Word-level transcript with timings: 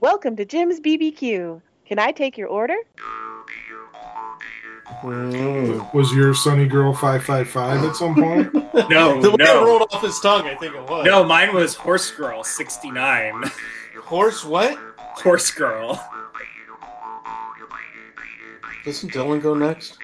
Welcome 0.00 0.34
to 0.36 0.46
Jim's 0.46 0.80
BBQ. 0.80 1.60
Can 1.84 1.98
I 1.98 2.10
take 2.10 2.38
your 2.38 2.48
order? 2.48 2.76
Mm. 5.02 5.92
Was 5.92 6.10
your 6.14 6.32
Sunny 6.34 6.66
Girl 6.66 6.94
555 6.94 7.84
at 7.84 7.96
some 7.96 8.14
point? 8.14 8.54
No, 8.88 9.20
the 9.20 9.30
way 9.30 9.36
it 9.40 9.44
no, 9.44 9.64
rolled 9.66 9.82
off 9.90 10.00
his 10.00 10.18
tongue, 10.20 10.46
I 10.46 10.54
think 10.54 10.74
it 10.74 10.88
was. 10.88 11.04
no. 11.04 11.22
Mine 11.24 11.52
was 11.54 11.74
Horse 11.74 12.10
Girl 12.12 12.42
sixty 12.44 12.90
nine. 12.90 13.44
Horse 14.02 14.44
what? 14.44 14.78
Horse 14.96 15.50
Girl. 15.50 16.00
Doesn't 18.84 19.12
Dylan 19.12 19.42
go 19.42 19.54
next? 19.54 19.98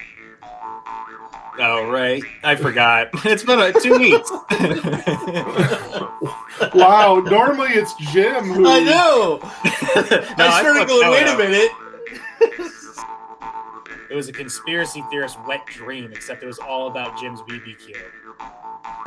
Oh 1.58 1.90
right, 1.90 2.22
I 2.42 2.54
forgot. 2.56 3.08
It's 3.24 3.42
been 3.42 3.58
uh, 3.58 3.72
two 3.72 3.98
weeks. 3.98 4.30
wow, 6.74 7.22
normally 7.24 7.70
it's 7.70 7.94
Jim 7.94 8.44
who. 8.44 8.68
I 8.68 8.80
know. 8.80 9.40
No, 9.96 10.02
I 10.46 10.60
started 10.60 10.80
fucked 10.80 10.88
going. 10.90 11.00
that 11.02 11.10
Wait 11.10 11.26
one 11.26 11.34
a 11.34 11.38
minute. 11.38 11.70
It 14.10 14.14
was 14.14 14.28
a 14.28 14.32
conspiracy 14.32 15.02
theorist 15.10 15.38
wet 15.46 15.64
dream, 15.66 16.12
except 16.12 16.42
it 16.42 16.46
was 16.46 16.58
all 16.58 16.88
about 16.88 17.18
Jim's 17.18 17.40
BBQ. 17.42 17.94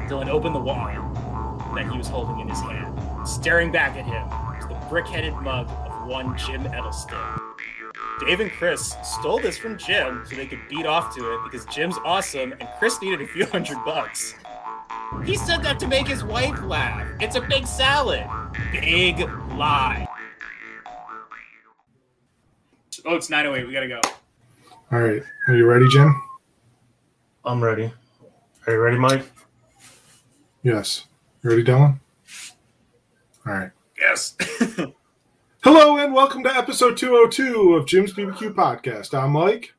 Dylan 0.08 0.28
opened 0.28 0.56
the 0.56 0.59
wine 0.59 1.14
that 1.76 1.88
he 1.92 1.98
was 1.98 2.08
holding 2.08 2.40
in 2.40 2.50
his 2.50 2.59
hand. 2.59 3.00
Staring 3.28 3.72
back 3.72 3.95
at 3.95 4.06
him 4.06 4.28
was 4.30 4.68
the 4.68 4.76
brick-headed 4.90 5.34
mug 5.36 5.70
of 5.70 6.08
one 6.08 6.36
Jim 6.38 6.64
Edelston. 6.64 7.48
Dave 8.20 8.41
and 8.41 8.52
Chris 8.52 8.96
stole 9.04 9.40
this 9.40 9.58
from 9.58 9.78
Jim 9.78 10.23
so 10.28 10.36
they 10.36 10.46
could 10.46 10.59
beat 10.70 10.86
off 10.86 11.16
to 11.16 11.34
it 11.34 11.40
because 11.44 11.66
Jim's 11.66 11.98
awesome 12.04 12.54
and 12.59 12.68
Chris 12.78 13.02
needed 13.02 13.22
a 13.22 13.28
few 13.28 13.45
hundred 13.52 13.84
bucks. 13.86 14.36
He 15.23 15.36
said 15.36 15.64
that 15.64 15.80
to 15.80 15.88
make 15.88 16.08
his 16.08 16.23
wife 16.23 16.62
laugh. 16.64 17.08
It's 17.20 17.36
a 17.36 17.42
big 17.42 17.66
salad. 17.66 18.28
Big 18.72 19.20
lie. 19.55 20.08
Oh, 23.05 23.16
it's 23.16 23.30
908. 23.30 23.68
We 23.68 23.73
gotta 23.73 23.88
go. 23.88 24.02
All 24.92 25.00
right, 25.00 25.23
are 25.47 25.56
you 25.56 25.66
ready, 25.66 25.88
Jim? 25.90 26.14
I'm 27.45 27.64
ready. 27.64 27.92
Are 28.67 28.73
you 28.73 28.80
ready, 28.80 28.97
Mike? 28.97 29.25
Yes. 30.64 31.06
You 31.42 31.52
ready, 31.52 31.64
Dylan? 31.64 32.00
All 33.47 33.53
right. 33.53 33.72
Yes. 33.97 34.36
Hello 35.62 35.98
and 35.98 36.14
welcome 36.14 36.44
to 36.44 36.56
episode 36.56 36.96
202 36.98 37.76
of 37.76 37.86
Jim's 37.86 38.14
BBQ 38.14 38.54
podcast. 38.54 39.18
I'm 39.18 39.32
Mike. 39.32 39.74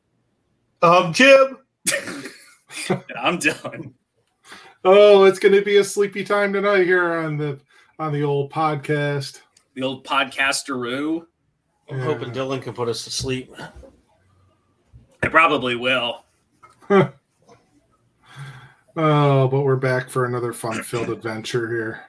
I'm 0.81 1.11
Jim. 1.13 1.57
I'm 3.19 3.39
done. 3.39 3.93
Oh, 4.83 5.25
it's 5.25 5.39
going 5.39 5.53
to 5.55 5.61
be 5.63 5.77
a 5.77 5.83
sleepy 5.83 6.23
time 6.23 6.53
tonight 6.53 6.85
here 6.85 7.13
on 7.13 7.37
the 7.37 7.59
on 7.99 8.11
the 8.13 8.23
old 8.23 8.51
podcast. 8.51 9.41
The 9.75 9.83
old 9.83 10.05
podcasteroo. 10.05 11.25
I'm 11.89 11.97
Yeah. 11.97 12.03
hoping 12.03 12.31
Dylan 12.31 12.61
can 12.61 12.73
put 12.73 12.87
us 12.87 13.03
to 13.03 13.11
sleep. 13.11 13.53
I 15.23 15.27
probably 15.27 15.75
will. 15.75 16.25
Oh, 18.97 19.47
but 19.47 19.61
we're 19.61 19.77
back 19.77 20.09
for 20.09 20.25
another 20.25 20.51
fun-filled 20.51 21.09
adventure 21.11 21.69
here. 21.69 22.01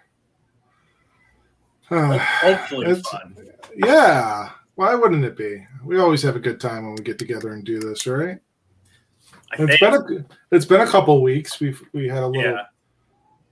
Uh, 1.93 2.19
Hopefully 2.41 2.87
It's- 2.89 3.09
fun. 3.09 3.37
Yeah, 3.77 4.51
why 4.75 4.95
wouldn't 4.95 5.25
it 5.25 5.37
be? 5.37 5.67
We 5.85 5.99
always 5.99 6.23
have 6.23 6.37
a 6.37 6.41
good 6.41 6.61
time 6.61 6.85
when 6.85 6.95
we 6.95 7.03
get 7.03 7.19
together 7.19 7.53
and 7.53 7.65
do 7.65 7.79
this, 7.81 8.07
right? 8.07 8.39
I 9.53 9.63
It's 9.63 9.79
think. 9.79 9.81
been 9.81 9.95
a 9.95 10.55
it's 10.55 10.65
been 10.65 10.81
a 10.81 10.87
couple 10.87 11.21
weeks. 11.23 11.61
We've 11.61 11.83
we 11.93 12.09
had 12.09 12.23
a 12.23 12.27
little 12.27 12.53
yeah. 12.53 12.63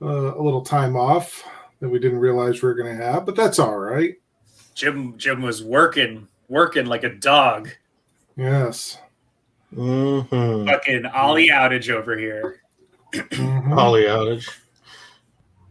uh, 0.02 0.34
a 0.38 0.42
little 0.42 0.62
time 0.62 0.96
off 0.96 1.44
that 1.80 1.88
we 1.88 1.98
didn't 1.98 2.18
realize 2.18 2.62
we 2.62 2.68
were 2.68 2.74
going 2.74 2.96
to 2.96 3.04
have, 3.04 3.26
but 3.26 3.36
that's 3.36 3.58
all 3.58 3.78
right. 3.78 4.14
Jim 4.74 5.16
Jim 5.18 5.42
was 5.42 5.62
working 5.62 6.26
working 6.48 6.86
like 6.86 7.04
a 7.04 7.14
dog. 7.14 7.70
Yes. 8.36 8.98
Mm-hmm. 9.74 10.66
Fucking 10.66 11.06
Ollie 11.06 11.48
outage 11.48 11.90
over 11.90 12.16
here. 12.18 12.60
Mhm. 13.14 13.72
Holly 13.74 14.04
outage. 14.04 14.48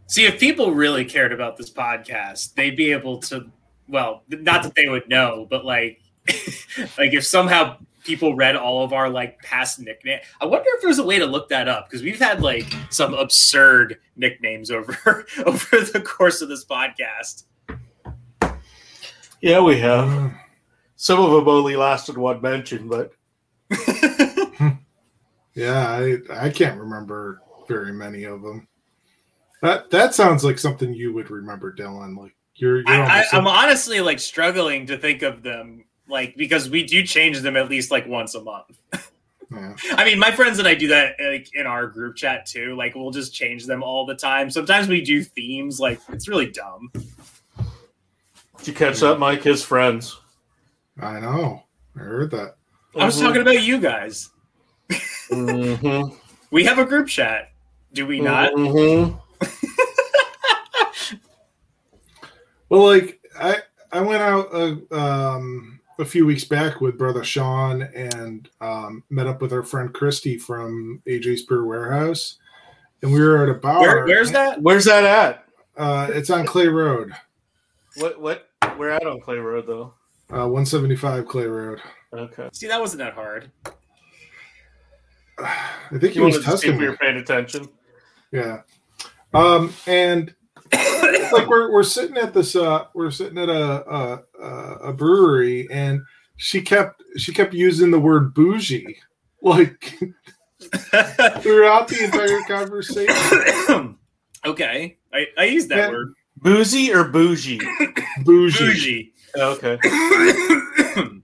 See, 0.06 0.26
if 0.26 0.40
people 0.40 0.72
really 0.72 1.04
cared 1.04 1.32
about 1.32 1.56
this 1.56 1.70
podcast, 1.70 2.54
they'd 2.54 2.76
be 2.76 2.92
able 2.92 3.18
to. 3.18 3.50
Well, 3.90 4.22
not 4.28 4.62
that 4.62 4.74
they 4.74 4.88
would 4.88 5.08
know, 5.08 5.46
but 5.48 5.64
like, 5.64 6.00
like 6.28 7.12
if 7.12 7.24
somehow 7.24 7.76
people 8.04 8.34
read 8.34 8.56
all 8.56 8.82
of 8.82 8.92
our 8.92 9.10
like 9.10 9.40
past 9.42 9.80
nickname, 9.80 10.20
I 10.40 10.46
wonder 10.46 10.68
if 10.74 10.82
there's 10.82 10.98
a 10.98 11.04
way 11.04 11.18
to 11.18 11.26
look 11.26 11.48
that 11.48 11.68
up 11.68 11.88
because 11.88 12.02
we've 12.02 12.18
had 12.18 12.40
like 12.40 12.66
some 12.90 13.14
absurd 13.14 13.98
nicknames 14.16 14.70
over 14.70 15.26
over 15.46 15.80
the 15.80 16.02
course 16.04 16.40
of 16.40 16.48
this 16.48 16.64
podcast. 16.64 17.44
Yeah, 19.40 19.60
we 19.60 19.78
have. 19.80 20.32
Some 20.96 21.18
of 21.18 21.30
them 21.30 21.48
only 21.48 21.76
lasted 21.76 22.18
one 22.18 22.42
mention, 22.42 22.88
but 22.88 23.12
Yeah, 25.54 25.88
I 25.90 26.46
I 26.46 26.50
can't 26.50 26.80
remember 26.80 27.42
very 27.68 27.92
many 27.92 28.24
of 28.24 28.42
them. 28.42 28.68
That 29.62 29.90
that 29.90 30.14
sounds 30.14 30.44
like 30.44 30.58
something 30.58 30.94
you 30.94 31.12
would 31.12 31.30
remember, 31.30 31.74
Dylan. 31.74 32.16
Like 32.16 32.34
you're 32.56 32.78
you're 32.78 32.88
I, 32.88 33.20
I, 33.20 33.24
I'm 33.32 33.46
honestly 33.46 34.00
like 34.00 34.18
struggling 34.18 34.86
to 34.86 34.98
think 34.98 35.22
of 35.22 35.42
them, 35.42 35.84
like 36.08 36.36
because 36.36 36.68
we 36.68 36.84
do 36.84 37.02
change 37.02 37.40
them 37.40 37.56
at 37.56 37.68
least 37.68 37.90
like 37.90 38.06
once 38.06 38.34
a 38.34 38.42
month. 38.42 38.78
yeah. 39.50 39.74
I 39.92 40.04
mean, 40.04 40.18
my 40.18 40.30
friends 40.30 40.58
and 40.58 40.68
I 40.68 40.74
do 40.74 40.88
that 40.88 41.16
like 41.20 41.54
in 41.54 41.66
our 41.66 41.86
group 41.86 42.16
chat 42.16 42.46
too. 42.46 42.74
Like 42.76 42.94
we'll 42.94 43.10
just 43.10 43.34
change 43.34 43.66
them 43.66 43.82
all 43.82 44.06
the 44.06 44.14
time. 44.14 44.50
Sometimes 44.50 44.88
we 44.88 45.00
do 45.00 45.22
themes. 45.22 45.80
Like 45.80 46.00
it's 46.10 46.28
really 46.28 46.50
dumb. 46.50 46.90
did 46.92 48.66
you 48.66 48.72
catch 48.74 49.00
that, 49.00 49.18
Mike? 49.18 49.42
His 49.42 49.62
friends. 49.62 50.20
I 51.00 51.18
know. 51.20 51.62
I 51.96 52.00
heard 52.00 52.30
that. 52.32 52.56
I 52.98 53.06
was 53.06 53.20
talking 53.20 53.42
about 53.42 53.62
you 53.62 53.80
guys. 53.80 54.30
Mm-hmm. 55.30 56.16
We 56.52 56.64
have 56.64 56.78
a 56.78 56.84
group 56.84 57.06
chat. 57.06 57.52
Do 57.92 58.08
we 58.08 58.20
not? 58.20 58.52
Mm-hmm. 58.54 59.16
Well, 62.70 62.86
like 62.86 63.20
I 63.38 63.58
I 63.92 64.00
went 64.00 64.22
out 64.22 64.48
uh, 64.54 64.76
um, 64.94 65.80
a 65.98 66.04
few 66.04 66.24
weeks 66.24 66.44
back 66.44 66.80
with 66.80 66.96
brother 66.96 67.22
Sean 67.24 67.82
and 67.82 68.48
um, 68.60 69.02
met 69.10 69.26
up 69.26 69.42
with 69.42 69.52
our 69.52 69.62
friend 69.62 69.92
Christy 69.92 70.38
from 70.38 71.02
AJ's 71.06 71.42
Beer 71.42 71.64
Warehouse, 71.64 72.38
and 73.02 73.12
we 73.12 73.20
were 73.20 73.42
at 73.42 73.48
a 73.50 73.54
bar. 73.58 73.80
Where, 73.80 74.06
where's 74.06 74.30
that? 74.32 74.62
Where's 74.62 74.84
that 74.86 75.04
at? 75.04 75.44
Uh, 75.76 76.08
it's 76.12 76.30
on 76.30 76.46
Clay 76.46 76.68
Road, 76.68 77.12
What? 77.96 78.20
What? 78.20 78.48
We're 78.78 78.90
out 78.92 79.06
on 79.06 79.20
Clay 79.20 79.38
Road, 79.38 79.66
though. 79.66 79.94
uh, 80.30 80.46
175 80.46 81.26
Clay 81.26 81.46
Road. 81.46 81.80
Okay. 82.12 82.48
See, 82.52 82.68
that 82.68 82.80
wasn't 82.80 82.98
that 83.00 83.14
hard. 83.14 83.50
I 85.38 85.58
think 85.98 86.12
he 86.12 86.18
You 86.18 86.24
was 86.26 86.34
wanted 86.34 86.44
to 86.44 86.50
testing 86.50 86.72
if 86.74 86.78
we 86.78 86.88
were 86.88 86.96
paying 86.96 87.16
attention. 87.16 87.68
Yeah. 88.30 88.60
Um, 89.32 89.72
and 89.86 90.34
like 91.32 91.48
we're 91.48 91.72
we're 91.72 91.82
sitting 91.82 92.16
at 92.16 92.34
this 92.34 92.54
uh 92.56 92.84
we're 92.94 93.10
sitting 93.10 93.38
at 93.38 93.48
a 93.48 93.90
a, 93.90 94.22
a 94.40 94.48
a 94.88 94.92
brewery 94.92 95.68
and 95.70 96.00
she 96.36 96.60
kept 96.62 97.02
she 97.16 97.32
kept 97.32 97.52
using 97.54 97.90
the 97.90 98.00
word 98.00 98.34
bougie 98.34 98.96
like 99.42 99.98
throughout 101.40 101.88
the 101.88 102.04
entire 102.04 102.42
conversation. 102.46 103.96
okay, 104.44 104.96
I, 105.12 105.26
I 105.38 105.44
use 105.44 105.66
that 105.68 105.78
Yeah. 105.78 105.88
word. 105.90 106.14
Boozy 106.36 106.92
or 106.92 107.04
bougie? 107.04 107.60
Bougie. 108.24 108.58
Bougie. 108.58 109.12
Okay. 109.36 109.78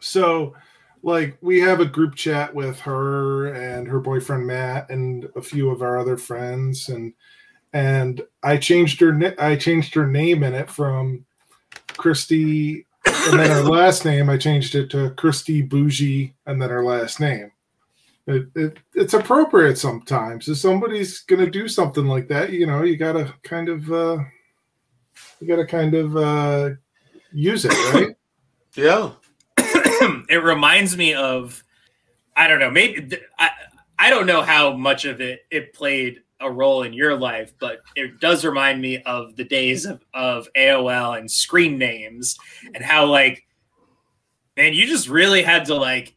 So 0.00 0.54
like 1.02 1.36
we 1.40 1.60
have 1.60 1.80
a 1.80 1.84
group 1.84 2.14
chat 2.14 2.54
with 2.54 2.78
her 2.80 3.52
and 3.52 3.86
her 3.86 4.00
boyfriend 4.00 4.46
Matt 4.46 4.90
and 4.90 5.28
a 5.36 5.42
few 5.42 5.70
of 5.70 5.82
our 5.82 5.98
other 5.98 6.16
friends 6.16 6.88
and 6.88 7.12
and 7.78 8.22
I 8.42 8.56
changed 8.56 8.98
her 9.00 9.34
I 9.38 9.54
changed 9.54 9.94
her 9.94 10.06
name 10.06 10.42
in 10.42 10.52
it 10.52 10.68
from 10.68 11.24
Christy 11.86 12.84
and 13.06 13.38
then 13.38 13.50
her 13.50 13.62
last 13.78 14.04
name 14.04 14.28
I 14.28 14.36
changed 14.36 14.74
it 14.74 14.90
to 14.90 15.10
Christy 15.10 15.62
Bougie 15.62 16.34
and 16.46 16.60
then 16.60 16.70
her 16.70 16.84
last 16.84 17.20
name. 17.20 17.52
It, 18.26 18.48
it, 18.56 18.78
it's 18.94 19.14
appropriate 19.14 19.78
sometimes. 19.78 20.48
If 20.48 20.58
somebody's 20.58 21.20
gonna 21.20 21.48
do 21.48 21.68
something 21.68 22.06
like 22.06 22.26
that, 22.28 22.52
you 22.52 22.66
know, 22.66 22.82
you 22.82 22.96
gotta 22.96 23.32
kind 23.44 23.68
of 23.68 23.90
uh 23.92 24.18
you 25.40 25.46
gotta 25.46 25.66
kind 25.66 25.94
of 25.94 26.16
uh 26.16 26.70
use 27.32 27.64
it, 27.64 27.94
right? 27.94 28.14
Yeah. 28.74 29.12
it 29.56 30.42
reminds 30.42 30.96
me 30.96 31.14
of 31.14 31.62
I 32.36 32.48
don't 32.48 32.60
know 32.60 32.70
maybe 32.70 33.18
I 33.38 33.50
I 33.98 34.10
don't 34.10 34.26
know 34.26 34.42
how 34.42 34.72
much 34.72 35.04
of 35.04 35.20
it 35.20 35.46
it 35.50 35.72
played 35.72 36.22
a 36.40 36.50
role 36.50 36.82
in 36.82 36.92
your 36.92 37.16
life, 37.16 37.52
but 37.58 37.80
it 37.96 38.20
does 38.20 38.44
remind 38.44 38.80
me 38.80 39.02
of 39.02 39.36
the 39.36 39.44
days 39.44 39.84
of, 39.84 40.04
of 40.14 40.48
AOL 40.56 41.18
and 41.18 41.30
screen 41.30 41.78
names 41.78 42.36
and 42.74 42.84
how 42.84 43.06
like 43.06 43.44
man, 44.58 44.74
you 44.74 44.86
just 44.86 45.08
really 45.08 45.42
had 45.42 45.66
to 45.66 45.74
like 45.74 46.16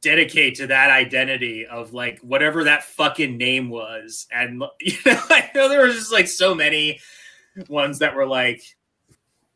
dedicate 0.00 0.54
to 0.56 0.66
that 0.68 0.90
identity 0.90 1.66
of 1.66 1.92
like 1.92 2.18
whatever 2.20 2.64
that 2.64 2.82
fucking 2.84 3.36
name 3.36 3.68
was. 3.68 4.26
And 4.32 4.62
you 4.80 4.96
know, 5.06 5.20
I 5.30 5.50
know 5.54 5.68
there 5.68 5.86
was 5.86 5.94
just 5.94 6.12
like 6.12 6.26
so 6.26 6.54
many 6.54 7.00
ones 7.68 7.98
that 7.98 8.16
were 8.16 8.26
like 8.26 8.62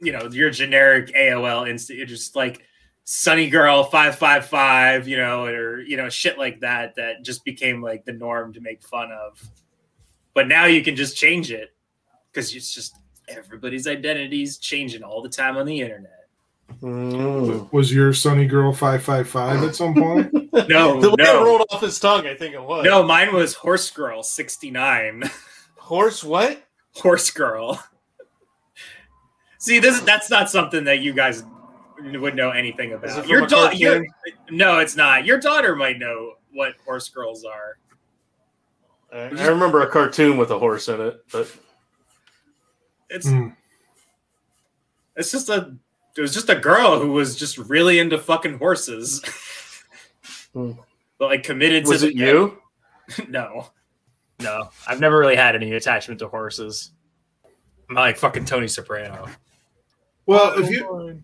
you 0.00 0.12
know 0.12 0.28
your 0.30 0.50
generic 0.50 1.08
AOL 1.14 1.68
instant. 1.68 2.06
Just 2.08 2.36
like 2.36 2.62
Sunny 3.04 3.50
Girl 3.50 3.84
five 3.84 4.16
five 4.16 4.46
five, 4.46 5.08
you 5.08 5.16
know, 5.16 5.44
or 5.44 5.80
you 5.80 5.96
know 5.96 6.08
shit 6.08 6.38
like 6.38 6.60
that. 6.60 6.94
That 6.96 7.22
just 7.22 7.44
became 7.44 7.82
like 7.82 8.04
the 8.04 8.12
norm 8.12 8.52
to 8.52 8.60
make 8.60 8.82
fun 8.82 9.10
of. 9.10 9.42
But 10.34 10.48
now 10.48 10.66
you 10.66 10.82
can 10.82 10.96
just 10.96 11.16
change 11.16 11.50
it 11.50 11.70
because 12.30 12.54
it's 12.54 12.72
just 12.72 12.96
everybody's 13.28 13.86
identities 13.86 14.58
changing 14.58 15.02
all 15.02 15.22
the 15.22 15.28
time 15.28 15.56
on 15.56 15.66
the 15.66 15.80
internet. 15.80 16.28
Mm. 16.80 17.70
Was 17.72 17.92
your 17.92 18.12
Sunny 18.12 18.46
Girl 18.46 18.72
five 18.72 19.02
five 19.02 19.28
five 19.28 19.62
at 19.62 19.74
some 19.74 19.94
point? 19.94 20.32
No, 20.68 21.00
the 21.00 21.08
way 21.08 21.14
it 21.18 21.24
no, 21.24 21.44
rolled 21.44 21.62
off 21.70 21.80
his 21.80 21.98
tongue, 21.98 22.26
I 22.26 22.34
think 22.34 22.54
it 22.54 22.62
was. 22.62 22.84
no. 22.84 23.02
Mine 23.02 23.34
was 23.34 23.54
Horse 23.54 23.90
Girl 23.90 24.22
sixty 24.22 24.70
nine. 24.70 25.22
Horse 25.78 26.22
what? 26.22 26.62
Horse 26.94 27.30
Girl. 27.30 27.82
See, 29.58 29.78
this 29.78 30.00
that's 30.00 30.28
not 30.28 30.50
something 30.50 30.84
that 30.84 31.00
you 31.00 31.14
guys 31.14 31.42
would 32.20 32.34
know 32.36 32.50
anything 32.50 32.92
about. 32.92 33.26
Your 33.28 33.46
daughter, 33.46 33.76
cartoon? 33.76 34.06
no, 34.50 34.78
it's 34.78 34.96
not. 34.96 35.24
Your 35.24 35.38
daughter 35.38 35.76
might 35.76 35.98
know 35.98 36.34
what 36.52 36.74
horse 36.84 37.08
girls 37.08 37.44
are. 37.44 37.78
I 39.12 39.42
I 39.42 39.46
remember 39.48 39.82
a 39.82 39.86
cartoon 39.90 40.36
with 40.36 40.50
a 40.50 40.58
horse 40.58 40.88
in 40.88 41.00
it, 41.00 41.24
but 41.32 41.50
It's 43.10 43.28
Hmm. 43.28 43.48
it's 45.16 45.30
just 45.30 45.48
a 45.48 45.76
it 46.16 46.20
was 46.20 46.34
just 46.34 46.48
a 46.50 46.54
girl 46.56 46.98
who 47.00 47.12
was 47.12 47.36
just 47.36 47.56
really 47.58 47.98
into 47.98 48.18
fucking 48.18 48.58
horses. 48.58 49.22
Hmm. 50.54 50.72
but 51.18 51.30
like 51.30 51.42
committed 51.44 51.86
was 51.86 52.02
to 52.02 52.08
it 52.08 52.14
you? 52.14 52.58
no. 53.28 53.68
No. 54.40 54.68
I've 54.86 55.00
never 55.00 55.18
really 55.18 55.36
had 55.36 55.54
any 55.54 55.72
attachment 55.72 56.18
to 56.20 56.28
horses. 56.28 56.92
I'm 57.88 57.94
not 57.94 58.00
like 58.02 58.16
fucking 58.18 58.44
Tony 58.44 58.68
Soprano. 58.68 59.28
Well, 60.26 60.58
if 60.62 60.70
you 60.70 61.22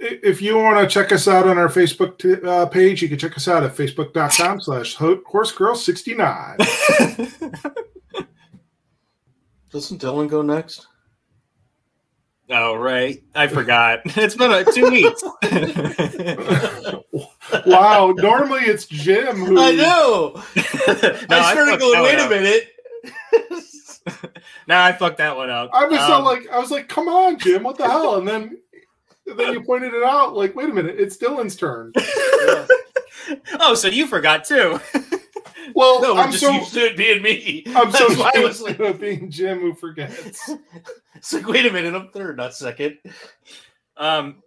if 0.00 0.40
you 0.42 0.56
want 0.56 0.78
to 0.80 0.86
check 0.92 1.12
us 1.12 1.28
out 1.28 1.46
on 1.46 1.56
our 1.58 1.68
Facebook 1.68 2.18
t- 2.18 2.42
uh, 2.46 2.66
page, 2.66 3.02
you 3.02 3.08
can 3.08 3.18
check 3.18 3.36
us 3.36 3.46
out 3.48 3.62
at 3.62 3.76
facebook.com 3.76 4.60
slash 4.60 4.96
horsegirl69. 4.96 7.76
Doesn't 9.70 10.02
Dylan 10.02 10.28
go 10.28 10.42
next? 10.42 10.86
Oh 12.52 12.74
right. 12.74 13.22
I 13.34 13.46
forgot. 13.46 14.00
it's 14.04 14.34
been 14.34 14.50
uh, 14.50 14.64
two 14.64 14.90
weeks. 14.90 15.22
wow, 17.66 18.12
normally 18.16 18.62
it's 18.62 18.86
Jim 18.86 19.36
who 19.36 19.60
I 19.60 19.70
know. 19.72 20.32
No, 20.34 20.42
I 20.56 21.52
started 21.52 21.70
fucked 21.70 21.80
going. 21.80 21.92
that 21.92 22.02
Wait 22.02 22.18
a 22.18 22.24
up. 22.24 22.30
minute. 22.30 22.68
Now 24.66 24.84
I 24.84 24.90
fucked 24.92 25.18
that 25.18 25.36
one 25.36 25.48
up. 25.50 25.70
I 25.72 25.84
was 25.86 26.00
Um, 26.00 26.24
like 26.24 26.48
I 26.50 26.58
was 26.58 26.72
like, 26.72 26.88
come 26.88 27.06
on, 27.08 27.38
Jim, 27.38 27.62
what 27.62 27.78
the 27.78 27.88
hell? 27.88 28.16
And 28.16 28.26
then 28.26 28.58
and 29.30 29.38
then 29.38 29.52
you 29.52 29.62
pointed 29.62 29.94
it 29.94 30.02
out, 30.02 30.34
like, 30.34 30.54
wait 30.54 30.68
a 30.68 30.72
minute, 30.72 30.96
it's 30.98 31.16
Dylan's 31.16 31.56
turn. 31.56 31.92
oh, 33.60 33.74
so 33.74 33.88
you 33.88 34.06
forgot 34.06 34.44
too. 34.44 34.80
Well, 35.72 36.02
No, 36.02 36.14
we're 36.14 36.22
I'm 36.22 36.32
just 36.32 36.42
so 36.42 36.50
used 36.50 36.74
to 36.74 36.80
it 36.80 36.96
being 36.96 37.22
me. 37.22 37.62
I'm 37.68 37.92
so 37.92 38.08
That's 38.08 38.18
why 38.18 38.32
I 38.34 38.40
was 38.40 38.60
used 38.60 38.62
like, 38.62 38.78
to 38.78 38.86
it 38.86 39.00
being 39.00 39.30
Jim 39.30 39.60
who 39.60 39.72
forgets. 39.72 40.50
it's 41.14 41.32
like, 41.32 41.46
wait 41.46 41.64
a 41.64 41.72
minute, 41.72 41.94
I'm 41.94 42.08
third, 42.08 42.38
not 42.38 42.54
second. 42.54 42.98
Um, 43.96 44.42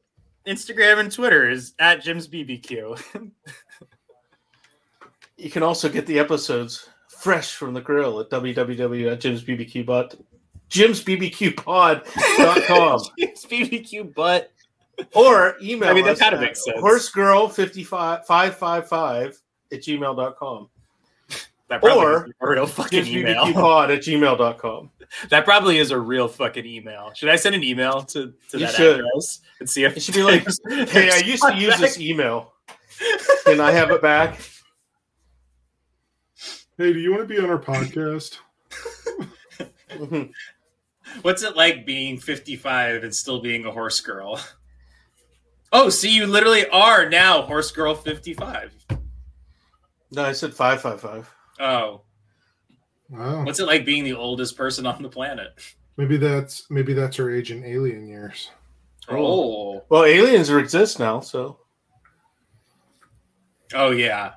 Instagram 0.45 0.99
and 0.99 1.09
Twitter 1.09 1.49
is 1.49 1.75
at 1.79 2.03
Jim's 2.03 2.27
BBQ. 2.27 3.31
You 5.37 5.49
can 5.49 5.63
also 5.63 5.87
get 5.87 6.05
the 6.07 6.19
episodes 6.19 6.89
fresh 7.07 7.55
from 7.55 7.73
the 7.73 7.79
grill 7.79 8.19
at 8.19 8.29
www.jimsbbqbot 8.29 10.19
jimsbbqpod.com 10.69 12.99
Jim's 13.19 13.45
BBQ 13.45 14.13
butt. 14.15 14.51
Or 15.15 15.55
email 15.61 15.89
I 15.89 15.93
mean, 15.93 16.05
that 16.05 16.11
us 16.13 16.19
kinda 16.19 16.37
at 16.37 16.41
makes 16.41 16.63
sense. 16.63 16.79
horsegirl555 16.79 19.39
at 19.71 19.81
gmail.com 19.81 20.69
That 21.69 21.81
probably 21.81 22.03
Or 22.05 22.25
is 22.27 22.33
a 22.41 22.47
real 22.47 22.67
fucking 22.67 23.07
email. 23.07 23.45
jimsbbqpod 23.45 23.95
at 23.95 24.01
gmail.com. 24.03 24.89
That 25.29 25.45
probably 25.45 25.77
is 25.77 25.91
a 25.91 25.99
real 25.99 26.27
fucking 26.27 26.65
email. 26.65 27.11
Should 27.13 27.29
I 27.29 27.35
send 27.35 27.53
an 27.53 27.63
email 27.63 28.01
to, 28.01 28.33
to 28.49 28.57
You 28.57 28.65
that 28.65 28.73
should. 28.73 28.99
address 28.99 29.41
and 29.59 29.69
see 29.69 29.83
if 29.83 29.95
It 29.95 29.99
should 30.01 30.15
be 30.15 30.23
like, 30.23 30.43
Hey, 30.89 31.11
I 31.11 31.17
used 31.17 31.43
to 31.43 31.53
use 31.55 31.77
this 31.79 31.99
email. 31.99 32.51
Can 33.45 33.59
I 33.61 33.69
have 33.71 33.91
it 33.91 34.01
back? 34.01 34.39
Hey, 36.79 36.91
do 36.93 36.99
you 36.99 37.11
want 37.11 37.21
to 37.21 37.27
be 37.27 37.37
on 37.39 37.47
our 37.51 37.59
podcast? 37.59 38.39
What's 41.21 41.43
it 41.43 41.55
like 41.55 41.85
being 41.85 42.17
55 42.17 43.03
and 43.03 43.13
still 43.13 43.39
being 43.39 43.65
a 43.65 43.71
horse 43.71 44.01
girl? 44.01 44.39
Oh, 45.75 45.89
see, 45.89 46.09
you 46.15 46.27
literally 46.27 46.67
are 46.69 47.09
now 47.09 47.41
horse 47.41 47.71
girl 47.71 47.95
55. 47.95 48.71
No, 50.11 50.23
I 50.23 50.31
said 50.31 50.53
555. 50.53 51.33
Oh, 51.59 52.01
Wow. 53.09 53.43
what's 53.43 53.59
it 53.59 53.65
like 53.67 53.83
being 53.85 54.03
the 54.03 54.13
oldest 54.13 54.55
person 54.55 54.85
on 54.85 55.01
the 55.03 55.09
planet? 55.09 55.49
Maybe 55.97 56.17
that's 56.17 56.69
maybe 56.71 56.93
that's 56.93 57.17
her 57.17 57.29
age 57.33 57.51
in 57.51 57.63
alien 57.63 58.07
years. 58.07 58.49
Oh, 59.09 59.83
Well, 59.89 60.05
aliens 60.05 60.49
exist 60.49 60.97
now, 60.99 61.19
so 61.19 61.59
oh 63.73 63.91
yeah. 63.91 64.33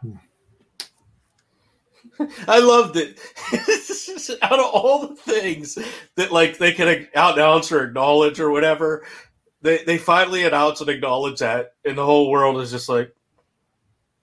I 2.49 2.59
loved 2.61 2.97
it. 2.97 3.19
Out 4.43 4.59
of 4.59 4.65
all 4.73 5.07
the 5.09 5.15
things 5.17 5.79
that 6.17 6.33
like 6.33 6.59
they 6.59 6.73
can 6.73 7.07
out 7.15 7.35
announce 7.35 7.71
or 7.71 7.85
acknowledge 7.85 8.41
or 8.41 8.51
whatever, 8.51 9.07
they 9.63 9.79
they 9.85 9.99
finally 9.99 10.45
announce 10.45 10.81
and 10.81 10.91
acknowledge 10.91 11.41
that, 11.41 11.75
and 11.85 11.97
the 11.99 12.05
whole 12.05 12.31
world 12.31 12.61
is 12.61 12.71
just 12.71 12.89
like, 12.89 13.15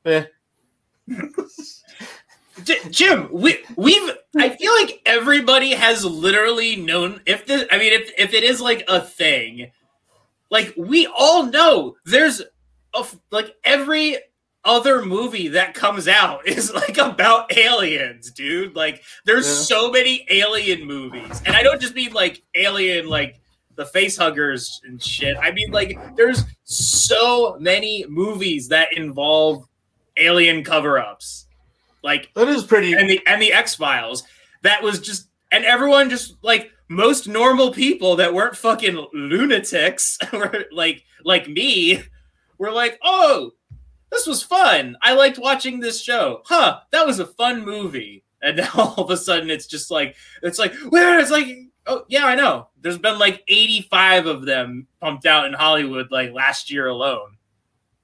eh. 0.05 0.25
J- 2.63 2.89
Jim, 2.91 3.29
we 3.31 3.57
we've 3.75 4.11
I 4.37 4.49
feel 4.49 4.71
like 4.73 5.01
everybody 5.05 5.71
has 5.71 6.05
literally 6.05 6.75
known 6.75 7.19
if 7.25 7.45
the 7.47 7.67
I 7.73 7.79
mean 7.79 7.93
if 7.93 8.11
if 8.17 8.33
it 8.33 8.43
is 8.43 8.61
like 8.61 8.83
a 8.87 9.01
thing, 9.01 9.71
like 10.51 10.73
we 10.77 11.07
all 11.07 11.47
know 11.47 11.95
there's 12.05 12.41
a 12.93 13.05
like 13.31 13.55
every 13.63 14.17
other 14.63 15.03
movie 15.03 15.49
that 15.49 15.73
comes 15.73 16.07
out 16.07 16.47
is 16.47 16.71
like 16.71 16.97
about 16.99 17.57
aliens, 17.57 18.31
dude. 18.31 18.75
Like 18.75 19.01
there's 19.25 19.47
Yeah. 19.47 19.53
so 19.77 19.91
many 19.91 20.25
alien 20.29 20.85
movies. 20.85 21.41
And 21.45 21.55
I 21.55 21.63
don't 21.63 21.81
just 21.81 21.95
mean 21.95 22.13
like 22.13 22.43
alien 22.55 23.07
like 23.07 23.41
the 23.75 23.85
face 23.85 24.17
huggers 24.17 24.81
and 24.85 25.01
shit. 25.01 25.35
I 25.41 25.51
mean 25.51 25.71
like 25.71 25.97
there's 26.15 26.43
so 26.63 27.57
many 27.59 28.05
movies 28.07 28.67
that 28.69 28.95
involve 28.95 29.65
alien 30.17 30.63
cover-ups. 30.63 31.47
Like 32.03 32.29
That 32.35 32.47
is 32.49 32.63
pretty. 32.63 32.93
and 32.93 33.09
the 33.09 33.21
and 33.25 33.41
the 33.41 33.53
X 33.53 33.75
Files. 33.75 34.23
That 34.61 34.83
was 34.83 34.99
just 34.99 35.27
and 35.51 35.65
everyone 35.65 36.09
just 36.09 36.35
like 36.43 36.71
most 36.89 37.27
normal 37.27 37.71
people 37.73 38.15
that 38.17 38.33
weren't 38.33 38.57
fucking 38.57 39.07
lunatics 39.13 40.17
were 40.33 40.65
like 40.71 41.03
like 41.23 41.47
me 41.47 42.03
were 42.57 42.71
like, 42.71 42.99
oh, 43.03 43.51
this 44.11 44.27
was 44.27 44.43
fun. 44.43 44.95
I 45.01 45.13
liked 45.13 45.39
watching 45.39 45.79
this 45.79 46.01
show. 46.01 46.41
Huh, 46.45 46.81
that 46.91 47.05
was 47.07 47.19
a 47.19 47.25
fun 47.25 47.65
movie. 47.65 48.23
And 48.41 48.57
now 48.57 48.69
all 48.75 48.95
of 49.05 49.09
a 49.09 49.17
sudden 49.17 49.49
it's 49.49 49.65
just 49.67 49.89
like 49.89 50.15
it's 50.41 50.59
like 50.59 50.75
where 50.89 51.19
it's 51.19 51.31
like 51.31 51.47
oh 51.87 52.05
yeah 52.09 52.25
I 52.25 52.35
know. 52.35 52.69
There's 52.81 52.97
been 52.97 53.17
like 53.19 53.43
85 53.47 54.25
of 54.25 54.45
them 54.45 54.87
pumped 54.99 55.25
out 55.25 55.45
in 55.45 55.53
Hollywood 55.53 56.11
like 56.11 56.33
last 56.33 56.69
year 56.71 56.87
alone. 56.87 57.37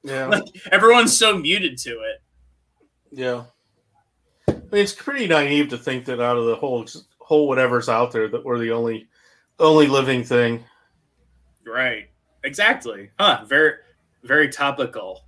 yeah, 0.03 0.25
Like 0.27 0.43
everyone's 0.71 1.17
so 1.17 1.37
muted 1.37 1.77
to 1.79 1.91
it. 2.01 2.21
yeah. 3.11 3.43
I 4.47 4.53
mean, 4.53 4.83
it's 4.83 4.93
pretty 4.93 5.27
naive 5.27 5.69
to 5.69 5.77
think 5.77 6.05
that 6.05 6.21
out 6.21 6.37
of 6.37 6.45
the 6.45 6.55
whole 6.55 6.85
whole 7.19 7.47
whatever's 7.47 7.89
out 7.89 8.11
there 8.11 8.27
that 8.27 8.43
we're 8.43 8.59
the 8.59 8.71
only 8.71 9.07
only 9.59 9.87
living 9.87 10.23
thing. 10.23 10.63
Right. 11.65 12.09
Exactly. 12.43 13.09
Huh. 13.19 13.43
Very, 13.47 13.73
very 14.23 14.47
topical. 14.49 15.25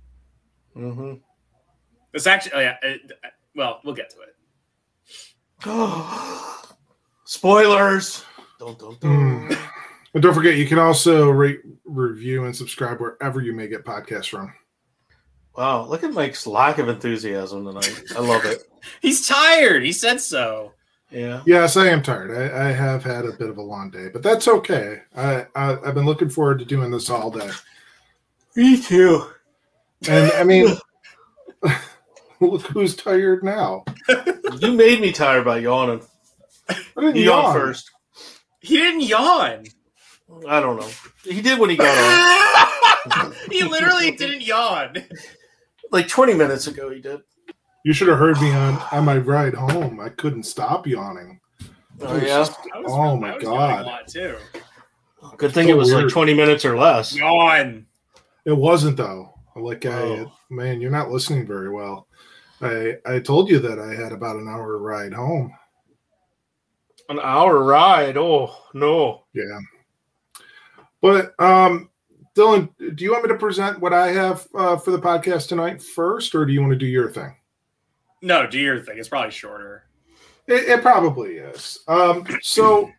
Mm-hmm. 0.76 1.14
It's 2.14 2.26
actually, 2.26 2.52
oh 2.54 2.60
yeah. 2.60 2.76
It, 2.82 3.12
well, 3.54 3.80
we'll 3.84 3.94
get 3.94 4.10
to 4.10 4.16
it. 4.22 4.34
Spoilers. 7.24 8.24
Dun, 8.62 8.74
dun, 8.74 8.96
dun. 9.00 9.48
Mm. 9.48 9.58
And 10.14 10.22
don't 10.22 10.34
forget, 10.34 10.56
you 10.56 10.66
can 10.66 10.78
also 10.78 11.30
rate, 11.30 11.62
review, 11.84 12.44
and 12.44 12.54
subscribe 12.54 13.00
wherever 13.00 13.40
you 13.40 13.52
may 13.52 13.66
get 13.66 13.84
podcasts 13.84 14.28
from. 14.28 14.52
Wow, 15.56 15.86
look 15.86 16.04
at 16.04 16.12
Mike's 16.12 16.46
lack 16.46 16.78
of 16.78 16.88
enthusiasm 16.88 17.64
tonight. 17.64 18.04
I 18.16 18.20
love 18.20 18.44
it. 18.44 18.62
He's 19.02 19.26
tired. 19.26 19.82
He 19.82 19.90
said 19.90 20.20
so. 20.20 20.74
Yeah. 21.10 21.42
Yes, 21.44 21.76
I 21.76 21.88
am 21.88 22.02
tired. 22.04 22.30
I, 22.30 22.68
I 22.68 22.72
have 22.72 23.02
had 23.02 23.24
a 23.24 23.32
bit 23.32 23.50
of 23.50 23.58
a 23.58 23.62
long 23.62 23.90
day, 23.90 24.08
but 24.12 24.22
that's 24.22 24.46
okay. 24.46 25.00
I, 25.16 25.46
I 25.56 25.78
I've 25.84 25.94
been 25.94 26.06
looking 26.06 26.30
forward 26.30 26.60
to 26.60 26.64
doing 26.64 26.92
this 26.92 27.10
all 27.10 27.30
day. 27.30 27.50
Me 28.54 28.80
too. 28.80 29.26
And 30.08 30.30
I 30.32 30.44
mean, 30.44 30.68
look 32.40 32.62
who's 32.68 32.94
tired 32.94 33.42
now. 33.42 33.84
You 34.60 34.72
made 34.72 35.00
me 35.00 35.10
tired 35.10 35.44
by 35.44 35.58
yawning. 35.58 36.02
I 36.68 36.76
didn't 36.96 37.16
You 37.16 37.24
yawn 37.24 37.44
yawn. 37.44 37.54
first. 37.54 37.90
He 38.62 38.76
didn't 38.76 39.02
yawn. 39.02 39.64
I 40.48 40.60
don't 40.60 40.78
know. 40.80 40.88
He 41.24 41.42
did 41.42 41.58
when 41.58 41.68
he 41.70 41.76
got 41.76 42.68
on. 43.16 43.34
he 43.50 43.62
literally 43.64 44.12
didn't 44.12 44.42
yawn. 44.42 44.94
like 45.90 46.08
20 46.08 46.34
minutes 46.34 46.66
ago, 46.68 46.90
he 46.90 47.00
did. 47.00 47.20
You 47.84 47.92
should 47.92 48.08
have 48.08 48.18
heard 48.18 48.40
me 48.40 48.52
on 48.52 48.78
on 48.92 49.04
my 49.04 49.18
ride 49.18 49.54
home. 49.54 49.98
I 50.00 50.08
couldn't 50.08 50.44
stop 50.44 50.86
yawning. 50.86 51.40
Oh, 52.00 52.16
yeah. 52.16 52.36
I 52.36 52.38
was, 52.38 52.56
Oh, 52.86 53.16
my 53.16 53.38
God. 53.38 53.84
yawning 53.86 53.92
A 54.06 54.08
too. 54.08 54.36
Good 55.36 55.52
thing 55.52 55.66
So 55.66 55.72
it 55.72 55.76
was 55.76 55.92
like 55.92 56.08
20 56.08 56.34
minutes 56.34 56.64
or 56.64 56.76
less. 56.76 57.14
Yawn. 57.14 57.86
It 58.44 58.56
wasn't 58.56 58.96
though. 58.96 59.34
Like 59.56 59.84
I, 59.84 59.90
Oh. 60.02 60.32
man, 60.50 60.80
you're 60.80 60.90
not 60.90 61.10
listening 61.10 61.46
very 61.46 61.68
well. 61.70 62.06
I 62.60 62.94
I 63.04 63.18
told 63.18 63.50
you 63.50 63.58
that 63.58 63.78
I 63.78 63.94
had 63.94 64.12
about 64.12 64.36
an 64.36 64.48
hour 64.48 64.78
ride 64.78 65.12
home. 65.12 65.52
An 67.12 67.20
hour 67.22 67.62
ride. 67.62 68.16
Oh, 68.16 68.56
no. 68.72 69.24
Yeah. 69.34 69.58
But 71.02 71.38
um, 71.38 71.90
Dylan, 72.34 72.70
do 72.78 73.04
you 73.04 73.12
want 73.12 73.24
me 73.24 73.28
to 73.28 73.38
present 73.38 73.80
what 73.80 73.92
I 73.92 74.08
have 74.12 74.48
uh, 74.54 74.78
for 74.78 74.92
the 74.92 74.98
podcast 74.98 75.48
tonight 75.48 75.82
first, 75.82 76.34
or 76.34 76.46
do 76.46 76.54
you 76.54 76.62
want 76.62 76.72
to 76.72 76.78
do 76.78 76.86
your 76.86 77.10
thing? 77.10 77.36
No, 78.22 78.46
do 78.46 78.58
your 78.58 78.80
thing. 78.80 78.96
It's 78.96 79.10
probably 79.10 79.30
shorter. 79.30 79.84
It, 80.46 80.70
it 80.70 80.80
probably 80.80 81.34
is. 81.34 81.80
Um, 81.86 82.26
so, 82.40 82.90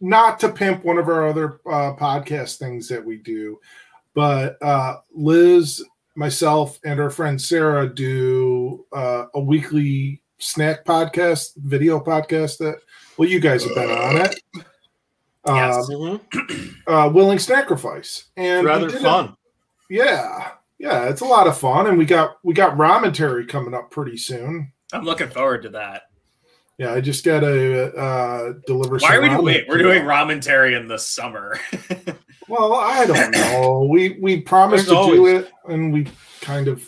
not 0.00 0.38
to 0.38 0.52
pimp 0.52 0.84
one 0.84 0.98
of 0.98 1.08
our 1.08 1.26
other 1.26 1.58
uh, 1.66 1.96
podcast 1.96 2.58
things 2.58 2.86
that 2.86 3.04
we 3.04 3.16
do, 3.16 3.58
but 4.14 4.62
uh, 4.62 4.98
Liz, 5.12 5.84
myself, 6.14 6.78
and 6.84 7.00
our 7.00 7.10
friend 7.10 7.42
Sarah 7.42 7.92
do 7.92 8.86
uh, 8.92 9.24
a 9.34 9.40
weekly 9.40 10.22
snack 10.38 10.84
podcast, 10.84 11.56
video 11.56 11.98
podcast 11.98 12.58
that, 12.58 12.76
well, 13.16 13.28
you 13.28 13.40
guys 13.40 13.64
have 13.64 13.74
been 13.74 13.90
on 13.90 14.16
it. 14.18 14.40
Yes. 15.46 15.88
Um, 15.90 16.20
Mhm. 16.32 16.74
uh, 16.86 17.10
willing 17.12 17.38
sacrifice 17.38 18.24
and 18.36 18.66
Rather 18.66 18.86
did 18.88 18.96
it- 18.96 19.02
fun. 19.02 19.36
yeah, 19.90 20.52
yeah, 20.78 21.08
it's 21.08 21.20
a 21.20 21.24
lot 21.26 21.46
of 21.46 21.56
fun, 21.58 21.86
and 21.86 21.98
we 21.98 22.04
got 22.06 22.36
we 22.42 22.54
got 22.54 22.76
Ramentary 22.78 23.46
coming 23.48 23.74
up 23.74 23.90
pretty 23.90 24.16
soon. 24.16 24.72
I'm 24.92 25.04
looking 25.04 25.28
forward 25.28 25.62
to 25.64 25.68
that. 25.70 26.02
Yeah, 26.78 26.92
I 26.92 27.00
just 27.00 27.24
got 27.24 27.40
to 27.40 27.94
uh, 27.96 28.52
deliver. 28.66 28.96
Why 28.98 29.10
some 29.10 29.18
are 29.18 29.20
we 29.22 29.28
doing? 29.28 29.44
Wait, 29.44 29.66
we're 29.68 29.78
doing 29.78 29.98
them. 30.04 30.08
ramen 30.08 30.40
terry 30.40 30.74
in 30.74 30.88
the 30.88 30.98
summer. 30.98 31.58
Well, 32.46 32.74
I 32.74 33.06
don't 33.06 33.30
know. 33.34 33.88
we 33.90 34.18
we 34.20 34.38
promised 34.42 34.86
There's 34.88 35.06
to 35.06 35.12
do 35.14 35.26
it, 35.28 35.50
and 35.66 35.90
we 35.94 36.06
kind 36.42 36.68
of 36.68 36.86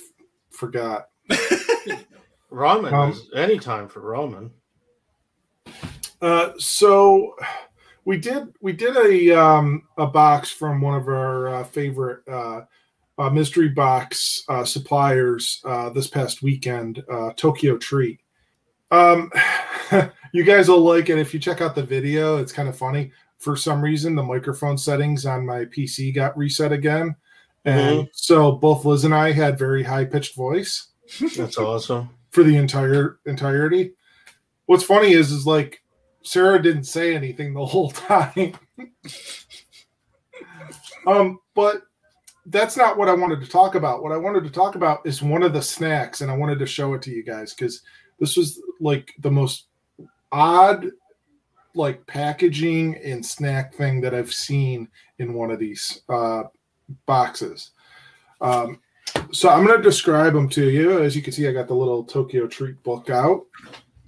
forgot. 0.51 1.07
Ramen 2.53 2.93
Um, 2.93 3.13
is 3.13 3.31
any 3.35 3.59
time 3.59 3.89
for 3.89 4.01
ramen. 4.03 4.51
Uh, 6.21 6.53
so 6.59 7.35
we 8.07 8.17
did 8.17 8.55
we 8.61 8.73
did 8.73 8.97
a 8.97 9.39
um, 9.39 9.83
a 9.99 10.07
box 10.07 10.51
from 10.51 10.81
one 10.81 10.95
of 10.95 11.09
our 11.09 11.49
uh, 11.49 11.65
favorite 11.65 12.27
uh, 12.29 12.63
uh, 13.19 13.31
mystery 13.31 13.69
box 13.69 14.45
uh, 14.49 14.65
suppliers 14.65 15.61
uh, 15.65 15.91
this 15.91 16.07
past 16.07 16.43
weekend, 16.43 17.03
uh, 17.11 17.33
Tokyo 17.37 17.77
Treat. 17.77 18.21
Um, 18.91 19.31
you 20.33 20.45
guys 20.45 20.69
will 20.69 20.81
like 20.81 21.09
it 21.11 21.19
if 21.19 21.35
you 21.35 21.41
check 21.41 21.61
out 21.61 21.75
the 21.75 21.83
video. 21.83 22.39
It's 22.39 22.53
kind 22.53 22.69
of 22.69 22.79
funny. 22.79 23.13
For 23.39 23.57
some 23.57 23.83
reason, 23.83 24.15
the 24.15 24.23
microphone 24.23 24.79
settings 24.79 25.27
on 25.27 25.45
my 25.45 25.65
PC 25.67 26.15
got 26.15 26.37
reset 26.39 26.73
again, 26.73 27.15
and 27.65 28.09
so 28.13 28.53
both 28.53 28.85
Liz 28.85 29.05
and 29.05 29.15
I 29.15 29.33
had 29.33 29.59
very 29.59 29.83
high 29.83 30.05
pitched 30.05 30.35
voice 30.35 30.89
That's 31.37 31.59
awesome. 31.59 32.11
for 32.31 32.45
the 32.45 32.57
entire 32.57 33.19
entirety. 33.27 33.93
What's 34.67 34.85
funny 34.85 35.13
is 35.13 35.33
is 35.33 35.47
like 35.47 35.83
Sarah 36.27 36.61
didn't 36.61 36.85
say 36.85 37.15
anything 37.15 37.55
the 37.55 37.65
whole 37.65 37.91
time. 37.91 38.55
um, 41.07 41.39
but 41.55 41.83
that's 42.47 42.77
not 42.77 42.99
what 42.99 43.09
I 43.09 43.15
wanted 43.15 43.41
to 43.41 43.49
talk 43.49 43.77
about. 43.77 44.03
What 44.03 44.13
I 44.13 44.17
wanted 44.17 44.43
to 44.45 44.51
talk 44.51 44.75
about 44.75 45.07
is 45.07 45.23
one 45.23 45.45
of 45.45 45.53
the 45.53 45.63
snacks, 45.63 46.21
and 46.21 46.31
I 46.31 46.37
wanted 46.37 46.59
to 46.59 46.67
show 46.67 46.95
it 46.95 47.03
to 47.03 47.11
you 47.11 47.23
guys 47.23 47.55
because 47.55 47.83
this 48.19 48.37
was 48.37 48.61
like 48.81 49.13
the 49.21 49.31
most 49.31 49.67
odd 50.33 50.91
like 51.75 52.05
packaging 52.07 52.97
and 53.05 53.25
snack 53.25 53.75
thing 53.75 54.01
that 54.01 54.15
I've 54.15 54.33
seen 54.33 54.89
in 55.19 55.35
one 55.35 55.51
of 55.51 55.61
these 55.61 56.01
uh, 56.09 56.45
boxes. 57.05 57.71
Um, 58.41 58.81
so 59.31 59.49
I'm 59.49 59.65
going 59.65 59.77
to 59.77 59.83
describe 59.83 60.33
them 60.33 60.49
to 60.51 60.71
you. 60.71 61.03
As 61.03 61.15
you 61.15 61.23
can 61.23 61.33
see, 61.33 61.47
I 61.47 61.53
got 61.53 61.69
the 61.69 61.75
little 61.75 62.03
Tokyo 62.03 62.47
Treat 62.47 62.83
book 62.83 63.11
out. 63.11 63.47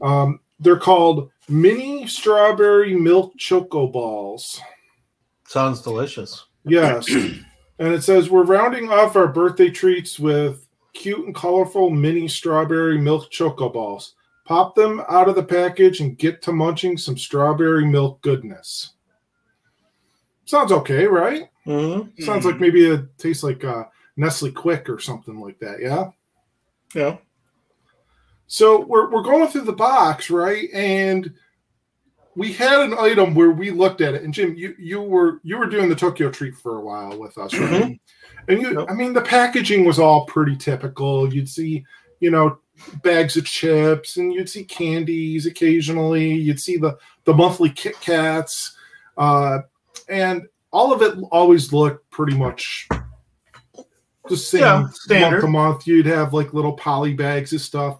Um, 0.00 0.40
they're 0.60 0.78
called 0.78 1.30
mini 1.48 2.06
strawberry 2.06 2.94
milk 2.94 3.32
choco 3.38 3.86
balls. 3.86 4.60
Sounds 5.46 5.80
delicious. 5.82 6.46
Yes. 6.64 7.08
and 7.14 7.94
it 7.94 8.02
says 8.02 8.30
we're 8.30 8.44
rounding 8.44 8.90
off 8.90 9.16
our 9.16 9.28
birthday 9.28 9.70
treats 9.70 10.18
with 10.18 10.66
cute 10.92 11.24
and 11.24 11.34
colorful 11.34 11.90
mini 11.90 12.28
strawberry 12.28 12.98
milk 12.98 13.30
choco 13.30 13.68
balls. 13.68 14.14
Pop 14.44 14.74
them 14.74 15.02
out 15.08 15.28
of 15.28 15.34
the 15.34 15.42
package 15.42 16.00
and 16.00 16.18
get 16.18 16.42
to 16.42 16.52
munching 16.52 16.96
some 16.96 17.18
strawberry 17.18 17.86
milk 17.86 18.20
goodness. 18.22 18.94
Sounds 20.46 20.72
okay, 20.72 21.06
right? 21.06 21.50
Mm-hmm. 21.66 22.22
Sounds 22.22 22.46
like 22.46 22.58
maybe 22.58 22.86
it 22.86 23.18
tastes 23.18 23.42
like 23.42 23.62
uh, 23.62 23.84
Nestle 24.16 24.50
Quick 24.50 24.88
or 24.88 24.98
something 24.98 25.38
like 25.38 25.58
that. 25.58 25.80
Yeah. 25.80 26.10
Yeah. 26.94 27.18
So 28.48 28.80
we're 28.80 29.10
we're 29.10 29.22
going 29.22 29.46
through 29.48 29.62
the 29.62 29.72
box, 29.72 30.30
right? 30.30 30.68
And 30.72 31.32
we 32.34 32.52
had 32.52 32.80
an 32.80 32.94
item 32.98 33.34
where 33.34 33.50
we 33.50 33.70
looked 33.70 34.00
at 34.00 34.14
it, 34.14 34.22
and 34.22 34.32
Jim, 34.32 34.54
you 34.56 34.74
you 34.78 35.00
were 35.02 35.40
you 35.44 35.58
were 35.58 35.66
doing 35.66 35.88
the 35.88 35.94
Tokyo 35.94 36.30
treat 36.30 36.56
for 36.56 36.78
a 36.78 36.80
while 36.80 37.18
with 37.18 37.36
us, 37.36 37.54
right? 37.54 37.70
Mhm. 37.82 38.00
And 38.48 38.62
you, 38.62 38.78
Yep. 38.80 38.90
I 38.90 38.94
mean, 38.94 39.12
the 39.12 39.20
packaging 39.20 39.84
was 39.84 39.98
all 39.98 40.24
pretty 40.24 40.56
typical. 40.56 41.32
You'd 41.32 41.48
see, 41.50 41.84
you 42.20 42.30
know, 42.30 42.58
bags 43.02 43.36
of 43.36 43.44
chips, 43.44 44.16
and 44.16 44.32
you'd 44.32 44.48
see 44.48 44.64
candies 44.64 45.44
occasionally. 45.44 46.32
You'd 46.32 46.60
see 46.60 46.78
the 46.78 46.96
the 47.24 47.34
monthly 47.34 47.68
Kit 47.68 48.00
Kats, 48.00 48.74
uh, 49.18 49.58
and 50.08 50.46
all 50.72 50.92
of 50.92 51.02
it 51.02 51.18
always 51.30 51.72
looked 51.72 52.08
pretty 52.10 52.36
much 52.36 52.88
the 54.28 54.36
same 54.36 54.60
Yeah, 54.62 54.80
month 54.80 55.40
to 55.42 55.46
month. 55.48 55.86
You'd 55.86 56.06
have 56.06 56.32
like 56.32 56.54
little 56.54 56.72
poly 56.74 57.12
bags 57.12 57.52
of 57.52 57.60
stuff. 57.60 57.98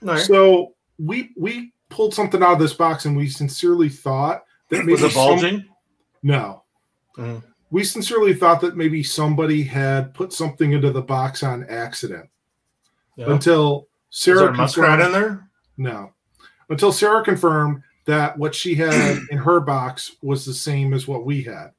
Nice. 0.00 0.26
So 0.26 0.74
we 0.98 1.30
we 1.36 1.72
pulled 1.88 2.14
something 2.14 2.42
out 2.42 2.52
of 2.52 2.58
this 2.58 2.74
box, 2.74 3.04
and 3.06 3.16
we 3.16 3.28
sincerely 3.28 3.88
thought 3.88 4.44
that 4.68 4.78
maybe 4.80 4.92
Was 4.92 5.02
it 5.02 5.10
some- 5.12 5.26
bulging? 5.26 5.64
no, 6.22 6.64
Mhm. 7.16 7.42
we 7.70 7.82
sincerely 7.84 8.34
thought 8.34 8.60
that 8.60 8.76
maybe 8.76 9.02
somebody 9.02 9.62
had 9.62 10.12
put 10.14 10.32
something 10.32 10.72
into 10.72 10.90
the 10.90 11.02
box 11.02 11.42
on 11.42 11.64
accident 11.64 12.28
Yeah. 13.16 13.30
until 13.32 13.88
Is 14.12 14.24
there 14.24 14.36
Sarah 14.38 14.48
a 14.52 14.56
muskrat 14.56 15.00
in 15.00 15.12
there? 15.12 15.48
no 15.76 16.12
until 16.70 16.92
Sarah 16.92 17.24
confirmed 17.24 17.82
that 18.04 18.36
what 18.38 18.54
she 18.54 18.74
had 18.74 19.18
in 19.30 19.38
her 19.38 19.60
box 19.60 20.16
was 20.22 20.44
the 20.44 20.52
same 20.54 20.92
as 20.92 21.08
what 21.08 21.24
we 21.24 21.42
had. 21.42 21.70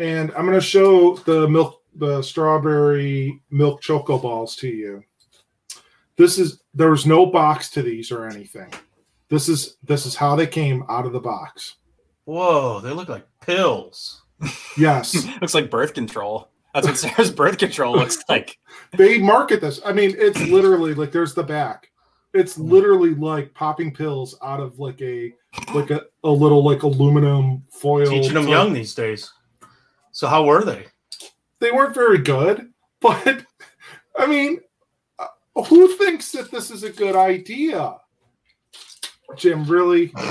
And 0.00 0.32
I'm 0.32 0.44
going 0.46 0.58
to 0.58 0.60
show 0.60 1.14
the 1.18 1.48
milk 1.48 1.80
the 1.96 2.20
strawberry 2.22 3.40
milk 3.50 3.80
choco 3.80 4.18
balls 4.18 4.56
to 4.56 4.66
you. 4.68 5.04
This 6.16 6.38
is 6.38 6.62
there 6.74 6.90
was 6.90 7.06
no 7.06 7.26
box 7.26 7.70
to 7.70 7.82
these 7.82 8.10
or 8.10 8.26
anything. 8.26 8.72
This 9.28 9.48
is 9.48 9.76
this 9.82 10.06
is 10.06 10.14
how 10.14 10.36
they 10.36 10.46
came 10.46 10.84
out 10.88 11.06
of 11.06 11.12
the 11.12 11.20
box. 11.20 11.76
Whoa, 12.24 12.80
they 12.80 12.90
look 12.90 13.08
like 13.08 13.26
pills. 13.40 14.22
Yes. 14.76 15.26
looks 15.40 15.54
like 15.54 15.70
birth 15.70 15.94
control. 15.94 16.50
That's 16.72 16.86
what 16.86 16.98
Sarah's 16.98 17.30
birth 17.30 17.58
control 17.58 17.94
looks 17.96 18.18
like. 18.28 18.58
they 18.92 19.18
market 19.18 19.60
this. 19.60 19.80
I 19.84 19.92
mean, 19.92 20.14
it's 20.18 20.40
literally 20.40 20.94
like 20.94 21.12
there's 21.12 21.34
the 21.34 21.42
back. 21.42 21.90
It's 22.32 22.58
mm. 22.58 22.68
literally 22.68 23.14
like 23.14 23.54
popping 23.54 23.94
pills 23.94 24.36
out 24.42 24.60
of 24.60 24.78
like 24.78 25.00
a 25.00 25.32
like 25.72 25.90
a, 25.90 26.02
a 26.24 26.30
little 26.30 26.64
like 26.64 26.82
aluminum 26.82 27.62
foil. 27.70 28.06
Teaching 28.06 28.34
them 28.34 28.48
young 28.48 28.72
these 28.72 28.94
days. 28.94 29.32
So 30.10 30.26
how 30.26 30.44
were 30.44 30.64
they? 30.64 30.86
They 31.60 31.70
weren't 31.70 31.94
very 31.94 32.18
good, 32.18 32.72
but 33.00 33.44
I 34.18 34.26
mean, 34.26 34.60
who 35.54 35.88
thinks 35.96 36.32
that 36.32 36.50
this 36.50 36.70
is 36.70 36.82
a 36.82 36.90
good 36.90 37.16
idea? 37.16 37.96
Jim, 39.36 39.64
really? 39.64 40.12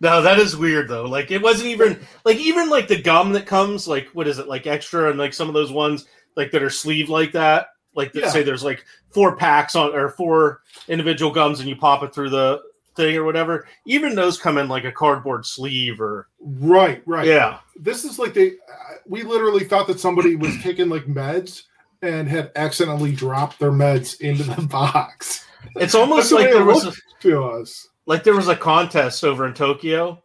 No, 0.00 0.22
that 0.22 0.38
is 0.38 0.56
weird 0.56 0.88
though. 0.88 1.06
Like 1.06 1.32
it 1.32 1.42
wasn't 1.42 1.70
even 1.70 1.98
like 2.24 2.36
even 2.36 2.70
like 2.70 2.86
the 2.86 3.02
gum 3.02 3.32
that 3.32 3.46
comes 3.46 3.88
like 3.88 4.06
what 4.12 4.28
is 4.28 4.38
it 4.38 4.46
like 4.46 4.68
extra 4.68 5.10
and 5.10 5.18
like 5.18 5.34
some 5.34 5.48
of 5.48 5.54
those 5.54 5.72
ones 5.72 6.04
like 6.36 6.52
that 6.52 6.62
are 6.62 6.70
sleeved 6.70 7.08
like 7.08 7.32
that. 7.32 7.66
Like 7.96 8.12
that 8.12 8.20
Yeah. 8.22 8.28
say 8.30 8.44
there's 8.44 8.62
like 8.62 8.84
four 9.10 9.34
packs 9.34 9.74
on 9.74 9.92
or 9.96 10.10
four 10.10 10.60
individual 10.86 11.32
gums 11.32 11.58
and 11.58 11.68
you 11.68 11.74
pop 11.74 12.04
it 12.04 12.14
through 12.14 12.30
the 12.30 12.62
thing 12.94 13.16
or 13.16 13.24
whatever. 13.24 13.66
Even 13.86 14.14
those 14.14 14.38
come 14.38 14.56
in 14.56 14.68
like 14.68 14.84
a 14.84 14.92
cardboard 14.92 15.44
sleeve 15.44 16.00
or 16.00 16.28
Right, 16.40 17.02
right. 17.04 17.26
yeah. 17.26 17.58
This 17.74 18.04
is 18.04 18.20
like 18.20 18.34
they. 18.34 18.50
uh, 18.52 18.98
We 19.08 19.24
literally 19.24 19.64
thought 19.64 19.88
that 19.88 19.98
somebody 19.98 20.36
was 20.36 20.56
taking 20.62 20.88
like 20.88 21.06
meds 21.06 21.62
and 22.02 22.28
had 22.28 22.52
accidentally 22.56 23.12
dropped 23.12 23.58
their 23.58 23.72
meds 23.72 24.20
into 24.20 24.44
the 24.44 24.62
box. 24.70 25.46
It's 25.76 25.94
almost 25.94 26.30
That's 26.30 26.42
the 26.42 26.48
like 26.48 26.52
there 26.52 26.64
was 26.64 26.86
a, 26.86 26.92
to 27.20 27.44
us. 27.44 27.88
like 28.06 28.24
there 28.24 28.36
was 28.36 28.48
a 28.48 28.56
contest 28.56 29.24
over 29.24 29.46
in 29.46 29.54
Tokyo 29.54 30.22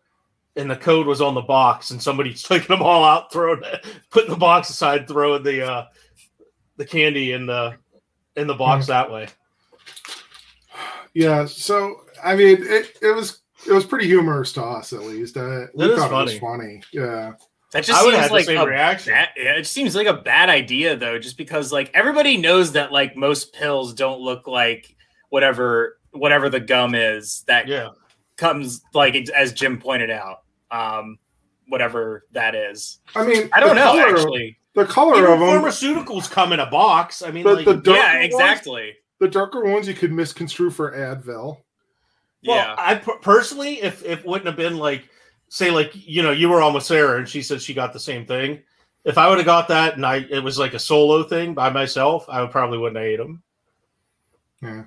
and 0.55 0.69
the 0.69 0.75
code 0.75 1.07
was 1.07 1.21
on 1.21 1.33
the 1.33 1.41
box, 1.41 1.91
and 1.91 2.01
somebody's 2.01 2.43
taking 2.47 2.67
them 2.67 2.81
all 2.81 3.03
out, 3.03 3.31
throwing, 3.31 3.61
putting 4.09 4.29
the 4.29 4.37
box 4.37 4.69
aside, 4.69 5.07
throwing 5.07 5.43
the 5.43 5.65
uh, 5.65 5.85
the 6.77 6.85
candy 6.85 7.31
in 7.31 7.45
the 7.45 7.75
in 8.35 8.47
the 8.47 8.53
box 8.53 8.87
that 8.87 9.11
way. 9.11 9.27
Yeah, 11.13 11.45
so 11.45 12.01
I 12.23 12.35
mean, 12.35 12.57
it, 12.61 12.97
it 13.01 13.15
was 13.15 13.41
it 13.67 13.71
was 13.71 13.85
pretty 13.85 14.07
humorous 14.07 14.53
to 14.53 14.63
us, 14.63 14.93
at 14.93 15.01
least. 15.01 15.37
Uh, 15.37 15.67
we 15.73 15.87
thought 15.95 16.11
it 16.11 16.25
was 16.25 16.39
funny. 16.39 16.81
Yeah, 16.91 17.33
That 17.73 17.83
just 17.83 17.99
I 17.99 18.05
would 18.05 18.15
seems 18.15 18.31
like 18.31 18.45
the 18.45 18.53
same 18.53 18.61
a 18.61 18.65
reaction. 18.65 19.13
bad, 19.13 19.29
yeah, 19.35 19.55
it 19.57 19.67
seems 19.67 19.95
like 19.95 20.07
a 20.07 20.13
bad 20.13 20.49
idea 20.49 20.95
though, 20.95 21.19
just 21.19 21.37
because 21.37 21.71
like 21.73 21.91
everybody 21.93 22.37
knows 22.37 22.71
that 22.73 22.91
like 22.91 23.15
most 23.17 23.51
pills 23.53 23.93
don't 23.93 24.21
look 24.21 24.47
like 24.47 24.95
whatever 25.29 25.97
whatever 26.11 26.49
the 26.49 26.59
gum 26.59 26.93
is 26.95 27.43
that 27.47 27.67
Yeah, 27.67 27.89
comes 28.37 28.81
like 28.93 29.15
as 29.35 29.51
Jim 29.53 29.79
pointed 29.79 30.09
out. 30.11 30.43
Um, 30.71 31.17
whatever 31.67 32.25
that 32.31 32.55
is. 32.55 32.99
I 33.15 33.25
mean, 33.25 33.49
I 33.53 33.59
don't 33.59 33.75
know 33.75 33.83
color 33.93 34.07
actually. 34.17 34.57
the 34.75 34.85
color 34.85 35.17
Even 35.17 35.31
of 35.33 35.39
them, 35.39 35.49
pharmaceuticals 35.49 36.29
come 36.29 36.51
in 36.53 36.59
a 36.59 36.69
box. 36.69 37.21
I 37.23 37.31
mean, 37.31 37.43
The- 37.43 37.53
like, 37.53 37.65
the 37.65 37.73
darker 37.75 37.91
Yeah, 37.99 38.13
ones? 38.15 38.25
exactly. 38.25 38.93
the 39.19 39.27
darker 39.29 39.63
ones 39.63 39.87
you 39.87 39.93
could 39.93 40.11
misconstrue 40.11 40.69
for 40.69 40.91
Advil. 40.91 41.57
Well, 42.45 42.57
yeah. 42.57 42.75
I 42.77 42.95
per- 42.95 43.17
personally, 43.19 43.81
if 43.81 44.03
if 44.03 44.19
it 44.19 44.25
wouldn't 44.25 44.47
have 44.47 44.57
been 44.57 44.77
like, 44.77 45.07
say, 45.53 45.69
like 45.69 45.91
you 45.93 46.23
know, 46.23 46.31
you 46.31 46.49
were 46.49 46.63
on 46.63 46.73
with 46.73 46.83
Sarah 46.83 47.19
and 47.19 47.29
she 47.29 47.43
said 47.43 47.61
she 47.61 47.75
got 47.75 47.93
the 47.93 47.99
same 47.99 48.25
thing. 48.25 48.63
If 49.05 49.19
I 49.19 49.29
would 49.29 49.37
have 49.37 49.45
got 49.45 49.67
that 49.67 49.95
and 49.95 50.05
I 50.05 50.25
it 50.29 50.43
was 50.43 50.57
like 50.57 50.73
a 50.73 50.79
solo 50.79 51.23
thing 51.23 51.53
by 51.53 51.69
myself, 51.69 52.25
I 52.27 52.41
would 52.41 52.49
probably 52.51 52.79
wouldn't 52.79 52.97
have 52.97 53.05
ate 53.05 53.17
them. 53.17 53.43
Yeah, 54.63 54.85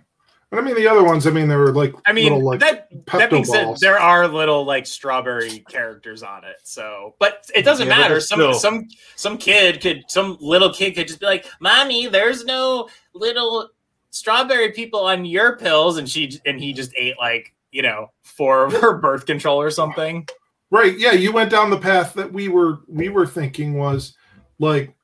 but 0.50 0.58
I 0.58 0.62
mean 0.62 0.74
the 0.74 0.88
other 0.88 1.04
ones. 1.04 1.24
I 1.26 1.30
mean 1.30 1.46
they 1.46 1.54
were 1.54 1.72
like 1.72 1.94
I 2.04 2.12
mean 2.12 2.32
little 2.32 2.44
like 2.44 2.60
that 2.60 2.88
that 3.06 3.30
being 3.30 3.44
Pepto 3.44 3.46
said, 3.46 3.76
there 3.80 4.00
are 4.00 4.26
little 4.26 4.64
like 4.64 4.86
strawberry 4.86 5.60
characters 5.70 6.24
on 6.24 6.44
it. 6.44 6.56
So, 6.64 7.14
but 7.20 7.48
it 7.54 7.62
doesn't 7.62 7.86
Yeah, 7.86 7.98
matter. 7.98 8.20
Some 8.20 8.38
still- 8.40 8.54
some 8.54 8.88
some 9.14 9.38
kid 9.38 9.80
could 9.80 10.04
some 10.08 10.36
little 10.40 10.72
kid 10.72 10.96
could 10.96 11.06
just 11.06 11.20
be 11.20 11.26
like, 11.26 11.46
"Mommy, 11.60 12.08
there's 12.08 12.44
no 12.44 12.88
little 13.14 13.68
strawberry 14.10 14.72
people 14.72 15.00
on 15.04 15.24
your 15.26 15.56
pills," 15.58 15.98
and 15.98 16.08
she 16.08 16.40
and 16.44 16.58
he 16.58 16.72
just 16.72 16.92
ate 16.96 17.18
like 17.20 17.54
you 17.70 17.82
know 17.82 18.10
four 18.24 18.64
of 18.64 18.72
her 18.72 18.96
birth 18.98 19.26
control 19.26 19.60
or 19.60 19.70
something. 19.70 20.26
Right. 20.70 20.98
Yeah, 20.98 21.12
you 21.12 21.32
went 21.32 21.50
down 21.50 21.70
the 21.70 21.78
path 21.78 22.14
that 22.14 22.32
we 22.32 22.48
were 22.48 22.80
we 22.88 23.08
were 23.08 23.26
thinking 23.26 23.78
was 23.78 24.16
like 24.58 24.94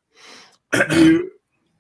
you 0.93 1.31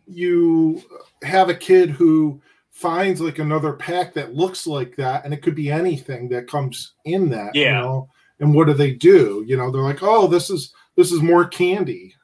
you 0.06 0.82
have 1.22 1.48
a 1.48 1.54
kid 1.54 1.90
who 1.90 2.40
finds 2.70 3.20
like 3.20 3.38
another 3.38 3.72
pack 3.74 4.12
that 4.14 4.34
looks 4.34 4.66
like 4.66 4.96
that 4.96 5.24
and 5.24 5.32
it 5.34 5.42
could 5.42 5.54
be 5.54 5.70
anything 5.70 6.28
that 6.28 6.48
comes 6.48 6.94
in 7.04 7.28
that, 7.30 7.54
you 7.54 7.62
Yeah. 7.62 7.80
know. 7.80 8.08
And 8.40 8.54
what 8.54 8.66
do 8.66 8.72
they 8.74 8.92
do? 8.92 9.44
You 9.46 9.56
know, 9.56 9.70
they're 9.70 9.82
like, 9.82 10.02
"Oh, 10.02 10.26
this 10.26 10.50
is 10.50 10.72
this 10.96 11.12
is 11.12 11.20
more 11.22 11.44
candy." 11.46 12.14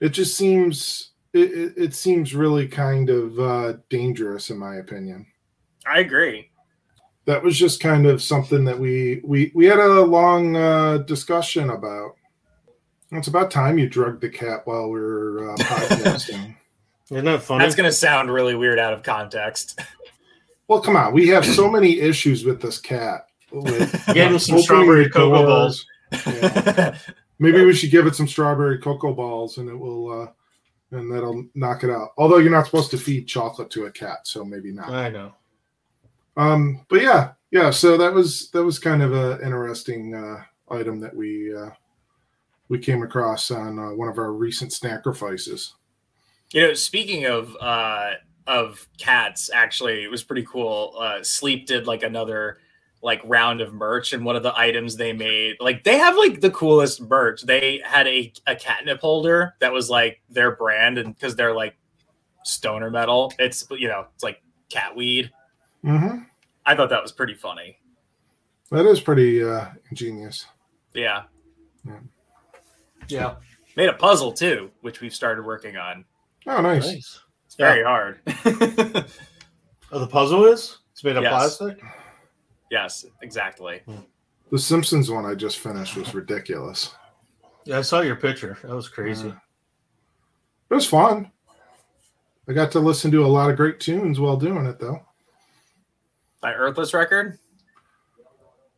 It 0.00 0.10
just 0.10 0.36
seems 0.36 1.12
it, 1.32 1.50
it, 1.52 1.72
it 1.76 1.94
seems 1.94 2.34
really 2.34 2.68
kind 2.68 3.10
of 3.10 3.38
uh 3.40 3.74
dangerous 3.88 4.50
in 4.50 4.58
my 4.58 4.76
opinion 4.76 5.26
I 5.86 6.00
agree. 6.00 6.50
That 7.26 7.42
was 7.42 7.58
just 7.58 7.80
kind 7.80 8.06
of 8.06 8.22
something 8.22 8.64
that 8.64 8.78
we 8.78 9.20
we 9.24 9.50
we 9.54 9.66
had 9.66 9.78
a 9.78 10.02
long 10.02 10.56
uh, 10.56 10.98
discussion 10.98 11.70
about. 11.70 12.16
It's 13.12 13.28
about 13.28 13.50
time 13.50 13.78
you 13.78 13.88
drugged 13.88 14.20
the 14.20 14.28
cat 14.28 14.62
while 14.66 14.90
we 14.90 15.00
were 15.00 15.52
uh, 15.52 15.56
podcasting. 15.58 16.56
Isn't 17.10 17.24
that 17.24 17.42
funny? 17.42 17.64
That's 17.64 17.74
gonna 17.76 17.92
sound 17.92 18.32
really 18.32 18.54
weird 18.54 18.78
out 18.78 18.92
of 18.92 19.02
context. 19.02 19.80
well, 20.68 20.80
come 20.80 20.96
on, 20.96 21.12
we 21.12 21.28
have 21.28 21.44
so 21.44 21.70
many 21.70 22.00
issues 22.00 22.44
with 22.44 22.60
this 22.60 22.78
cat. 22.78 23.26
With 23.52 24.06
Get 24.14 24.32
him 24.32 24.38
some 24.38 24.58
strawberry 24.60 25.08
cocoa 25.08 25.46
doors. 25.46 25.86
balls. 26.12 26.26
Yeah. 26.26 26.98
Maybe 27.38 27.64
we 27.64 27.74
should 27.74 27.90
give 27.90 28.06
it 28.06 28.14
some 28.14 28.28
strawberry 28.28 28.78
cocoa 28.78 29.12
balls, 29.12 29.58
and 29.58 29.68
it 29.68 29.74
will, 29.74 30.22
uh, 30.22 30.96
and 30.96 31.12
that'll 31.12 31.44
knock 31.54 31.82
it 31.82 31.90
out. 31.90 32.10
Although 32.16 32.36
you're 32.38 32.50
not 32.50 32.66
supposed 32.66 32.92
to 32.92 32.96
feed 32.98 33.26
chocolate 33.26 33.70
to 33.70 33.86
a 33.86 33.90
cat, 33.90 34.18
so 34.22 34.44
maybe 34.44 34.70
not. 34.70 34.90
I 34.90 35.08
know. 35.08 35.32
Um, 36.36 36.84
but 36.88 37.02
yeah, 37.02 37.32
yeah. 37.50 37.70
So 37.70 37.96
that 37.96 38.12
was 38.12 38.50
that 38.50 38.64
was 38.64 38.78
kind 38.78 39.02
of 39.02 39.12
an 39.12 39.40
interesting 39.44 40.14
uh, 40.14 40.42
item 40.74 41.00
that 41.00 41.14
we 41.14 41.54
uh, 41.54 41.70
we 42.68 42.78
came 42.78 43.02
across 43.02 43.50
on 43.50 43.78
uh, 43.78 43.90
one 43.90 44.08
of 44.08 44.18
our 44.18 44.32
recent 44.32 44.72
sacrifices. 44.72 45.74
You 46.52 46.68
know, 46.68 46.74
speaking 46.74 47.26
of 47.26 47.56
uh 47.60 48.12
of 48.46 48.86
cats, 48.98 49.50
actually, 49.52 50.04
it 50.04 50.10
was 50.10 50.22
pretty 50.22 50.44
cool. 50.44 50.94
Uh 50.98 51.22
Sleep 51.22 51.66
did 51.66 51.86
like 51.86 52.02
another 52.02 52.58
like 53.04 53.20
round 53.24 53.60
of 53.60 53.74
merch 53.74 54.14
and 54.14 54.24
one 54.24 54.34
of 54.34 54.42
the 54.42 54.58
items 54.58 54.96
they 54.96 55.12
made 55.12 55.56
like 55.60 55.84
they 55.84 55.98
have 55.98 56.16
like 56.16 56.40
the 56.40 56.50
coolest 56.50 57.02
merch 57.02 57.42
they 57.42 57.78
had 57.84 58.06
a, 58.06 58.32
a 58.46 58.56
catnip 58.56 58.98
holder 58.98 59.54
that 59.60 59.70
was 59.70 59.90
like 59.90 60.22
their 60.30 60.56
brand 60.56 60.96
and 60.96 61.14
because 61.14 61.36
they're 61.36 61.54
like 61.54 61.76
stoner 62.44 62.90
metal 62.90 63.30
it's 63.38 63.66
you 63.72 63.88
know 63.88 64.06
it's 64.14 64.24
like 64.24 64.42
cat 64.70 64.96
weed 64.96 65.30
Mm-hmm. 65.84 66.18
i 66.66 66.74
thought 66.74 66.88
that 66.90 67.02
was 67.02 67.12
pretty 67.12 67.34
funny 67.34 67.78
That 68.70 68.86
is 68.86 69.00
pretty 69.00 69.42
uh, 69.44 69.66
ingenious. 69.90 70.46
yeah 70.94 71.24
Yeah. 73.08 73.34
made 73.76 73.88
a 73.88 73.92
puzzle 73.94 74.32
too 74.32 74.70
which 74.80 75.00
we've 75.00 75.14
started 75.14 75.44
working 75.44 75.76
on 75.76 76.04
Oh, 76.46 76.60
nice. 76.60 76.86
Nice. 76.86 77.20
it's 77.46 77.54
very 77.56 77.82
hard 77.84 78.20
Oh, 79.92 79.98
the 80.00 80.06
puzzle 80.08 80.44
is? 80.46 80.78
It's 80.92 81.04
made 81.04 81.16
of 81.16 81.22
Yes. 81.22 81.32
plastic? 81.58 81.82
yes 82.70 83.04
exactly 83.22 83.82
The 84.50 84.58
Simpsons 84.58 85.10
one 85.10 85.26
I 85.26 85.34
just 85.34 85.58
finished 85.58 85.96
was 85.96 86.14
ridiculous. 86.14 86.94
Yeah, 87.64 87.78
I 87.78 87.82
saw 87.82 88.00
your 88.02 88.16
picture. 88.16 88.58
That 88.62 88.74
was 88.76 88.88
crazy. 88.88 89.28
It 89.28 90.74
was 90.74 90.86
fun. 90.86 91.30
I 92.46 92.52
got 92.52 92.70
to 92.72 92.78
listen 92.80 93.10
to 93.12 93.24
a 93.24 93.26
lot 93.26 93.48
of 93.50 93.56
great 93.56 93.80
tunes 93.80 94.20
while 94.20 94.36
doing 94.36 94.66
it, 94.66 94.78
though. 94.78 95.00
My 96.44 96.52
earthless 96.52 96.92
record 96.92 97.38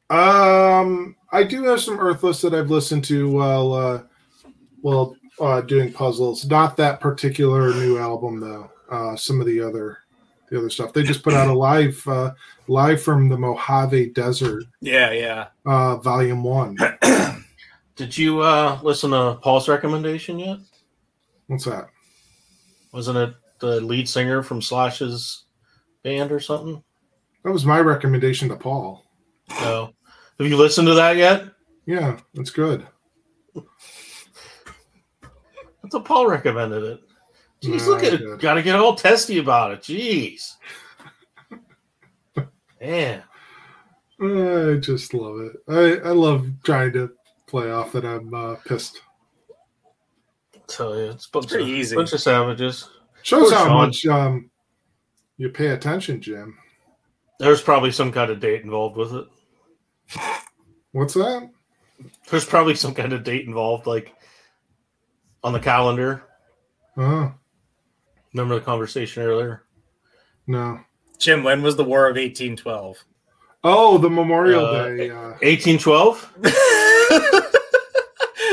Um, 0.09 1.17
I 1.33 1.43
do 1.43 1.65
have 1.65 1.81
some 1.81 1.99
Earthless 1.99 2.41
that 2.43 2.55
I've 2.55 2.71
listened 2.71 3.05
to 3.07 3.29
while 3.29 3.73
uh, 3.73 4.03
while 4.83 5.17
uh, 5.41 5.63
doing 5.63 5.93
puzzles. 5.93 6.47
Not 6.47 6.77
that 6.77 7.01
particular 7.01 7.75
new 7.75 7.99
album 7.99 8.39
though. 8.39 8.71
Uh, 8.89 9.17
some 9.17 9.41
of 9.41 9.49
the 9.49 9.61
other 9.61 9.99
the 10.49 10.59
other 10.59 10.71
stuff. 10.71 10.93
They 10.93 11.03
just 11.03 11.25
put 11.25 11.35
out 11.35 11.49
a 11.49 11.53
live 11.69 12.01
uh, 12.07 12.35
live 12.69 13.03
from 13.03 13.29
the 13.29 13.37
Mojave 13.37 14.11
Desert, 14.11 14.63
yeah 14.81 15.11
yeah 15.11 15.49
uh, 15.67 15.97
Volume 15.97 16.45
One. 16.45 16.77
Did 17.97 18.17
you 18.17 18.43
uh 18.43 18.79
listen 18.85 19.11
to 19.11 19.41
Paul's 19.43 19.69
recommendation 19.69 20.39
yet? 20.39 20.59
What's 21.49 21.65
that? 21.65 21.89
Wasn't 22.93 23.19
it 23.19 23.35
the 23.59 23.81
lead 23.81 24.09
singer 24.09 24.45
from 24.45 24.63
Slash's 24.63 25.47
band 26.05 26.31
or 26.31 26.39
something? 26.39 26.81
That 27.47 27.53
was 27.53 27.65
my 27.65 27.79
recommendation 27.79 28.49
to 28.49 28.57
Paul. 28.57 29.05
No. 29.61 29.93
Have 30.41 30.49
you 30.49 30.57
listened 30.57 30.89
to 30.89 30.95
that 30.95 31.17
yet? 31.17 31.45
Yeah, 31.87 32.19
it's 32.35 32.51
good. 32.51 32.85
I 33.57 33.61
thought 35.89 36.05
Paul 36.05 36.27
recommended 36.27 36.83
it. 36.83 37.01
Jeez, 37.63 37.83
No, 37.87 37.93
look 37.93 38.03
at 38.03 38.15
it. 38.15 38.41
Got 38.41 38.55
to 38.55 38.65
get 38.65 38.75
all 38.75 38.97
testy 38.97 39.39
about 39.39 39.71
it. 39.71 39.83
Jeez. 39.83 40.55
Man. 42.81 43.23
I 44.21 44.79
just 44.81 45.15
love 45.15 45.39
it. 45.39 45.53
I, 45.69 46.09
I 46.09 46.11
love 46.11 46.49
trying 46.65 46.95
to 46.95 47.13
play 47.47 47.71
off 47.71 47.93
that 47.93 48.05
I'm 48.05 48.35
uh, 48.35 48.57
pissed. 48.67 49.03
tell 50.67 50.97
you, 50.99 51.11
it's 51.11 51.27
a 51.27 51.31
bunch, 51.31 51.47
pretty 51.47 51.63
of, 51.63 51.69
easy. 51.71 51.95
bunch 51.95 52.13
of 52.13 52.21
savages. 52.21 52.89
Shows 53.23 53.51
Poor 53.51 53.57
how 53.57 53.67
Sean. 53.67 53.77
much 53.77 54.05
um, 54.07 54.51
you 55.37 55.51
pay 55.51 55.69
attention, 55.69 56.21
Jim. 56.21 56.59
There's 57.39 57.61
probably 57.63 57.93
some 57.93 58.13
kind 58.13 58.31
of 58.31 58.41
date 58.41 58.63
involved 58.63 58.97
with 58.97 59.13
it. 59.15 59.27
What's 60.93 61.15
that? 61.15 61.51
There's 62.31 62.45
probably 62.45 62.75
some 62.75 62.95
kind 62.95 63.13
of 63.13 63.25
date 63.25 63.47
involved, 63.47 63.87
like 63.87 64.15
on 65.45 65.53
the 65.53 65.61
calendar. 65.61 66.23
Oh, 66.97 67.33
Remember 68.33 68.55
the 68.57 68.65
conversation 68.65 69.23
earlier? 69.23 69.63
no. 70.47 70.81
jim 71.19 71.43
when 71.43 71.63
was 71.63 71.77
the 71.77 71.85
war 71.85 72.07
of 72.07 72.17
1812 72.17 72.97
Oh, 73.65 73.99
the 73.99 74.09
Memorial 74.11 74.65
Uh, 74.67 74.85
Day. 74.97 75.11
Uh, 75.11 75.35
1812? 75.43 76.33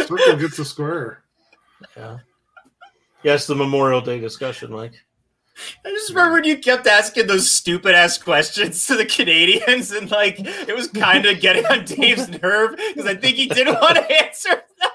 circle 0.08 0.36
gets 0.38 0.60
a 0.60 0.66
square. 0.66 1.24
Yeah. 1.96 2.18
Yes, 3.24 3.46
the 3.48 3.56
Memorial 3.56 4.02
Day 4.02 4.20
discussion, 4.20 4.72
Mike. 4.72 4.94
I 5.86 5.90
just 5.90 6.10
remember 6.10 6.34
when 6.34 6.44
you 6.44 6.58
kept 6.58 6.88
asking 6.88 7.28
those 7.28 7.50
stupid 7.50 7.94
ass 7.94 8.18
questions 8.18 8.86
to 8.88 8.96
the 8.96 9.06
Canadians, 9.06 9.92
and 9.92 10.10
like 10.10 10.40
it 10.40 10.76
was 10.76 10.88
kind 10.88 11.26
of 11.26 11.40
getting 11.40 11.66
on 11.66 11.86
Dave's 11.86 12.30
nerve 12.42 12.76
because 12.76 13.06
I 13.06 13.16
think 13.16 13.38
he 13.38 13.48
didn't 13.48 13.80
want 13.80 13.96
to 13.96 14.24
answer 14.24 14.50
them. 14.50 14.90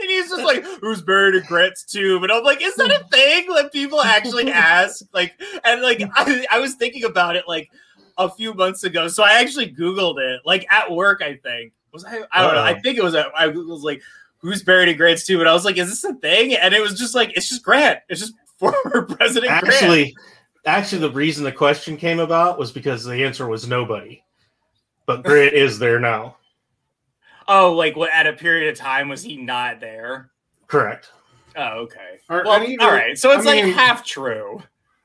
And 0.00 0.10
he's 0.10 0.28
just 0.28 0.42
like, 0.42 0.64
"Who's 0.80 1.02
buried 1.02 1.34
in 1.34 1.44
Grant's 1.44 1.84
tomb?" 1.84 2.22
And 2.22 2.32
I'm 2.32 2.44
like, 2.44 2.62
"Is 2.62 2.74
that 2.76 2.90
a 2.90 3.04
thing 3.10 3.46
that 3.54 3.72
people 3.72 4.02
actually 4.02 4.50
ask?" 4.50 5.02
Like, 5.12 5.40
and 5.64 5.82
like 5.82 6.02
I, 6.14 6.46
I 6.50 6.60
was 6.60 6.74
thinking 6.74 7.04
about 7.04 7.36
it 7.36 7.44
like 7.46 7.70
a 8.18 8.30
few 8.30 8.54
months 8.54 8.84
ago, 8.84 9.08
so 9.08 9.22
I 9.22 9.40
actually 9.40 9.72
Googled 9.72 10.18
it, 10.18 10.40
like 10.44 10.66
at 10.70 10.90
work, 10.90 11.22
I 11.22 11.36
think. 11.36 11.72
Was 11.92 12.04
I? 12.04 12.22
I 12.32 12.42
don't 12.42 12.54
know. 12.54 12.62
I 12.62 12.74
oh. 12.74 12.80
think 12.82 12.98
it 12.98 13.04
was. 13.04 13.14
A, 13.14 13.30
I 13.36 13.48
was 13.48 13.82
like, 13.82 14.02
"Who's 14.38 14.62
buried 14.62 14.88
in 14.88 14.96
Grant's 14.96 15.26
tomb?" 15.26 15.40
And 15.40 15.48
I 15.48 15.54
was 15.54 15.64
like, 15.64 15.78
"Is 15.78 15.88
this 15.88 16.04
a 16.04 16.14
thing?" 16.14 16.54
And 16.54 16.74
it 16.74 16.80
was 16.80 16.98
just 16.98 17.14
like, 17.14 17.32
"It's 17.36 17.48
just 17.48 17.62
Grant. 17.62 18.00
It's 18.08 18.20
just 18.20 18.34
former 18.60 19.02
President 19.16 19.50
Grant." 19.60 19.66
Actually, 19.74 20.14
actually, 20.66 21.00
the 21.00 21.10
reason 21.10 21.42
the 21.44 21.50
question 21.52 21.96
came 21.96 22.20
about 22.20 22.58
was 22.58 22.70
because 22.70 23.02
the 23.04 23.24
answer 23.24 23.48
was 23.48 23.66
nobody. 23.66 24.22
But 25.06 25.22
Grant 25.24 25.54
is 25.54 25.78
there 25.78 25.98
now. 25.98 26.36
Oh, 27.48 27.72
like 27.72 27.96
what? 27.96 28.10
At 28.12 28.26
a 28.28 28.32
period 28.34 28.70
of 28.72 28.78
time, 28.78 29.08
was 29.08 29.22
he 29.22 29.36
not 29.36 29.80
there? 29.80 30.30
Correct. 30.68 31.10
Oh, 31.56 31.80
okay. 31.80 32.20
Are 32.28 32.44
well, 32.44 32.52
any 32.62 32.74
of 32.76 32.80
all 32.80 32.86
your- 32.88 32.96
right. 32.96 33.18
So 33.18 33.32
it's 33.32 33.44
I 33.46 33.54
like 33.56 33.64
mean- 33.64 33.74
half 33.74 34.04
true. 34.04 34.62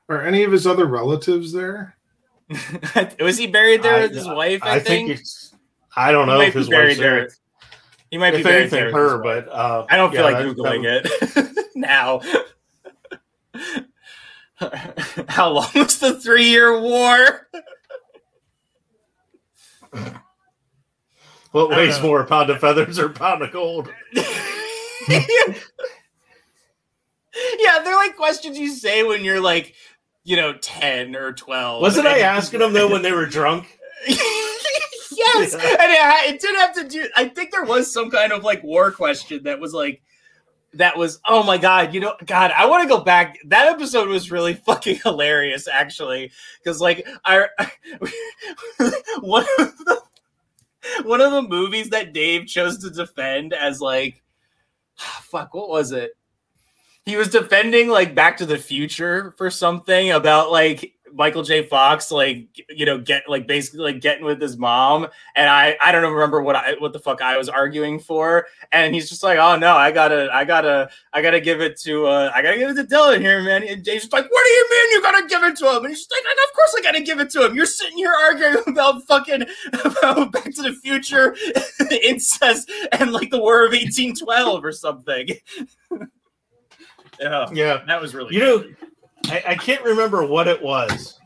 Are 0.08 0.22
any 0.22 0.44
of 0.44 0.52
his 0.52 0.64
other 0.68 0.86
relatives 0.86 1.50
there? 1.52 1.96
was 3.18 3.36
he 3.36 3.48
buried 3.48 3.82
there 3.82 3.96
I- 3.96 4.00
with 4.02 4.12
his 4.14 4.28
wife? 4.28 4.60
I, 4.62 4.74
I 4.76 4.78
think 4.78 5.08
think, 5.08 5.18
it's. 5.20 5.52
I 5.96 6.12
don't 6.12 6.28
He 6.28 6.32
know 6.32 6.38
might 6.38 6.48
if 6.48 6.54
be 6.54 6.60
his 6.60 6.68
buried 6.68 6.86
wife's 6.90 7.00
there. 7.00 7.16
there. 7.22 7.28
He 8.12 8.18
might 8.18 8.30
be 8.30 8.42
buried 8.44 8.60
anything, 8.60 8.70
there 8.78 8.86
with 8.92 8.94
his 8.94 9.10
her, 9.12 9.22
wife. 9.22 9.44
but 9.46 9.52
uh, 9.52 9.86
I 9.90 9.96
don't 9.96 10.12
feel 10.12 10.20
yeah, 10.30 10.38
like 10.38 10.46
that- 10.46 10.56
googling 10.56 10.84
it 11.64 11.66
now. 11.74 12.20
How 15.28 15.50
long 15.50 15.68
was 15.74 15.98
the 15.98 16.18
three-year 16.18 16.80
war? 16.80 17.48
What 21.52 21.70
weighs 21.70 21.98
uh, 21.98 22.02
more, 22.02 22.20
a 22.20 22.26
pound 22.26 22.50
of 22.50 22.60
feathers 22.60 22.98
or 22.98 23.06
a 23.06 23.10
pound 23.10 23.42
of 23.42 23.50
gold? 23.52 23.90
yeah, 24.12 24.28
they're 27.82 27.94
like 27.96 28.16
questions 28.16 28.58
you 28.58 28.70
say 28.74 29.02
when 29.04 29.24
you're 29.24 29.40
like, 29.40 29.74
you 30.24 30.36
know, 30.36 30.54
ten 30.54 31.16
or 31.16 31.32
twelve. 31.32 31.80
Wasn't 31.80 32.06
I 32.06 32.18
asking 32.20 32.60
them 32.60 32.72
though 32.72 32.90
when 32.90 33.02
they 33.02 33.12
were 33.12 33.26
drunk? 33.26 33.78
yes, 34.06 34.20
Yeah. 35.12 35.32
and 35.32 35.54
it, 35.54 36.34
it 36.34 36.40
did 36.40 36.56
have 36.56 36.74
to 36.74 36.84
do. 36.88 37.08
I 37.16 37.28
think 37.28 37.52
there 37.52 37.64
was 37.64 37.92
some 37.92 38.10
kind 38.10 38.32
of 38.32 38.44
like 38.44 38.62
war 38.62 38.90
question 38.90 39.44
that 39.44 39.60
was 39.60 39.72
like, 39.72 40.02
that 40.76 40.96
was. 40.96 41.20
Oh 41.26 41.42
my 41.42 41.58
god, 41.58 41.94
you 41.94 42.00
know, 42.00 42.14
God, 42.24 42.52
I 42.56 42.66
want 42.66 42.82
to 42.82 42.88
go 42.88 43.02
back. 43.02 43.38
That 43.46 43.68
episode 43.68 44.08
was 44.08 44.30
really 44.30 44.54
fucking 44.66 45.00
hilarious, 45.02 45.68
actually, 45.68 46.32
because 46.58 46.80
like 46.80 47.06
I, 47.24 47.48
one 49.20 49.46
of 49.58 49.78
the 49.78 50.02
one 51.04 51.20
of 51.20 51.32
the 51.32 51.42
movies 51.42 51.90
that 51.90 52.12
Dave 52.12 52.46
chose 52.46 52.78
to 52.78 52.90
defend 52.90 53.52
as 53.52 53.80
like, 53.80 54.22
fuck, 54.96 55.54
what 55.54 55.68
was 55.68 55.92
it? 55.92 56.12
He 57.04 57.16
was 57.16 57.28
defending 57.28 57.88
like 57.88 58.14
Back 58.14 58.38
to 58.38 58.46
the 58.46 58.58
Future 58.58 59.32
for 59.36 59.50
something 59.50 60.10
about 60.10 60.50
like 60.50 60.95
Michael 61.16 61.42
J. 61.42 61.66
Fox, 61.66 62.12
like 62.12 62.46
you 62.68 62.84
know, 62.84 62.98
get 62.98 63.28
like 63.28 63.46
basically 63.46 63.80
like 63.80 64.00
getting 64.00 64.24
with 64.24 64.40
his 64.40 64.56
mom, 64.58 65.06
and 65.34 65.48
I 65.48 65.76
I 65.82 65.90
don't 65.92 66.12
remember 66.12 66.42
what 66.42 66.54
I 66.56 66.74
what 66.78 66.92
the 66.92 66.98
fuck 66.98 67.22
I 67.22 67.38
was 67.38 67.48
arguing 67.48 67.98
for, 67.98 68.46
and 68.70 68.94
he's 68.94 69.08
just 69.08 69.22
like, 69.22 69.38
oh 69.38 69.56
no, 69.56 69.74
I 69.74 69.90
gotta 69.92 70.28
I 70.32 70.44
gotta 70.44 70.90
I 71.12 71.22
gotta 71.22 71.40
give 71.40 71.60
it 71.62 71.80
to 71.80 72.06
uh 72.06 72.30
I 72.34 72.42
gotta 72.42 72.58
give 72.58 72.70
it 72.70 72.74
to 72.74 72.84
Dylan 72.84 73.20
here, 73.20 73.42
man. 73.42 73.62
And 73.64 73.82
just 73.82 74.12
like, 74.12 74.30
what 74.30 74.44
do 74.44 74.50
you 74.50 74.66
mean 74.70 74.90
you 74.92 75.02
gotta 75.02 75.26
give 75.26 75.42
it 75.42 75.56
to 75.56 75.70
him? 75.70 75.76
And 75.78 75.88
he's 75.88 76.00
just 76.00 76.12
like, 76.12 76.22
of 76.22 76.54
course 76.54 76.74
I 76.78 76.82
gotta 76.82 77.00
give 77.02 77.18
it 77.18 77.30
to 77.30 77.46
him. 77.46 77.56
You're 77.56 77.66
sitting 77.66 77.96
here 77.96 78.12
arguing 78.12 78.58
about 78.66 79.02
fucking 79.06 79.44
about 79.84 80.32
Back 80.32 80.52
to 80.54 80.62
the 80.62 80.74
Future, 80.82 81.34
incest, 82.02 82.70
and 82.92 83.12
like 83.12 83.30
the 83.30 83.38
War 83.38 83.64
of 83.64 83.72
1812 83.72 84.64
or 84.64 84.72
something. 84.72 85.28
yeah, 87.20 87.46
Yeah. 87.52 87.82
that 87.86 88.00
was 88.00 88.14
really 88.14 88.34
You 88.34 88.40
know, 88.40 88.64
I, 89.30 89.42
I 89.48 89.54
can't 89.56 89.82
remember 89.82 90.24
what 90.24 90.48
it 90.48 90.62
was. 90.62 91.18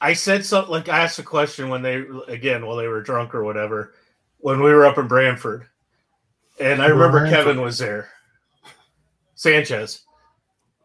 I 0.00 0.12
said 0.12 0.44
something 0.44 0.70
like 0.70 0.88
I 0.88 1.00
asked 1.00 1.18
a 1.18 1.24
question 1.24 1.68
when 1.68 1.82
they 1.82 2.04
again 2.28 2.64
while 2.64 2.76
they 2.76 2.86
were 2.86 3.02
drunk 3.02 3.34
or 3.34 3.42
whatever 3.42 3.94
when 4.38 4.62
we 4.62 4.72
were 4.72 4.86
up 4.86 4.98
in 4.98 5.08
Branford, 5.08 5.66
and 6.60 6.80
I 6.80 6.86
remember 6.86 7.18
Brantford. 7.20 7.44
Kevin 7.44 7.60
was 7.60 7.78
there, 7.78 8.08
Sanchez, 9.34 10.02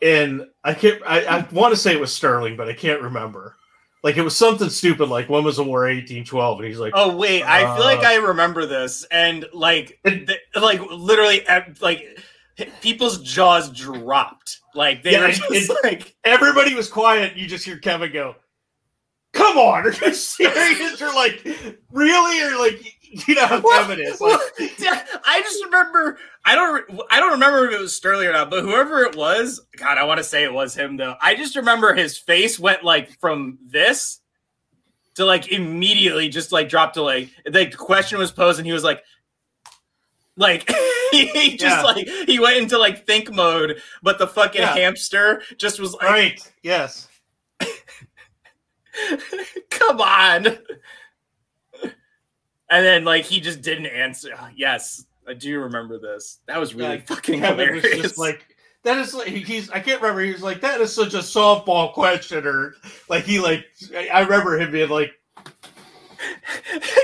and 0.01 0.47
I 0.63 0.73
can't. 0.73 0.99
I, 1.05 1.25
I 1.25 1.47
want 1.51 1.73
to 1.73 1.79
say 1.79 1.93
it 1.93 1.99
was 1.99 2.11
Sterling, 2.11 2.57
but 2.57 2.67
I 2.67 2.73
can't 2.73 3.01
remember. 3.01 3.55
Like 4.03 4.17
it 4.17 4.23
was 4.23 4.35
something 4.35 4.69
stupid 4.69 5.07
like 5.09 5.29
when 5.29 5.43
was 5.43 5.57
the 5.57 5.63
war 5.63 5.87
eighteen 5.87 6.25
twelve, 6.25 6.59
and 6.59 6.67
he's 6.67 6.79
like, 6.79 6.93
Oh 6.95 7.15
wait, 7.15 7.43
I 7.43 7.75
feel 7.75 7.85
like 7.85 7.99
Uh, 7.99 8.07
I 8.07 8.15
remember 8.15 8.65
this, 8.65 9.05
and 9.11 9.45
like, 9.53 9.99
th- 10.05 10.39
like 10.59 10.81
literally, 10.89 11.47
ev- 11.47 11.79
like 11.81 12.19
people's 12.81 13.19
jaws 13.21 13.69
dropped. 13.71 14.59
Like 14.75 15.03
they 15.03 15.13
Yeah, 15.13 15.21
were 15.27 15.31
just 15.31 15.69
it- 15.71 15.77
like, 15.83 16.15
everybody 16.23 16.75
was 16.75 16.89
quiet. 16.89 17.35
You 17.35 17.47
just 17.47 17.65
hear 17.65 17.77
Kevin 17.77 18.11
go, 18.11 18.35
"Come 19.33 19.57
on, 19.57 19.85
are 19.87 19.91
you 19.93 20.13
serious?" 20.13 20.99
You're 20.99 21.13
like, 21.15 21.45
"Really?" 21.91 22.41
Or 22.41 22.57
like, 22.59 22.81
you 23.27 23.35
know 23.35 23.45
how 23.45 23.59
Well, 23.61 23.81
Kevin 23.87 23.99
is. 24.05 24.19
Like, 24.21 24.39
I 25.25 25.41
just 25.41 25.63
remember. 25.65 26.17
I 26.45 26.55
don't. 26.55 27.01
I 27.09 27.19
don't 27.19 27.31
remember 27.33 27.65
if 27.67 27.73
it 27.73 27.79
was 27.79 27.95
Sterling 27.95 28.27
or 28.27 28.33
not, 28.33 28.49
but 28.49 28.63
whoever 28.63 29.01
it 29.03 29.15
was, 29.15 29.61
God, 29.77 29.97
I 29.97 30.03
want 30.03 30.17
to 30.17 30.23
say 30.23 30.43
it 30.43 30.53
was 30.53 30.75
him 30.75 30.97
though. 30.97 31.15
I 31.21 31.35
just 31.35 31.55
remember 31.55 31.93
his 31.93 32.17
face 32.17 32.59
went 32.59 32.83
like 32.83 33.17
from 33.19 33.59
this 33.65 34.19
to 35.15 35.25
like 35.25 35.51
immediately 35.51 36.27
just 36.27 36.51
like 36.51 36.67
dropped 36.69 36.95
to 36.95 37.01
like 37.03 37.29
the 37.45 37.67
question 37.67 38.17
was 38.17 38.31
posed 38.31 38.57
and 38.59 38.65
he 38.65 38.73
was 38.73 38.83
like, 38.83 39.03
like 40.37 40.69
he 41.11 41.57
just 41.57 41.61
Yeah. 41.63 41.81
like 41.83 42.07
he 42.07 42.39
went 42.39 42.57
into 42.57 42.77
like 42.77 43.05
think 43.05 43.31
mode, 43.33 43.81
but 44.01 44.17
the 44.19 44.27
fucking 44.27 44.61
Yeah. 44.61 44.73
hamster 44.75 45.41
just 45.57 45.79
was 45.79 45.93
like, 45.93 46.03
right? 46.03 46.51
Yes. 46.63 47.07
come 49.69 50.01
on. 50.01 50.47
And 52.69 52.83
then 52.85 53.03
like 53.03 53.25
he 53.25 53.39
just 53.39 53.61
didn't 53.61 53.85
answer. 53.87 54.29
Yes, 54.55 55.05
I 55.27 55.33
do 55.33 55.59
remember 55.59 55.99
this. 55.99 56.39
That 56.47 56.59
was 56.59 56.73
really 56.73 56.95
Yeah, 56.95 57.01
fucking 57.05 57.39
Kevin 57.39 57.73
was 57.75 57.83
hilarious. 57.83 58.01
just 58.01 58.17
like. 58.17 58.45
That 58.83 58.97
is 58.97 59.13
like 59.13 59.27
he's. 59.29 59.69
I 59.69 59.79
can't 59.79 60.01
remember. 60.01 60.21
He 60.23 60.33
was 60.33 60.41
like, 60.43 60.59
"That 60.59 60.81
is 60.81 60.93
such 60.93 61.13
a 61.13 61.19
softball 61.19 61.93
question," 61.93 62.45
or 62.45 62.75
like 63.07 63.23
he 63.23 63.39
like. 63.39 63.65
I 64.11 64.19
remember 64.21 64.59
him 64.59 64.71
being 64.73 64.89
like, 64.89 65.11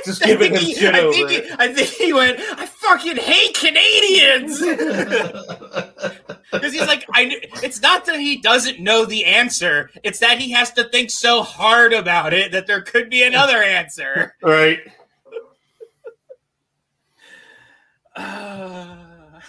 just 0.05 0.23
I 0.23 0.27
giving 0.27 0.51
think 0.53 0.61
him 0.63 0.67
he- 0.67 0.75
shit 0.75 0.95
I 0.95 0.99
over 1.01 1.13
think, 1.13 1.31
it. 1.31 1.45
he, 1.45 1.51
I 1.57 1.73
think 1.73 1.87
he 1.89 2.13
went, 2.13 2.39
I 2.39 2.65
fucking 2.65 3.17
hate 3.17 3.55
Canadians. 3.57 4.61
Because 6.51 6.73
he's 6.73 6.87
like, 6.87 7.05
I. 7.13 7.25
kn- 7.25 7.41
It's 7.63 7.79
not 7.79 8.05
that 8.07 8.19
he 8.19 8.37
doesn't 8.37 8.79
know 8.79 9.05
the 9.05 9.23
answer; 9.25 9.91
it's 10.03 10.17
that 10.17 10.39
he 10.39 10.49
has 10.51 10.71
to 10.73 10.83
think 10.85 11.11
so 11.11 11.43
hard 11.43 11.93
about 11.93 12.33
it 12.33 12.51
that 12.53 12.65
there 12.65 12.81
could 12.81 13.07
be 13.07 13.21
another 13.21 13.61
answer. 13.61 14.33
right. 14.43 14.79
Uh, 18.15 19.39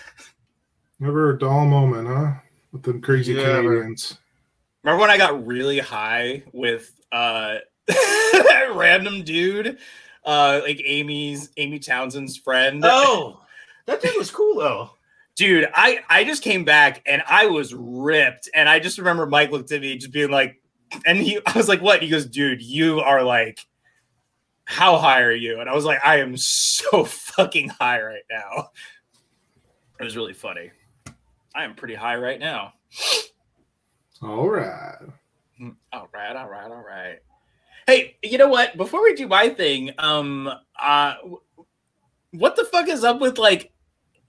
Never 0.98 1.30
a 1.30 1.38
dull 1.38 1.64
moment, 1.64 2.06
huh? 2.06 2.32
With 2.72 2.82
them 2.82 3.00
crazy 3.00 3.32
Yeah. 3.32 3.56
Canadians. 3.62 4.18
remember 4.82 5.00
when 5.00 5.10
I 5.10 5.16
got 5.16 5.46
really 5.46 5.78
high 5.78 6.42
with 6.52 6.92
uh, 7.10 7.56
random 8.74 9.22
dude, 9.22 9.78
uh, 10.24 10.60
like 10.62 10.82
Amy's 10.84 11.50
Amy 11.56 11.78
Townsend's 11.78 12.36
friend? 12.36 12.82
Oh, 12.84 13.40
that 13.86 14.02
dude 14.02 14.16
was 14.16 14.30
cool 14.30 14.56
though. 14.56 14.90
dude 15.36 15.68
i 15.74 16.00
i 16.10 16.24
just 16.24 16.42
came 16.42 16.64
back 16.64 17.02
and 17.06 17.22
i 17.26 17.46
was 17.46 17.72
ripped. 17.72 18.48
And 18.52 18.68
i 18.68 18.78
just 18.78 18.98
remember 18.98 19.26
mike 19.26 19.50
looked 19.50 19.72
at 19.72 19.80
me 19.80 19.96
just 19.96 20.12
being 20.12 20.30
like 20.30 20.60
and 21.06 21.18
he 21.18 21.40
i 21.46 21.56
was 21.56 21.68
like 21.68 21.80
what? 21.80 22.02
He 22.02 22.08
goes 22.08 22.26
dude 22.26 22.60
you 22.60 23.00
are 23.00 23.22
like 23.22 23.60
how 24.64 24.98
high 24.98 25.22
are 25.22 25.32
you? 25.32 25.60
And 25.60 25.70
i 25.70 25.74
was 25.74 25.84
like 25.84 26.00
i 26.04 26.16
am 26.20 26.36
so 26.36 27.04
fucking 27.04 27.68
high 27.70 28.02
right 28.02 28.22
now. 28.30 28.68
It 29.98 30.04
was 30.04 30.16
really 30.16 30.34
funny. 30.34 30.70
I 31.54 31.64
am 31.64 31.74
pretty 31.74 31.94
high 31.94 32.16
right 32.16 32.40
now. 32.40 32.72
All 34.22 34.48
right. 34.48 34.96
all 35.92 36.08
right 36.12 36.36
all 36.36 36.48
right 36.48 36.70
all 36.70 36.84
right 36.86 37.18
hey 37.90 38.16
you 38.22 38.38
know 38.38 38.48
what 38.48 38.76
before 38.76 39.02
we 39.02 39.14
do 39.14 39.26
my 39.26 39.48
thing 39.48 39.90
um 39.98 40.48
uh 40.80 41.14
what 42.30 42.54
the 42.54 42.64
fuck 42.64 42.88
is 42.88 43.02
up 43.02 43.20
with 43.20 43.36
like 43.36 43.72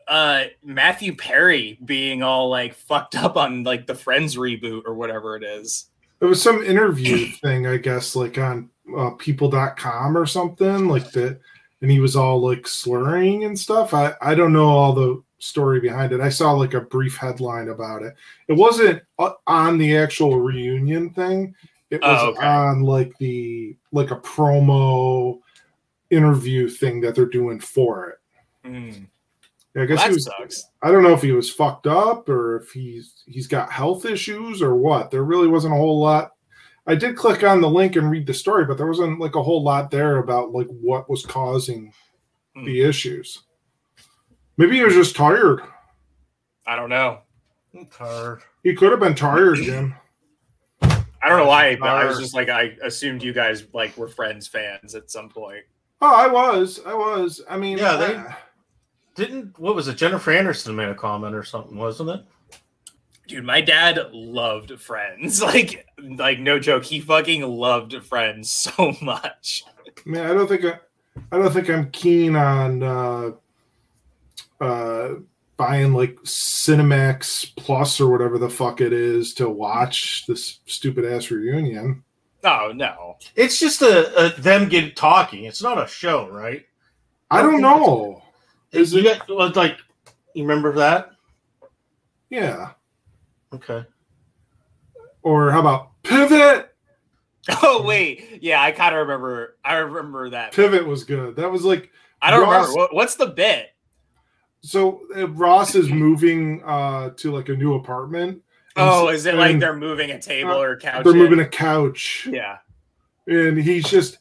uh 0.07 0.45
Matthew 0.63 1.15
Perry 1.15 1.77
being 1.85 2.23
all 2.23 2.49
like 2.49 2.73
fucked 2.73 3.15
up 3.15 3.37
on 3.37 3.63
like 3.63 3.85
the 3.85 3.93
Friends 3.93 4.35
reboot 4.35 4.81
or 4.85 4.95
whatever 4.95 5.35
it 5.35 5.43
is. 5.43 5.89
It 6.19 6.25
was 6.25 6.41
some 6.41 6.63
interview 6.63 7.27
thing, 7.41 7.67
I 7.67 7.77
guess, 7.77 8.15
like 8.15 8.37
on 8.37 8.69
uh, 8.97 9.11
people.com 9.11 10.17
or 10.17 10.25
something 10.25 10.87
like 10.87 11.11
that. 11.11 11.39
And 11.81 11.89
he 11.89 11.99
was 11.99 12.15
all 12.15 12.41
like 12.41 12.67
slurring 12.67 13.43
and 13.43 13.57
stuff. 13.57 13.93
I, 13.93 14.13
I 14.21 14.35
don't 14.35 14.53
know 14.53 14.69
all 14.69 14.93
the 14.93 15.23
story 15.39 15.79
behind 15.79 16.11
it. 16.11 16.19
I 16.19 16.29
saw 16.29 16.51
like 16.51 16.73
a 16.73 16.81
brief 16.81 17.15
headline 17.15 17.69
about 17.69 18.03
it. 18.03 18.15
It 18.47 18.53
wasn't 18.53 19.01
uh, 19.17 19.33
on 19.47 19.77
the 19.77 19.97
actual 19.97 20.39
reunion 20.39 21.11
thing. 21.11 21.55
It 21.91 22.01
was 22.01 22.19
Oh, 22.21 22.27
okay. 22.29 22.45
on 22.47 22.81
like 22.81 23.15
the 23.19 23.75
like 23.91 24.11
a 24.11 24.15
promo 24.17 25.39
interview 26.09 26.67
thing 26.69 27.01
that 27.01 27.13
they're 27.15 27.25
doing 27.25 27.59
for 27.59 28.09
it. 28.09 28.17
Hmm. 28.67 29.03
I 29.75 29.79
Well, 29.79 29.87
guess 29.87 30.03
he 30.03 30.13
was 30.13 30.25
sucks. 30.25 30.65
I 30.81 30.91
don't 30.91 31.03
know 31.03 31.13
if 31.13 31.21
he 31.21 31.31
was 31.31 31.49
fucked 31.53 31.87
up 31.87 32.27
or 32.27 32.57
if 32.57 32.71
he's 32.71 33.23
he's 33.27 33.47
got 33.47 33.71
health 33.71 34.05
issues 34.05 34.61
or 34.61 34.75
what. 34.75 35.11
There 35.11 35.23
really 35.23 35.47
wasn't 35.47 35.73
a 35.73 35.77
whole 35.77 35.99
lot. 35.99 36.31
I 36.87 36.95
did 36.95 37.15
click 37.15 37.43
on 37.43 37.61
the 37.61 37.69
link 37.69 37.95
and 37.95 38.09
read 38.09 38.25
the 38.25 38.33
story, 38.33 38.65
but 38.65 38.77
there 38.77 38.87
wasn't 38.87 39.19
like 39.19 39.35
a 39.35 39.43
whole 39.43 39.63
lot 39.63 39.91
there 39.91 40.17
about 40.17 40.51
like 40.51 40.67
what 40.67 41.09
was 41.09 41.25
causing 41.25 41.93
Hmm. 42.55 42.65
the 42.65 42.81
issues. 42.81 43.43
Maybe 44.57 44.75
he 44.77 44.83
was 44.83 44.93
just 44.93 45.15
tired. 45.15 45.61
I 46.65 46.75
don't 46.75 46.89
know. 46.89 47.19
I'm 47.73 47.85
tired. 47.87 48.41
He 48.63 48.75
could 48.75 48.91
have 48.91 48.99
been 48.99 49.15
tired, 49.15 49.57
Jim. 49.57 49.95
I 51.23 51.29
don't 51.29 51.37
know 51.39 51.45
why, 51.47 51.75
but 51.75 51.89
I 51.89 52.05
was 52.05 52.19
just 52.19 52.33
like 52.33 52.49
I 52.49 52.75
assumed 52.83 53.21
you 53.23 53.33
guys 53.33 53.65
like 53.73 53.95
were 53.97 54.07
Friends 54.07 54.47
fans 54.47 54.95
at 54.95 55.11
some 55.11 55.29
point. 55.29 55.63
Oh, 56.01 56.13
I 56.15 56.27
was. 56.27 56.79
I 56.85 56.93
was. 56.95 57.41
I 57.49 57.57
mean, 57.57 57.77
Yeah, 57.77 57.95
they- 57.97 58.15
I- 58.15 58.37
Didn't 59.15 59.59
what 59.59 59.75
was 59.75 59.87
it? 59.87 59.97
Jennifer 59.97 60.31
Anderson 60.31 60.75
made 60.75 60.89
a 60.89 60.95
comment 60.95 61.35
or 61.35 61.43
something, 61.43 61.77
wasn't 61.77 62.09
it? 62.09 62.21
Dude, 63.27 63.43
my 63.45 63.61
dad 63.61 63.99
loved 64.11 64.79
Friends. 64.81 65.41
Like, 65.43 65.85
like 65.99 66.39
no 66.39 66.59
joke, 66.59 66.83
he 66.85 66.99
fucking 66.99 67.43
loved 67.43 67.93
Friends 68.05 68.49
so 68.77 68.95
much. 69.01 69.63
man, 70.05 70.29
I 70.31 70.33
don't 70.33 70.47
think 70.47 70.65
I, 70.65 70.79
I 71.31 71.37
don't 71.37 71.51
think 71.53 71.69
I'm 71.69 71.91
keen 71.91 72.35
on 72.35 72.81
uh, 72.83 73.31
uh, 74.59 75.09
buying 75.61 75.93
like 75.93 76.15
Cinemax 76.23 77.55
Plus 77.55 78.01
or 78.01 78.09
whatever 78.09 78.39
the 78.39 78.49
fuck 78.49 78.81
it 78.81 78.91
is 78.93 79.35
to 79.35 79.47
watch 79.47 80.25
this 80.25 80.59
stupid 80.65 81.05
ass 81.05 81.29
reunion. 81.29 82.03
Oh 82.43 82.71
no, 82.73 83.17
It's 83.35 83.59
just 83.59 83.83
a, 83.83 84.25
a 84.25 84.41
them 84.41 84.67
get 84.67 84.95
talking. 84.95 85.43
It's 85.45 85.61
not 85.61 85.77
a 85.77 85.85
show, 85.85 86.27
right? 86.29 86.65
I 87.29 87.43
don't 87.43 87.61
know. 87.61 88.23
Is 88.71 88.91
you 88.91 89.07
it? 89.07 89.21
got 89.27 89.55
like 89.55 89.77
you 90.33 90.43
remember 90.43 90.73
that? 90.73 91.11
Yeah. 92.31 92.71
Okay. 93.53 93.85
Or 95.21 95.51
how 95.51 95.59
about 95.59 96.01
Pivot? 96.03 96.69
Oh 97.63 97.81
wait, 97.81 98.37
yeah, 98.43 98.61
I 98.61 98.71
kind 98.71 98.93
of 98.93 98.99
remember. 99.01 99.57
I 99.65 99.77
remember 99.77 100.29
that. 100.29 100.53
Pivot 100.53 100.85
was 100.85 101.03
good. 101.03 101.35
That 101.37 101.51
was 101.51 101.65
like 101.65 101.89
I 102.21 102.29
don't 102.29 102.41
Ross- 102.41 102.67
remember 102.67 102.77
what, 102.77 102.93
what's 102.93 103.15
the 103.15 103.25
bit. 103.27 103.69
So. 104.61 105.01
uh, 105.15 105.27
Ross 105.29 105.75
is 105.75 105.89
moving 105.89 106.61
uh, 106.63 107.11
to 107.17 107.31
like 107.31 107.49
a 107.49 107.55
new 107.55 107.75
apartment. 107.75 108.41
Oh, 108.75 109.09
is 109.09 109.25
it 109.25 109.35
like 109.35 109.59
they're 109.59 109.75
moving 109.75 110.11
a 110.11 110.19
table 110.19 110.51
or 110.51 110.73
a 110.73 110.79
couch? 110.79 111.03
they're 111.03 111.13
in? 111.13 111.19
moving 111.19 111.39
a 111.39 111.47
couch? 111.47 112.27
Yeah. 112.31 112.57
and 113.27 113.57
he's 113.57 113.89
just 113.89 114.17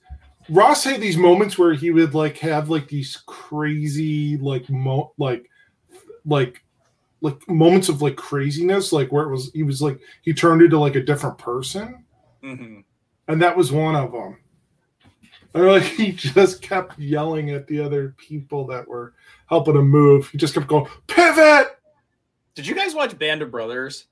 Ross 0.49 0.83
had 0.83 1.01
these 1.01 1.17
moments 1.17 1.57
where 1.57 1.75
he 1.75 1.91
would 1.91 2.15
like 2.15 2.37
have 2.39 2.69
like 2.69 2.89
these 2.89 3.23
crazy 3.27 4.37
like 4.39 4.69
mo 4.69 5.13
like 5.17 5.49
like 6.27 6.63
like 7.21 7.49
moments 7.49 7.89
of 7.89 8.03
like 8.03 8.17
craziness 8.17 8.93
like 8.93 9.13
where 9.13 9.25
it 9.25 9.31
was 9.31 9.51
he 9.53 9.63
was 9.63 9.81
like 9.81 10.01
he 10.23 10.33
turned 10.33 10.63
into 10.63 10.79
like 10.79 10.97
a 10.97 11.03
different 11.03 11.39
person 11.39 12.05
hmm 12.43 12.81
and 13.29 13.41
that 13.41 13.57
was 13.57 13.71
one 13.71 13.95
of 13.95 14.11
them 14.11 14.39
and 15.55 15.67
like 15.67 15.83
he 15.99 16.13
just 16.13 16.63
kept 16.63 16.99
yelling 16.99 17.51
at 17.51 17.67
the 17.67 17.81
other 17.81 18.15
people 18.19 18.67
that 18.67 18.87
were 18.89 19.15
helping 19.51 19.77
him 19.77 19.89
move 19.91 20.29
he 20.31 20.39
just 20.39 20.55
kept 20.55 20.67
going 20.67 20.87
pivot 21.07 21.67
Did 22.55 22.67
you 22.67 22.75
guys 22.75 22.95
watch 22.95 23.19
Band 23.19 23.43
of 23.43 23.51
Brothers? 23.51 24.07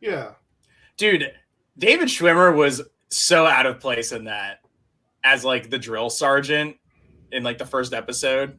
yeah 0.00 0.32
Dude, 0.98 1.30
David 1.78 2.08
Schwimmer 2.08 2.54
was 2.54 2.82
so 3.08 3.46
out 3.46 3.66
of 3.66 3.80
place 3.80 4.12
in 4.12 4.24
that 4.24 4.60
as 5.24 5.44
like 5.44 5.70
the 5.70 5.78
drill 5.78 6.10
sergeant 6.10 6.76
in 7.32 7.42
like 7.42 7.58
the 7.58 7.66
first 7.66 7.92
episode. 7.94 8.58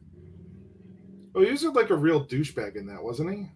oh 1.34 1.40
he 1.42 1.50
was 1.50 1.62
like 1.64 1.90
a 1.90 1.96
real 1.96 2.24
douchebag 2.24 2.76
in 2.76 2.86
that 2.86 3.02
wasn't 3.02 3.30
he 3.32 3.46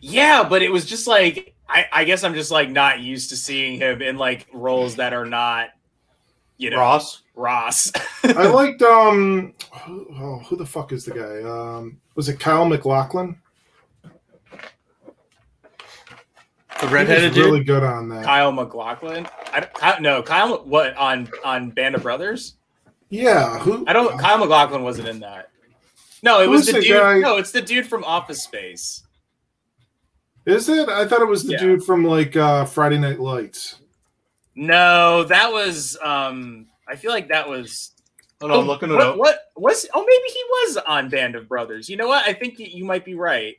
Yeah, 0.00 0.46
but 0.48 0.62
it 0.62 0.70
was 0.72 0.84
just 0.86 1.06
like 1.06 1.54
I, 1.68 1.86
I 1.92 2.04
guess 2.04 2.24
I'm 2.24 2.34
just 2.34 2.50
like 2.50 2.68
not 2.70 3.00
used 3.00 3.30
to 3.30 3.36
seeing 3.36 3.78
him 3.78 4.02
in 4.02 4.16
like 4.16 4.46
roles 4.52 4.96
that 4.96 5.12
are 5.12 5.26
not, 5.26 5.68
you 6.60 6.70
know, 6.70 6.76
Ross. 6.78 7.22
Ross. 7.34 7.90
I 8.22 8.46
liked 8.48 8.82
um 8.82 9.54
who, 9.84 10.06
oh, 10.20 10.38
who 10.46 10.56
the 10.56 10.66
fuck 10.66 10.92
is 10.92 11.04
the 11.04 11.12
guy? 11.12 11.42
Um 11.48 12.00
was 12.14 12.28
it 12.28 12.38
Kyle 12.38 12.64
MacLachlan? 12.66 13.36
The 16.80 16.86
He 16.86 16.94
redheaded 16.94 17.30
was 17.30 17.34
dude. 17.34 17.44
really 17.46 17.64
good 17.64 17.82
on 17.82 18.08
that. 18.10 18.24
Kyle 18.24 18.52
MacLachlan. 18.52 19.26
I 19.52 19.60
don't- 19.60 19.74
Kyle, 19.74 20.00
no, 20.00 20.22
Kyle. 20.22 20.64
What 20.64 20.96
on 20.96 21.28
on 21.44 21.70
Band 21.70 21.94
of 21.94 22.02
Brothers? 22.02 22.54
Yeah, 23.10 23.58
who 23.58 23.84
I 23.88 23.92
don't. 23.92 24.18
Kyle 24.18 24.38
MacLachlan 24.38 24.82
wasn't 24.82 25.08
in 25.08 25.20
that. 25.20 25.50
No, 26.22 26.40
it 26.42 26.46
was 26.48 26.66
the 26.66 26.72
the 26.72 26.80
dude. 26.82 26.90
guy- 26.98 27.18
No, 27.18 27.36
it's 27.38 27.50
the 27.50 27.62
dude 27.62 27.86
from 27.86 28.04
Office 28.04 28.42
Space. 28.42 29.02
is 30.46 30.68
it? 30.68 30.88
I 30.88 31.06
thought 31.06 31.20
it 31.22 31.28
was 31.28 31.44
the 31.44 31.52
Yeah. 31.52 31.58
dude 31.60 31.84
from 31.84 32.04
like 32.04 32.36
uh 32.36 32.64
Friday 32.66 32.98
Night 32.98 33.18
Lights. 33.20 33.79
No, 34.54 35.24
that 35.24 35.52
was. 35.52 35.96
um 36.02 36.66
I 36.88 36.96
feel 36.96 37.10
like 37.12 37.28
that 37.28 37.48
was. 37.48 37.92
Hold 38.40 38.52
on, 38.52 38.58
I'm 38.60 38.66
looking 38.66 38.90
it 38.90 38.94
what, 38.94 39.06
up. 39.06 39.16
What 39.16 39.38
was? 39.56 39.86
Oh, 39.94 40.00
maybe 40.00 40.32
he 40.32 40.42
was 40.50 40.76
on 40.86 41.08
Band 41.08 41.36
of 41.36 41.48
Brothers. 41.48 41.88
You 41.88 41.96
know 41.96 42.08
what? 42.08 42.26
I 42.26 42.32
think 42.32 42.58
you, 42.58 42.66
you 42.66 42.84
might 42.84 43.04
be 43.04 43.14
right. 43.14 43.56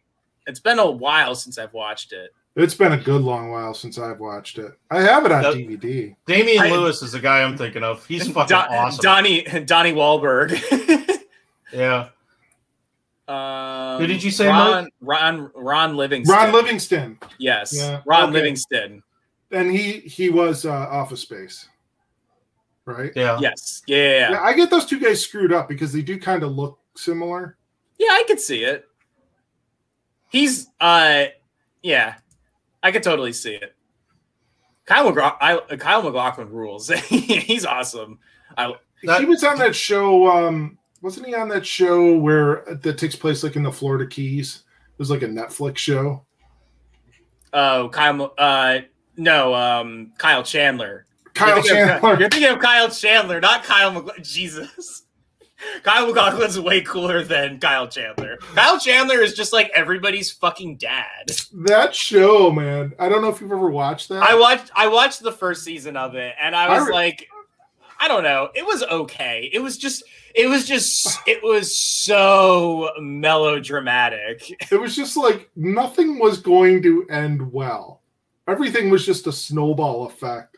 It's 0.47 0.59
been 0.59 0.79
a 0.79 0.89
while 0.89 1.35
since 1.35 1.57
I've 1.59 1.73
watched 1.73 2.13
it. 2.13 2.31
It's 2.55 2.73
been 2.73 2.91
a 2.91 2.97
good 2.97 3.21
long 3.21 3.51
while 3.51 3.73
since 3.73 3.97
I've 3.97 4.19
watched 4.19 4.57
it. 4.57 4.73
I 4.89 5.01
have 5.01 5.25
it 5.25 5.31
on 5.31 5.43
That- 5.43 5.53
DVD. 5.53 6.15
Damian 6.25 6.63
I- 6.63 6.71
Lewis 6.71 7.01
is 7.01 7.13
the 7.13 7.19
guy 7.19 7.41
I'm 7.43 7.57
thinking 7.57 7.83
of. 7.83 8.05
He's 8.07 8.27
fucking 8.31 8.49
Don- 8.49 8.67
awesome. 8.69 9.01
Donnie 9.01 9.43
Donnie 9.65 9.93
Wahlberg. 9.93 10.59
yeah. 11.71 12.09
um, 13.27 14.01
Who 14.01 14.07
did 14.07 14.21
you 14.23 14.31
say, 14.31 14.47
Ron, 14.47 14.89
Ron 14.99 15.51
Ron 15.55 15.95
Livingston. 15.95 16.35
Ron 16.35 16.51
Livingston. 16.51 17.17
Yes, 17.37 17.73
Yeah, 17.73 18.01
Ron 18.05 18.23
okay. 18.23 18.33
Livingston. 18.33 19.03
And 19.51 19.71
he 19.71 19.99
he 19.99 20.29
was 20.29 20.65
uh 20.65 20.71
Office 20.71 21.21
Space. 21.21 21.67
Right? 22.85 23.11
Yeah. 23.15 23.37
Yes, 23.39 23.83
yeah, 23.85 23.97
yeah, 23.97 24.09
yeah. 24.09 24.31
Yeah, 24.31 24.41
I 24.41 24.53
get 24.53 24.69
those 24.69 24.85
two 24.85 24.99
guys 24.99 25.21
screwed 25.23 25.53
up 25.53 25.69
because 25.69 25.93
they 25.93 26.01
do 26.01 26.19
kind 26.19 26.43
of 26.43 26.51
look 26.51 26.79
similar. 26.95 27.57
Yeah, 27.99 28.09
I 28.11 28.23
could 28.27 28.39
see 28.39 28.63
it. 28.63 28.85
He's 30.29 30.67
uh 30.79 31.25
yeah. 31.83 32.15
I 32.83 32.91
could 32.91 33.03
totally 33.03 33.33
see 33.33 33.53
it. 33.53 33.75
Kyle 34.85 35.05
MacLachlan, 35.05 35.59
I, 35.69 35.75
Kyle 35.77 36.01
MacLachlan 36.01 36.49
rules. 36.49 36.89
He's 37.07 37.65
awesome. 37.65 38.19
That- 38.57 39.19
he 39.19 39.25
was 39.25 39.43
on 39.43 39.57
that 39.59 39.75
show. 39.75 40.27
Um, 40.29 40.77
wasn't 41.01 41.27
he 41.27 41.35
on 41.35 41.47
that 41.49 41.65
show 41.65 42.17
where 42.17 42.63
that 42.81 42.97
takes 42.97 43.15
place 43.15 43.43
like 43.43 43.55
in 43.55 43.63
the 43.63 43.71
Florida 43.71 44.07
Keys? 44.07 44.63
It 44.89 44.99
was 44.99 45.09
like 45.09 45.21
a 45.21 45.27
Netflix 45.27 45.77
show. 45.77 46.25
Oh, 47.53 47.89
Kyle 47.89 48.33
uh 48.37 48.79
no, 49.17 49.53
um 49.53 50.13
Kyle 50.17 50.43
Chandler. 50.43 51.05
Kyle 51.33 51.55
thinking, 51.55 51.71
Of, 51.71 51.77
Chandler. 51.87 52.19
you're 52.19 52.29
thinking 52.29 52.49
of 52.51 52.59
Kyle 52.59 52.89
Chandler, 52.89 53.39
not 53.39 53.63
Kyle 53.63 53.91
MacLachlan. 53.91 54.23
Jesus. 54.23 55.03
Kyle 55.83 56.07
MacLachlan's 56.07 56.59
way 56.59 56.81
cooler 56.81 57.23
than 57.23 57.59
Kyle 57.59 57.87
Chandler. 57.87 58.37
Kyle 58.55 58.79
Chandler 58.79 59.19
is 59.19 59.33
just 59.33 59.53
like 59.53 59.71
everybody's 59.75 60.31
fucking 60.31 60.77
dad. 60.77 61.29
That 61.53 61.93
show, 61.93 62.51
man. 62.51 62.93
I 62.97 63.07
don't 63.09 63.21
know 63.21 63.29
if 63.29 63.39
you've 63.41 63.51
ever 63.51 63.69
watched 63.69 64.09
that. 64.09 64.23
I 64.23 64.33
watched 64.35 64.71
I 64.75 64.87
watched 64.87 65.21
the 65.21 65.31
first 65.31 65.63
season 65.63 65.95
of 65.97 66.15
it 66.15 66.33
and 66.41 66.55
I 66.55 66.65
I 66.65 66.79
was 66.79 66.87
re- 66.87 66.93
like 66.93 67.27
I 67.99 68.07
don't 68.07 68.23
know. 68.23 68.49
It 68.55 68.65
was 68.65 68.81
okay. 68.81 69.49
It 69.53 69.59
was 69.59 69.77
just 69.77 70.03
it 70.33 70.47
was 70.47 70.67
just 70.67 71.19
it 71.27 71.43
was 71.43 71.77
so 71.77 72.89
melodramatic. 72.99 74.71
it 74.71 74.79
was 74.79 74.95
just 74.95 75.15
like 75.15 75.49
nothing 75.55 76.17
was 76.19 76.39
going 76.39 76.81
to 76.83 77.05
end 77.09 77.51
well. 77.51 78.00
Everything 78.51 78.89
was 78.89 79.05
just 79.05 79.27
a 79.27 79.31
snowball 79.31 80.05
effect. 80.07 80.57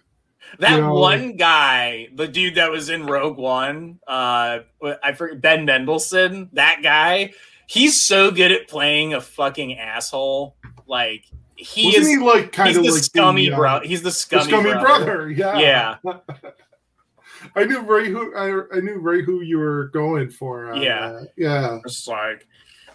That 0.60 0.80
Yeah. 0.80 0.90
one 0.90 1.36
guy, 1.38 2.10
the 2.14 2.28
dude 2.28 2.56
that 2.56 2.70
was 2.72 2.90
in 2.90 3.06
Rogue 3.06 3.38
One, 3.38 4.00
uh 4.08 4.60
I 5.04 5.14
forget 5.14 5.42
Ben 5.42 5.66
Mendelsohn, 5.66 6.50
that 6.54 6.82
guy, 6.84 7.34
he's 7.68 8.04
so 8.06 8.30
good 8.32 8.52
at 8.52 8.68
playing 8.68 9.14
a 9.14 9.22
fucking 9.22 9.78
asshole. 9.80 10.56
Like 10.88 11.26
he 11.56 11.86
Wasn't 11.88 12.04
is 12.04 12.10
he 12.10 12.18
like 12.18 12.52
kind 12.52 12.76
of 12.76 12.84
the 12.84 12.92
like 12.92 13.04
scummy 13.04 13.48
the, 13.50 13.54
uh, 13.56 13.58
bro. 13.58 13.80
He's 13.82 14.02
the 14.02 14.10
the 14.10 14.12
scummy, 14.12 14.44
scummy 14.44 14.72
brother. 14.72 15.06
brother. 15.06 15.30
Yeah. 15.32 15.60
Yeah. 16.04 16.14
I 17.56 17.66
knew 17.66 17.80
right 17.82 18.08
who 18.08 18.36
I, 18.36 18.78
I 18.78 18.80
knew 18.80 18.96
right 19.00 19.24
who 19.24 19.42
you 19.42 19.58
were 19.60 19.86
going 19.90 20.30
for. 20.30 20.72
on 20.72 20.82
Yeah. 20.82 21.22
Yeah. 21.38 21.80
It's 21.86 22.08
like, 22.08 22.48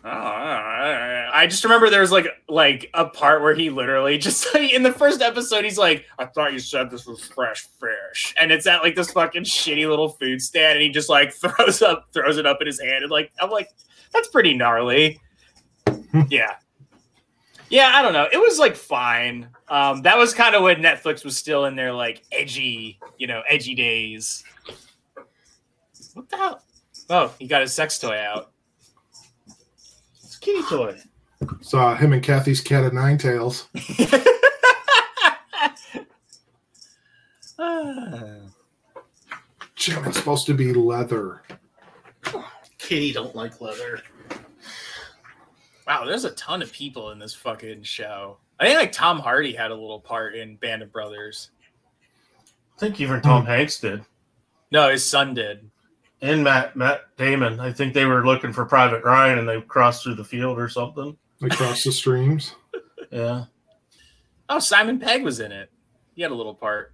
oh, 0.05 0.09
I 0.09 1.47
just 1.49 1.65
remember 1.65 1.91
there 1.91 2.01
was 2.01 2.13
like 2.13 2.27
like 2.49 2.91
a 2.95 3.07
part 3.07 3.43
where 3.43 3.55
he 3.55 3.71
literally 3.71 4.19
just 4.19 4.47
like 4.55 4.73
in 4.73 4.83
the 4.83 4.93
first 4.93 5.23
episode 5.23 5.65
he's 5.65 5.79
like, 5.79 6.05
I 6.19 6.27
thought 6.27 6.53
you 6.53 6.59
said 6.59 6.91
this 6.91 7.07
was 7.07 7.23
fresh 7.25 7.67
fish, 7.81 8.35
and 8.41 8.51
it's 8.51 8.67
at 8.67 8.83
like 8.83 8.95
this 8.95 9.11
fucking 9.13 9.45
shitty 9.45 9.89
little 9.89 10.11
food 10.11 10.41
stand, 10.43 10.75
and 10.75 10.83
he 10.83 10.89
just 10.91 11.09
like 11.09 11.33
throws 11.35 11.83
up 11.83 12.09
throws 12.13 12.39
it 12.39 12.47
up 12.47 12.59
in 12.61 12.67
his 12.67 12.81
hand, 12.81 13.03
and 13.03 13.11
like 13.11 13.31
I'm 13.41 13.51
like, 13.51 13.69
that's 14.13 14.29
pretty 14.29 14.55
gnarly. 14.55 15.21
yeah. 16.29 16.55
Yeah, 17.71 17.93
I 17.95 18.01
don't 18.01 18.15
know. 18.15 18.27
It 18.33 18.39
was 18.39 18.59
like 18.59 18.77
fine. 18.77 19.49
Um, 19.69 20.03
that 20.03 20.17
was 20.17 20.33
kind 20.33 20.55
of 20.55 20.63
when 20.63 20.77
Netflix 20.77 21.23
was 21.23 21.37
still 21.37 21.67
in 21.67 21.77
their 21.77 21.93
like 21.93 22.25
edgy, 22.33 22.99
you 23.19 23.27
know, 23.27 23.43
edgy 23.49 23.75
days. 23.75 24.43
What 26.15 26.31
the 26.31 26.37
hell? 26.37 26.63
Oh, 27.11 27.35
he 27.39 27.47
got 27.47 27.61
his 27.61 27.75
sex 27.75 27.99
toy 27.99 28.17
out. 28.17 28.53
It's 30.39 30.45
kitty 30.45 30.63
toy. 30.69 30.97
Saw 31.63 31.97
him 31.97 32.13
and 32.13 32.23
Kathy's 32.23 32.61
cat 32.61 32.85
of 32.85 32.93
nine 32.93 33.19
tails. 33.19 33.69
Ah. 37.61 38.37
Jim, 39.75 40.05
it's 40.05 40.17
supposed 40.17 40.47
to 40.47 40.55
be 40.55 40.73
leather. 40.73 41.43
Kitty 42.79 43.13
don't 43.13 43.35
like 43.35 43.61
leather. 43.61 44.01
Wow, 45.89 46.05
there's 46.05 46.25
a 46.25 46.31
ton 46.33 46.63
of 46.63 46.71
people 46.73 47.11
in 47.11 47.19
this 47.19 47.35
fucking 47.35 47.83
show. 47.83 48.39
I 48.61 48.67
think 48.67 48.79
like 48.79 48.93
Tom 48.93 49.19
Hardy 49.19 49.53
had 49.53 49.73
a 49.73 49.75
little 49.75 49.99
part 49.99 50.37
in 50.37 50.55
Band 50.55 50.83
of 50.83 50.93
Brothers. 50.93 51.51
I 52.77 52.79
think 52.79 53.01
even 53.01 53.21
Tom 53.21 53.45
Hanks 53.45 53.81
did. 53.81 54.05
No, 54.71 54.89
his 54.89 55.05
son 55.05 55.35
did. 55.35 55.69
And 56.21 56.43
Matt 56.43 56.75
Matt 56.77 57.03
Damon. 57.17 57.61
I 57.61 57.73
think 57.73 57.95
they 57.95 58.05
were 58.05 58.27
looking 58.27 58.53
for 58.53 58.65
Private 58.65 59.05
Ryan 59.05 59.39
and 59.39 59.49
they 59.49 59.61
crossed 59.61 60.03
through 60.03 60.17
the 60.17 60.25
field 60.25 60.59
or 60.59 60.69
something. 60.69 61.17
Across 61.43 61.85
the 61.85 61.93
streams. 61.93 62.55
Yeah. 63.11 63.45
Oh, 64.51 64.59
Simon 64.59 64.99
Pegg 64.99 65.23
was 65.25 65.41
in 65.41 65.51
it. 65.51 65.71
He 66.15 66.21
had 66.21 66.31
a 66.31 66.35
little 66.35 66.55
part. 66.55 66.93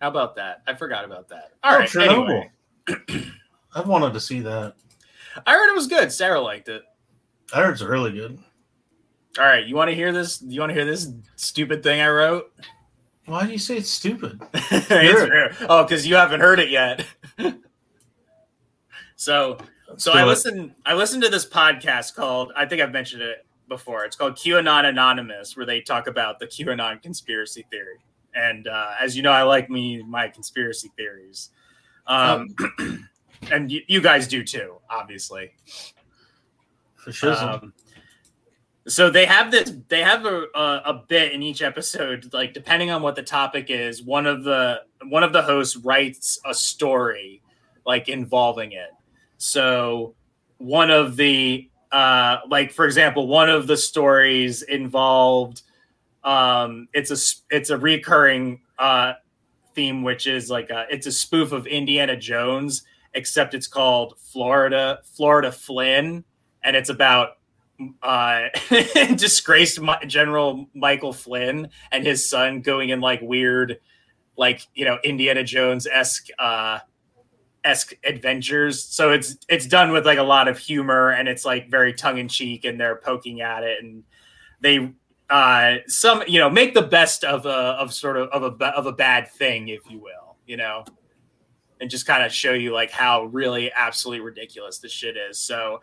How 0.00 0.06
about 0.08 0.36
that? 0.36 0.62
I 0.68 0.74
forgot 0.74 1.04
about 1.04 1.28
that. 1.30 1.50
All 1.64 1.74
Oh, 1.74 1.78
right. 1.80 1.88
Chernobyl. 1.88 2.48
Anyway, 2.88 3.26
I've 3.74 3.88
wanted 3.88 4.12
to 4.12 4.20
see 4.20 4.38
that. 4.40 4.74
I 5.44 5.52
heard 5.54 5.68
it 5.68 5.74
was 5.74 5.88
good. 5.88 6.12
Sarah 6.12 6.40
liked 6.40 6.68
it. 6.68 6.82
I 7.52 7.62
heard 7.62 7.72
it's 7.72 7.82
really 7.82 8.12
good. 8.12 8.38
All 9.36 9.44
right, 9.44 9.66
you 9.66 9.74
want 9.74 9.90
to 9.90 9.96
hear 9.96 10.12
this? 10.12 10.40
You 10.42 10.60
want 10.60 10.70
to 10.70 10.74
hear 10.74 10.84
this 10.84 11.08
stupid 11.34 11.82
thing 11.82 12.00
I 12.00 12.08
wrote? 12.10 12.52
Why 13.26 13.44
do 13.46 13.50
you 13.52 13.58
say 13.58 13.76
it's 13.78 13.90
stupid? 13.90 14.40
It's 14.54 14.86
Hear 14.88 15.24
it. 15.24 15.30
real. 15.60 15.66
Oh, 15.68 15.82
because 15.82 16.06
you 16.06 16.14
haven't 16.14 16.40
heard 16.40 16.60
it 16.60 16.70
yet. 16.70 17.04
so, 19.22 19.56
Let's 19.88 20.02
so 20.02 20.12
I 20.12 20.22
it. 20.22 20.26
listened. 20.26 20.74
I 20.84 20.94
listened 20.94 21.22
to 21.22 21.28
this 21.28 21.46
podcast 21.46 22.16
called. 22.16 22.52
I 22.56 22.66
think 22.66 22.82
I've 22.82 22.90
mentioned 22.90 23.22
it 23.22 23.46
before. 23.68 24.04
It's 24.04 24.16
called 24.16 24.34
QAnon 24.34 24.84
Anonymous, 24.84 25.56
where 25.56 25.64
they 25.64 25.80
talk 25.80 26.08
about 26.08 26.40
the 26.40 26.46
QAnon 26.46 27.00
conspiracy 27.00 27.64
theory. 27.70 27.98
And 28.34 28.66
uh, 28.66 28.94
as 29.00 29.16
you 29.16 29.22
know, 29.22 29.30
I 29.30 29.42
like 29.42 29.70
me 29.70 30.02
my 30.02 30.26
conspiracy 30.26 30.90
theories, 30.96 31.50
um, 32.08 32.48
and 33.52 33.70
you, 33.70 33.82
you 33.86 34.00
guys 34.00 34.26
do 34.26 34.42
too, 34.42 34.78
obviously. 34.90 35.52
For 36.96 37.12
shizzle. 37.12 37.62
Um, 37.62 37.72
so 38.88 39.08
they 39.08 39.26
have 39.26 39.52
this. 39.52 39.72
They 39.86 40.02
have 40.02 40.26
a, 40.26 40.46
a 40.52 40.82
a 40.86 41.04
bit 41.06 41.30
in 41.30 41.44
each 41.44 41.62
episode, 41.62 42.32
like 42.32 42.54
depending 42.54 42.90
on 42.90 43.02
what 43.02 43.14
the 43.14 43.22
topic 43.22 43.66
is. 43.68 44.02
One 44.02 44.26
of 44.26 44.42
the 44.42 44.80
one 45.04 45.22
of 45.22 45.32
the 45.32 45.42
hosts 45.42 45.76
writes 45.76 46.40
a 46.44 46.52
story, 46.52 47.40
like 47.86 48.08
involving 48.08 48.72
it. 48.72 48.90
So 49.42 50.14
one 50.58 50.92
of 50.92 51.16
the 51.16 51.68
uh, 51.90 52.38
like 52.48 52.72
for 52.72 52.86
example, 52.86 53.26
one 53.26 53.50
of 53.50 53.66
the 53.66 53.76
stories 53.76 54.62
involved. 54.62 55.62
Um, 56.24 56.86
it's 56.94 57.10
a 57.10 57.54
it's 57.54 57.70
a 57.70 57.76
recurring 57.76 58.60
uh, 58.78 59.14
theme, 59.74 60.04
which 60.04 60.28
is 60.28 60.48
like 60.48 60.70
a, 60.70 60.86
it's 60.90 61.06
a 61.08 61.12
spoof 61.12 61.50
of 61.50 61.66
Indiana 61.66 62.16
Jones, 62.16 62.84
except 63.14 63.52
it's 63.52 63.66
called 63.66 64.14
Florida 64.18 65.00
Florida 65.04 65.50
Flynn, 65.50 66.24
and 66.62 66.76
it's 66.76 66.88
about 66.88 67.38
uh 68.00 68.42
disgraced 69.16 69.80
general 70.06 70.68
michael 70.72 71.12
flynn 71.12 71.68
and 71.90 72.06
his 72.06 72.28
son 72.28 72.60
going 72.60 72.90
in 72.90 73.00
like 73.00 73.20
weird 73.22 73.80
like 74.36 74.68
you 74.74 74.84
know 74.84 74.98
indiana 75.02 75.42
jones-esque 75.42 76.28
uh 76.38 76.78
esque 77.64 77.94
adventures 78.04 78.82
so 78.82 79.12
it's 79.12 79.36
it's 79.48 79.66
done 79.66 79.92
with 79.92 80.04
like 80.04 80.18
a 80.18 80.22
lot 80.22 80.48
of 80.48 80.58
humor 80.58 81.10
and 81.10 81.28
it's 81.28 81.44
like 81.44 81.70
very 81.70 81.92
tongue-in-cheek 81.92 82.64
and 82.64 82.80
they're 82.80 82.96
poking 82.96 83.40
at 83.40 83.62
it 83.62 83.82
and 83.82 84.02
they 84.60 84.92
uh 85.30 85.76
some 85.86 86.22
you 86.26 86.40
know 86.40 86.50
make 86.50 86.74
the 86.74 86.82
best 86.82 87.22
of 87.22 87.46
a 87.46 87.48
of 87.48 87.92
sort 87.92 88.16
of 88.16 88.28
of 88.30 88.60
a 88.60 88.66
of 88.66 88.86
a 88.86 88.92
bad 88.92 89.30
thing 89.30 89.68
if 89.68 89.88
you 89.88 89.98
will 89.98 90.36
you 90.46 90.56
know 90.56 90.84
and 91.80 91.88
just 91.88 92.06
kind 92.06 92.24
of 92.24 92.32
show 92.32 92.52
you 92.52 92.72
like 92.72 92.90
how 92.90 93.24
really 93.24 93.72
absolutely 93.72 94.24
ridiculous 94.24 94.78
this 94.78 94.92
shit 94.92 95.16
is 95.16 95.38
so 95.38 95.80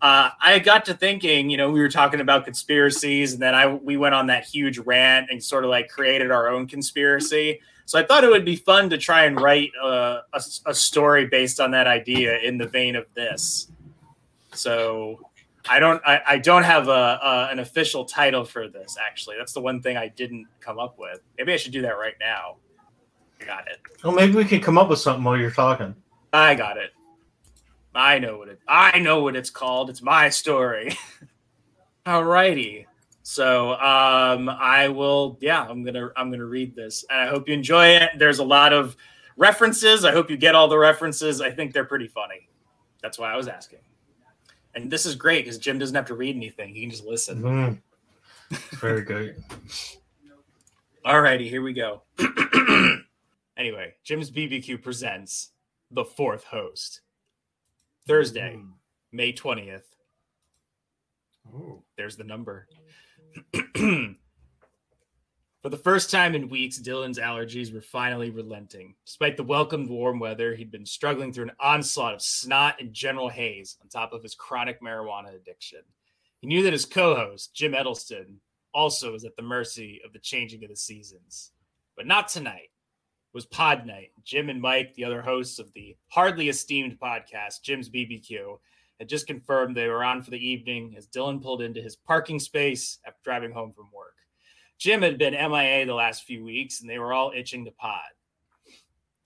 uh, 0.00 0.30
I 0.40 0.60
got 0.60 0.84
to 0.84 0.94
thinking, 0.94 1.50
you 1.50 1.56
know, 1.56 1.72
we 1.72 1.80
were 1.80 1.88
talking 1.88 2.20
about 2.20 2.44
conspiracies, 2.44 3.32
and 3.32 3.42
then 3.42 3.54
I 3.54 3.66
we 3.66 3.96
went 3.96 4.14
on 4.14 4.28
that 4.28 4.44
huge 4.44 4.78
rant 4.78 5.28
and 5.30 5.42
sort 5.42 5.64
of 5.64 5.70
like 5.70 5.88
created 5.88 6.30
our 6.30 6.48
own 6.48 6.68
conspiracy. 6.68 7.60
So 7.88 7.98
I 7.98 8.02
thought 8.02 8.22
it 8.22 8.28
would 8.28 8.44
be 8.44 8.56
fun 8.56 8.90
to 8.90 8.98
try 8.98 9.24
and 9.24 9.40
write 9.40 9.70
uh, 9.82 10.20
a, 10.34 10.42
a 10.66 10.74
story 10.74 11.24
based 11.24 11.58
on 11.58 11.70
that 11.70 11.86
idea 11.86 12.36
in 12.36 12.58
the 12.58 12.66
vein 12.66 12.96
of 12.96 13.06
this. 13.14 13.72
So 14.52 15.22
I 15.66 15.78
don't 15.78 16.02
I, 16.06 16.20
I 16.26 16.38
don't 16.38 16.64
have 16.64 16.88
a, 16.88 16.90
a 16.90 17.48
an 17.50 17.60
official 17.60 18.04
title 18.04 18.44
for 18.44 18.68
this. 18.68 18.98
Actually, 19.00 19.36
that's 19.38 19.54
the 19.54 19.62
one 19.62 19.80
thing 19.80 19.96
I 19.96 20.08
didn't 20.08 20.48
come 20.60 20.78
up 20.78 20.98
with. 20.98 21.20
Maybe 21.38 21.54
I 21.54 21.56
should 21.56 21.72
do 21.72 21.80
that 21.80 21.96
right 21.96 22.12
now. 22.20 22.56
I 23.40 23.46
got 23.46 23.66
it. 23.68 23.78
well, 24.04 24.12
maybe 24.12 24.34
we 24.34 24.44
can 24.44 24.60
come 24.60 24.76
up 24.76 24.90
with 24.90 24.98
something 24.98 25.24
while 25.24 25.38
you're 25.38 25.50
talking. 25.50 25.94
I 26.30 26.56
got 26.56 26.76
it. 26.76 26.90
I 27.94 28.18
know 28.18 28.36
what 28.36 28.48
it. 28.48 28.60
I 28.68 28.98
know 28.98 29.22
what 29.22 29.34
it's 29.34 29.48
called. 29.48 29.88
It's 29.88 30.02
my 30.02 30.28
story. 30.28 30.94
Alrighty. 32.06 32.84
So 33.28 33.72
um, 33.72 34.48
I 34.48 34.88
will. 34.88 35.36
Yeah, 35.42 35.62
I'm 35.68 35.84
gonna. 35.84 36.08
I'm 36.16 36.30
gonna 36.30 36.46
read 36.46 36.74
this, 36.74 37.04
and 37.10 37.20
I 37.20 37.26
hope 37.26 37.46
you 37.46 37.52
enjoy 37.52 37.88
it. 37.88 38.12
There's 38.16 38.38
a 38.38 38.44
lot 38.44 38.72
of 38.72 38.96
references. 39.36 40.06
I 40.06 40.12
hope 40.12 40.30
you 40.30 40.38
get 40.38 40.54
all 40.54 40.66
the 40.66 40.78
references. 40.78 41.42
I 41.42 41.50
think 41.50 41.74
they're 41.74 41.84
pretty 41.84 42.08
funny. 42.08 42.48
That's 43.02 43.18
why 43.18 43.30
I 43.30 43.36
was 43.36 43.46
asking. 43.46 43.80
And 44.74 44.90
this 44.90 45.04
is 45.04 45.14
great 45.14 45.44
because 45.44 45.58
Jim 45.58 45.78
doesn't 45.78 45.94
have 45.94 46.06
to 46.06 46.14
read 46.14 46.36
anything. 46.36 46.74
He 46.74 46.80
can 46.80 46.88
just 46.88 47.04
listen. 47.04 47.42
Mhm. 47.42 47.82
Very 48.80 49.02
good. 49.02 49.44
Alrighty, 51.04 51.50
here 51.50 51.60
we 51.60 51.74
go. 51.74 52.04
anyway, 53.58 53.94
Jim's 54.04 54.30
BBQ 54.30 54.82
presents 54.82 55.50
the 55.90 56.06
fourth 56.06 56.44
host. 56.44 57.02
Thursday, 58.06 58.58
May 59.12 59.34
20th. 59.34 59.82
Oh. 61.54 61.82
There's 61.98 62.16
the 62.16 62.24
number. 62.24 62.66
For 65.62 65.70
the 65.70 65.76
first 65.76 66.10
time 66.10 66.34
in 66.34 66.48
weeks, 66.48 66.78
Dylan's 66.78 67.18
allergies 67.18 67.74
were 67.74 67.80
finally 67.80 68.30
relenting. 68.30 68.94
Despite 69.04 69.36
the 69.36 69.42
welcomed 69.42 69.90
warm 69.90 70.20
weather, 70.20 70.54
he'd 70.54 70.70
been 70.70 70.86
struggling 70.86 71.32
through 71.32 71.44
an 71.44 71.56
onslaught 71.58 72.14
of 72.14 72.22
snot 72.22 72.80
and 72.80 72.92
general 72.92 73.28
haze 73.28 73.76
on 73.82 73.88
top 73.88 74.12
of 74.12 74.22
his 74.22 74.36
chronic 74.36 74.80
marijuana 74.80 75.34
addiction. 75.34 75.80
He 76.40 76.46
knew 76.46 76.62
that 76.62 76.72
his 76.72 76.84
co 76.84 77.16
host, 77.16 77.54
Jim 77.54 77.72
Edelston, 77.72 78.36
also 78.72 79.12
was 79.12 79.24
at 79.24 79.34
the 79.36 79.42
mercy 79.42 80.00
of 80.04 80.12
the 80.12 80.20
changing 80.20 80.62
of 80.62 80.70
the 80.70 80.76
seasons. 80.76 81.50
But 81.96 82.06
not 82.06 82.28
tonight. 82.28 82.70
It 82.70 83.34
was 83.34 83.46
pod 83.46 83.84
night. 83.84 84.12
Jim 84.24 84.48
and 84.48 84.62
Mike, 84.62 84.94
the 84.94 85.04
other 85.04 85.20
hosts 85.20 85.58
of 85.58 85.72
the 85.74 85.96
hardly 86.06 86.48
esteemed 86.48 86.98
podcast, 87.00 87.62
Jim's 87.62 87.90
BBQ, 87.90 88.58
had 88.98 89.08
just 89.08 89.26
confirmed 89.26 89.76
they 89.76 89.88
were 89.88 90.04
on 90.04 90.22
for 90.22 90.30
the 90.30 90.48
evening 90.48 90.94
as 90.96 91.06
Dylan 91.06 91.42
pulled 91.42 91.62
into 91.62 91.80
his 91.80 91.96
parking 91.96 92.38
space 92.38 92.98
after 93.06 93.18
driving 93.22 93.52
home 93.52 93.72
from 93.72 93.88
work. 93.94 94.14
Jim 94.78 95.02
had 95.02 95.18
been 95.18 95.34
MIA 95.34 95.86
the 95.86 95.94
last 95.94 96.24
few 96.24 96.44
weeks 96.44 96.80
and 96.80 96.88
they 96.88 96.98
were 96.98 97.12
all 97.12 97.32
itching 97.34 97.64
to 97.64 97.70
pod. 97.72 98.00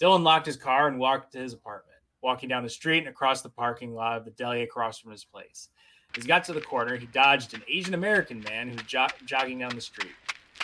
Dylan 0.01 0.23
locked 0.23 0.47
his 0.47 0.57
car 0.57 0.89
and 0.89 0.99
walked 0.99 1.33
to 1.33 1.39
his 1.39 1.53
apartment, 1.53 1.99
walking 2.23 2.49
down 2.49 2.63
the 2.63 2.69
street 2.69 2.99
and 2.99 3.09
across 3.09 3.43
the 3.43 3.49
parking 3.49 3.95
lot 3.95 4.19
of 4.19 4.25
the 4.25 4.31
deli 4.33 4.63
across 4.63 4.99
from 4.99 5.13
his 5.13 5.25
place. 5.25 5.69
As 6.17 6.25
he 6.25 6.29
got 6.29 6.45
to 6.45 6.53
the 6.53 6.61
corner, 6.61 6.97
he 6.97 7.07
dodged 7.07 7.55
an 7.55 7.63
Asian 7.69 7.95
American 7.95 8.41
man 8.41 8.69
who 8.69 8.75
was 8.75 8.85
jo- 8.85 9.07
jogging 9.25 9.59
down 9.59 9.75
the 9.75 9.81
street. 9.81 10.13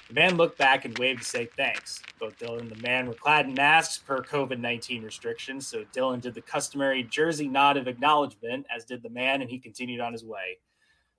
The 0.09 0.15
man 0.15 0.39
looked 0.39 0.57
back 0.57 0.87
and 0.87 0.99
waved 0.99 1.21
to 1.21 1.29
say 1.29 1.51
thanks. 1.57 2.03
Both 2.19 2.39
Dylan 2.39 2.61
and 2.61 2.71
the 2.71 2.83
man 2.83 3.07
were 3.07 3.15
clad 3.15 3.47
in 3.47 3.53
masks 3.53 3.99
per 3.99 4.23
COVID 4.23 4.59
19 4.59 5.03
restrictions, 5.03 5.67
so 5.67 5.85
Dylan 5.95 6.23
did 6.23 6.35
the 6.35 6.41
customary 6.41 7.03
Jersey 7.03 7.47
nod 7.47 7.77
of 7.77 7.89
acknowledgement, 7.89 8.65
as 8.75 8.87
did 8.87 9.03
the 9.03 9.11
man, 9.11 9.43
and 9.43 9.51
he 9.51 9.59
continued 9.59 10.01
on 10.01 10.15
his 10.15 10.25
way. 10.25 10.59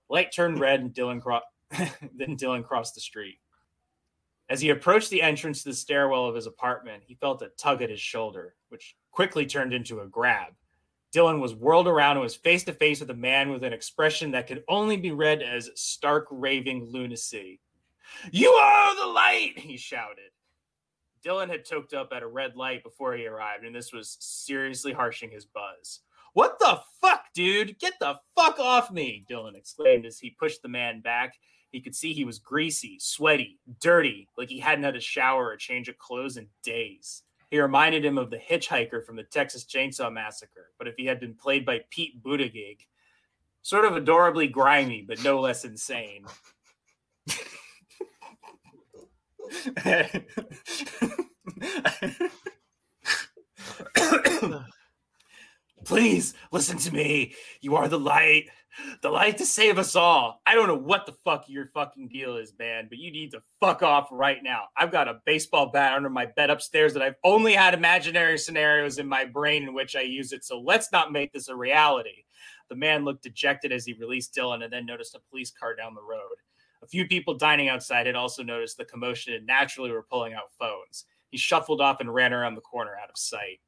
Light 0.09 0.31
turned 0.31 0.59
red, 0.59 0.79
and 0.79 0.91
Dylan 0.91 1.21
cro- 1.21 1.41
then 1.71 2.35
Dylan 2.35 2.65
crossed 2.65 2.95
the 2.95 3.01
street. 3.01 3.37
As 4.49 4.59
he 4.59 4.69
approached 4.69 5.11
the 5.11 5.21
entrance 5.21 5.61
to 5.61 5.69
the 5.69 5.75
stairwell 5.75 6.25
of 6.25 6.33
his 6.33 6.47
apartment, 6.47 7.03
he 7.05 7.13
felt 7.13 7.43
a 7.43 7.49
tug 7.49 7.83
at 7.83 7.91
his 7.91 8.01
shoulder, 8.01 8.55
which 8.69 8.97
quickly 9.11 9.45
turned 9.45 9.71
into 9.71 9.99
a 9.99 10.07
grab. 10.07 10.53
Dylan 11.13 11.39
was 11.39 11.53
whirled 11.53 11.87
around 11.87 12.13
and 12.13 12.21
was 12.21 12.35
face 12.35 12.63
to 12.63 12.73
face 12.73 12.99
with 12.99 13.11
a 13.11 13.15
man 13.15 13.51
with 13.51 13.63
an 13.63 13.73
expression 13.73 14.31
that 14.31 14.47
could 14.47 14.63
only 14.67 14.97
be 14.97 15.11
read 15.11 15.43
as 15.43 15.69
stark 15.75 16.27
raving 16.31 16.85
lunacy. 16.85 17.59
You 18.31 18.49
are 18.49 18.95
the 18.95 19.11
light, 19.11 19.53
he 19.57 19.77
shouted. 19.77 20.31
Dylan 21.23 21.49
had 21.49 21.65
toked 21.65 21.93
up 21.93 22.13
at 22.13 22.23
a 22.23 22.27
red 22.27 22.55
light 22.55 22.83
before 22.83 23.13
he 23.13 23.27
arrived, 23.27 23.65
and 23.65 23.75
this 23.75 23.91
was 23.91 24.17
seriously 24.19 24.93
harshing 24.93 25.29
his 25.29 25.45
buzz. 25.45 25.99
What 26.33 26.59
the 26.59 26.79
fuck, 27.01 27.25
dude? 27.33 27.77
Get 27.79 27.93
the 27.99 28.15
fuck 28.35 28.59
off 28.59 28.91
me, 28.91 29.25
Dylan 29.29 29.55
exclaimed 29.55 30.05
as 30.05 30.19
he 30.19 30.29
pushed 30.29 30.61
the 30.61 30.69
man 30.69 31.01
back. 31.01 31.35
He 31.71 31.81
could 31.81 31.95
see 31.95 32.13
he 32.13 32.23
was 32.23 32.39
greasy, 32.39 32.97
sweaty, 32.99 33.59
dirty, 33.81 34.27
like 34.37 34.49
he 34.49 34.59
hadn't 34.59 34.85
had 34.85 34.95
a 34.95 35.01
shower 35.01 35.47
or 35.47 35.57
change 35.57 35.89
of 35.89 35.97
clothes 35.97 36.37
in 36.37 36.47
days. 36.63 37.23
He 37.51 37.59
reminded 37.59 38.05
him 38.05 38.17
of 38.17 38.29
the 38.29 38.37
hitchhiker 38.37 39.03
from 39.03 39.15
the 39.15 39.23
Texas 39.23 39.65
Chainsaw 39.65 40.11
Massacre, 40.13 40.71
but 40.77 40.87
if 40.87 40.95
he 40.97 41.05
had 41.05 41.19
been 41.19 41.33
played 41.33 41.65
by 41.65 41.81
Pete 41.89 42.23
Buttigieg, 42.23 42.85
sort 43.61 43.85
of 43.85 43.95
adorably 43.95 44.47
grimy, 44.47 45.01
but 45.01 45.23
no 45.23 45.39
less 45.39 45.65
insane. 45.65 46.25
Please 55.85 56.33
listen 56.51 56.77
to 56.77 56.93
me. 56.93 57.33
You 57.61 57.75
are 57.75 57.87
the 57.87 57.99
light, 57.99 58.45
the 59.01 59.09
light 59.09 59.37
to 59.37 59.45
save 59.45 59.79
us 59.79 59.95
all. 59.95 60.41
I 60.45 60.55
don't 60.55 60.67
know 60.67 60.75
what 60.75 61.05
the 61.05 61.13
fuck 61.23 61.45
your 61.47 61.67
fucking 61.73 62.09
deal 62.09 62.37
is, 62.37 62.53
man, 62.59 62.87
but 62.89 62.99
you 62.99 63.11
need 63.11 63.31
to 63.31 63.41
fuck 63.59 63.81
off 63.81 64.09
right 64.11 64.43
now. 64.43 64.65
I've 64.77 64.91
got 64.91 65.07
a 65.07 65.21
baseball 65.25 65.71
bat 65.71 65.93
under 65.93 66.09
my 66.09 66.27
bed 66.27 66.49
upstairs 66.49 66.93
that 66.93 67.01
I've 67.01 67.15
only 67.23 67.53
had 67.53 67.73
imaginary 67.73 68.37
scenarios 68.37 68.99
in 68.99 69.07
my 69.07 69.25
brain 69.25 69.63
in 69.63 69.73
which 69.73 69.95
I 69.95 70.01
use 70.01 70.31
it. 70.31 70.43
So 70.43 70.59
let's 70.59 70.91
not 70.91 71.11
make 71.11 71.33
this 71.33 71.49
a 71.49 71.55
reality. 71.55 72.25
The 72.69 72.75
man 72.75 73.03
looked 73.03 73.23
dejected 73.23 73.71
as 73.71 73.85
he 73.85 73.93
released 73.93 74.35
Dylan 74.35 74.63
and 74.63 74.71
then 74.71 74.85
noticed 74.85 75.15
a 75.15 75.19
police 75.31 75.51
car 75.51 75.75
down 75.75 75.95
the 75.95 76.01
road. 76.01 76.37
A 76.81 76.87
few 76.87 77.07
people 77.07 77.33
dining 77.33 77.67
outside 77.69 78.05
had 78.05 78.15
also 78.15 78.41
noticed 78.43 78.77
the 78.77 78.85
commotion 78.85 79.33
and 79.33 79.45
naturally 79.45 79.91
were 79.91 80.03
pulling 80.09 80.33
out 80.33 80.53
phones. 80.57 81.05
He 81.29 81.37
shuffled 81.37 81.81
off 81.81 81.99
and 81.99 82.13
ran 82.13 82.33
around 82.33 82.55
the 82.55 82.61
corner 82.61 82.91
out 83.01 83.09
of 83.09 83.17
sight. 83.17 83.59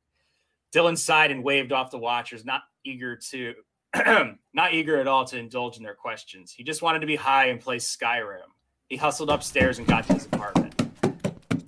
Dylan 0.74 0.97
sighed 0.97 1.32
and 1.32 1.43
waved 1.43 1.72
off 1.72 1.91
the 1.91 1.97
watchers, 1.97 2.45
not 2.45 2.62
eager 2.86 3.16
to 3.16 3.53
not 4.53 4.74
eager 4.74 4.97
at 4.97 5.07
all 5.07 5.26
to 5.26 5.38
indulge 5.38 5.76
in 5.76 5.84
their 5.84 5.95
questions. 5.95 6.53
He 6.53 6.64
just 6.64 6.82
wanted 6.82 6.99
to 6.99 7.07
be 7.07 7.18
high 7.18 7.47
and 7.47 7.59
play 7.59 7.78
Skyrim. 7.78 8.47
He 8.88 8.95
hustled 8.95 9.30
upstairs 9.30 9.80
and 9.80 9.88
got 9.88 10.07
to 10.07 10.14
his 10.14 10.26
apartment. 10.26 10.78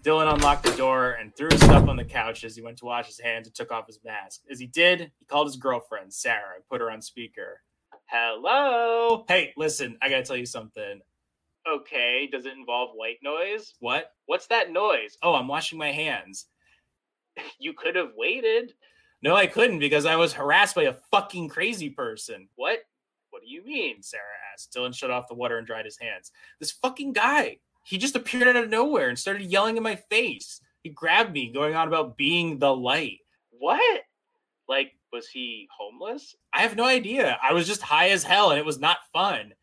Dylan 0.04 0.34
unlocked 0.34 0.64
the 0.64 0.76
door 0.76 1.14
and 1.14 1.36
threw 1.36 1.50
his 1.50 1.62
stuff 1.62 1.88
on 1.88 1.96
the 1.96 2.04
couch 2.04 2.44
as 2.44 2.56
he 2.56 2.62
went 2.62 2.78
to 2.78 2.86
wash 2.86 3.08
his 3.08 3.20
hands 3.20 3.48
and 3.48 3.56
took 3.56 3.72
off 3.72 3.88
his 3.88 4.00
mask. 4.04 4.42
As 4.52 4.60
he 4.60 4.68
did, 4.68 5.12
he 5.20 5.26
called 5.26 5.48
his 5.48 5.56
girlfriend, 5.56 6.14
Sarah, 6.14 6.56
and 6.56 6.68
put 6.70 6.82
her 6.82 6.92
on 6.92 7.02
speaker. 7.02 7.62
Hello. 8.06 9.24
Hey, 9.28 9.54
listen, 9.56 9.98
I 10.02 10.10
gotta 10.10 10.24
tell 10.24 10.36
you 10.36 10.46
something. 10.46 11.00
Okay, 11.68 12.28
does 12.32 12.46
it 12.46 12.54
involve 12.58 12.92
white 12.94 13.20
noise? 13.24 13.74
What? 13.80 14.12
What's 14.26 14.48
that 14.48 14.72
noise? 14.72 15.18
Oh, 15.22 15.34
I'm 15.34 15.48
washing 15.48 15.78
my 15.80 15.92
hands. 15.92 16.48
You 17.60 17.74
could 17.74 17.96
have 17.96 18.12
waited. 18.16 18.74
No, 19.24 19.36
I 19.36 19.48
couldn't 19.48 19.80
because 19.80 20.06
I 20.06 20.18
was 20.18 20.34
harassed 20.34 20.76
by 20.76 20.84
a 20.84 20.94
fucking 21.10 21.50
crazy 21.50 21.90
person. 21.90 22.48
What? 22.58 22.80
What 23.32 23.42
do 23.42 23.50
you 23.50 23.66
mean? 23.66 24.04
Sarah 24.04 24.22
asked. 24.54 24.72
Dylan 24.72 24.94
shut 24.94 25.10
off 25.10 25.28
the 25.28 25.34
water 25.34 25.58
and 25.58 25.66
dried 25.66 25.86
his 25.86 25.98
hands. 25.98 26.32
This 26.60 26.72
fucking 26.74 27.14
guy. 27.14 27.58
He 27.86 27.98
just 27.98 28.16
appeared 28.16 28.48
out 28.48 28.56
of 28.56 28.70
nowhere 28.70 29.10
and 29.10 29.18
started 29.18 29.52
yelling 29.52 29.78
in 29.78 29.84
my 29.84 29.96
face. 29.96 30.62
He 30.84 30.90
grabbed 30.90 31.34
me, 31.34 31.52
going 31.52 31.74
on 31.74 31.88
about 31.88 32.18
being 32.18 32.60
the 32.60 32.76
light. 32.76 33.20
What? 33.50 34.02
Like, 34.68 34.92
was 35.12 35.28
he 35.28 35.68
homeless? 35.76 36.36
I 36.54 36.62
have 36.62 36.76
no 36.76 36.86
idea. 36.86 37.40
I 37.42 37.54
was 37.54 37.66
just 37.66 37.82
high 37.82 38.10
as 38.10 38.24
hell 38.24 38.52
and 38.52 38.60
it 38.60 38.66
was 38.66 38.80
not 38.80 38.98
fun. 39.12 39.54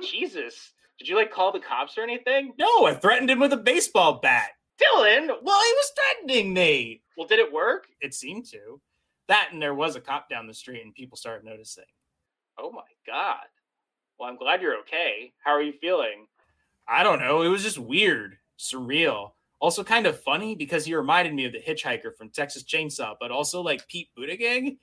Jesus. 0.00 0.72
Did 1.00 1.08
you 1.08 1.16
like 1.16 1.32
call 1.32 1.50
the 1.50 1.60
cops 1.60 1.96
or 1.96 2.02
anything? 2.02 2.52
No, 2.58 2.84
I 2.84 2.92
threatened 2.92 3.30
him 3.30 3.40
with 3.40 3.54
a 3.54 3.56
baseball 3.56 4.20
bat. 4.20 4.50
Dylan, 4.78 5.28
well, 5.28 5.60
he 5.62 5.72
was 5.72 5.92
threatening 5.96 6.52
me. 6.52 7.00
Well, 7.16 7.26
did 7.26 7.38
it 7.38 7.50
work? 7.50 7.86
It 8.02 8.12
seemed 8.12 8.44
to. 8.50 8.82
That 9.26 9.48
and 9.50 9.62
there 9.62 9.74
was 9.74 9.96
a 9.96 10.00
cop 10.00 10.28
down 10.28 10.46
the 10.46 10.52
street 10.52 10.82
and 10.84 10.94
people 10.94 11.16
started 11.16 11.46
noticing. 11.46 11.84
Oh 12.58 12.70
my 12.70 12.82
God. 13.06 13.46
Well, 14.18 14.28
I'm 14.28 14.36
glad 14.36 14.60
you're 14.60 14.78
okay. 14.80 15.32
How 15.42 15.52
are 15.52 15.62
you 15.62 15.72
feeling? 15.80 16.26
I 16.86 17.02
don't 17.02 17.20
know. 17.20 17.40
It 17.40 17.48
was 17.48 17.62
just 17.62 17.78
weird, 17.78 18.36
surreal. 18.58 19.30
Also, 19.58 19.82
kind 19.82 20.06
of 20.06 20.20
funny 20.20 20.54
because 20.54 20.84
he 20.84 20.94
reminded 20.94 21.32
me 21.32 21.46
of 21.46 21.52
the 21.52 21.60
hitchhiker 21.60 22.14
from 22.14 22.28
Texas 22.28 22.64
Chainsaw, 22.64 23.14
but 23.18 23.30
also 23.30 23.62
like 23.62 23.88
Pete 23.88 24.08
Buttigieg. 24.18 24.76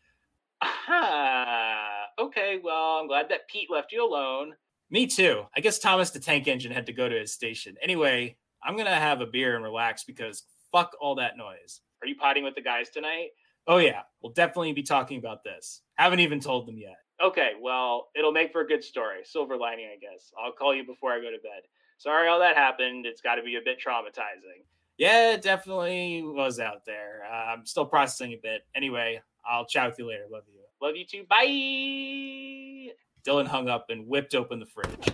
Ah, 0.64 2.06
okay. 2.18 2.60
Well, 2.64 2.98
I'm 3.00 3.08
glad 3.08 3.30
that 3.30 3.48
Pete 3.48 3.70
left 3.70 3.92
you 3.92 4.04
alone. 4.04 4.56
Me 4.90 5.06
too. 5.08 5.44
I 5.56 5.60
guess 5.60 5.80
Thomas 5.80 6.12
the 6.12 6.20
Tank 6.20 6.48
Engine 6.48 6.72
had 6.72 6.86
to 6.86 6.94
go 6.94 7.10
to 7.10 7.20
his 7.20 7.34
station. 7.34 7.76
Anyway, 7.82 8.38
I'm 8.64 8.78
gonna 8.78 8.96
have 8.96 9.22
a 9.22 9.26
beer 9.26 9.56
and 9.56 9.64
relax 9.64 10.04
because 10.04 10.44
fuck 10.72 10.92
all 11.02 11.16
that 11.16 11.38
noise. 11.38 11.82
Are 12.02 12.08
you 12.08 12.16
potting 12.16 12.44
with 12.44 12.56
the 12.56 12.62
guys 12.62 12.90
tonight? 12.90 13.30
Oh 13.68 13.78
yeah, 13.78 14.02
we'll 14.22 14.32
definitely 14.34 14.74
be 14.74 14.84
talking 14.84 15.18
about 15.18 15.44
this. 15.44 15.82
Haven't 15.96 16.22
even 16.22 16.40
told 16.40 16.68
them 16.68 16.78
yet. 16.78 16.98
Okay, 17.22 17.52
well, 17.60 18.10
it'll 18.16 18.32
make 18.32 18.52
for 18.52 18.62
a 18.62 18.68
good 18.68 18.84
story. 18.84 19.20
Silver 19.24 19.58
lining, 19.58 19.88
I 19.92 19.98
guess. 20.00 20.32
I'll 20.42 20.52
call 20.52 20.76
you 20.76 20.86
before 20.86 21.12
I 21.12 21.18
go 21.18 21.32
to 21.32 21.42
bed. 21.42 21.64
Sorry 21.98 22.28
all 22.30 22.40
that 22.40 22.56
happened. 22.56 23.06
It's 23.06 23.22
got 23.22 23.36
to 23.36 23.44
be 23.44 23.56
a 23.56 23.62
bit 23.64 23.80
traumatizing. 23.86 24.64
Yeah, 24.98 25.34
it 25.34 25.42
definitely 25.42 26.22
was 26.24 26.60
out 26.60 26.86
there. 26.86 27.24
Uh, 27.30 27.54
I'm 27.54 27.66
still 27.66 27.86
processing 27.86 28.34
a 28.34 28.38
bit. 28.42 28.62
Anyway, 28.76 29.20
I'll 29.50 29.66
chat 29.66 29.88
with 29.90 30.00
you 30.00 30.08
later. 30.08 30.26
Love 30.32 30.44
you. 30.48 30.60
Love 30.80 30.96
you 30.96 31.06
too. 31.06 31.26
Bye. 31.28 32.94
Dylan 33.26 33.48
hung 33.48 33.70
up 33.70 33.88
and 33.90 34.08
whipped 34.08 34.36
open 34.36 34.60
the 34.60 34.66
fridge. 34.66 35.12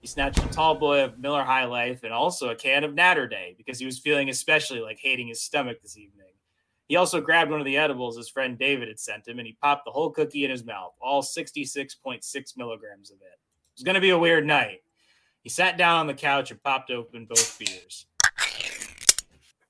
He 0.00 0.06
snatched 0.06 0.42
a 0.44 0.48
tall 0.48 0.76
boy 0.76 1.04
of 1.04 1.18
Miller 1.18 1.42
High 1.42 1.66
Life 1.66 2.04
and 2.04 2.12
also 2.12 2.48
a 2.48 2.54
can 2.54 2.84
of 2.84 2.92
Naturday 2.92 3.56
because 3.56 3.78
he 3.78 3.86
was 3.86 3.98
feeling 3.98 4.30
especially 4.30 4.80
like 4.80 4.98
hating 4.98 5.28
his 5.28 5.42
stomach 5.42 5.82
this 5.82 5.98
evening. 5.98 6.26
He 6.88 6.96
also 6.96 7.20
grabbed 7.20 7.50
one 7.50 7.60
of 7.60 7.66
the 7.66 7.76
edibles 7.76 8.16
his 8.16 8.28
friend 8.28 8.58
David 8.58 8.88
had 8.88 8.98
sent 8.98 9.28
him 9.28 9.38
and 9.38 9.46
he 9.46 9.56
popped 9.60 9.84
the 9.84 9.90
whole 9.90 10.10
cookie 10.10 10.44
in 10.44 10.50
his 10.50 10.64
mouth, 10.64 10.92
all 11.00 11.22
66.6 11.22 12.56
milligrams 12.56 13.10
of 13.10 13.18
it. 13.20 13.24
It 13.24 13.76
was 13.76 13.84
going 13.84 13.94
to 13.94 14.00
be 14.00 14.10
a 14.10 14.18
weird 14.18 14.46
night. 14.46 14.80
He 15.42 15.48
sat 15.48 15.78
down 15.78 16.00
on 16.00 16.06
the 16.06 16.14
couch 16.14 16.50
and 16.50 16.62
popped 16.62 16.90
open 16.90 17.26
both 17.26 17.58
beers. 17.58 18.06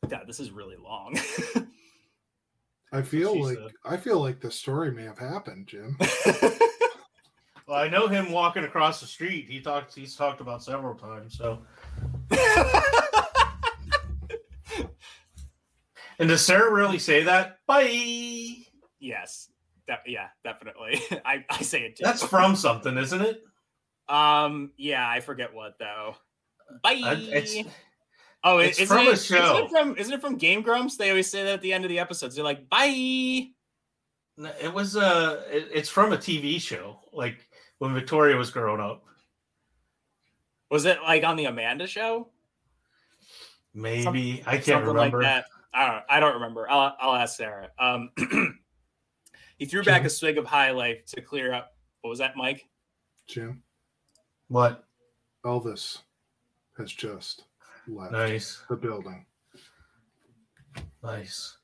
God, 0.08 0.24
this 0.26 0.40
is 0.40 0.50
really 0.50 0.76
long. 0.76 1.18
I 2.92 3.02
feel 3.02 3.40
like. 3.40 3.58
I 3.84 3.96
feel 3.96 4.18
like 4.18 4.40
the 4.40 4.50
story 4.50 4.90
may 4.90 5.04
have 5.04 5.18
happened, 5.18 5.68
Jim. 5.68 5.96
Well, 7.70 7.78
I 7.78 7.86
know 7.86 8.08
him 8.08 8.32
walking 8.32 8.64
across 8.64 9.00
the 9.00 9.06
street. 9.06 9.46
He 9.48 9.60
talked. 9.60 9.94
He's 9.94 10.16
talked 10.16 10.40
about 10.40 10.60
several 10.60 10.96
times. 10.96 11.38
So, 11.38 11.60
and 16.18 16.28
does 16.28 16.44
Sarah 16.44 16.74
really 16.74 16.98
say 16.98 17.22
that? 17.22 17.58
Bye. 17.68 18.56
yes. 18.98 19.50
That, 19.86 20.00
yeah, 20.04 20.30
definitely. 20.42 21.00
I, 21.24 21.44
I 21.48 21.62
say 21.62 21.82
it 21.82 21.94
too. 21.94 22.02
That's 22.02 22.24
from 22.24 22.56
something, 22.56 22.98
isn't 22.98 23.20
it? 23.20 23.44
Um, 24.08 24.72
yeah, 24.76 25.08
I 25.08 25.20
forget 25.20 25.54
what 25.54 25.78
though. 25.78 26.16
Bye. 26.82 27.00
Uh, 27.04 27.14
it's 27.20 27.54
oh, 28.42 28.58
it, 28.58 28.70
it's 28.70 28.80
isn't 28.80 28.96
from 28.96 29.06
it, 29.06 29.10
a 29.10 29.12
Isn't 29.12 29.36
show. 29.38 29.58
it 29.58 29.70
from 29.70 29.96
isn't 29.96 30.12
it 30.12 30.20
from 30.20 30.38
Game 30.38 30.62
Grumps? 30.62 30.96
They 30.96 31.10
always 31.10 31.30
say 31.30 31.44
that 31.44 31.52
at 31.52 31.62
the 31.62 31.72
end 31.72 31.84
of 31.84 31.88
the 31.88 32.00
episodes. 32.00 32.34
They're 32.34 32.42
like, 32.42 32.68
"Bye." 32.68 33.50
it 34.60 34.72
was 34.72 34.96
uh 34.96 35.42
it, 35.50 35.68
it's 35.72 35.88
from 35.88 36.12
a 36.12 36.16
TV 36.16 36.60
show, 36.60 36.98
like 37.12 37.46
when 37.80 37.94
Victoria 37.94 38.36
was 38.36 38.50
growing 38.50 38.80
up. 38.80 39.02
Was 40.70 40.84
it 40.84 40.98
like 41.02 41.24
on 41.24 41.36
the 41.36 41.46
Amanda 41.46 41.86
show? 41.88 42.28
Maybe 43.74 44.42
I 44.46 44.52
can't 44.52 44.64
Something 44.66 44.88
remember. 44.88 45.22
like 45.22 45.26
that. 45.26 45.44
I 45.74 45.86
don't. 45.90 46.04
I 46.08 46.20
don't 46.20 46.34
remember. 46.34 46.70
I'll 46.70 46.94
I'll 47.00 47.14
ask 47.16 47.36
Sarah. 47.36 47.68
Um, 47.78 48.10
he 49.56 49.64
threw 49.66 49.82
back 49.82 50.04
a 50.04 50.10
swig 50.10 50.36
of 50.38 50.44
High 50.46 50.70
Life 50.72 51.06
to 51.06 51.20
clear 51.20 51.52
up. 51.52 51.74
What 52.02 52.10
was 52.10 52.18
that, 52.20 52.36
Mike? 52.36 52.68
Jim, 53.26 53.62
What? 54.48 54.84
Elvis 55.44 55.98
has 56.76 56.92
just 56.92 57.44
left 57.88 58.12
Nice, 58.12 58.62
the 58.68 58.76
building. 58.76 59.24
nice. 61.02 61.56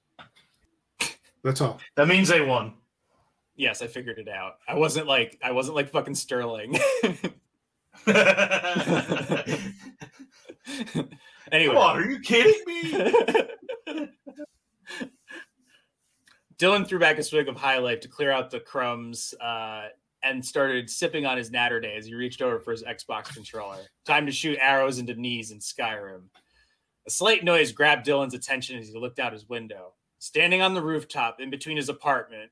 That's 1.43 1.61
all. 1.61 1.79
That 1.97 2.09
means 2.09 2.29
they 2.29 2.41
won. 2.41 2.75
Yes, 3.57 3.81
I 3.81 3.87
figured 3.87 4.19
it 4.19 4.29
out. 4.29 4.57
I 4.69 4.75
wasn't 4.75 5.07
like 5.07 5.39
I 5.43 5.53
wasn't 5.53 5.77
like 5.77 5.89
fucking 5.89 6.15
Sterling. 6.15 6.79
anyway, 8.07 8.23
Come 11.53 11.77
on, 11.77 11.97
are 11.97 12.05
you 12.05 12.21
kidding 12.21 12.63
me? 12.67 14.09
Dylan 16.59 16.87
threw 16.87 16.99
back 16.99 17.19
a 17.19 17.23
swig 17.23 17.49
of 17.49 17.57
High 17.57 17.79
Life 17.79 18.01
to 18.01 18.09
clear 18.09 18.31
out 18.31 18.51
the 18.51 18.61
crumbs 18.61 19.35
uh, 19.41 19.89
and 20.23 20.45
started 20.45 20.89
sipping 20.89 21.27
on 21.27 21.37
his 21.37 21.51
Naturday 21.51 21.97
as 21.97 22.07
he 22.07 22.15
reached 22.15 22.41
over 22.41 22.61
for 22.61 22.73
his 22.73 22.83
Xbox 22.83 23.35
controller. 23.35 23.79
Time 24.07 24.27
to 24.27 24.33
shoot 24.33 24.59
arrows 24.61 24.99
into 24.99 25.15
knees 25.15 25.51
in 25.51 25.59
Skyrim. 25.59 26.23
A 27.07 27.11
slight 27.11 27.45
noise 27.45 27.73
grabbed 27.73 28.07
Dylan's 28.07 28.35
attention 28.35 28.79
as 28.79 28.89
he 28.89 28.99
looked 28.99 29.19
out 29.19 29.33
his 29.33 29.49
window. 29.49 29.93
Standing 30.19 30.63
on 30.63 30.75
the 30.75 30.83
rooftop 30.83 31.41
in 31.41 31.51
between 31.51 31.77
his 31.77 31.91
apartment 31.91 32.51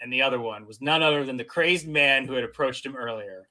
and 0.00 0.12
the 0.12 0.22
other 0.22 0.40
one 0.40 0.66
was 0.66 0.80
none 0.80 1.02
other 1.02 1.24
than 1.24 1.36
the 1.36 1.44
crazed 1.44 1.88
man 1.88 2.26
who 2.26 2.34
had 2.34 2.44
approached 2.44 2.84
him 2.84 2.96
earlier. 2.96 3.48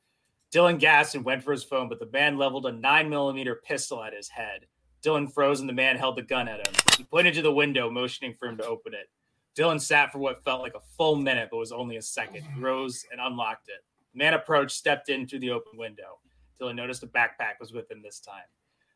Dylan 0.52 0.80
gasped 0.80 1.16
and 1.16 1.24
went 1.24 1.44
for 1.44 1.52
his 1.52 1.64
phone, 1.64 1.90
but 1.90 2.00
the 2.00 2.10
man 2.12 2.38
leveled 2.38 2.66
a 2.66 2.72
9mm 2.72 3.56
pistol 3.64 4.04
at 4.04 4.14
his 4.14 4.30
head. 4.30 4.66
Dylan 5.04 5.32
froze 5.32 5.60
and 5.60 5.70
the 5.70 5.74
man 5.74 5.96
held 5.96 6.18
the 6.18 6.24
gun 6.24 6.48
at 6.48 6.66
him. 6.66 6.74
He 6.98 7.04
pointed 7.04 7.36
to 7.36 7.42
the 7.42 7.54
window, 7.54 7.90
motioning 7.90 8.34
for 8.34 8.48
him 8.48 8.58
to 8.58 8.66
open 8.66 8.94
it. 8.94 9.10
Dylan 9.58 9.80
sat 9.80 10.12
for 10.12 10.20
what 10.20 10.44
felt 10.44 10.62
like 10.62 10.76
a 10.76 10.82
full 10.98 11.16
minute, 11.16 11.50
but 11.52 11.58
was 11.58 11.72
only 11.72 11.98
a 11.98 12.02
second. 12.02 12.44
He 12.44 12.62
rose 12.62 13.06
and 13.12 13.22
unlocked 13.22 13.70
it. 13.70 13.84
The 14.14 14.18
man 14.18 14.34
approached, 14.34 14.72
stepped 14.72 15.10
in 15.10 15.28
through 15.28 15.40
the 15.40 15.52
open 15.52 15.78
window. 15.78 16.20
Dylan 16.60 16.76
noticed 16.76 17.04
a 17.04 17.08
backpack 17.08 17.60
was 17.60 17.72
with 17.72 17.90
him 17.90 18.02
this 18.02 18.20
time. 18.20 18.44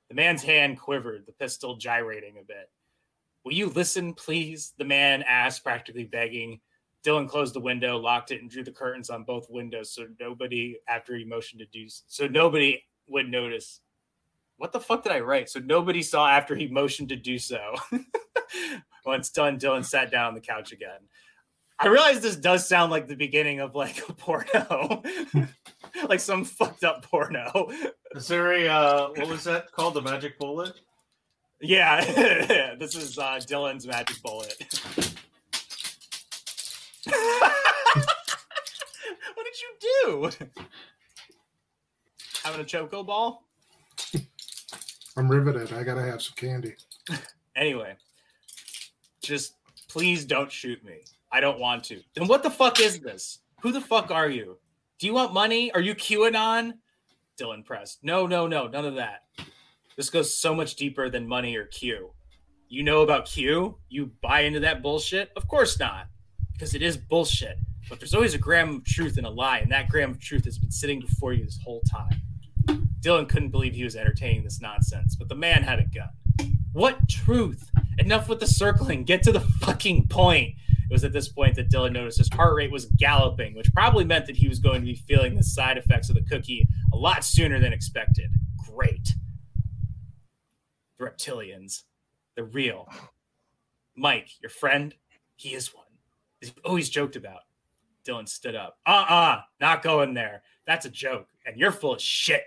The 0.09 0.15
man's 0.15 0.43
hand 0.43 0.79
quivered, 0.79 1.25
the 1.25 1.31
pistol 1.33 1.77
gyrating 1.77 2.37
a 2.39 2.43
bit. 2.43 2.69
Will 3.43 3.53
you 3.53 3.69
listen, 3.69 4.13
please? 4.13 4.73
The 4.77 4.85
man 4.85 5.23
asked, 5.23 5.63
practically 5.63 6.05
begging. 6.05 6.59
Dylan 7.03 7.27
closed 7.27 7.53
the 7.53 7.59
window, 7.59 7.97
locked 7.97 8.31
it, 8.31 8.41
and 8.41 8.49
drew 8.49 8.63
the 8.63 8.71
curtains 8.71 9.09
on 9.09 9.23
both 9.23 9.49
windows 9.49 9.91
so 9.91 10.07
nobody, 10.19 10.77
after 10.87 11.15
he 11.15 11.25
motioned 11.25 11.59
to 11.59 11.65
do 11.65 11.85
so, 11.87 12.27
nobody 12.27 12.83
would 13.07 13.29
notice. 13.29 13.81
What 14.57 14.71
the 14.71 14.79
fuck 14.79 15.03
did 15.03 15.11
I 15.11 15.19
write? 15.19 15.49
So 15.49 15.59
nobody 15.59 16.01
saw 16.01 16.29
after 16.29 16.55
he 16.55 16.67
motioned 16.67 17.09
to 17.09 17.15
do 17.15 17.37
so. 17.37 17.75
Once 19.05 19.29
done, 19.29 19.59
Dylan 19.59 19.83
sat 19.83 20.11
down 20.11 20.27
on 20.27 20.33
the 20.33 20.41
couch 20.41 20.71
again. 20.71 21.01
I 21.79 21.87
realize 21.87 22.21
this 22.21 22.37
does 22.37 22.65
sound 22.65 22.91
like 22.91 23.07
the 23.07 23.15
beginning 23.15 23.59
of 23.59 23.75
like 23.75 24.07
a 24.07 24.13
porno, 24.13 25.03
like 26.07 26.19
some 26.21 26.45
fucked 26.45 26.83
up 26.83 27.03
porno. 27.03 27.69
Is 28.15 28.27
there 28.27 28.53
a 28.53 28.67
uh, 28.67 29.07
what 29.09 29.27
was 29.27 29.43
that 29.43 29.71
called? 29.71 29.95
The 29.95 30.01
magic 30.01 30.39
bullet? 30.39 30.79
Yeah, 31.59 32.03
this 32.79 32.95
is 32.95 33.17
uh, 33.17 33.39
Dylan's 33.39 33.87
magic 33.87 34.21
bullet. 34.21 34.55
what 39.35 39.45
did 39.45 39.59
you 39.61 39.71
do? 40.03 40.29
Having 42.43 42.61
a 42.61 42.65
choco 42.65 43.03
ball? 43.03 43.47
I'm 45.15 45.29
riveted. 45.29 45.73
I 45.73 45.83
gotta 45.83 46.01
have 46.01 46.21
some 46.21 46.35
candy. 46.35 46.75
Anyway, 47.55 47.95
just 49.21 49.55
please 49.87 50.25
don't 50.25 50.51
shoot 50.51 50.83
me. 50.83 51.01
I 51.31 51.39
don't 51.39 51.59
want 51.59 51.83
to. 51.85 52.01
Then 52.15 52.27
what 52.27 52.43
the 52.43 52.49
fuck 52.49 52.79
is 52.79 52.99
this? 52.99 53.39
Who 53.61 53.71
the 53.71 53.81
fuck 53.81 54.11
are 54.11 54.29
you? 54.29 54.57
Do 54.99 55.07
you 55.07 55.13
want 55.13 55.33
money? 55.33 55.71
Are 55.71 55.81
you 55.81 55.95
QAnon? 55.95 56.73
Dylan 57.39 57.65
pressed. 57.65 58.03
No, 58.03 58.27
no, 58.27 58.47
no, 58.47 58.67
none 58.67 58.85
of 58.85 58.95
that. 58.95 59.23
This 59.95 60.09
goes 60.09 60.35
so 60.35 60.55
much 60.55 60.75
deeper 60.75 61.09
than 61.09 61.27
money 61.27 61.55
or 61.55 61.65
Q. 61.65 62.11
You 62.69 62.83
know 62.83 63.01
about 63.01 63.25
Q? 63.25 63.77
You 63.89 64.11
buy 64.21 64.41
into 64.41 64.59
that 64.61 64.81
bullshit? 64.81 65.31
Of 65.35 65.47
course 65.47 65.79
not, 65.79 66.07
because 66.63 66.75
it 66.75 66.81
is 66.81 66.95
bullshit. 66.95 67.57
But 67.89 67.99
there's 67.99 68.15
always 68.15 68.33
a 68.33 68.37
gram 68.37 68.77
of 68.77 68.85
truth 68.85 69.17
in 69.17 69.25
a 69.25 69.29
lie, 69.29 69.57
and 69.57 69.69
that 69.73 69.89
gram 69.89 70.11
of 70.11 70.19
truth 70.21 70.45
has 70.45 70.57
been 70.57 70.71
sitting 70.71 71.01
before 71.01 71.33
you 71.33 71.43
this 71.43 71.59
whole 71.61 71.81
time. 71.91 72.21
Dylan 73.01 73.27
couldn't 73.27 73.49
believe 73.49 73.73
he 73.73 73.83
was 73.83 73.97
entertaining 73.97 74.45
this 74.45 74.61
nonsense, 74.61 75.17
but 75.17 75.27
the 75.27 75.35
man 75.35 75.63
had 75.63 75.79
a 75.79 75.83
gun. 75.83 76.07
What 76.71 77.09
truth? 77.09 77.69
Enough 77.97 78.29
with 78.29 78.39
the 78.39 78.47
circling. 78.47 79.03
Get 79.03 79.23
to 79.23 79.33
the 79.33 79.41
fucking 79.41 80.07
point. 80.07 80.55
It 80.69 80.93
was 80.93 81.03
at 81.03 81.11
this 81.11 81.27
point 81.27 81.55
that 81.55 81.69
Dylan 81.69 81.91
noticed 81.91 82.19
his 82.19 82.29
heart 82.33 82.55
rate 82.55 82.71
was 82.71 82.85
galloping, 82.85 83.55
which 83.55 83.73
probably 83.73 84.05
meant 84.05 84.27
that 84.27 84.37
he 84.37 84.47
was 84.47 84.59
going 84.59 84.79
to 84.79 84.85
be 84.85 84.95
feeling 84.95 85.35
the 85.35 85.43
side 85.43 85.77
effects 85.77 86.07
of 86.07 86.15
the 86.15 86.23
cookie 86.23 86.65
a 86.93 86.95
lot 86.95 87.25
sooner 87.25 87.59
than 87.59 87.73
expected. 87.73 88.31
Great. 88.73 89.09
The 90.97 91.03
reptilians. 91.03 91.81
They're 92.35 92.45
real. 92.45 92.87
Mike, 93.97 94.29
your 94.41 94.49
friend, 94.49 94.95
he 95.35 95.53
is 95.53 95.75
one. 95.75 95.82
Always 96.65 96.89
joked 96.89 97.15
about. 97.15 97.41
Dylan 98.05 98.27
stood 98.27 98.55
up. 98.55 98.79
Uh 98.85 99.05
uh-uh, 99.09 99.15
uh, 99.15 99.41
not 99.61 99.83
going 99.83 100.13
there. 100.13 100.43
That's 100.65 100.85
a 100.85 100.89
joke. 100.89 101.27
And 101.45 101.57
you're 101.57 101.71
full 101.71 101.93
of 101.93 102.01
shit. 102.01 102.43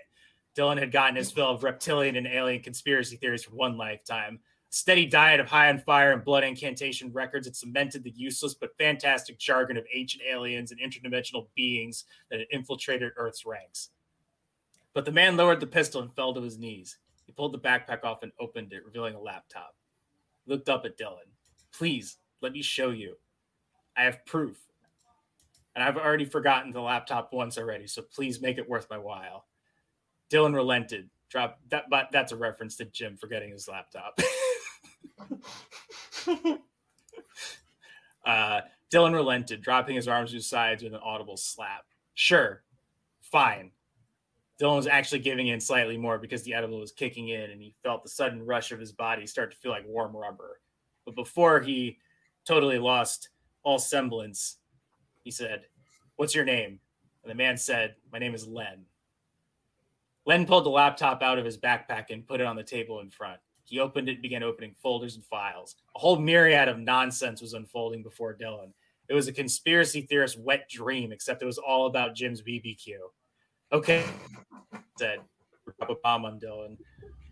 Dylan 0.55 0.79
had 0.79 0.91
gotten 0.91 1.15
his 1.15 1.31
fill 1.31 1.49
of 1.49 1.63
reptilian 1.63 2.15
and 2.15 2.27
alien 2.27 2.61
conspiracy 2.61 3.15
theories 3.15 3.43
for 3.43 3.51
one 3.51 3.77
lifetime. 3.77 4.39
A 4.69 4.73
steady 4.73 5.05
diet 5.05 5.39
of 5.39 5.47
high 5.47 5.69
on 5.69 5.79
fire 5.79 6.11
and 6.11 6.23
blood 6.23 6.43
incantation 6.43 7.11
records 7.13 7.47
had 7.47 7.55
cemented 7.55 8.03
the 8.03 8.13
useless 8.15 8.55
but 8.55 8.77
fantastic 8.77 9.37
jargon 9.37 9.77
of 9.77 9.85
ancient 9.93 10.23
aliens 10.29 10.71
and 10.71 10.81
interdimensional 10.81 11.47
beings 11.55 12.05
that 12.29 12.39
had 12.39 12.47
infiltrated 12.51 13.11
Earth's 13.17 13.45
ranks. 13.45 13.89
But 14.93 15.05
the 15.05 15.11
man 15.11 15.37
lowered 15.37 15.59
the 15.59 15.67
pistol 15.67 16.01
and 16.01 16.13
fell 16.15 16.33
to 16.33 16.41
his 16.41 16.57
knees. 16.57 16.97
He 17.25 17.31
pulled 17.31 17.53
the 17.53 17.59
backpack 17.59 18.03
off 18.03 18.23
and 18.23 18.31
opened 18.39 18.73
it, 18.73 18.83
revealing 18.83 19.13
a 19.13 19.21
laptop. 19.21 19.75
He 20.43 20.51
looked 20.51 20.69
up 20.69 20.85
at 20.85 20.97
Dylan. 20.97 21.29
Please, 21.71 22.17
let 22.41 22.51
me 22.51 22.63
show 22.63 22.89
you. 22.89 23.15
I 23.97 24.03
have 24.03 24.25
proof. 24.25 24.57
And 25.75 25.83
I've 25.83 25.97
already 25.97 26.25
forgotten 26.25 26.71
the 26.71 26.81
laptop 26.81 27.33
once 27.33 27.57
already, 27.57 27.87
so 27.87 28.01
please 28.01 28.41
make 28.41 28.57
it 28.57 28.69
worth 28.69 28.89
my 28.89 28.97
while. 28.97 29.45
Dylan 30.31 30.53
relented. 30.55 31.09
Drop 31.29 31.59
that, 31.69 31.89
but 31.89 32.09
that's 32.11 32.31
a 32.31 32.37
reference 32.37 32.77
to 32.77 32.85
Jim 32.85 33.17
forgetting 33.17 33.51
his 33.51 33.67
laptop. 33.67 34.17
uh, 38.25 38.61
Dylan 38.91 39.13
relented, 39.13 39.61
dropping 39.61 39.95
his 39.95 40.07
arms 40.07 40.29
to 40.29 40.37
his 40.37 40.47
sides 40.47 40.83
with 40.83 40.93
an 40.93 41.01
audible 41.03 41.37
slap. 41.37 41.83
Sure, 42.13 42.63
fine. 43.21 43.71
Dylan 44.59 44.77
was 44.77 44.87
actually 44.87 45.19
giving 45.19 45.47
in 45.47 45.59
slightly 45.59 45.97
more 45.97 46.17
because 46.17 46.43
the 46.43 46.53
edible 46.53 46.79
was 46.79 46.91
kicking 46.91 47.29
in 47.29 47.51
and 47.51 47.61
he 47.61 47.75
felt 47.83 48.03
the 48.03 48.09
sudden 48.09 48.43
rush 48.43 48.71
of 48.71 48.79
his 48.79 48.91
body 48.91 49.27
start 49.27 49.51
to 49.51 49.57
feel 49.57 49.71
like 49.71 49.85
warm 49.85 50.15
rubber. 50.15 50.59
But 51.05 51.15
before 51.15 51.59
he 51.59 51.99
totally 52.45 52.79
lost 52.79 53.29
all 53.67 53.77
semblance, 53.77 54.59
he 55.23 55.29
said, 55.29 55.65
What's 56.15 56.33
your 56.33 56.45
name? 56.45 56.79
And 57.21 57.29
the 57.29 57.35
man 57.35 57.57
said, 57.57 57.95
My 58.13 58.17
name 58.17 58.33
is 58.33 58.47
Len. 58.47 58.85
Len 60.25 60.45
pulled 60.45 60.63
the 60.63 60.69
laptop 60.69 61.21
out 61.21 61.37
of 61.37 61.43
his 61.43 61.57
backpack 61.57 62.05
and 62.09 62.25
put 62.25 62.39
it 62.39 62.47
on 62.47 62.55
the 62.55 62.63
table 62.63 63.01
in 63.01 63.09
front. 63.09 63.41
He 63.65 63.81
opened 63.81 64.07
it 64.07 64.21
began 64.21 64.41
opening 64.41 64.73
folders 64.81 65.15
and 65.15 65.25
files. 65.25 65.75
A 65.97 65.99
whole 65.99 66.17
myriad 66.17 66.69
of 66.69 66.79
nonsense 66.79 67.41
was 67.41 67.53
unfolding 67.53 68.03
before 68.03 68.37
Dylan. 68.37 68.71
It 69.09 69.13
was 69.13 69.27
a 69.27 69.33
conspiracy 69.33 70.01
theorist's 70.01 70.37
wet 70.37 70.69
dream, 70.69 71.11
except 71.11 71.41
it 71.41 71.45
was 71.45 71.57
all 71.57 71.87
about 71.87 72.15
Jim's 72.15 72.41
BBQ. 72.41 72.95
Okay, 73.73 74.05
said, 74.97 75.19
drop 75.77 75.89
a 75.89 75.95
bomb 76.01 76.23
on 76.23 76.39
Dylan. 76.39 76.77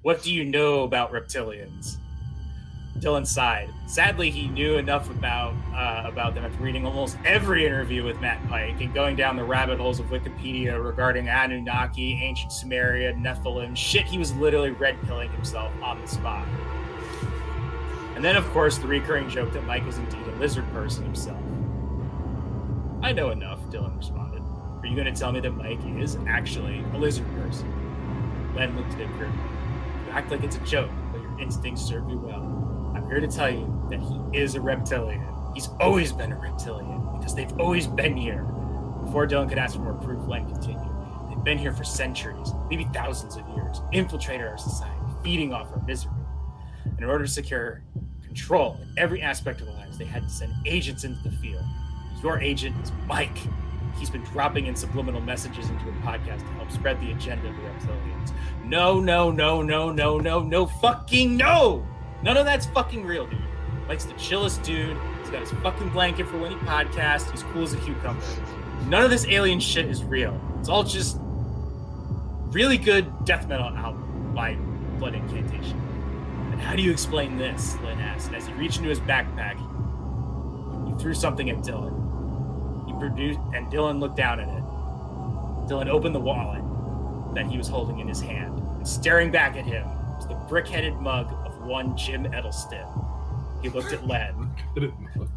What 0.01 0.21
do 0.21 0.33
you 0.33 0.43
know 0.43 0.83
about 0.83 1.13
reptilians? 1.13 1.97
Dylan 2.99 3.27
sighed. 3.27 3.73
Sadly, 3.87 4.31
he 4.31 4.47
knew 4.47 4.77
enough 4.77 5.09
about 5.09 5.53
uh, 5.73 6.03
about 6.05 6.33
them 6.33 6.45
after 6.45 6.63
reading 6.63 6.85
almost 6.85 7.17
every 7.25 7.65
interview 7.65 8.05
with 8.05 8.21
Matt 8.21 8.47
Pike 8.47 8.79
and 8.79 8.93
going 8.93 9.17
down 9.17 9.35
the 9.35 9.43
rabbit 9.43 9.79
holes 9.79 9.99
of 9.99 10.05
Wikipedia 10.07 10.81
regarding 10.81 11.27
Anunnaki, 11.27 12.13
ancient 12.23 12.51
Sumeria, 12.51 13.13
Nephilim. 13.13 13.75
Shit, 13.75 14.05
he 14.05 14.17
was 14.17 14.33
literally 14.35 14.71
red 14.71 15.01
pilling 15.03 15.29
himself 15.31 15.71
on 15.83 15.99
the 15.99 16.07
spot. 16.07 16.47
And 18.15 18.23
then, 18.23 18.37
of 18.37 18.45
course, 18.51 18.77
the 18.77 18.87
recurring 18.87 19.29
joke 19.29 19.51
that 19.51 19.65
Mike 19.65 19.85
was 19.85 19.97
indeed 19.97 20.25
a 20.27 20.35
lizard 20.37 20.71
person 20.71 21.03
himself. 21.03 21.41
I 23.01 23.11
know 23.11 23.31
enough, 23.31 23.59
Dylan 23.65 23.97
responded. 23.97 24.41
Are 24.81 24.87
you 24.87 24.95
going 24.95 25.13
to 25.13 25.19
tell 25.19 25.33
me 25.33 25.41
that 25.41 25.51
Mike 25.51 25.83
is 25.99 26.17
actually 26.27 26.81
a 26.93 26.97
lizard 26.97 27.25
person? 27.41 27.67
Len 28.55 28.73
looked 28.77 28.93
at 28.93 28.99
him. 28.99 29.39
You 30.05 30.11
act 30.11 30.31
like 30.31 30.43
it's 30.43 30.55
a 30.55 30.59
joke, 30.59 30.89
but 31.11 31.21
your 31.21 31.39
instincts 31.41 31.81
serve 31.81 32.09
you 32.09 32.17
well. 32.17 32.44
I'm 33.05 33.11
here 33.11 33.19
to 33.19 33.27
tell 33.27 33.51
you 33.51 33.87
that 33.91 33.99
he 33.99 34.19
is 34.35 34.55
a 34.55 34.61
reptilian. 34.61 35.23
He's 35.53 35.69
always 35.79 36.11
been 36.11 36.31
a 36.31 36.39
reptilian 36.39 37.19
because 37.19 37.35
they've 37.35 37.53
always 37.59 37.85
been 37.85 38.17
here. 38.17 38.41
Before 39.03 39.27
Dylan 39.27 39.47
could 39.47 39.59
ask 39.59 39.75
for 39.75 39.81
more 39.83 39.93
proof, 39.93 40.27
Len 40.27 40.49
continued. 40.49 40.89
They've 41.29 41.43
been 41.43 41.59
here 41.59 41.71
for 41.71 41.83
centuries, 41.83 42.51
maybe 42.67 42.87
thousands 42.95 43.35
of 43.35 43.47
years, 43.49 43.79
infiltrated 43.91 44.47
our 44.47 44.57
society, 44.57 45.05
feeding 45.23 45.53
off 45.53 45.71
our 45.71 45.83
misery. 45.85 46.13
In 46.97 47.03
order 47.03 47.25
to 47.25 47.31
secure 47.31 47.83
control 48.23 48.79
in 48.81 48.91
every 48.97 49.21
aspect 49.21 49.61
of 49.61 49.67
our 49.67 49.75
lives, 49.75 49.99
they 49.99 50.05
had 50.05 50.23
to 50.23 50.29
send 50.29 50.51
agents 50.65 51.03
into 51.03 51.21
the 51.29 51.35
field. 51.35 51.63
Your 52.23 52.39
agent 52.39 52.75
is 52.83 52.91
Mike. 53.05 53.37
He's 53.99 54.09
been 54.09 54.23
dropping 54.23 54.65
in 54.65 54.75
subliminal 54.75 55.21
messages 55.21 55.69
into 55.69 55.89
a 55.89 55.93
podcast 56.01 56.39
to 56.39 56.53
help 56.53 56.71
spread 56.71 56.99
the 56.99 57.11
agenda 57.11 57.49
of 57.49 57.55
the 57.55 57.61
reptilians. 57.61 58.33
No, 58.63 58.99
no, 58.99 59.29
no, 59.29 59.61
no, 59.61 59.91
no, 59.91 60.17
no, 60.17 60.39
no, 60.41 60.65
fucking 60.65 61.37
no! 61.37 61.85
None 62.23 62.37
of 62.37 62.45
that's 62.45 62.65
fucking 62.67 63.05
real, 63.05 63.27
dude. 63.27 63.39
Mike's 63.87 64.05
the 64.05 64.13
chillest 64.13 64.63
dude. 64.63 64.97
He's 65.21 65.29
got 65.29 65.41
his 65.41 65.51
fucking 65.61 65.89
blanket 65.89 66.27
for 66.27 66.37
when 66.39 66.51
he 66.51 66.57
podcasts. 66.57 67.29
He's 67.31 67.43
cool 67.43 67.63
as 67.63 67.73
a 67.73 67.77
cucumber. 67.77 68.23
None 68.87 69.03
of 69.03 69.09
this 69.09 69.25
alien 69.27 69.59
shit 69.59 69.85
is 69.85 70.03
real. 70.03 70.39
It's 70.59 70.69
all 70.69 70.83
just 70.83 71.17
really 72.49 72.77
good 72.77 73.25
death 73.25 73.47
metal 73.47 73.67
album 73.67 74.33
by 74.33 74.55
Blood 74.97 75.13
Incantation. 75.15 75.79
And 76.51 76.59
how 76.61 76.75
do 76.75 76.81
you 76.81 76.91
explain 76.91 77.37
this? 77.37 77.75
Len 77.83 77.99
asked. 77.99 78.27
And 78.27 78.35
as 78.37 78.47
he 78.47 78.53
reached 78.53 78.77
into 78.77 78.89
his 78.89 78.99
backpack, 79.01 79.57
he 80.87 81.01
threw 81.01 81.13
something 81.13 81.49
at 81.49 81.57
Dylan. 81.57 82.87
He 82.87 82.93
produced, 82.93 83.39
and 83.53 83.67
Dylan 83.67 83.99
looked 83.99 84.15
down 84.15 84.39
at 84.39 84.47
it. 84.47 84.63
Dylan 85.69 85.87
opened 85.89 86.15
the 86.15 86.19
wallet 86.19 86.63
that 87.35 87.45
he 87.47 87.57
was 87.57 87.67
holding 87.67 87.99
in 87.99 88.07
his 88.07 88.21
hand, 88.21 88.57
and 88.59 88.87
staring 88.87 89.31
back 89.31 89.57
at 89.57 89.65
him 89.65 89.85
was 90.15 90.27
the 90.27 90.35
brick-headed 90.47 90.95
mug 90.95 91.33
one 91.65 91.95
Jim 91.97 92.25
Edelston. 92.25 92.87
He 93.61 93.69
looked 93.69 93.93
at 93.93 94.05
Len. 94.07 94.49
Look 94.75 94.93
look. 95.15 95.29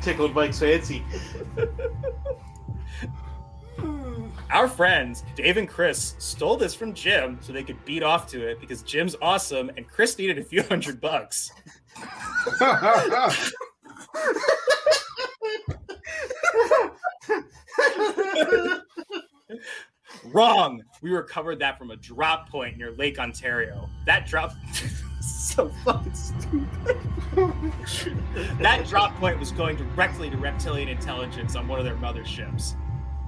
Tickled 0.00 0.34
Mike's 0.34 0.58
fancy. 0.58 1.04
Our 4.50 4.66
friends, 4.66 5.22
Dave 5.36 5.58
and 5.58 5.68
Chris, 5.68 6.16
stole 6.18 6.56
this 6.56 6.74
from 6.74 6.92
Jim 6.94 7.38
so 7.40 7.52
they 7.52 7.62
could 7.62 7.84
beat 7.84 8.02
off 8.02 8.26
to 8.28 8.48
it 8.48 8.60
because 8.60 8.82
Jim's 8.82 9.14
awesome 9.22 9.70
and 9.76 9.86
Chris 9.86 10.18
needed 10.18 10.38
a 10.38 10.44
few 10.44 10.62
hundred 10.62 11.00
bucks. 11.00 11.52
Wrong. 20.32 20.82
We 21.02 21.10
recovered 21.10 21.58
that 21.60 21.78
from 21.78 21.90
a 21.90 21.96
drop 21.96 22.48
point 22.48 22.76
near 22.76 22.92
Lake 22.92 23.18
Ontario. 23.18 23.88
That 24.06 24.26
drop 24.26 24.52
so 25.20 25.68
fucking 25.84 26.14
stupid. 26.14 26.98
that 28.58 28.86
drop 28.88 29.14
point 29.16 29.38
was 29.38 29.52
going 29.52 29.76
directly 29.76 30.30
to 30.30 30.36
reptilian 30.36 30.88
intelligence 30.88 31.56
on 31.56 31.68
one 31.68 31.78
of 31.78 31.84
their 31.84 31.96
motherships. 31.96 32.74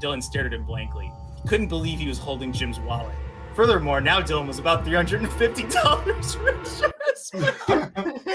Dylan 0.01 0.23
stared 0.23 0.47
at 0.47 0.55
him 0.55 0.65
blankly. 0.65 1.13
couldn't 1.47 1.69
believe 1.69 1.99
he 1.99 2.09
was 2.09 2.19
holding 2.19 2.53
Jim's 2.53 2.81
wallet. 2.81 3.15
Furthermore, 3.55 4.01
now 4.01 4.21
Dylan 4.21 4.47
was 4.47 4.59
about 4.59 4.85
$350 4.85 6.45
rich. 6.45 6.93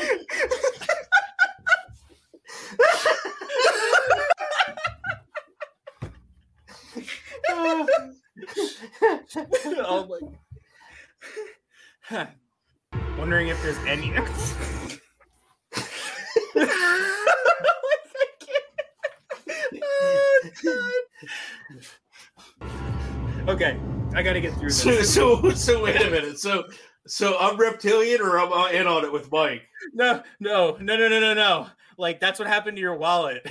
Gotta 24.42 24.50
get 24.52 24.60
through 24.60 24.70
So, 24.70 24.92
this. 24.92 25.14
so, 25.14 25.50
so 25.52 25.84
wait 25.84 25.96
a 26.00 26.12
minute. 26.12 26.38
So, 26.38 26.66
so 27.08 27.40
I'm 27.40 27.58
reptilian, 27.58 28.22
or 28.22 28.38
I'm 28.38 28.76
in 28.76 28.86
on 28.86 29.04
it 29.04 29.12
with 29.12 29.32
Mike. 29.32 29.64
No, 29.94 30.22
no, 30.40 30.78
no, 30.80 30.96
no, 30.96 31.10
no, 31.10 31.20
no, 31.20 31.34
no. 31.34 31.68
Like 31.98 32.20
that's 32.20 32.38
what 32.38 32.48
happened 32.48 32.78
to 32.78 32.82
your 32.82 32.96
wallet. 32.98 33.50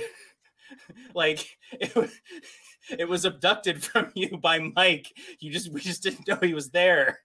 like 1.13 1.57
it 1.73 1.93
was, 1.93 2.11
it 2.97 3.09
was 3.09 3.25
abducted 3.25 3.83
from 3.83 4.11
you 4.15 4.37
by 4.37 4.59
Mike. 4.59 5.11
You 5.41 5.51
just 5.51 5.73
we 5.73 5.81
just 5.81 6.03
didn't 6.03 6.25
know 6.25 6.37
he 6.41 6.53
was 6.53 6.69
there. 6.69 7.19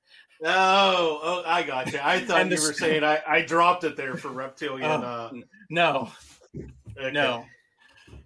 Oh, 0.45 1.21
oh, 1.23 1.43
I 1.47 1.63
got 1.63 1.93
you. 1.93 2.01
I 2.03 2.19
thought 2.19 2.47
you 2.51 2.57
were 2.57 2.73
saying 2.73 3.05
I, 3.05 3.21
I 3.29 3.43
dropped 3.43 3.85
it 3.85 3.97
there 3.97 4.17
for 4.17 4.31
reptilian. 4.31 4.91
Oh, 4.91 5.05
uh, 5.05 5.31
No, 5.71 6.11
okay. 6.99 7.13
no. 7.13 7.45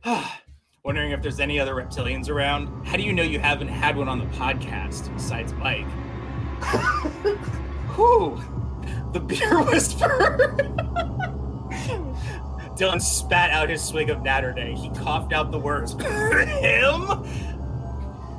Wondering 0.86 1.10
if 1.10 1.20
there's 1.20 1.40
any 1.40 1.58
other 1.58 1.74
reptilians 1.74 2.30
around. 2.30 2.86
How 2.86 2.96
do 2.96 3.02
you 3.02 3.12
know 3.12 3.24
you 3.24 3.40
haven't 3.40 3.66
had 3.66 3.96
one 3.96 4.08
on 4.08 4.20
the 4.20 4.24
podcast 4.26 5.12
besides 5.12 5.52
Mike? 5.54 5.84
Whew. 7.96 8.40
The 9.12 9.18
beer 9.18 9.60
whisperer. 9.64 10.36
Dylan 12.76 13.02
spat 13.02 13.50
out 13.50 13.68
his 13.68 13.82
swig 13.82 14.10
of 14.10 14.18
Naturday. 14.18 14.76
He 14.76 14.88
coughed 14.90 15.32
out 15.32 15.50
the 15.50 15.58
words, 15.58 15.94
him? 16.00 17.10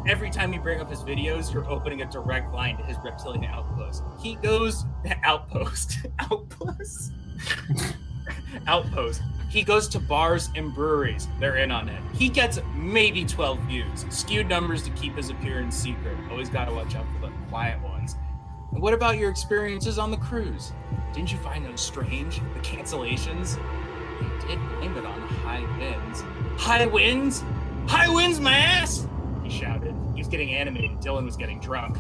Every 0.07 0.29
time 0.29 0.53
you 0.53 0.61
bring 0.61 0.79
up 0.79 0.89
his 0.89 1.01
videos, 1.01 1.53
you're 1.53 1.69
opening 1.69 2.01
a 2.01 2.09
direct 2.09 2.53
line 2.53 2.77
to 2.77 2.83
his 2.83 2.95
reptilian 3.03 3.43
outpost. 3.43 4.03
He 4.21 4.35
goes, 4.35 4.85
outpost, 5.25 5.97
outpost, 6.19 7.11
outpost. 8.67 9.21
He 9.49 9.63
goes 9.63 9.87
to 9.89 9.99
bars 9.99 10.49
and 10.55 10.73
breweries. 10.73 11.27
They're 11.39 11.57
in 11.57 11.71
on 11.71 11.87
it. 11.87 12.01
He 12.13 12.27
gets 12.27 12.59
maybe 12.75 13.23
12 13.23 13.59
views. 13.61 14.05
Skewed 14.09 14.47
numbers 14.47 14.83
to 14.83 14.89
keep 14.91 15.15
his 15.15 15.29
appearance 15.29 15.75
secret. 15.75 16.17
Always 16.29 16.49
gotta 16.49 16.73
watch 16.73 16.95
out 16.95 17.05
for 17.13 17.27
the 17.27 17.33
quiet 17.49 17.81
ones. 17.81 18.15
And 18.71 18.81
what 18.81 18.93
about 18.93 19.17
your 19.17 19.29
experiences 19.29 19.97
on 19.97 20.11
the 20.11 20.17
cruise? 20.17 20.73
Didn't 21.13 21.31
you 21.31 21.37
find 21.39 21.65
those 21.65 21.79
strange? 21.79 22.41
The 22.53 22.59
cancellations? 22.59 23.57
He 24.19 24.47
did 24.47 24.59
blame 24.77 24.97
it 24.97 25.05
on 25.05 25.21
high 25.21 25.61
winds. 25.77 26.23
High 26.57 26.85
winds? 26.85 27.43
High 27.87 28.09
winds, 28.09 28.39
my 28.41 28.57
ass! 28.57 29.07
He 29.43 29.49
shouted. 29.49 29.95
He 30.13 30.19
was 30.19 30.27
getting 30.27 30.51
animated. 30.51 30.99
Dylan 30.99 31.25
was 31.25 31.37
getting 31.37 31.59
drunk. 31.61 31.97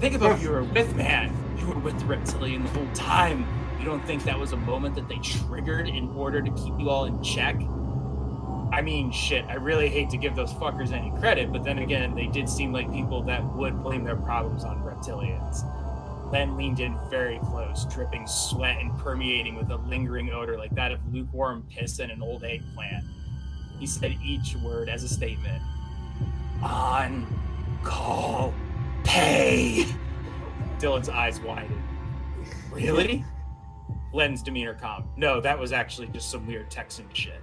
Think 0.00 0.16
about 0.16 0.38
who 0.38 0.44
you 0.44 0.50
were 0.50 0.64
with, 0.64 0.94
man. 0.96 1.32
You 1.58 1.68
were 1.68 1.78
with 1.78 1.98
the 2.00 2.06
reptilian 2.06 2.64
the 2.64 2.70
whole 2.70 2.88
time. 2.92 3.46
You 3.84 3.90
don't 3.90 4.06
think 4.06 4.24
that 4.24 4.38
was 4.38 4.52
a 4.52 4.56
moment 4.56 4.94
that 4.94 5.08
they 5.08 5.18
triggered 5.18 5.90
in 5.90 6.08
order 6.16 6.40
to 6.40 6.50
keep 6.52 6.72
you 6.78 6.88
all 6.88 7.04
in 7.04 7.22
check? 7.22 7.54
I 8.72 8.80
mean, 8.80 9.12
shit, 9.12 9.44
I 9.44 9.56
really 9.56 9.90
hate 9.90 10.08
to 10.08 10.16
give 10.16 10.34
those 10.34 10.54
fuckers 10.54 10.90
any 10.90 11.10
credit, 11.20 11.52
but 11.52 11.64
then 11.64 11.80
again, 11.80 12.14
they 12.14 12.26
did 12.26 12.48
seem 12.48 12.72
like 12.72 12.90
people 12.90 13.22
that 13.24 13.44
would 13.44 13.82
blame 13.82 14.02
their 14.02 14.16
problems 14.16 14.64
on 14.64 14.78
reptilians. 14.78 15.70
Len 16.32 16.56
leaned 16.56 16.80
in 16.80 16.96
very 17.10 17.38
close, 17.40 17.84
dripping 17.84 18.26
sweat 18.26 18.78
and 18.80 18.98
permeating 19.00 19.54
with 19.54 19.70
a 19.70 19.76
lingering 19.76 20.30
odor 20.30 20.56
like 20.56 20.74
that 20.74 20.90
of 20.90 21.00
lukewarm 21.12 21.62
piss 21.68 21.98
and 21.98 22.10
an 22.10 22.22
old 22.22 22.42
eggplant. 22.42 23.04
He 23.78 23.86
said 23.86 24.16
each 24.24 24.56
word 24.64 24.88
as 24.88 25.02
a 25.02 25.08
statement. 25.08 25.62
On 26.62 27.26
call 27.82 28.54
pay. 29.02 29.84
Dylan's 30.78 31.10
eyes 31.10 31.38
widened. 31.40 31.82
Really? 32.72 33.26
Len's 34.14 34.42
demeanor 34.42 34.74
calm. 34.74 35.08
No, 35.16 35.40
that 35.40 35.58
was 35.58 35.72
actually 35.72 36.06
just 36.08 36.30
some 36.30 36.46
weird 36.46 36.70
Texan 36.70 37.06
shit. 37.12 37.40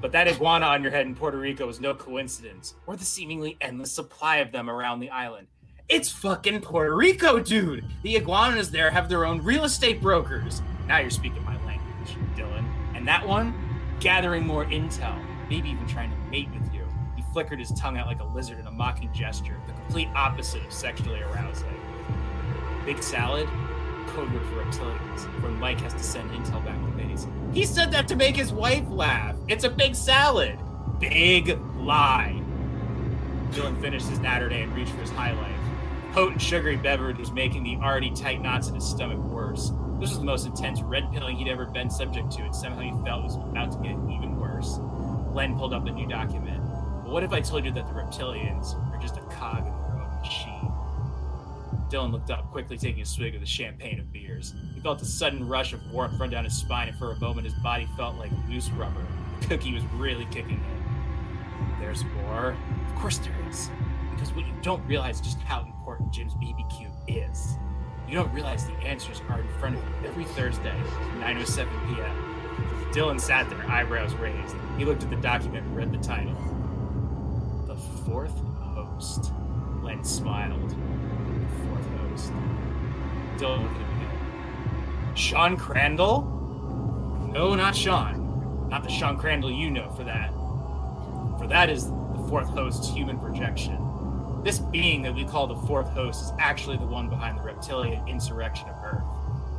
But 0.00 0.12
that 0.12 0.26
iguana 0.26 0.66
on 0.66 0.82
your 0.82 0.90
head 0.90 1.06
in 1.06 1.14
Puerto 1.14 1.38
Rico 1.38 1.66
was 1.66 1.80
no 1.80 1.94
coincidence, 1.94 2.74
or 2.86 2.96
the 2.96 3.04
seemingly 3.04 3.56
endless 3.60 3.92
supply 3.92 4.38
of 4.38 4.50
them 4.50 4.68
around 4.68 5.00
the 5.00 5.10
island. 5.10 5.46
It's 5.88 6.10
fucking 6.10 6.62
Puerto 6.62 6.96
Rico, 6.96 7.38
dude! 7.38 7.84
The 8.02 8.16
iguanas 8.16 8.70
there 8.70 8.90
have 8.90 9.10
their 9.10 9.26
own 9.26 9.42
real 9.42 9.64
estate 9.64 10.00
brokers. 10.00 10.62
Now 10.88 10.98
you're 10.98 11.10
speaking 11.10 11.44
my 11.44 11.62
language, 11.64 12.16
Dylan. 12.34 12.64
And 12.94 13.06
that 13.06 13.26
one, 13.26 13.54
gathering 14.00 14.46
more 14.46 14.64
intel, 14.64 15.18
maybe 15.50 15.68
even 15.68 15.86
trying 15.86 16.10
to 16.10 16.16
mate 16.30 16.48
with 16.58 16.72
you. 16.72 16.86
He 17.16 17.22
flickered 17.34 17.58
his 17.58 17.72
tongue 17.72 17.98
out 17.98 18.06
like 18.06 18.20
a 18.20 18.24
lizard 18.24 18.58
in 18.58 18.66
a 18.66 18.70
mocking 18.70 19.12
gesture, 19.12 19.60
the 19.66 19.74
complete 19.74 20.08
opposite 20.14 20.64
of 20.64 20.72
sexually 20.72 21.20
arousing. 21.20 21.68
Big 22.86 23.02
salad, 23.02 23.48
code 24.08 24.32
word 24.32 24.44
for 24.46 24.64
reptilians, 24.64 25.42
when 25.42 25.58
Mike 25.58 25.80
has 25.80 25.92
to 25.94 26.02
send 26.02 26.30
intel 26.30 26.64
back 26.64 26.76
to 26.76 26.90
base. 26.96 27.26
He 27.52 27.64
said 27.64 27.90
that 27.92 28.08
to 28.08 28.16
make 28.16 28.36
his 28.36 28.52
wife 28.52 28.84
laugh. 28.88 29.36
It's 29.48 29.64
a 29.64 29.70
big 29.70 29.94
salad. 29.94 30.58
Big 31.00 31.58
lie. 31.76 32.40
Dylan 33.50 33.80
finished 33.80 34.08
his 34.08 34.18
Naturday 34.18 34.64
and 34.64 34.74
reached 34.74 34.92
for 34.92 35.00
his 35.00 35.10
high 35.10 35.32
life. 35.32 35.50
Potent 36.12 36.40
sugary 36.40 36.76
beverage 36.76 37.18
was 37.18 37.32
making 37.32 37.64
the 37.64 37.76
already 37.76 38.10
tight 38.10 38.40
knots 38.40 38.68
in 38.68 38.74
his 38.74 38.84
stomach 38.84 39.18
worse. 39.18 39.72
This 40.00 40.10
was 40.10 40.18
the 40.18 40.24
most 40.24 40.46
intense 40.46 40.82
red 40.82 41.10
pilling 41.12 41.36
he'd 41.36 41.48
ever 41.48 41.66
been 41.66 41.90
subject 41.90 42.30
to, 42.32 42.42
and 42.42 42.54
somehow 42.54 42.80
he 42.80 42.90
felt 43.04 43.20
it 43.20 43.24
was 43.24 43.36
about 43.36 43.72
to 43.72 43.78
get 43.78 43.92
even 43.92 44.38
worse. 44.38 44.78
Len 45.32 45.56
pulled 45.56 45.74
up 45.74 45.86
a 45.86 45.90
new 45.90 46.06
document. 46.06 46.62
But 47.04 47.12
what 47.12 47.22
if 47.24 47.32
I 47.32 47.40
told 47.40 47.64
you 47.64 47.72
that 47.72 47.86
the 47.86 47.92
reptilians 47.92 48.74
are 48.92 48.98
just 49.00 49.16
a 49.16 49.20
cog 49.22 49.66
Dylan 51.94 52.10
looked 52.10 52.32
up, 52.32 52.50
quickly 52.50 52.76
taking 52.76 53.02
a 53.02 53.06
swig 53.06 53.36
of 53.36 53.40
the 53.40 53.46
champagne 53.46 54.00
of 54.00 54.12
beers. 54.12 54.52
He 54.74 54.80
felt 54.80 55.00
a 55.00 55.04
sudden 55.04 55.46
rush 55.46 55.72
of 55.72 55.92
warmth 55.92 56.18
run 56.18 56.28
down 56.28 56.42
his 56.42 56.58
spine, 56.58 56.88
and 56.88 56.98
for 56.98 57.12
a 57.12 57.20
moment 57.20 57.46
his 57.46 57.54
body 57.54 57.86
felt 57.96 58.16
like 58.16 58.32
loose 58.48 58.68
rubber. 58.70 59.06
The 59.40 59.46
cookie 59.46 59.72
was 59.72 59.84
really 59.94 60.24
kicking 60.24 60.60
in. 60.60 61.78
There's 61.78 62.04
more? 62.04 62.56
Of 62.88 62.94
course 62.96 63.18
there 63.18 63.36
is. 63.48 63.70
Because 64.10 64.32
what 64.32 64.44
you 64.44 64.52
don't 64.60 64.84
realize 64.88 65.20
is 65.20 65.20
just 65.20 65.38
how 65.38 65.60
important 65.60 66.12
Jim's 66.12 66.34
BBQ 66.34 66.90
is. 67.06 67.58
You 68.08 68.14
don't 68.16 68.32
realize 68.32 68.66
the 68.66 68.72
answers 68.78 69.22
are 69.28 69.40
in 69.40 69.48
front 69.60 69.76
of 69.76 69.82
you 69.84 70.08
every 70.08 70.24
Thursday, 70.24 70.74
9.07 71.20 71.94
p.m. 71.94 72.90
Dylan 72.92 73.20
sat 73.20 73.48
there, 73.50 73.70
eyebrows 73.70 74.14
raised. 74.14 74.56
He 74.78 74.84
looked 74.84 75.04
at 75.04 75.10
the 75.10 75.16
document 75.16 75.64
and 75.64 75.76
read 75.76 75.92
the 75.92 75.98
title. 75.98 76.34
The 77.68 77.76
Fourth 77.76 78.36
Host. 78.58 79.32
Len 79.84 80.02
smiled. 80.02 80.74
Dylan 83.36 83.62
looked 83.62 83.80
at 83.80 83.88
him. 83.88 85.16
Sean 85.16 85.56
Crandall? 85.56 86.22
No, 87.32 87.54
not 87.54 87.74
Sean. 87.74 88.68
Not 88.68 88.82
the 88.82 88.90
Sean 88.90 89.16
Crandall 89.16 89.50
you 89.50 89.70
know 89.70 89.90
for 89.90 90.04
that. 90.04 90.30
For 91.38 91.46
that 91.48 91.68
is 91.68 91.86
the 91.86 92.24
fourth 92.28 92.48
host's 92.48 92.88
human 92.88 93.18
projection. 93.18 93.78
This 94.44 94.58
being 94.58 95.02
that 95.02 95.14
we 95.14 95.24
call 95.24 95.46
the 95.46 95.56
fourth 95.66 95.88
host 95.88 96.22
is 96.22 96.32
actually 96.38 96.76
the 96.76 96.86
one 96.86 97.08
behind 97.08 97.38
the 97.38 97.42
reptilian 97.42 98.06
insurrection 98.06 98.68
of 98.68 98.76
Earth. 98.84 99.04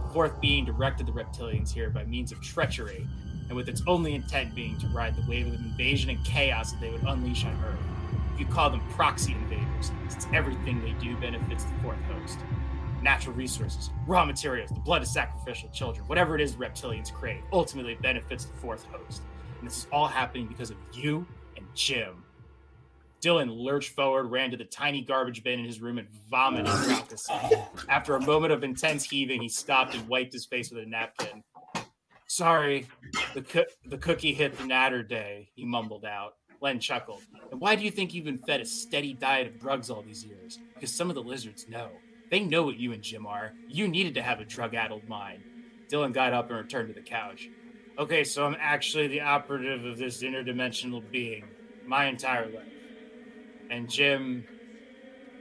The 0.03 0.13
fourth 0.13 0.39
being 0.39 0.63
directed 0.63 1.07
the 1.07 1.11
reptilians 1.11 1.73
here 1.73 1.89
by 1.89 2.05
means 2.05 2.31
of 2.31 2.41
treachery, 2.41 3.07
and 3.47 3.55
with 3.55 3.67
its 3.67 3.81
only 3.87 4.15
intent 4.15 4.53
being 4.55 4.77
to 4.79 4.87
ride 4.87 5.15
the 5.15 5.27
wave 5.27 5.47
of 5.47 5.53
invasion 5.55 6.09
and 6.11 6.23
chaos 6.23 6.71
that 6.71 6.81
they 6.81 6.91
would 6.91 7.03
unleash 7.03 7.45
on 7.45 7.53
Earth. 7.65 7.94
You 8.37 8.45
call 8.45 8.69
them 8.69 8.81
proxy 8.91 9.33
invaders, 9.33 9.91
since 10.09 10.27
everything 10.33 10.81
they 10.81 10.91
do 10.93 11.15
benefits 11.17 11.63
the 11.63 11.73
fourth 11.81 12.01
host. 12.03 12.39
Natural 13.01 13.35
resources, 13.35 13.91
raw 14.07 14.25
materials, 14.25 14.71
the 14.71 14.79
blood 14.79 15.01
of 15.01 15.07
sacrificial 15.07 15.69
children, 15.69 16.05
whatever 16.07 16.35
it 16.35 16.41
is 16.41 16.55
reptilians 16.55 17.13
crave, 17.13 17.43
ultimately 17.53 17.95
benefits 18.01 18.45
the 18.45 18.53
fourth 18.57 18.85
host. 18.85 19.21
And 19.59 19.69
this 19.69 19.77
is 19.77 19.87
all 19.91 20.07
happening 20.07 20.47
because 20.47 20.69
of 20.69 20.77
you 20.93 21.25
and 21.55 21.65
Jim. 21.75 22.23
Dylan 23.21 23.49
lurched 23.49 23.89
forward, 23.89 24.25
ran 24.25 24.51
to 24.51 24.57
the 24.57 24.65
tiny 24.65 25.01
garbage 25.01 25.43
bin 25.43 25.59
in 25.59 25.65
his 25.65 25.81
room, 25.81 25.97
and 25.97 26.07
vomited 26.29 26.67
raucously. 26.67 27.35
After 27.89 28.15
a 28.15 28.21
moment 28.21 28.53
of 28.53 28.63
intense 28.63 29.05
heaving, 29.09 29.41
he 29.41 29.49
stopped 29.49 29.95
and 29.95 30.07
wiped 30.07 30.33
his 30.33 30.45
face 30.45 30.71
with 30.71 30.83
a 30.83 30.85
napkin. 30.85 31.43
Sorry, 32.27 32.87
the 33.33 33.41
coo- 33.41 33.65
the 33.85 33.97
cookie 33.97 34.33
hit 34.33 34.57
the 34.57 34.63
Naturday, 34.63 35.47
he 35.55 35.63
mumbled 35.63 36.05
out. 36.05 36.33
Len 36.61 36.79
chuckled. 36.79 37.23
And 37.51 37.59
why 37.59 37.75
do 37.75 37.83
you 37.83 37.91
think 37.91 38.13
you've 38.13 38.25
been 38.25 38.37
fed 38.37 38.61
a 38.61 38.65
steady 38.65 39.13
diet 39.13 39.47
of 39.47 39.59
drugs 39.59 39.89
all 39.89 40.01
these 40.01 40.25
years? 40.25 40.59
Because 40.73 40.93
some 40.93 41.09
of 41.09 41.15
the 41.15 41.23
lizards 41.23 41.67
know. 41.69 41.89
They 42.31 42.39
know 42.39 42.63
what 42.63 42.79
you 42.79 42.91
and 42.91 43.03
Jim 43.03 43.27
are. 43.27 43.53
You 43.67 43.87
needed 43.87 44.15
to 44.15 44.21
have 44.21 44.39
a 44.39 44.45
drug 44.45 44.73
addled 44.73 45.07
mind. 45.07 45.43
Dylan 45.91 46.13
got 46.13 46.33
up 46.33 46.49
and 46.49 46.57
returned 46.57 46.87
to 46.89 46.93
the 46.93 47.01
couch. 47.01 47.49
Okay, 47.97 48.23
so 48.23 48.45
I'm 48.45 48.57
actually 48.59 49.07
the 49.07 49.21
operative 49.21 49.85
of 49.85 49.97
this 49.97 50.23
interdimensional 50.23 51.03
being 51.11 51.45
my 51.85 52.05
entire 52.05 52.47
life. 52.47 52.65
And 53.69 53.89
Jim, 53.89 54.45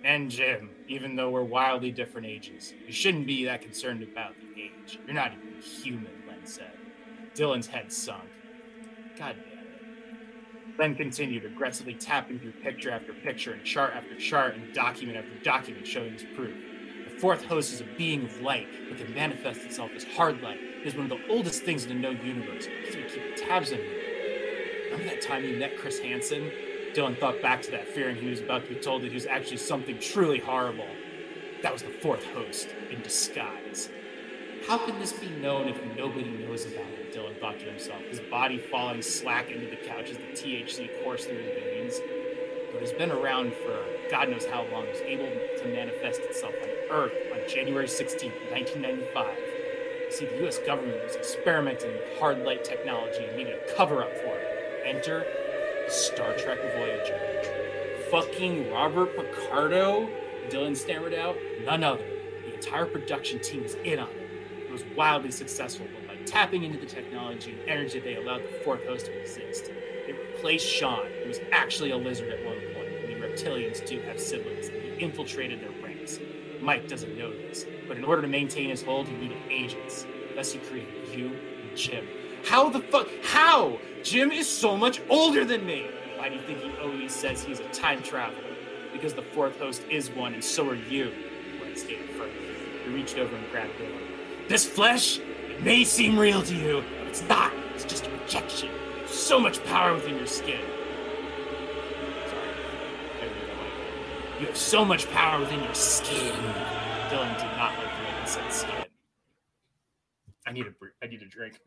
and 0.05 0.31
Jim, 0.31 0.71
even 0.87 1.17
though 1.17 1.31
we're 1.31 1.43
wildly 1.43 1.91
different 1.91 2.27
ages. 2.27 2.75
You 2.87 2.93
shouldn't 2.93 3.27
be 3.27 3.45
that 3.47 3.63
concerned 3.63 4.03
about 4.03 4.35
the 4.39 4.63
age. 4.63 4.99
You're 5.07 5.15
not 5.15 5.33
even 5.33 5.61
human, 5.61 6.13
Len 6.29 6.45
said. 6.45 6.73
Dylan's 7.35 7.67
head 7.67 7.91
sunk. 7.91 8.23
God 9.19 9.37
damn 9.43 9.54
it. 10.75 10.81
Len 10.81 10.95
continued, 10.95 11.45
aggressively 11.45 11.95
tapping 11.95 12.39
through 12.39 12.53
picture 12.53 12.91
after 12.91 13.13
picture 13.13 13.53
and 13.53 13.65
chart 13.65 13.95
after 13.95 14.15
chart 14.17 14.55
and 14.57 14.73
document 14.75 15.19
after 15.19 15.45
document 15.45 15.87
showing 15.87 16.13
his 16.13 16.25
proof. 16.35 16.55
The 17.09 17.21
fourth 17.21 17.45
host 17.45 17.73
is 17.73 17.81
a 17.81 17.87
being 17.97 18.25
of 18.25 18.41
light 18.41 18.69
that 18.89 18.99
can 18.99 19.15
manifest 19.15 19.63
itself 19.63 19.91
as 19.95 20.05
hard 20.05 20.43
light. 20.43 20.61
It 20.61 20.87
is 20.87 20.95
one 20.95 21.11
of 21.11 21.19
the 21.19 21.27
oldest 21.29 21.63
things 21.63 21.85
in 21.85 21.89
the 21.89 21.95
known 21.95 22.25
universe. 22.25 22.67
He's 22.85 22.97
been 22.97 23.09
keeping 23.09 23.37
tabs 23.37 23.73
on 23.73 23.79
you. 23.79 24.01
Remember 24.91 25.05
that 25.05 25.23
time 25.23 25.45
you 25.45 25.57
met 25.57 25.79
Chris 25.79 25.99
Hansen? 26.01 26.51
Dylan 26.95 27.19
thought 27.19 27.43
back 27.43 27.63
to 27.63 27.71
that 27.73 27.89
fear 27.89 28.11
and 28.11 28.19
he 28.19 28.29
was 28.29 28.41
about 28.41 28.65
to 28.65 28.75
be 28.75 28.81
told 28.81 29.03
that 29.03 29.09
he 29.09 29.15
was 29.15 29.27
actually 29.27 29.57
something 29.57 29.99
truly 29.99 30.39
horrible. 30.39 30.89
That 31.63 31.73
was 31.73 31.83
the 31.83 31.91
fourth 31.91 32.25
host 32.33 32.69
in 32.91 33.03
disguise. 33.03 33.89
How 34.67 34.79
can 34.79 34.99
this 34.99 35.13
be 35.13 35.29
known 35.29 35.69
if 35.69 35.79
nobody 35.95 36.31
knows 36.31 36.65
about 36.65 36.87
it? 36.99 37.15
Dylan 37.15 37.39
thought 37.39 37.59
to 37.59 37.67
himself, 37.67 38.01
his 38.09 38.21
body 38.21 38.57
falling 38.57 39.03
slack 39.03 39.51
into 39.51 39.67
the 39.67 39.77
couch 39.77 40.09
as 40.09 40.17
the 40.17 40.23
THC 40.23 40.89
coursed 41.05 41.29
through 41.29 41.37
his 41.37 41.53
veins. 41.63 42.01
But 42.73 42.83
it's 42.83 42.93
been 42.93 43.11
around 43.11 43.53
for 43.53 43.79
God 44.11 44.31
knows 44.31 44.47
how 44.47 44.65
long. 44.73 44.87
It 44.87 44.93
was 44.93 45.03
able 45.03 45.29
to 45.59 45.69
manifest 45.69 46.21
itself 46.23 46.55
on 46.63 46.69
Earth 46.91 47.13
on 47.35 47.41
January 47.47 47.87
16, 47.87 48.31
1995. 48.51 49.37
See, 50.09 50.25
the 50.25 50.49
US 50.49 50.59
government 50.61 51.05
was 51.05 51.17
experimenting 51.17 51.93
with 51.93 52.19
hard 52.19 52.39
light 52.39 52.65
technology 52.65 53.23
and 53.23 53.37
needed 53.37 53.59
a 53.59 53.77
cover 53.77 54.03
up 54.03 54.17
for 54.17 54.35
it. 54.35 54.83
Enter 54.87 55.27
Star 55.89 56.33
Trek 56.39 56.59
Voyager. 56.75 57.21
Fucking 58.11 58.73
Robert 58.73 59.15
Picardo? 59.15 60.09
Dylan 60.49 60.75
stammered 60.75 61.13
out. 61.13 61.37
None 61.67 61.85
other. 61.85 62.07
The 62.47 62.55
entire 62.55 62.87
production 62.87 63.41
team 63.41 63.63
is 63.65 63.77
in 63.85 63.99
on 63.99 64.09
it. 64.09 64.24
It 64.75 64.85
was 64.85 64.97
wildly 64.97 65.31
successful, 65.31 65.87
but 65.95 66.09
by 66.09 66.17
tapping 66.25 66.65
into 66.65 66.81
the 66.81 66.87
technology 66.87 67.53
and 67.53 67.61
energy, 67.69 68.01
they 68.01 68.17
allowed 68.17 68.43
the 68.43 68.59
fourth 68.65 68.85
host 68.85 69.07
to 69.07 69.17
exist. 69.21 69.71
They 70.05 70.13
replaced 70.13 70.67
Sean, 70.67 71.07
who 71.23 71.29
was 71.29 71.39
actually 71.53 71.93
a 71.93 71.97
lizard 71.97 72.29
at 72.31 72.45
one 72.45 72.57
point, 72.75 72.89
and 72.89 73.09
the 73.09 73.25
reptilians 73.25 73.87
do 73.87 74.01
have 74.01 74.19
siblings, 74.19 74.67
and 74.71 74.83
he 74.83 74.89
infiltrated 74.99 75.61
their 75.61 75.71
ranks. 75.81 76.19
Mike 76.61 76.89
doesn't 76.89 77.17
know 77.17 77.31
this, 77.31 77.67
but 77.87 77.97
in 77.97 78.05
order 78.05 78.21
to 78.23 78.27
maintain 78.27 78.69
his 78.69 78.83
hold, 78.83 79.07
he 79.07 79.15
needed 79.15 79.39
agents. 79.49 80.07
Thus, 80.35 80.51
he 80.51 80.59
created 80.59 81.17
you 81.17 81.29
and 81.29 81.77
Jim. 81.77 82.09
How 82.45 82.69
the 82.69 82.81
fuck? 82.81 83.07
How? 83.23 83.79
Jim 84.03 84.33
is 84.33 84.49
so 84.49 84.77
much 84.77 85.01
older 85.09 85.45
than 85.45 85.65
me. 85.65 85.87
Why 86.17 86.31
do 86.31 86.35
you 86.35 86.43
think 86.43 86.59
he 86.59 86.77
always 86.79 87.15
says 87.15 87.45
he's 87.45 87.61
a 87.61 87.69
time 87.69 88.03
traveler? 88.03 88.57
Because 88.93 89.15
the 89.15 89.23
fourth 89.23 89.57
host 89.61 89.85
is 89.89 90.11
one, 90.11 90.35
and 90.35 90.43
so 90.43 90.69
are 90.69 90.75
you. 90.75 91.13
Gwen 91.61 91.77
stated 91.77 92.11
further. 92.11 92.33
He 92.85 92.93
reached 92.93 93.19
over 93.19 93.37
and 93.37 93.49
grabbed 93.53 93.71
Dylan. 93.79 94.04
This 94.49 94.67
flesh, 94.67 95.19
it 95.19 95.63
may 95.65 95.85
seem 95.85 96.19
real 96.19 96.43
to 96.43 96.55
you, 96.55 96.85
but 96.99 97.09
it's 97.09 97.27
not. 97.29 97.53
It's 97.75 97.85
just 97.85 98.07
a 98.07 98.11
rejection. 98.11 98.69
So 99.07 99.41
much 99.41 99.65
power 99.65 99.95
within 99.95 100.17
your 100.17 100.27
skin. 100.27 100.61
Sorry. 102.27 103.31
You 104.41 104.47
have 104.47 104.57
so 104.57 104.85
much 104.85 105.11
power 105.11 105.41
within 105.41 105.63
your 105.63 105.75
skin. 105.75 106.35
Dylan 107.09 107.39
did 107.39 107.57
not 107.57 107.73
like 107.79 107.89
the 107.97 108.05
way 108.05 108.21
he 108.21 108.27
said 108.27 108.53
skin. 108.53 108.85
I 110.47 110.53
need 110.53 110.67
a 110.67 110.75
I 111.03 111.07
need 111.07 111.23
a 111.23 111.27
drink. 111.27 111.59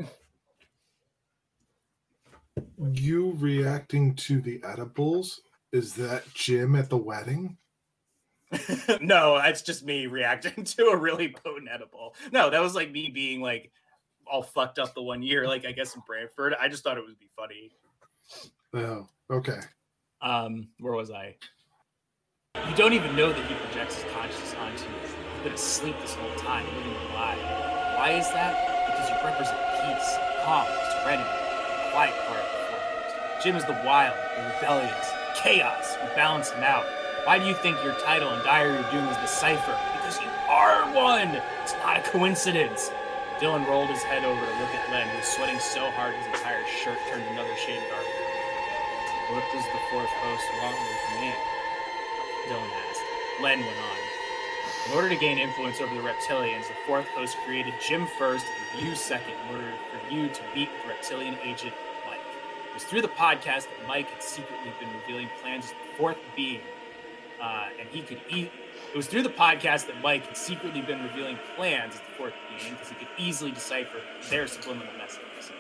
You 2.92 3.32
reacting 3.40 4.14
to 4.16 4.40
the 4.40 4.62
edibles? 4.64 5.42
Is 5.72 5.96
that 5.96 6.32
Jim 6.34 6.76
at 6.76 6.90
the 6.90 6.98
wedding? 6.98 7.58
no, 9.02 9.38
it's 9.38 9.62
just 9.62 9.84
me 9.84 10.08
reacting 10.08 10.64
to 10.64 10.88
a 10.88 10.98
really 10.98 11.30
potent 11.30 11.70
edible. 11.72 12.16
No, 12.32 12.50
that 12.50 12.62
was 12.62 12.76
like 12.76 12.92
me 12.92 13.10
being 13.10 13.42
like 13.42 13.72
all 14.26 14.44
fucked 14.44 14.80
up 14.80 14.94
the 14.94 15.02
one 15.02 15.22
year, 15.22 15.48
like 15.48 15.66
I 15.66 15.72
guess 15.72 15.96
in 15.96 16.02
Brantford. 16.06 16.56
I 16.60 16.68
just 16.68 16.84
thought 16.84 16.98
it 16.98 17.06
would 17.06 17.20
be 17.20 17.30
funny. 17.36 17.72
Oh, 18.74 19.08
okay. 19.30 19.60
Um, 20.22 20.70
where 20.80 20.94
was 20.94 21.12
I? 21.12 21.36
You 22.68 22.76
don't 22.76 22.94
even 22.94 23.16
know 23.16 23.32
that 23.32 23.46
he 23.48 23.56
projects 23.56 24.02
his 24.02 24.12
consciousness 24.14 24.56
onto 24.56 24.84
you. 24.84 24.96
You've 25.36 25.44
been 25.44 25.54
asleep 25.54 25.96
this 26.02 26.16
whole 26.16 26.36
time, 26.36 26.66
living 26.66 26.92
a 26.92 27.14
lie. 27.14 27.96
Why 27.98 28.12
is 28.12 28.28
that? 28.32 28.88
Because 28.88 29.10
you 29.10 29.16
represent 29.24 29.58
peace, 29.84 30.18
calm, 30.44 30.66
serenity, 31.02 31.30
the 31.30 31.92
quiet 31.92 32.16
part 32.28 32.40
of 32.40 32.50
the 32.50 32.64
fourth 32.68 32.88
host. 32.92 33.44
Jim 33.44 33.56
is 33.56 33.66
the 33.66 33.80
wild, 33.86 34.16
the 34.36 34.44
rebellious, 34.56 35.12
chaos. 35.36 35.96
You 36.02 36.10
balance 36.16 36.50
him 36.50 36.64
out. 36.64 36.86
Why 37.28 37.38
do 37.38 37.44
you 37.44 37.56
think 37.56 37.84
your 37.84 37.92
title 38.00 38.30
and 38.30 38.42
Diary 38.46 38.78
of 38.78 38.90
Doom 38.90 39.04
is 39.04 39.18
the 39.18 39.28
Cipher? 39.28 39.78
Because 40.00 40.18
you 40.22 40.30
are 40.48 40.88
one! 40.96 41.36
It's 41.62 41.74
not 41.84 41.98
a 41.98 42.02
coincidence. 42.10 42.90
Dylan 43.42 43.68
rolled 43.68 43.90
his 43.90 44.02
head 44.02 44.24
over 44.24 44.40
to 44.40 44.52
look 44.64 44.72
at 44.72 44.90
Len, 44.90 45.10
who 45.10 45.18
was 45.18 45.28
sweating 45.28 45.60
so 45.60 45.92
hard 45.92 46.16
his 46.16 46.26
entire 46.28 46.66
shirt 46.66 46.98
turned 47.12 47.28
another 47.32 47.54
shade 47.58 47.84
darker. 47.92 49.36
What 49.36 49.44
does 49.52 49.66
the 49.66 49.80
fourth 49.92 50.08
host 50.08 50.46
want 50.64 50.80
with 50.80 51.20
me? 51.20 51.34
Dylan 52.48 52.72
asked. 52.88 53.02
Len 53.44 53.60
went 53.60 53.76
on. 53.76 53.98
In 54.88 54.94
order 54.96 55.10
to 55.10 55.18
gain 55.18 55.38
influence 55.38 55.82
over 55.82 55.94
the 55.94 56.00
reptilians, 56.00 56.70
the 56.70 56.80
fourth 56.88 57.10
host 57.10 57.36
created 57.46 57.74
Jim 57.86 58.08
first 58.08 58.46
and 58.72 58.88
you 58.88 58.96
second 58.96 59.34
in 59.50 59.56
order 59.58 59.74
for 59.92 60.16
you 60.16 60.30
to 60.30 60.42
meet 60.56 60.70
the 60.82 60.88
reptilian 60.88 61.36
agent 61.44 61.74
Mike. 62.08 62.24
It 62.70 62.74
was 62.74 62.86
through 62.86 63.02
the 63.02 63.10
podcast 63.10 63.68
that 63.68 63.86
Mike 63.86 64.10
had 64.12 64.24
secretly 64.24 64.72
been 64.80 64.88
revealing 65.02 65.28
plans 65.42 65.66
as 65.66 65.72
the 65.72 65.98
fourth 65.98 66.20
being, 66.38 66.62
uh, 67.42 67.68
and 67.80 67.88
he 67.90 68.02
could 68.02 68.22
eat. 68.30 68.52
It 68.94 68.98
was 68.98 69.08
through 69.08 69.24
the 69.24 69.30
podcast 69.30 69.88
that 69.88 70.02
Mike 70.02 70.26
had 70.26 70.38
secretly 70.38 70.82
been 70.82 71.04
revealing 71.04 71.38
plans 71.56 71.96
as 71.96 72.00
the 72.00 72.06
fourth 72.18 72.34
being 72.50 72.74
because 72.74 72.90
he 72.90 72.96
could 72.96 73.08
easily 73.18 73.52
decipher 73.52 74.00
their 74.30 74.48
subliminal 74.48 74.94
messages. 74.98 75.52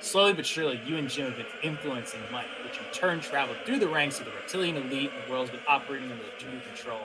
Slowly 0.00 0.32
but 0.32 0.44
surely, 0.44 0.80
you 0.84 0.96
and 0.96 1.08
Jim 1.08 1.26
have 1.32 1.36
been 1.36 1.46
influencing 1.62 2.20
Mike, 2.32 2.48
which 2.64 2.76
in 2.78 2.84
turn 2.92 3.20
traveled 3.20 3.58
through 3.64 3.78
the 3.78 3.88
ranks 3.88 4.18
of 4.18 4.26
the 4.26 4.32
reptilian 4.32 4.76
elite, 4.76 5.10
and 5.14 5.26
the 5.26 5.30
world's 5.30 5.52
been 5.52 5.60
operating 5.68 6.10
under 6.10 6.24
the 6.24 6.44
due 6.44 6.60
control 6.66 7.02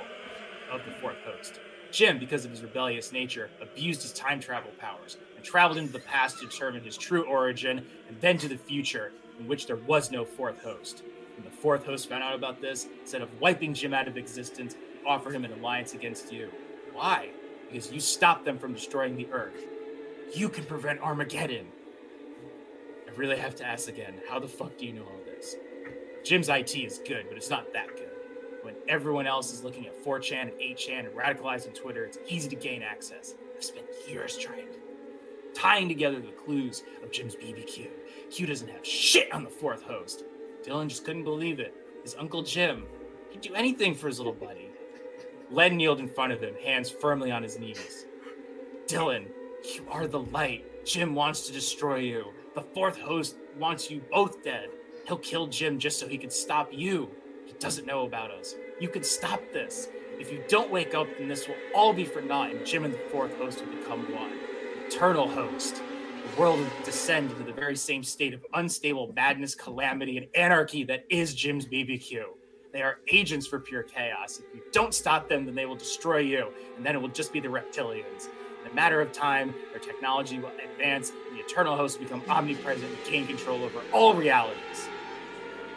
of 0.71 0.83
the 0.83 0.91
fourth 0.93 1.17
host. 1.23 1.59
Jim, 1.91 2.17
because 2.17 2.43
of 2.43 2.51
his 2.51 2.63
rebellious 2.63 3.11
nature, 3.11 3.49
abused 3.61 4.01
his 4.01 4.13
time 4.13 4.39
travel 4.39 4.71
powers 4.79 5.17
and 5.35 5.45
traveled 5.45 5.77
into 5.77 5.93
the 5.93 5.99
past 5.99 6.39
to 6.39 6.45
determine 6.45 6.83
his 6.83 6.97
true 6.97 7.23
origin, 7.23 7.85
and 8.07 8.19
then 8.19 8.37
to 8.37 8.47
the 8.47 8.57
future, 8.57 9.11
in 9.39 9.47
which 9.47 9.67
there 9.67 9.75
was 9.75 10.11
no 10.11 10.25
fourth 10.25 10.61
host. 10.63 11.03
When 11.37 11.45
the 11.45 11.55
fourth 11.55 11.85
host 11.85 12.09
found 12.09 12.23
out 12.23 12.33
about 12.33 12.61
this, 12.61 12.87
instead 12.99 13.21
of 13.21 13.39
wiping 13.39 13.73
Jim 13.73 13.93
out 13.93 14.07
of 14.07 14.17
existence, 14.17 14.75
offered 15.05 15.35
him 15.35 15.45
an 15.45 15.53
alliance 15.53 15.93
against 15.93 16.33
you. 16.33 16.49
Why? 16.93 17.29
Because 17.69 17.91
you 17.91 17.99
stopped 17.99 18.43
them 18.43 18.57
from 18.57 18.73
destroying 18.73 19.15
the 19.15 19.27
Earth. 19.31 19.63
You 20.33 20.49
can 20.49 20.65
prevent 20.65 20.99
Armageddon. 20.99 21.67
I 23.07 23.11
really 23.15 23.37
have 23.37 23.55
to 23.57 23.65
ask 23.65 23.87
again, 23.87 24.15
how 24.27 24.39
the 24.39 24.47
fuck 24.47 24.77
do 24.77 24.85
you 24.85 24.93
know 24.93 25.03
all 25.03 25.21
this? 25.25 25.55
Jim's 26.23 26.49
IT 26.49 26.75
is 26.75 26.99
good, 27.07 27.27
but 27.29 27.37
it's 27.37 27.49
not 27.49 27.71
that 27.73 27.87
good. 27.95 28.09
When 28.63 28.75
everyone 28.89 29.27
else 29.27 29.53
is 29.53 29.63
looking 29.63 29.85
at 29.87 30.03
4chan 30.03 30.41
and 30.41 30.51
8chan 30.51 31.05
and 31.05 31.15
radicalizing 31.15 31.73
Twitter, 31.73 32.03
it's 32.03 32.17
easy 32.27 32.49
to 32.49 32.55
gain 32.55 32.81
access. 32.81 33.35
I've 33.55 33.63
spent 33.63 33.85
years 34.09 34.37
trying 34.37 34.67
to 34.67 34.77
tying 35.57 35.87
together 35.87 36.19
the 36.19 36.31
clues 36.31 36.83
of 37.03 37.11
Jim's 37.11 37.35
BBQ. 37.35 37.87
Q 38.29 38.45
doesn't 38.45 38.67
have 38.67 38.85
shit 38.85 39.31
on 39.33 39.43
the 39.43 39.49
fourth 39.49 39.81
host. 39.81 40.23
Dylan 40.67 40.89
just 40.89 41.05
couldn't 41.05 41.23
believe 41.23 41.59
it. 41.59 41.73
His 42.03 42.15
uncle 42.19 42.43
Jim, 42.43 42.85
he'd 43.29 43.41
do 43.41 43.53
anything 43.55 43.95
for 43.95 44.07
his 44.07 44.19
little 44.19 44.33
buddy. 44.33 44.69
Len 45.49 45.77
kneeled 45.77 46.01
in 46.01 46.09
front 46.09 46.33
of 46.33 46.41
him, 46.41 46.55
hands 46.61 46.89
firmly 46.89 47.31
on 47.31 47.41
his 47.41 47.57
knees. 47.57 48.05
Dylan, 48.85 49.27
you 49.73 49.85
are 49.89 50.07
the 50.07 50.19
light. 50.19 50.85
Jim 50.85 51.15
wants 51.15 51.47
to 51.47 51.53
destroy 51.53 51.99
you. 51.99 52.33
The 52.53 52.61
fourth 52.61 52.99
host 52.99 53.37
wants 53.57 53.89
you 53.89 54.01
both 54.11 54.43
dead. 54.43 54.69
He'll 55.07 55.17
kill 55.17 55.47
Jim 55.47 55.79
just 55.79 55.99
so 55.99 56.07
he 56.07 56.17
can 56.17 56.29
stop 56.29 56.69
you. 56.73 57.09
He 57.45 57.53
doesn't 57.53 57.87
know 57.87 58.05
about 58.05 58.31
us. 58.31 58.55
You 58.81 58.89
can 58.89 59.03
stop 59.03 59.41
this. 59.53 59.87
If 60.19 60.33
you 60.33 60.43
don't 60.49 60.69
wake 60.69 60.93
up, 60.93 61.07
then 61.17 61.29
this 61.29 61.47
will 61.47 61.55
all 61.73 61.93
be 61.93 62.03
for 62.03 62.21
naught, 62.21 62.51
and 62.51 62.65
Jim 62.65 62.83
and 62.83 62.93
the 62.93 62.99
fourth 63.09 63.37
host 63.37 63.63
will 63.63 63.73
become 63.73 64.01
one. 64.13 64.33
Eternal 64.85 65.29
host. 65.29 65.81
The 66.35 66.41
world 66.41 66.65
descend 66.83 67.31
into 67.31 67.43
the 67.43 67.53
very 67.53 67.75
same 67.75 68.03
state 68.03 68.33
of 68.33 68.45
unstable 68.53 69.13
madness, 69.15 69.55
calamity, 69.55 70.17
and 70.17 70.27
anarchy 70.35 70.83
that 70.83 71.05
is 71.09 71.33
Jim's 71.33 71.65
BBQ. 71.65 72.23
They 72.73 72.81
are 72.81 72.99
agents 73.07 73.47
for 73.47 73.59
pure 73.59 73.83
chaos. 73.83 74.39
If 74.39 74.55
you 74.55 74.61
don't 74.71 74.93
stop 74.93 75.29
them, 75.29 75.45
then 75.45 75.55
they 75.55 75.65
will 75.65 75.75
destroy 75.75 76.17
you, 76.17 76.51
and 76.75 76.85
then 76.85 76.95
it 76.95 77.01
will 77.01 77.09
just 77.09 77.31
be 77.31 77.39
the 77.39 77.47
reptilians. 77.47 78.27
In 78.63 78.71
a 78.71 78.73
matter 78.73 78.99
of 78.99 79.11
time, 79.11 79.53
their 79.71 79.79
technology 79.79 80.37
will 80.37 80.51
advance, 80.71 81.11
and 81.29 81.37
the 81.37 81.43
Eternal 81.43 81.77
Host 81.77 81.97
will 81.97 82.05
become 82.05 82.23
omnipresent 82.27 82.91
and 82.91 83.11
gain 83.11 83.25
control 83.25 83.63
over 83.63 83.79
all 83.93 84.13
realities. 84.13 84.89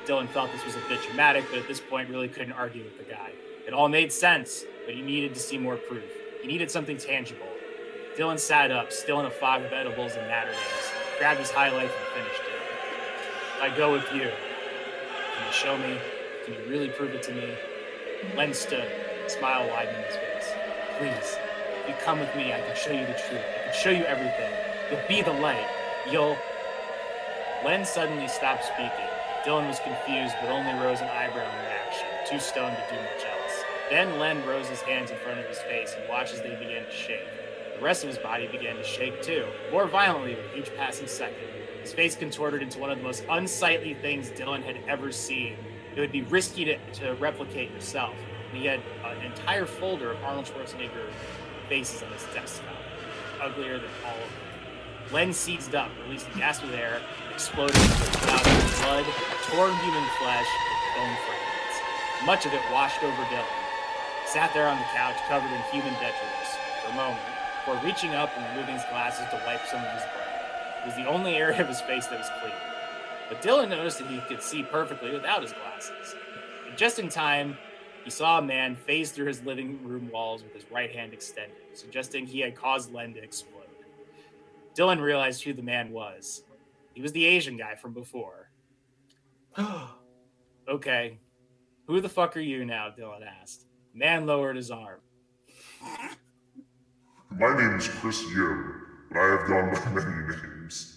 Dylan 0.04 0.28
felt 0.28 0.50
this 0.52 0.64
was 0.64 0.74
a 0.74 0.88
bit 0.88 1.00
dramatic, 1.02 1.44
but 1.50 1.60
at 1.60 1.68
this 1.68 1.80
point 1.80 2.10
really 2.10 2.28
couldn't 2.28 2.52
argue 2.52 2.82
with 2.82 2.98
the 2.98 3.04
guy. 3.04 3.30
It 3.66 3.72
all 3.72 3.88
made 3.88 4.12
sense, 4.12 4.64
but 4.84 4.94
he 4.94 5.02
needed 5.02 5.32
to 5.34 5.40
see 5.40 5.58
more 5.58 5.76
proof. 5.76 6.10
He 6.42 6.48
needed 6.48 6.70
something 6.70 6.96
tangible. 6.96 7.46
Dylan 8.16 8.40
sat 8.40 8.72
up, 8.72 8.92
still 8.92 9.20
in 9.20 9.26
a 9.26 9.30
fog 9.30 9.62
of 9.62 9.72
edibles 9.72 10.16
and 10.16 10.28
Naturdays, 10.28 10.92
grabbed 11.18 11.38
his 11.38 11.50
high 11.50 11.70
life 11.70 11.92
and 11.96 12.24
finished 12.24 12.42
it. 12.42 13.62
I 13.62 13.76
go 13.76 13.92
with 13.92 14.04
you. 14.12 14.22
Can 14.22 15.46
you 15.46 15.52
show 15.52 15.78
me? 15.78 15.96
Can 16.44 16.54
you 16.54 16.60
really 16.68 16.88
prove 16.88 17.14
it 17.14 17.22
to 17.24 17.32
me? 17.32 17.54
Len 18.36 18.52
stood, 18.52 18.90
smile 19.28 19.68
widening 19.70 20.02
his 20.06 20.16
face. 20.16 20.52
Please, 20.98 21.38
if 21.82 21.88
you 21.88 21.94
come 22.04 22.18
with 22.18 22.34
me, 22.34 22.52
I 22.52 22.60
can 22.60 22.74
show 22.74 22.90
you 22.90 23.06
the 23.06 23.12
truth. 23.12 23.44
I 23.60 23.64
can 23.66 23.74
show 23.74 23.90
you 23.90 24.04
everything. 24.04 24.52
You'll 24.90 25.06
be 25.08 25.22
the 25.22 25.38
light. 25.40 25.68
You'll. 26.10 26.36
Len 27.64 27.84
suddenly 27.84 28.26
stopped 28.26 28.64
speaking. 28.64 29.08
Dylan 29.46 29.68
was 29.68 29.78
confused, 29.78 30.34
but 30.40 30.50
only 30.50 30.72
rose 30.84 31.00
an 31.00 31.08
eyebrow 31.08 31.48
in 31.48 31.64
reaction, 31.64 32.06
too 32.28 32.40
stoned 32.40 32.76
to 32.76 32.94
do 32.94 33.00
much 33.00 33.24
else. 33.24 33.64
Then 33.88 34.18
Len 34.18 34.44
rose 34.44 34.68
his 34.68 34.80
hands 34.82 35.10
in 35.10 35.16
front 35.18 35.38
of 35.38 35.46
his 35.46 35.58
face 35.58 35.94
and 35.98 36.08
watched 36.08 36.34
as 36.34 36.42
they 36.42 36.56
began 36.56 36.84
to 36.84 36.90
shake. 36.90 37.26
The 37.80 37.86
rest 37.86 38.04
of 38.04 38.10
his 38.10 38.18
body 38.18 38.46
began 38.46 38.76
to 38.76 38.84
shake 38.84 39.22
too, 39.22 39.46
more 39.72 39.86
violently 39.86 40.34
with 40.34 40.54
each 40.54 40.76
passing 40.76 41.06
second. 41.06 41.48
His 41.80 41.94
face 41.94 42.14
contorted 42.14 42.60
into 42.60 42.78
one 42.78 42.90
of 42.90 42.98
the 42.98 43.02
most 43.02 43.24
unsightly 43.30 43.94
things 43.94 44.28
Dylan 44.28 44.62
had 44.62 44.76
ever 44.86 45.10
seen. 45.10 45.56
It 45.96 46.00
would 46.00 46.12
be 46.12 46.20
risky 46.20 46.66
to, 46.66 46.76
to 47.00 47.14
replicate 47.14 47.70
yourself. 47.70 48.14
And 48.50 48.60
he 48.60 48.66
had 48.66 48.80
an 49.02 49.24
entire 49.24 49.64
folder 49.64 50.10
of 50.10 50.22
Arnold 50.22 50.44
Schwarzenegger 50.44 51.08
faces 51.70 52.02
on 52.02 52.12
his 52.12 52.22
desktop, 52.34 52.68
uglier 53.40 53.78
than 53.78 53.88
all 54.04 54.12
of 54.12 54.28
them. 54.28 55.14
Len 55.14 55.32
seized 55.32 55.74
up, 55.74 55.90
released 56.04 56.28
a 56.34 56.38
gasp 56.38 56.62
of 56.64 56.74
air, 56.74 57.00
exploded 57.32 57.74
into 57.76 57.92
a 57.92 58.12
cloud 58.20 58.46
of 58.46 58.76
blood, 58.76 59.06
torn 59.48 59.74
human 59.76 60.04
flesh, 60.20 60.46
and 60.46 60.96
bone 60.96 61.16
fragments. 61.24 62.26
Much 62.26 62.44
of 62.44 62.52
it 62.52 62.60
washed 62.70 63.02
over 63.02 63.22
Dylan. 63.32 63.46
He 64.24 64.28
sat 64.28 64.52
there 64.52 64.68
on 64.68 64.76
the 64.76 64.84
couch, 64.92 65.16
covered 65.28 65.50
in 65.50 65.62
human 65.72 65.94
detritus, 65.94 66.58
for 66.84 66.92
a 66.92 66.94
moment, 66.94 67.24
before 67.64 67.82
reaching 67.84 68.14
up 68.14 68.30
and 68.36 68.46
removing 68.50 68.74
his 68.74 68.84
glasses 68.90 69.26
to 69.30 69.40
wipe 69.46 69.66
some 69.66 69.80
of 69.80 69.92
his 69.92 70.02
blood. 70.02 70.82
It 70.82 70.86
was 70.86 70.96
the 70.96 71.06
only 71.06 71.36
area 71.36 71.60
of 71.60 71.68
his 71.68 71.80
face 71.80 72.06
that 72.06 72.18
was 72.18 72.30
clean. 72.40 72.54
But 73.28 73.42
Dylan 73.42 73.68
noticed 73.68 73.98
that 73.98 74.08
he 74.08 74.20
could 74.20 74.42
see 74.42 74.62
perfectly 74.62 75.12
without 75.12 75.42
his 75.42 75.52
glasses. 75.52 76.14
And 76.68 76.76
just 76.76 76.98
in 76.98 77.08
time, 77.08 77.56
he 78.04 78.10
saw 78.10 78.38
a 78.38 78.42
man 78.42 78.76
phase 78.76 79.12
through 79.12 79.26
his 79.26 79.42
living 79.42 79.86
room 79.86 80.10
walls 80.10 80.42
with 80.42 80.54
his 80.54 80.64
right 80.70 80.90
hand 80.90 81.12
extended, 81.12 81.56
suggesting 81.74 82.26
he 82.26 82.40
had 82.40 82.56
caused 82.56 82.92
Len 82.92 83.12
to 83.14 83.22
explode. 83.22 83.60
Dylan 84.74 85.00
realized 85.00 85.42
who 85.42 85.52
the 85.52 85.62
man 85.62 85.90
was. 85.90 86.44
He 86.94 87.02
was 87.02 87.12
the 87.12 87.26
Asian 87.26 87.56
guy 87.56 87.74
from 87.74 87.92
before. 87.92 88.50
okay, 90.68 91.18
who 91.86 92.00
the 92.00 92.08
fuck 92.08 92.36
are 92.36 92.40
you 92.40 92.64
now? 92.64 92.88
Dylan 92.96 93.26
asked. 93.40 93.66
The 93.92 93.98
man 93.98 94.26
lowered 94.26 94.56
his 94.56 94.70
arm. 94.70 95.00
My 97.30 97.56
name 97.56 97.76
is 97.76 97.86
Chris 97.88 98.22
Yim, 98.34 98.82
but 99.10 99.18
I 99.20 99.26
have 99.36 99.46
gone 99.46 99.72
by 99.72 99.90
many 100.02 100.36
names. 100.36 100.96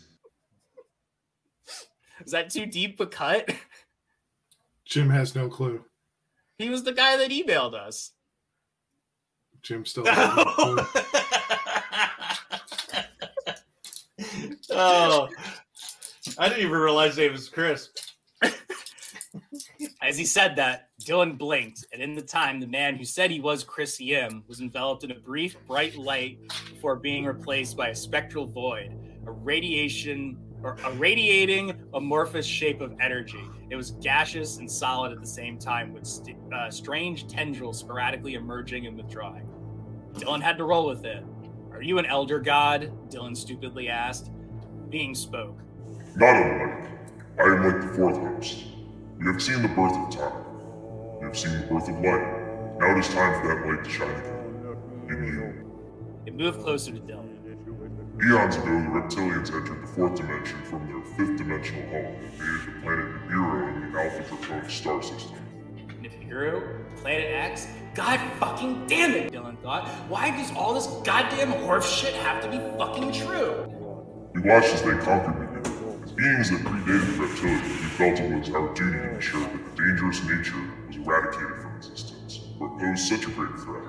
Is 2.26 2.32
that 2.32 2.50
too 2.50 2.66
deep 2.66 3.00
a 3.00 3.06
cut? 3.06 3.50
Jim 4.86 5.10
has 5.10 5.36
no 5.36 5.48
clue. 5.48 5.84
He 6.58 6.70
was 6.70 6.84
the 6.84 6.92
guy 6.92 7.18
that 7.18 7.30
emailed 7.32 7.74
us. 7.74 8.12
Jim 9.62 9.86
still 9.86 10.06
has 10.08 10.36
no 10.36 10.46
clue. 10.46 10.78
oh, 14.72 15.30
I 16.38 16.50
didn't 16.50 16.62
even 16.62 16.72
realize 16.72 17.12
his 17.12 17.18
name 17.20 17.32
was 17.34 17.50
Chris. 17.50 17.90
As 20.02 20.18
he 20.18 20.26
said 20.26 20.56
that, 20.58 20.90
Dylan 21.02 21.38
blinked, 21.38 21.86
and 21.94 22.02
in 22.02 22.16
the 22.16 22.22
time, 22.22 22.60
the 22.60 22.68
man 22.68 22.96
who 22.96 23.06
said 23.06 23.32
he 23.32 23.40
was 23.40 23.64
Chris 23.64 24.00
Yim 24.00 24.44
was 24.48 24.60
enveloped 24.60 25.04
in 25.04 25.12
a 25.12 25.20
brief, 25.20 25.56
bright 25.68 25.98
light 25.98 26.40
before 26.70 26.96
being 26.96 27.26
replaced 27.26 27.78
by 27.78 27.90
a 27.90 27.96
spectral 27.96 28.46
void, 28.46 28.98
a 29.26 29.32
radiation 29.32 30.38
or 30.64 30.78
a 30.86 30.92
radiating 30.94 31.74
amorphous 31.94 32.46
shape 32.46 32.80
of 32.82 32.94
energy. 33.02 33.44
It 33.70 33.76
was 33.76 33.92
gaseous 33.92 34.58
and 34.58 34.72
solid 34.72 35.12
at 35.12 35.20
the 35.20 35.28
same 35.28 35.58
time, 35.58 35.94
with 35.94 36.06
st- 36.08 36.38
uh, 36.54 36.70
strange 36.70 37.28
tendrils 37.28 37.80
sporadically 37.80 38.36
emerging 38.36 38.88
and 38.88 38.96
withdrawing. 38.96 39.48
Dylan 40.14 40.42
had 40.42 40.58
to 40.58 40.64
roll 40.64 40.88
with 40.88 41.06
it. 41.06 41.24
Are 41.72 41.82
you 41.82 41.98
an 41.98 42.06
elder 42.06 42.40
god? 42.40 42.92
Dylan 43.10 43.36
stupidly 43.36 43.90
asked. 43.90 44.32
Being 44.90 45.16
spoke. 45.16 45.60
Not 46.16 46.36
unlike. 46.36 46.90
I 47.40 47.44
am 47.44 47.64
like 47.64 47.82
the 47.82 47.98
fourth 47.98 48.18
host. 48.18 48.64
We 49.24 49.32
have 49.32 49.42
seen 49.42 49.62
the 49.62 49.70
birth 49.70 49.94
of 49.94 50.10
time. 50.14 50.34
We 51.22 51.28
have 51.28 51.38
seen 51.38 51.54
the 51.62 51.66
birth 51.68 51.88
of 51.88 51.96
light. 51.96 52.78
Now 52.78 52.94
it 52.94 53.00
is 53.00 53.08
time 53.08 53.40
for 53.40 53.48
that 53.56 53.66
light 53.66 53.82
to 53.86 53.90
shine 53.90 54.10
again. 54.10 54.76
In 55.08 55.24
you. 55.24 56.24
It 56.26 56.36
moved 56.36 56.60
closer 56.60 56.92
to 56.92 57.00
Dylan. 57.00 57.30
Eons 58.22 58.58
ago, 58.58 58.66
the 58.66 58.90
reptilians 58.90 59.56
entered 59.56 59.82
the 59.82 59.88
fourth 59.88 60.16
dimension 60.16 60.62
from 60.64 60.86
their 60.88 61.02
fifth 61.16 61.38
dimensional 61.38 61.84
home 61.84 62.16
and 62.16 62.24
invaded 62.26 62.68
the 62.68 62.82
planet 62.82 63.06
Nibiru 63.30 63.86
in 63.86 63.94
the 63.94 63.98
Alpha 63.98 64.24
Draconis 64.24 64.72
star 64.72 65.02
system. 65.02 65.38
Nibiru? 66.02 66.98
Planet 66.98 67.34
X? 67.34 67.68
God 67.96 68.20
fucking 68.42 68.88
damn 68.88 69.12
it, 69.12 69.32
Dylan 69.32 69.58
thought. 69.62 69.88
Why 70.10 70.32
does 70.32 70.52
all 70.52 70.74
this 70.74 70.88
goddamn 71.06 71.52
horse 71.64 71.90
shit 71.90 72.14
have 72.16 72.44
to 72.44 72.52
be 72.52 72.58
fucking 72.78 73.14
true? 73.14 73.70
We 74.34 74.42
watched 74.42 74.74
as 74.74 74.82
they 74.82 74.98
conquered 74.98 75.43
beings 76.16 76.50
that 76.52 76.60
predated 76.62 77.18
the 77.18 77.24
reptilians, 77.24 77.64
we 77.64 77.90
felt 77.98 78.20
it 78.20 78.40
was 78.40 78.50
our 78.52 78.74
duty 78.74 78.98
to 78.98 79.16
ensure 79.16 79.42
that 79.42 79.76
the 79.76 79.84
dangerous 79.84 80.24
nature 80.24 80.62
was 80.88 80.96
eradicated 80.98 81.62
from 81.62 81.76
existence, 81.78 82.42
it 82.56 82.60
posed 82.60 83.08
such 83.08 83.26
a 83.26 83.32
great 83.32 83.58
threat. 83.60 83.84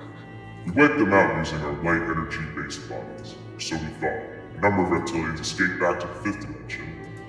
We 0.65 0.71
wiped 0.71 0.97
them 0.97 1.13
out 1.13 1.37
using 1.37 1.59
our 1.59 1.73
light 1.83 2.01
energy-based 2.01 2.89
bodies, 2.89 3.35
or 3.53 3.59
so 3.59 3.75
we 3.75 3.87
thought. 4.01 4.23
A 4.57 4.61
number 4.61 4.83
of 4.83 5.03
reptilians 5.03 5.39
escaped 5.39 5.79
back 5.79 5.99
to 5.99 6.07
the 6.07 6.13
fifth 6.15 6.41
dimension, 6.41 6.87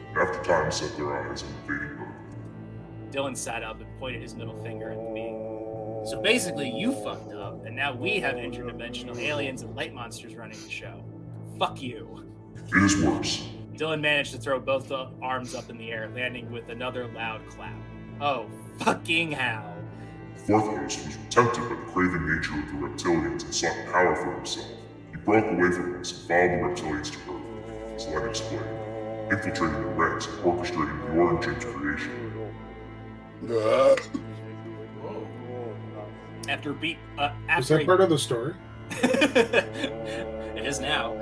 and 0.09 0.19
after 0.19 0.43
time 0.45 0.71
set 0.71 0.97
their 0.97 1.13
eyes 1.13 1.43
on 1.43 1.49
invading 1.63 1.99
Earth. 1.99 3.13
Dylan 3.13 3.37
sat 3.37 3.63
up 3.63 3.81
and 3.81 3.99
pointed 3.99 4.23
his 4.23 4.35
middle 4.35 4.57
finger 4.63 4.91
at 4.91 5.13
me. 5.13 5.35
So 6.09 6.21
basically, 6.23 6.71
you 6.71 6.93
fucked 6.93 7.33
up, 7.33 7.67
and 7.67 7.75
now 7.75 7.93
we 7.95 8.21
have 8.21 8.37
interdimensional 8.37 9.19
aliens 9.19 9.63
and 9.63 9.75
light 9.75 9.93
monsters 9.93 10.37
running 10.37 10.59
the 10.63 10.71
show. 10.71 11.05
Fuck 11.59 11.83
you. 11.83 12.25
It 12.57 12.83
is 12.83 13.03
worse. 13.03 13.47
Dylan 13.77 14.01
managed 14.01 14.33
to 14.33 14.39
throw 14.39 14.59
both 14.59 14.91
arms 15.23 15.55
up 15.55 15.69
in 15.71 15.77
the 15.79 15.91
air, 15.93 16.11
landing 16.15 16.51
with 16.51 16.69
another 16.69 17.07
loud 17.09 17.41
clap. 17.51 17.75
Oh, 18.21 18.47
fucking 18.79 19.33
hell. 19.33 19.75
The 20.37 20.43
fourth 20.59 20.77
host 20.79 21.07
was 21.07 21.17
tempted 21.29 21.61
by 21.63 21.69
the 21.69 21.75
craven 21.93 22.35
nature 22.37 22.55
of 22.59 22.67
the 22.69 22.75
reptilians 22.87 23.45
and 23.45 23.55
sought 23.55 23.77
power 23.93 24.15
for 24.17 24.33
himself. 24.35 24.67
He 25.11 25.17
broke 25.19 25.45
away 25.45 25.71
from 25.73 26.01
us 26.01 26.13
and 26.13 26.29
followed 26.29 26.77
the 26.77 26.83
reptilians 26.83 27.11
to 27.13 27.19
Earth, 27.33 27.95
as 27.97 28.07
Len 28.09 28.29
explained, 28.29 29.33
infiltrating 29.33 29.81
the 29.83 29.89
ranks 29.89 30.27
and 30.27 30.39
orchestrating 30.45 31.15
the 31.15 31.27
and 31.29 31.43
Jim's 31.43 31.65
creation. 31.65 32.13
After 36.49 36.73
beat, 36.73 36.99
uh, 37.19 37.25
Is 37.25 37.49
after 37.49 37.75
that 37.75 37.83
a- 37.83 37.87
part 37.87 38.01
of 38.01 38.09
the 38.09 38.19
story? 38.19 38.55
it 38.91 40.65
is 40.65 40.79
now. 40.81 41.13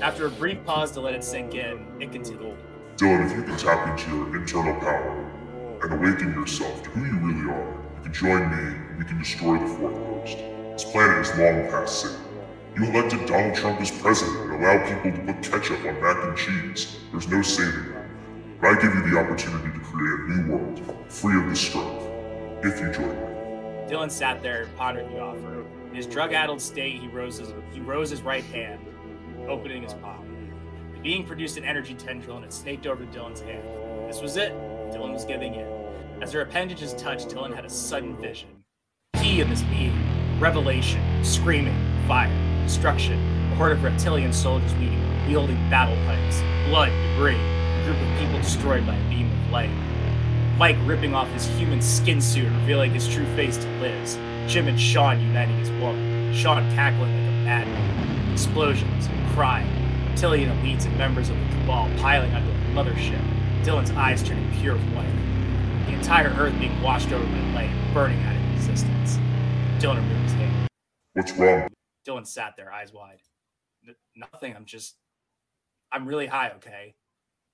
After 0.00 0.26
a 0.26 0.30
brief 0.30 0.64
pause 0.64 0.92
to 0.92 1.00
let 1.00 1.14
it 1.14 1.24
sink 1.24 1.54
in, 1.56 1.84
it 2.00 2.12
continued. 2.12 2.56
Dylan, 2.96 3.28
if 3.28 3.36
you 3.36 3.42
can 3.42 3.56
tap 3.56 3.88
into 3.88 4.16
your 4.16 4.36
internal 4.36 4.78
power 4.80 5.30
and 5.82 5.92
awaken 5.92 6.32
yourself 6.34 6.84
to 6.84 6.90
who 6.90 7.04
you 7.04 7.18
really 7.18 7.50
are, 7.50 7.74
you 7.96 8.02
can 8.04 8.12
join 8.12 8.48
me 8.48 8.76
and 8.76 8.98
we 8.98 9.04
can 9.04 9.18
destroy 9.18 9.58
the 9.58 9.66
fourth 9.66 9.96
host. 9.96 10.38
This 10.72 10.84
planet 10.84 11.26
is 11.26 11.36
long 11.36 11.68
past 11.68 12.02
safe. 12.02 12.18
You 12.76 12.84
elected 12.84 13.26
Donald 13.26 13.56
Trump 13.56 13.80
as 13.80 13.90
president 13.90 14.52
and 14.52 14.64
allow 14.64 14.86
people 14.86 15.10
to 15.10 15.32
put 15.32 15.42
ketchup 15.42 15.84
on 15.84 16.00
mac 16.00 16.22
and 16.22 16.36
cheese. 16.36 16.98
There's 17.10 17.26
no 17.26 17.42
saving 17.42 17.92
that. 17.92 18.06
But 18.60 18.78
I 18.78 18.80
give 18.80 18.94
you 18.94 19.10
the 19.10 19.18
opportunity 19.18 19.72
to 19.76 19.84
create 19.84 20.20
a 20.20 20.28
new 20.30 20.52
world, 20.52 20.80
free 21.08 21.36
of 21.40 21.48
this 21.48 21.60
strife, 21.60 22.02
if 22.62 22.80
you 22.80 22.92
join 22.92 23.08
me. 23.08 23.92
Dylan 23.92 24.12
sat 24.12 24.42
there 24.42 24.62
and 24.62 24.76
pondered 24.76 25.10
the 25.10 25.18
offer. 25.18 25.64
In 25.90 25.94
his 25.96 26.06
drug-addled 26.06 26.60
state, 26.60 27.00
he 27.00 27.08
rose 27.08 27.38
his 27.38 27.52
he 27.72 27.80
rose 27.80 28.10
his 28.10 28.22
right 28.22 28.44
hand, 28.44 28.80
opening 29.48 29.82
his 29.82 29.94
palm. 29.94 30.24
The 30.94 31.00
being 31.00 31.26
produced 31.26 31.56
an 31.56 31.64
energy 31.64 31.94
tendril 31.94 32.36
and 32.36 32.44
it 32.44 32.52
snaked 32.52 32.86
over 32.86 33.04
to 33.04 33.10
Dylan's 33.10 33.40
hand. 33.40 33.62
This 34.08 34.20
was 34.20 34.36
it. 34.36 34.52
Dylan 34.90 35.12
was 35.12 35.24
giving 35.24 35.54
in. 35.54 35.66
As 36.20 36.32
their 36.32 36.42
appendages 36.42 36.94
touched, 36.94 37.28
Dylan 37.28 37.54
had 37.54 37.64
a 37.64 37.70
sudden 37.70 38.16
vision. 38.16 38.48
He 39.14 39.40
and 39.40 39.50
this 39.50 39.62
being, 39.62 39.94
revelation, 40.40 41.02
screaming, 41.24 41.76
fire, 42.06 42.32
destruction, 42.64 43.18
a 43.52 43.56
horde 43.56 43.72
of 43.72 43.84
reptilian 43.84 44.32
soldiers 44.32 44.72
wielding, 44.74 45.26
wielding 45.28 45.70
battle 45.70 45.96
pikes, 46.06 46.40
blood, 46.68 46.90
debris, 46.90 47.34
a 47.34 47.82
group 47.84 47.96
of 47.96 48.18
people 48.18 48.38
destroyed 48.38 48.86
by 48.86 48.94
a 48.94 49.08
beam 49.08 49.30
of 49.30 49.50
light. 49.50 49.70
Mike 50.58 50.76
ripping 50.84 51.14
off 51.14 51.28
his 51.28 51.46
human 51.56 51.80
skin 51.80 52.20
suit, 52.20 52.50
revealing 52.60 52.92
his 52.92 53.06
true 53.06 53.26
face 53.36 53.56
to 53.56 53.68
Liz. 53.80 54.18
Jim 54.48 54.66
and 54.66 54.80
Sean 54.80 55.20
uniting 55.20 55.58
as 55.60 55.70
one. 55.80 56.34
Sean 56.34 56.68
cackling 56.72 57.12
like 57.12 57.28
a 57.28 57.44
madman. 57.44 57.87
Explosions, 58.38 59.06
and 59.06 59.30
crying. 59.30 59.66
Reptilian 60.06 60.48
elites 60.58 60.86
and 60.86 60.96
members 60.96 61.28
of 61.28 61.36
the 61.36 61.44
Cabal 61.56 61.90
piling 61.98 62.32
onto 62.32 62.48
a 62.48 62.54
mothership. 62.72 63.20
Dylan's 63.64 63.90
eyes 63.90 64.22
turning 64.22 64.48
pure 64.60 64.76
white. 64.78 65.86
The 65.86 65.94
entire 65.94 66.28
Earth 66.28 66.56
being 66.60 66.80
washed 66.80 67.10
over 67.10 67.24
by 67.24 67.40
light, 67.52 67.92
burning 67.92 68.22
out 68.22 68.36
of 68.36 68.54
existence. 68.54 69.16
Dylan 69.82 69.96
removed 69.96 70.22
his 70.22 70.32
hand. 70.34 70.68
What's 71.14 71.32
wrong? 71.32 71.66
Dylan 72.06 72.24
sat 72.24 72.54
there, 72.56 72.72
eyes 72.72 72.92
wide. 72.92 73.18
"N- 73.84 73.96
nothing. 74.14 74.54
I'm 74.54 74.66
just. 74.66 74.94
I'm 75.90 76.06
really 76.06 76.28
high, 76.28 76.50
okay? 76.58 76.94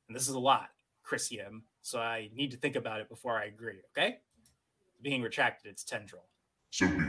And 0.09 0.15
this 0.15 0.29
is 0.29 0.35
a 0.35 0.39
lot, 0.39 0.69
Chris 1.03 1.33
Yim. 1.33 1.65
So 1.81 1.99
I 1.99 2.29
need 2.35 2.51
to 2.51 2.59
think 2.59 2.77
about 2.77 3.01
it 3.01 3.09
before 3.09 3.39
I 3.39 3.47
agree, 3.47 3.81
okay? 3.97 4.19
Being 5.01 5.23
retracted 5.23 5.71
its 5.73 5.83
tendril. 5.83 6.27
So 6.73 6.87
be 6.87 6.93
it. 6.93 7.01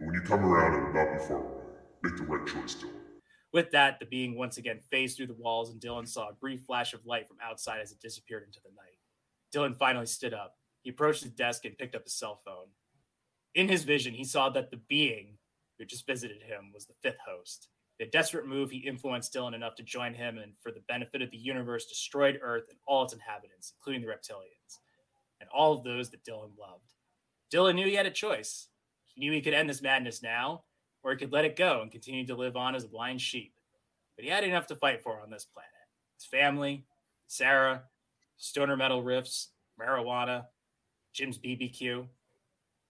When 0.00 0.12
you 0.12 0.20
come 0.20 0.44
around, 0.44 0.74
it 0.74 0.86
will 0.86 0.92
not 0.92 1.12
be 1.14 1.24
far 1.26 1.38
away. 1.38 1.64
Make 2.02 2.16
the 2.18 2.24
right 2.24 2.46
choice, 2.46 2.74
Dylan. 2.74 3.01
With 3.52 3.70
that, 3.72 4.00
the 4.00 4.06
being 4.06 4.36
once 4.36 4.56
again 4.56 4.80
phased 4.90 5.16
through 5.16 5.26
the 5.26 5.34
walls, 5.34 5.70
and 5.70 5.80
Dylan 5.80 6.08
saw 6.08 6.28
a 6.28 6.34
brief 6.34 6.62
flash 6.62 6.94
of 6.94 7.04
light 7.04 7.28
from 7.28 7.36
outside 7.42 7.80
as 7.80 7.92
it 7.92 8.00
disappeared 8.00 8.44
into 8.44 8.60
the 8.62 8.70
night. 8.70 8.98
Dylan 9.54 9.76
finally 9.76 10.06
stood 10.06 10.32
up. 10.32 10.56
He 10.82 10.90
approached 10.90 11.22
his 11.22 11.32
desk 11.32 11.64
and 11.64 11.76
picked 11.76 11.94
up 11.94 12.04
his 12.04 12.14
cell 12.14 12.40
phone. 12.44 12.68
In 13.54 13.68
his 13.68 13.84
vision, 13.84 14.14
he 14.14 14.24
saw 14.24 14.48
that 14.50 14.70
the 14.70 14.80
being 14.88 15.36
who 15.78 15.84
just 15.84 16.06
visited 16.06 16.42
him 16.42 16.70
was 16.72 16.86
the 16.86 16.94
fifth 17.02 17.18
host. 17.26 17.68
A 18.00 18.06
desperate 18.06 18.48
move, 18.48 18.70
he 18.72 18.78
influenced 18.78 19.32
Dylan 19.32 19.54
enough 19.54 19.76
to 19.76 19.84
join 19.84 20.12
him 20.12 20.36
and, 20.36 20.54
for 20.60 20.72
the 20.72 20.82
benefit 20.88 21.22
of 21.22 21.30
the 21.30 21.36
universe, 21.36 21.86
destroyed 21.86 22.40
Earth 22.42 22.64
and 22.68 22.78
all 22.84 23.04
its 23.04 23.12
inhabitants, 23.12 23.74
including 23.78 24.02
the 24.02 24.08
reptilians, 24.08 24.80
and 25.40 25.48
all 25.54 25.72
of 25.72 25.84
those 25.84 26.10
that 26.10 26.24
Dylan 26.24 26.58
loved. 26.58 26.94
Dylan 27.52 27.76
knew 27.76 27.86
he 27.86 27.94
had 27.94 28.06
a 28.06 28.10
choice. 28.10 28.68
He 29.04 29.20
knew 29.20 29.30
he 29.30 29.40
could 29.40 29.54
end 29.54 29.70
this 29.70 29.82
madness 29.82 30.20
now, 30.20 30.64
or 31.02 31.10
he 31.12 31.16
could 31.16 31.32
let 31.32 31.44
it 31.44 31.56
go 31.56 31.80
and 31.82 31.90
continue 31.90 32.26
to 32.26 32.34
live 32.34 32.56
on 32.56 32.74
as 32.74 32.84
a 32.84 32.88
blind 32.88 33.20
sheep. 33.20 33.52
But 34.16 34.24
he 34.24 34.30
had 34.30 34.44
enough 34.44 34.66
to 34.68 34.76
fight 34.76 35.02
for 35.02 35.20
on 35.20 35.30
this 35.30 35.44
planet 35.44 35.68
his 36.16 36.26
family, 36.26 36.84
Sarah, 37.26 37.82
stoner 38.36 38.76
metal 38.76 39.02
riffs, 39.02 39.48
marijuana, 39.80 40.44
Jim's 41.12 41.38
BBQ. 41.38 42.06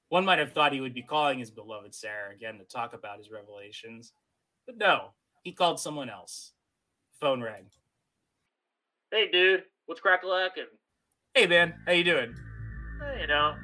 One 0.08 0.24
might 0.24 0.38
have 0.38 0.52
thought 0.52 0.72
he 0.72 0.80
would 0.80 0.92
be 0.94 1.02
calling 1.02 1.38
his 1.38 1.50
beloved 1.50 1.94
Sarah 1.94 2.32
again 2.34 2.58
to 2.58 2.64
talk 2.64 2.92
about 2.92 3.18
his 3.18 3.30
revelations, 3.30 4.12
but 4.66 4.76
no, 4.76 5.12
he 5.42 5.52
called 5.52 5.80
someone 5.80 6.10
else. 6.10 6.52
Phone 7.20 7.42
rang. 7.42 7.66
Hey, 9.10 9.30
dude, 9.30 9.64
what's 9.86 10.00
crackalacking? 10.00 10.68
Hey, 11.34 11.46
man, 11.46 11.74
how 11.86 11.92
you 11.92 12.04
doing? 12.04 12.34
you 13.20 13.26
know, 13.26 13.54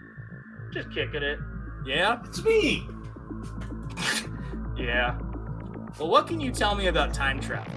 just 0.72 0.90
kicking 0.90 1.22
it. 1.22 1.38
Yeah, 1.86 2.20
It's 2.24 2.42
me. 2.42 2.86
Yeah. 4.78 5.18
Well, 5.98 6.08
what 6.08 6.26
can 6.26 6.40
you 6.40 6.50
tell 6.52 6.74
me 6.74 6.86
about 6.86 7.12
time 7.12 7.40
travel? 7.40 7.72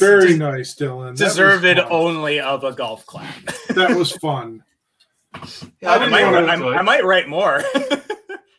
It's 0.00 0.08
Very 0.08 0.32
des- 0.32 0.38
nice, 0.38 0.74
Dylan. 0.74 1.16
That 1.16 1.24
deserved 1.26 1.78
only 1.90 2.40
of 2.40 2.64
a 2.64 2.72
golf 2.72 3.04
clap. 3.06 3.34
That 3.74 3.96
was 3.96 4.12
fun. 4.12 4.64
Yeah, 5.80 5.92
I 5.92 5.96
I, 5.96 6.08
might, 6.08 6.24
I, 6.24 6.54
I 6.78 6.82
might 6.82 7.04
write 7.04 7.28
more. 7.28 7.62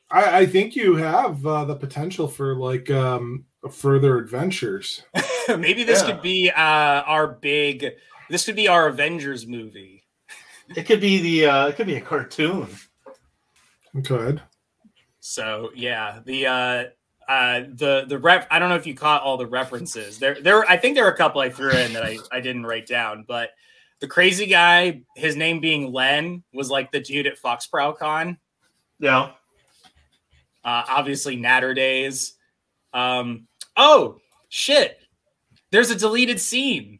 I, 0.09 0.39
I 0.39 0.45
think 0.45 0.75
you 0.75 0.95
have 0.95 1.45
uh, 1.45 1.65
the 1.65 1.75
potential 1.75 2.27
for 2.27 2.55
like 2.55 2.89
um, 2.91 3.45
further 3.71 4.17
adventures. 4.17 5.03
Maybe 5.49 5.83
this 5.83 6.01
Yeah. 6.01 6.13
could 6.13 6.21
be 6.21 6.49
uh, 6.49 6.61
our 6.61 7.27
big. 7.27 7.85
This 8.29 8.45
could 8.45 8.55
be 8.55 8.67
our 8.67 8.87
Avengers 8.87 9.45
movie. 9.47 10.03
It 10.75 10.83
could 10.83 11.01
be 11.01 11.19
the. 11.21 11.45
Uh, 11.47 11.67
it 11.67 11.75
could 11.75 11.87
be 11.87 11.95
a 11.95 12.01
cartoon. 12.01 12.67
Good. 14.01 14.41
So 15.19 15.71
yeah, 15.75 16.19
the 16.25 16.47
uh, 17.31 17.63
the 17.75 18.03
the 18.09 18.19
ref. 18.19 18.45
I 18.51 18.59
don't 18.59 18.67
know 18.67 18.75
if 18.75 18.85
you 18.85 18.93
caught 18.93 19.21
all 19.21 19.37
the 19.37 19.47
references. 19.47 20.19
There, 20.19 20.35
there. 20.41 20.69
I 20.69 20.75
think 20.75 20.95
there 20.95 21.05
were 21.05 21.11
a 21.11 21.17
couple 21.17 21.39
I 21.39 21.49
threw 21.49 21.71
in 21.71 21.93
that 21.93 22.03
I 22.03 22.17
I 22.29 22.41
didn't 22.41 22.65
write 22.65 22.87
down, 22.87 23.23
but 23.25 23.51
the 24.01 24.07
crazy 24.07 24.47
guy, 24.47 25.03
his 25.15 25.37
name 25.37 25.61
being 25.61 25.93
Len, 25.93 26.43
was 26.53 26.69
like 26.69 26.91
the 26.91 26.99
dude 26.99 27.27
at 27.27 27.37
Fox 27.37 27.67
Con. 27.67 28.37
Yeah. 28.99 29.31
Uh, 30.65 30.83
obviously, 30.89 31.37
Naturdays. 31.37 32.33
Um, 32.93 33.47
oh 33.77 34.17
shit! 34.49 34.97
There's 35.71 35.89
a 35.89 35.95
deleted 35.95 36.39
scene. 36.39 36.99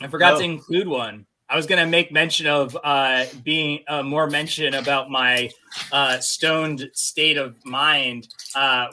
I 0.00 0.06
forgot 0.06 0.38
to 0.38 0.44
Oh. 0.44 0.46
include 0.46 0.86
one. 0.86 1.26
I 1.52 1.56
was 1.56 1.66
gonna 1.66 1.86
make 1.86 2.10
mention 2.10 2.46
of 2.46 2.74
uh, 2.82 3.26
being 3.44 3.80
uh, 3.86 4.02
more 4.02 4.26
mention 4.26 4.72
about 4.72 5.10
my 5.10 5.50
uh, 5.92 6.18
stoned 6.18 6.88
state 6.94 7.36
of 7.36 7.62
mind 7.62 8.28
uh, 8.54 8.86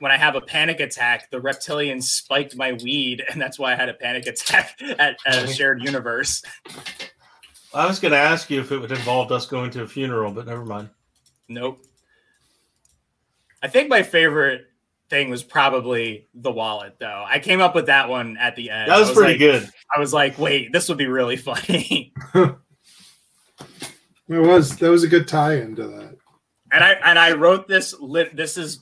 when 0.00 0.10
I 0.10 0.16
have 0.16 0.34
a 0.34 0.40
panic 0.40 0.80
attack. 0.80 1.30
The 1.30 1.40
reptilians 1.40 2.02
spiked 2.02 2.56
my 2.56 2.72
weed, 2.72 3.22
and 3.30 3.40
that's 3.40 3.60
why 3.60 3.74
I 3.74 3.76
had 3.76 3.88
a 3.88 3.94
panic 3.94 4.26
attack 4.26 4.76
at, 4.98 5.18
at 5.24 5.44
a 5.44 5.46
shared 5.46 5.84
universe. 5.84 6.42
I 7.72 7.86
was 7.86 8.00
going 8.00 8.10
to 8.10 8.18
ask 8.18 8.50
you 8.50 8.60
if 8.60 8.72
it 8.72 8.78
would 8.78 8.90
involve 8.90 9.30
us 9.30 9.46
going 9.46 9.70
to 9.70 9.82
a 9.82 9.86
funeral, 9.86 10.32
but 10.32 10.46
never 10.46 10.64
mind. 10.64 10.90
Nope. 11.48 11.86
I 13.62 13.68
think 13.68 13.88
my 13.88 14.02
favorite 14.02 14.66
thing 15.10 15.30
was 15.30 15.42
probably 15.42 16.28
the 16.34 16.50
wallet, 16.50 16.96
though. 16.98 17.24
I 17.26 17.38
came 17.38 17.60
up 17.60 17.74
with 17.74 17.86
that 17.86 18.08
one 18.08 18.36
at 18.36 18.56
the 18.56 18.70
end. 18.70 18.90
That 18.90 18.98
was, 18.98 19.10
I 19.10 19.14
pretty 19.14 19.32
like- 19.32 19.38
good. 19.62 19.70
I 19.94 20.00
was 20.00 20.12
like, 20.12 20.38
wait, 20.38 20.72
this 20.72 20.88
would 20.88 20.98
be 20.98 21.06
really 21.06 21.36
funny. 21.38 22.12
It 24.26 24.38
was 24.38 24.78
that 24.78 24.90
was 24.90 25.02
a 25.04 25.08
good 25.08 25.28
tie 25.28 25.56
into 25.56 25.82
that. 25.86 26.16
and 26.72 26.82
I 26.82 26.92
and 27.04 27.18
I 27.18 27.32
wrote 27.34 27.68
this 27.68 27.94
lit 28.00 28.34
this 28.34 28.56
is 28.56 28.80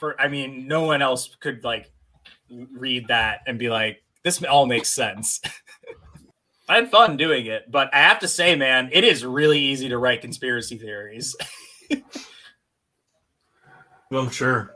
for 0.00 0.18
I 0.18 0.28
mean, 0.28 0.66
no 0.66 0.84
one 0.84 1.02
else 1.02 1.36
could 1.40 1.62
like 1.62 1.92
read 2.50 3.08
that 3.08 3.40
and 3.46 3.58
be 3.58 3.68
like, 3.68 4.02
this 4.24 4.42
all 4.44 4.64
makes 4.64 4.88
sense. 4.88 5.42
I 6.70 6.76
had 6.76 6.90
fun 6.90 7.18
doing 7.18 7.44
it, 7.44 7.70
but 7.70 7.94
I 7.94 7.98
have 7.98 8.20
to 8.20 8.28
say, 8.28 8.56
man, 8.56 8.88
it 8.90 9.04
is 9.04 9.26
really 9.26 9.58
easy 9.60 9.90
to 9.90 9.98
write 9.98 10.22
conspiracy 10.22 10.78
theories. 10.78 11.36
I'm 14.10 14.30
sure. 14.30 14.74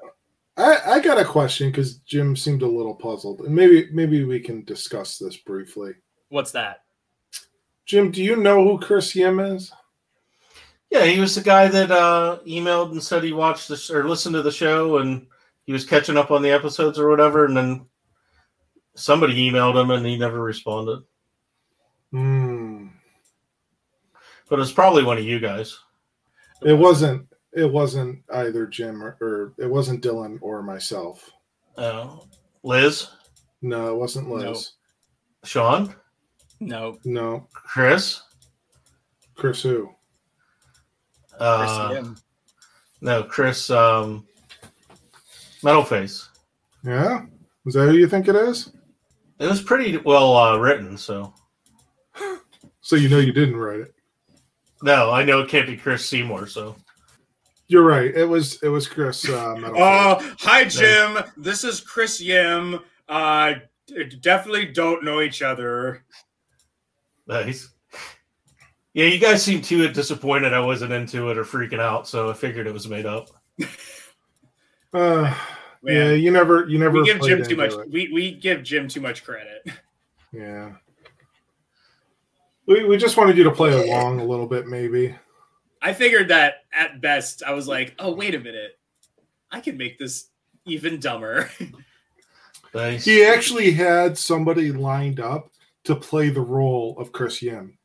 I, 0.57 0.79
I 0.87 1.01
got 1.01 1.19
a 1.19 1.25
question 1.25 1.71
because 1.71 1.97
Jim 1.99 2.37
seemed 2.37 2.63
a 2.63 2.67
little 2.67 2.95
puzzled, 2.95 3.41
and 3.41 3.55
maybe 3.55 3.89
maybe 3.93 4.25
we 4.25 4.41
can 4.41 4.65
discuss 4.65 5.19
this 5.19 5.37
briefly. 5.37 5.93
What's 6.29 6.53
that? 6.53 6.83
Jim, 7.87 8.11
do 8.11 8.23
you 8.23 8.37
know 8.37 8.63
who 8.63 8.79
Chris 8.79 9.15
Yim 9.15 9.41
is? 9.41 9.73
Yeah, 10.91 11.07
he 11.07 11.19
was 11.21 11.35
the 11.35 11.41
guy 11.41 11.69
that 11.69 11.91
uh, 11.91 12.39
emailed 12.47 12.93
and 12.93 13.03
said 13.03 13.25
he 13.25 13.33
watched 13.33 13.69
this 13.69 13.91
or 13.91 14.07
listened 14.07 14.35
to 14.35 14.43
the 14.43 14.53
show 14.53 14.99
and 14.99 15.27
he 15.65 15.73
was 15.73 15.87
catching 15.87 16.19
up 16.19 16.31
on 16.31 16.43
the 16.43 16.51
episodes 16.51 16.99
or 16.99 17.09
whatever. 17.09 17.47
And 17.47 17.57
then 17.57 17.87
somebody 18.95 19.51
emailed 19.51 19.81
him 19.81 19.91
and 19.91 20.05
he 20.05 20.19
never 20.19 20.41
responded. 20.41 21.03
Hmm. 22.11 22.89
But 24.51 24.61
it's 24.61 24.73
probably 24.73 25.03
one 25.03 25.17
of 25.17 25.25
you 25.25 25.41
guys. 25.41 25.79
It 26.61 26.75
wasn't. 26.75 27.27
It 27.55 27.71
wasn't 27.71 28.23
either 28.33 28.67
Jim 28.67 29.03
or, 29.03 29.17
or 29.21 29.53
it 29.59 29.71
wasn't 29.71 30.03
Dylan 30.03 30.39
or 30.41 30.63
myself. 30.63 31.31
Uh, 31.77 32.17
Liz, 32.63 33.09
No, 33.61 33.95
it 33.95 33.99
wasn't 33.99 34.31
Liz. 34.31 34.45
No. 34.45 35.49
Sean, 35.49 35.95
No, 36.61 36.99
No, 37.05 37.47
Chris. 37.53 38.23
Chris 39.35 39.63
who? 39.63 39.91
Chris 41.31 41.41
Uh, 41.41 41.91
Yim. 41.95 42.17
no, 43.01 43.23
Chris 43.25 43.69
um, 43.71 44.27
Metalface. 45.63 46.29
Yeah, 46.85 47.23
is 47.67 47.75
that 47.75 47.89
who 47.89 47.97
you 47.97 48.09
think 48.09 48.29
it 48.29 48.37
is? 48.37 48.71
It 49.39 49.47
was 49.47 49.63
pretty 49.63 49.97
well 49.99 50.37
uh, 50.37 50.57
written, 50.59 50.97
so 50.97 51.33
So 52.81 52.97
you 52.97 53.09
know 53.09 53.19
you 53.19 53.33
didn't 53.33 53.57
write 53.57 53.81
it. 53.81 53.95
no, 54.83 55.11
I 55.11 55.25
know 55.25 55.41
it 55.41 55.49
can't 55.49 55.67
be 55.67 55.77
Chris 55.77 56.05
Seymour. 56.07 56.47
So 56.47 56.77
You're 57.73 57.85
right. 57.85 58.15
It 58.15 58.27
was 58.27 58.63
it 58.63 58.69
was 58.69 58.87
Chris. 58.87 59.27
Uh, 59.27 59.55
Metalface. 59.55 59.77
Oh, 59.79 60.35
hi, 60.41 60.67
Jim. 60.67 61.25
This 61.39 61.65
is 61.65 61.81
Chris 61.81 62.21
Yim. 62.21 62.81
Uh, 63.09 63.55
definitely 64.21 64.67
don't 64.67 65.03
know 65.03 65.23
each 65.23 65.41
other. 65.41 66.05
nice. 67.27 67.71
Yeah, 68.93 69.07
you 69.07 69.19
guys 69.19 69.43
seem 69.43 69.63
too 69.63 69.89
disappointed 69.89 70.53
I 70.53 70.61
wasn't 70.61 70.93
into 70.93 71.31
it 71.31 71.39
or 71.39 71.45
freaking 71.45 71.81
out, 71.81 72.07
so 72.07 72.29
I 72.29 72.35
figured 72.35 72.67
it 72.67 72.75
was 72.75 72.89
made 72.89 73.07
up. 73.07 73.31
Uh, 74.93 75.35
Man. 75.83 75.97
yeah, 75.97 76.13
you 76.13 76.31
never 76.31 76.69
you 76.69 76.79
never 76.79 77.01
We 77.01 77.07
give 77.07 77.23
Jim 77.23 77.43
too 77.43 77.57
much. 77.57 77.73
it. 77.73 77.91
We, 77.91 78.13
we 78.13 78.33
give 78.33 78.63
Jim 78.63 78.87
too 78.87 79.01
much 79.01 79.25
credit. 79.25 79.67
Yeah. 80.31 80.73
We, 82.67 82.85
we 82.85 82.99
just 82.99 83.17
wanted 83.17 83.39
you 83.39 83.45
to 83.45 83.51
play 83.51 83.73
along 83.73 84.21
a 84.21 84.25
little 84.25 84.47
bit, 84.47 84.67
maybe. 84.67 85.17
I 85.83 85.93
figured 85.93 86.29
that 86.29 86.55
at 86.73 87.01
best, 87.01 87.43
I 87.43 87.53
was 87.53 87.67
like, 87.69 87.95
oh, 87.99 88.15
wait 88.15 88.35
a 88.35 88.39
minute. 88.39 88.79
I 89.51 89.61
can 89.61 89.77
make 89.77 89.99
this 89.99 90.29
even 90.65 91.01
dumber. 91.01 91.51
Nice. 92.75 93.05
He 93.05 93.23
actually 93.23 93.71
had 93.73 94.17
somebody 94.17 94.73
lined 94.73 95.21
up 95.21 95.51
to 95.85 95.95
play 95.95 96.31
the 96.31 96.41
role 96.41 96.97
of 96.99 97.13
Chris 97.13 97.43
Yim. 97.43 97.77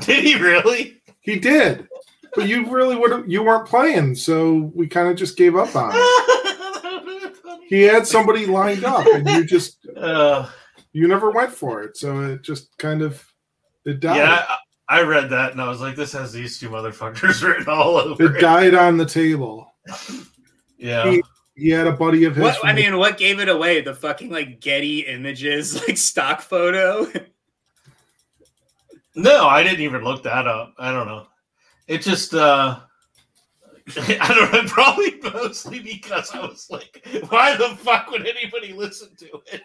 Did 0.00 0.24
he 0.24 0.36
really? 0.36 1.02
He 1.20 1.38
did, 1.38 1.86
but 2.34 2.48
you 2.48 2.66
really 2.74 2.96
would 2.96 3.30
you 3.30 3.42
weren't 3.42 3.68
playing, 3.68 4.14
so 4.14 4.72
we 4.74 4.86
kind 4.88 5.08
of 5.08 5.16
just 5.16 5.36
gave 5.36 5.56
up 5.56 5.76
on 5.76 5.92
it. 5.94 7.30
He 7.68 7.82
had 7.82 8.06
somebody 8.06 8.46
lined 8.46 8.84
up, 8.84 9.06
and 9.06 9.28
you 9.28 9.44
just 9.44 9.86
Uh, 9.94 10.48
you 10.92 11.06
never 11.08 11.30
went 11.30 11.52
for 11.52 11.82
it, 11.82 11.96
so 11.96 12.20
it 12.22 12.42
just 12.42 12.76
kind 12.78 13.02
of 13.02 13.22
it 13.84 14.00
died. 14.00 14.16
yeah, 14.16 14.44
I 14.48 14.56
I 14.88 15.02
read 15.02 15.30
that 15.30 15.52
and 15.52 15.60
I 15.62 15.68
was 15.68 15.80
like, 15.80 15.96
this 15.96 16.12
has 16.12 16.32
these 16.32 16.58
two 16.58 16.68
motherfuckers 16.68 17.42
written 17.46 17.68
all 17.68 17.96
over 17.96 18.22
It 18.24 18.36
it. 18.36 18.40
died 18.40 18.74
on 18.74 18.96
the 18.98 19.06
table. 19.06 19.72
Yeah. 20.78 21.10
He- 21.10 21.22
He 21.56 21.70
had 21.70 21.86
a 21.86 21.92
buddy 21.92 22.24
of 22.24 22.34
his. 22.34 22.42
what, 22.42 22.56
from 22.58 22.68
I 22.68 22.72
the- 22.72 22.82
mean, 22.82 22.98
what 22.98 23.16
gave 23.16 23.38
it 23.40 23.48
away? 23.48 23.80
The 23.80 23.94
fucking 23.94 24.28
like 24.30 24.60
Getty 24.60 25.00
images, 25.06 25.74
like 25.88 25.96
stock 25.96 26.40
photo. 26.42 27.06
No, 29.14 29.46
I 29.46 29.62
didn't 29.62 29.80
even 29.82 30.02
look 30.02 30.24
that 30.24 30.46
up. 30.48 30.74
I 30.78 30.90
don't 30.90 31.06
know. 31.06 31.26
It 31.86 32.02
just 32.02 32.34
uh 32.34 32.80
I 33.96 34.34
don't 34.34 34.52
know, 34.52 34.64
probably 34.66 35.20
mostly 35.22 35.78
because 35.78 36.30
I 36.32 36.40
was 36.40 36.66
like, 36.70 37.06
why 37.28 37.54
the 37.56 37.76
fuck 37.76 38.10
would 38.10 38.26
anybody 38.26 38.72
listen 38.72 39.14
to 39.18 39.40
it? 39.52 39.62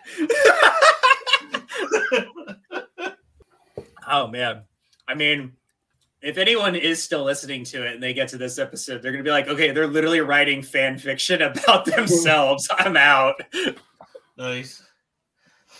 oh 4.07 4.27
man, 4.27 4.61
I 5.09 5.15
mean, 5.15 5.53
if 6.21 6.37
anyone 6.37 6.75
is 6.75 7.01
still 7.01 7.23
listening 7.23 7.63
to 7.65 7.85
it 7.85 7.95
and 7.95 8.03
they 8.03 8.13
get 8.13 8.29
to 8.29 8.37
this 8.37 8.59
episode, 8.59 9.01
they're 9.01 9.11
gonna 9.11 9.23
be 9.23 9.31
like, 9.31 9.47
okay, 9.47 9.71
they're 9.71 9.87
literally 9.87 10.21
writing 10.21 10.61
fan 10.61 10.99
fiction 10.99 11.41
about 11.41 11.85
themselves. 11.85 12.69
I'm 12.77 12.95
out. 12.95 13.35
nice. 14.37 14.83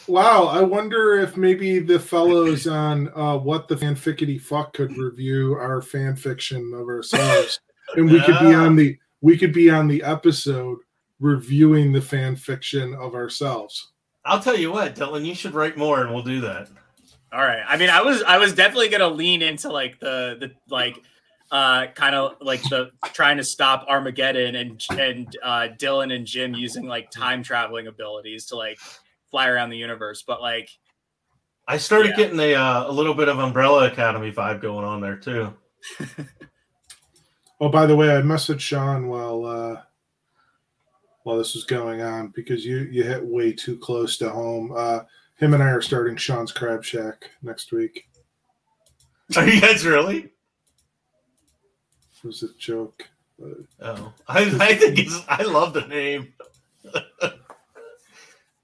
Wow, 0.07 0.45
I 0.47 0.63
wonder 0.63 1.19
if 1.19 1.37
maybe 1.37 1.77
the 1.77 1.99
fellows 1.99 2.65
on 2.65 3.11
uh, 3.15 3.37
what 3.37 3.67
the 3.67 3.75
fanfickety 3.75 4.41
fuck 4.41 4.73
could 4.73 4.97
review 4.97 5.53
our 5.53 5.83
fan 5.83 6.15
fiction 6.15 6.71
of 6.73 6.87
ourselves, 6.87 7.59
and 7.95 8.09
we 8.09 8.19
could 8.21 8.39
be 8.39 8.53
on 8.55 8.75
the 8.75 8.97
we 9.21 9.37
could 9.37 9.53
be 9.53 9.69
on 9.69 9.87
the 9.87 10.01
episode 10.01 10.79
reviewing 11.19 11.91
the 11.91 12.01
fan 12.01 12.35
fiction 12.35 12.95
of 12.95 13.13
ourselves. 13.13 13.91
I'll 14.25 14.39
tell 14.39 14.57
you 14.57 14.71
what, 14.71 14.95
Dylan, 14.95 15.25
you 15.25 15.35
should 15.35 15.53
write 15.53 15.77
more 15.77 16.01
and 16.01 16.13
we'll 16.13 16.23
do 16.23 16.41
that. 16.41 16.69
All 17.31 17.39
right. 17.41 17.63
I 17.67 17.77
mean, 17.77 17.89
I 17.89 18.01
was 18.01 18.23
I 18.23 18.37
was 18.37 18.53
definitely 18.53 18.89
gonna 18.89 19.07
lean 19.09 19.41
into 19.41 19.69
like 19.71 19.99
the 19.99 20.37
the 20.39 20.51
like 20.69 20.97
uh 21.51 21.87
kind 21.95 22.15
of 22.15 22.35
like 22.41 22.61
the 22.63 22.91
trying 23.13 23.37
to 23.37 23.43
stop 23.43 23.85
Armageddon 23.87 24.55
and 24.55 24.83
and 24.97 25.37
uh 25.43 25.67
Dylan 25.77 26.13
and 26.13 26.25
Jim 26.25 26.53
using 26.53 26.85
like 26.87 27.11
time 27.11 27.43
traveling 27.43 27.87
abilities 27.87 28.45
to 28.47 28.55
like 28.55 28.79
fly 29.31 29.47
around 29.47 29.69
the 29.69 29.77
universe, 29.77 30.23
but 30.25 30.41
like 30.41 30.69
I 31.67 31.77
started 31.77 32.09
Yeah. 32.09 32.15
getting 32.15 32.39
a 32.39 32.55
uh, 32.55 32.89
a 32.89 32.91
little 32.91 33.13
bit 33.13 33.29
of 33.29 33.37
Umbrella 33.37 33.87
Academy 33.91 34.31
vibe 34.31 34.61
going 34.61 34.85
on 34.85 35.01
there 35.01 35.17
too. 35.17 35.53
Oh, 37.61 37.67
by 37.67 37.85
the 37.85 37.95
way, 37.95 38.15
I 38.15 38.21
messaged 38.21 38.61
Sean 38.61 39.09
while 39.09 39.45
uh, 39.45 39.81
while 41.23 41.37
this 41.37 41.53
was 41.55 41.65
going 41.65 42.01
on 42.01 42.29
because 42.29 42.65
you 42.65 42.87
you 42.89 43.03
hit 43.03 43.21
way 43.23 43.51
too 43.51 43.77
close 43.77 44.17
to 44.19 44.29
home. 44.29 44.71
Uh, 44.73 45.01
him 45.39 45.53
and 45.53 45.63
I 45.63 45.67
are 45.69 45.81
starting 45.81 46.15
Sean's 46.17 46.51
Crab 46.51 46.83
Shack 46.83 47.29
next 47.41 47.71
week. 47.71 48.07
Are 49.35 49.47
you 49.47 49.61
guys 49.61 49.85
really? 49.85 50.17
It 52.17 52.23
was 52.23 52.43
a 52.43 52.53
joke. 52.57 53.07
Oh, 53.81 54.13
I, 54.27 54.41
I 54.59 54.75
think 54.75 54.99
it's. 54.99 55.21
I 55.29 55.43
love 55.43 55.73
the 55.73 55.87
name. 55.87 56.33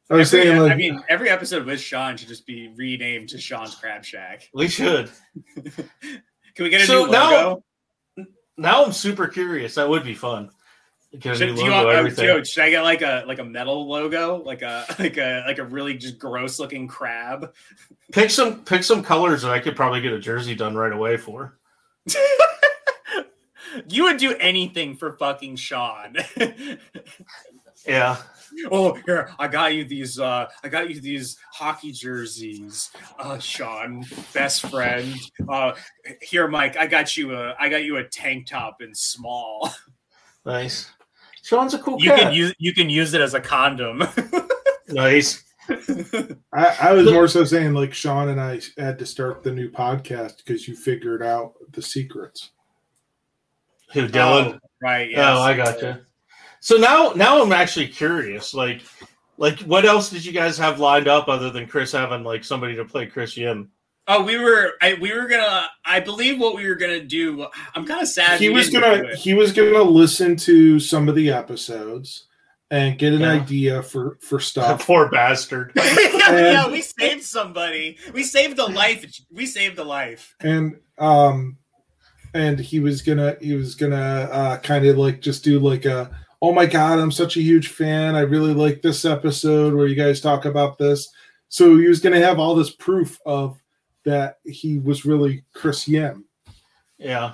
I 0.09 0.13
was 0.13 0.31
every- 0.33 0.45
saying, 0.49 0.61
like, 0.61 0.71
I 0.73 0.75
mean, 0.75 1.01
every 1.09 1.29
episode 1.29 1.65
with 1.65 1.79
Sean 1.79 2.17
should 2.17 2.27
just 2.27 2.45
be 2.45 2.71
renamed 2.75 3.29
to 3.29 3.39
Sean's 3.39 3.73
Crab 3.75 4.03
Shack. 4.03 4.49
We 4.53 4.67
should. 4.67 5.09
Can 5.55 6.63
we 6.63 6.69
get 6.69 6.81
a 6.81 6.85
So 6.85 7.05
new 7.05 7.11
now- 7.11 7.31
logo? 7.31 7.63
Now 8.57 8.85
I'm 8.85 8.91
super 8.93 9.27
curious. 9.27 9.75
That 9.75 9.89
would 9.89 10.03
be 10.05 10.13
fun. 10.15 10.49
Get 11.19 11.37
Should, 11.37 11.55
do 11.55 11.63
you 11.63 11.71
want, 11.71 11.87
uh. 11.87 12.09
Joe, 12.09 12.43
should 12.43 12.63
I 12.63 12.69
get 12.69 12.81
like 12.81 13.01
a 13.01 13.23
like 13.27 13.39
a 13.39 13.43
metal 13.43 13.87
logo, 13.87 14.37
like 14.43 14.61
a 14.61 14.85
like 14.99 15.17
a 15.17 15.43
like 15.45 15.59
a 15.59 15.63
really 15.63 15.95
just 15.95 16.17
gross 16.19 16.59
looking 16.59 16.87
crab? 16.87 17.53
Pick 18.11 18.29
some 18.29 18.63
pick 18.63 18.83
some 18.83 19.03
colors 19.03 19.41
that 19.41 19.51
I 19.51 19.59
could 19.59 19.75
probably 19.75 20.01
get 20.01 20.13
a 20.13 20.19
jersey 20.19 20.55
done 20.55 20.75
right 20.75 20.91
away 20.91 21.17
for. 21.17 21.57
you 23.89 24.03
would 24.03 24.17
do 24.17 24.35
anything 24.35 24.95
for 24.95 25.13
fucking 25.13 25.55
Sean. 25.57 26.15
Yeah. 27.87 28.17
oh, 28.71 28.93
here 29.05 29.29
I 29.37 29.47
got 29.47 29.75
you 29.75 29.83
these. 29.85 30.17
uh 30.19 30.47
I 30.63 30.69
got 30.69 30.89
you 30.89 30.99
these 30.99 31.37
hockey 31.51 31.91
jerseys, 31.91 32.89
uh 33.19 33.37
Sean, 33.37 34.03
best 34.33 34.65
friend. 34.67 35.13
Uh 35.47 35.73
Here, 36.21 36.47
Mike, 36.47 36.77
I 36.77 36.87
got 36.87 37.15
you 37.15 37.35
a 37.35 37.53
I 37.59 37.69
got 37.69 37.83
you 37.83 37.97
a 37.97 38.03
tank 38.03 38.47
top 38.47 38.81
in 38.81 38.95
small. 38.95 39.71
Nice. 40.45 40.91
Sean's 41.45 41.75
a 41.75 41.79
cool 41.79 42.01
You 42.01 42.09
cat. 42.09 42.19
can 42.19 42.33
use 42.33 42.55
you 42.57 42.73
can 42.73 42.89
use 42.89 43.13
it 43.13 43.21
as 43.21 43.35
a 43.35 43.39
condom. 43.39 44.03
nice. 44.89 45.43
I, 45.69 46.77
I 46.81 46.91
was 46.93 47.05
more 47.11 47.27
so 47.27 47.43
saying, 47.43 47.73
like, 47.73 47.93
Sean 47.93 48.29
and 48.29 48.41
I 48.41 48.61
had 48.77 48.97
to 48.97 49.05
start 49.05 49.43
the 49.43 49.51
new 49.51 49.69
podcast 49.69 50.37
because 50.37 50.67
you 50.67 50.75
figured 50.75 51.21
out 51.21 51.53
the 51.71 51.83
secrets. 51.83 52.49
Who 53.93 54.07
Dylan? 54.07 54.55
Oh, 54.55 54.59
right. 54.81 55.07
Oh, 55.07 55.11
yes. 55.11 55.37
Oh, 55.37 55.41
I 55.41 55.55
gotcha. 55.55 56.01
So 56.61 56.77
now 56.77 57.13
now 57.15 57.43
I'm 57.43 57.51
actually 57.51 57.89
curious. 57.89 58.55
Like 58.55 58.81
like 59.37 59.59
what 59.61 59.85
else 59.85 60.09
did 60.09 60.25
you 60.25 60.31
guys 60.31 60.57
have 60.57 60.79
lined 60.79 61.07
up 61.07 61.27
other 61.27 61.51
than 61.51 61.67
Chris 61.67 61.91
having 61.91 62.23
like 62.23 62.43
somebody 62.43 62.75
to 62.75 62.85
play 62.85 63.05
Chris 63.05 63.37
Yim? 63.37 63.69
Oh, 64.07 64.23
we 64.23 64.37
were 64.37 64.73
I, 64.81 64.93
we 64.95 65.13
were 65.13 65.27
gonna. 65.27 65.67
I 65.83 65.99
believe 65.99 66.39
what 66.39 66.55
we 66.55 66.67
were 66.67 66.75
gonna 66.75 67.03
do. 67.03 67.47
I'm 67.73 67.85
kind 67.85 68.01
of 68.01 68.07
sad. 68.07 68.39
He 68.39 68.49
was 68.49 68.69
gonna 68.69 69.15
he 69.15 69.33
was 69.33 69.51
gonna 69.51 69.81
listen 69.81 70.35
to 70.37 70.79
some 70.79 71.09
of 71.09 71.15
the 71.15 71.31
episodes 71.31 72.27
and 72.71 72.97
get 72.99 73.13
an 73.13 73.21
Yeah. 73.21 73.31
idea 73.31 73.83
for 73.83 74.17
for 74.21 74.39
stuff. 74.39 74.85
Poor 74.87 75.09
bastard. 75.09 75.71
yeah, 75.75 76.69
we 76.69 76.81
saved 76.81 77.23
somebody. 77.23 77.97
We 78.13 78.23
saved 78.23 78.59
a 78.59 78.65
life. 78.65 79.05
We 79.31 79.45
saved 79.47 79.79
a 79.79 79.83
life. 79.83 80.35
and 80.39 80.77
um 80.99 81.57
and 82.33 82.59
he 82.59 82.79
was 82.79 83.01
gonna 83.01 83.37
he 83.41 83.53
was 83.55 83.75
gonna 83.75 83.95
uh 84.31 84.57
kind 84.59 84.85
of 84.85 84.97
like 84.97 85.19
just 85.21 85.43
do 85.43 85.59
like 85.59 85.85
a 85.85 86.09
oh 86.41 86.51
my 86.53 86.65
god 86.65 86.99
i'm 86.99 87.11
such 87.11 87.37
a 87.37 87.41
huge 87.41 87.69
fan 87.69 88.13
i 88.15 88.19
really 88.21 88.53
like 88.53 88.81
this 88.81 89.03
episode 89.05 89.73
where 89.73 89.87
you 89.87 89.95
guys 89.95 90.19
talk 90.21 90.43
about 90.45 90.77
this 90.77 91.09
so 91.49 91.77
he 91.77 91.87
was 91.87 91.99
gonna 92.01 92.19
have 92.19 92.37
all 92.39 92.53
this 92.55 92.69
proof 92.71 93.19
of 93.25 93.57
that 94.05 94.37
he 94.45 94.79
was 94.79 95.05
really 95.05 95.43
chris 95.53 95.87
yim 95.87 96.25
Yeah. 96.97 97.33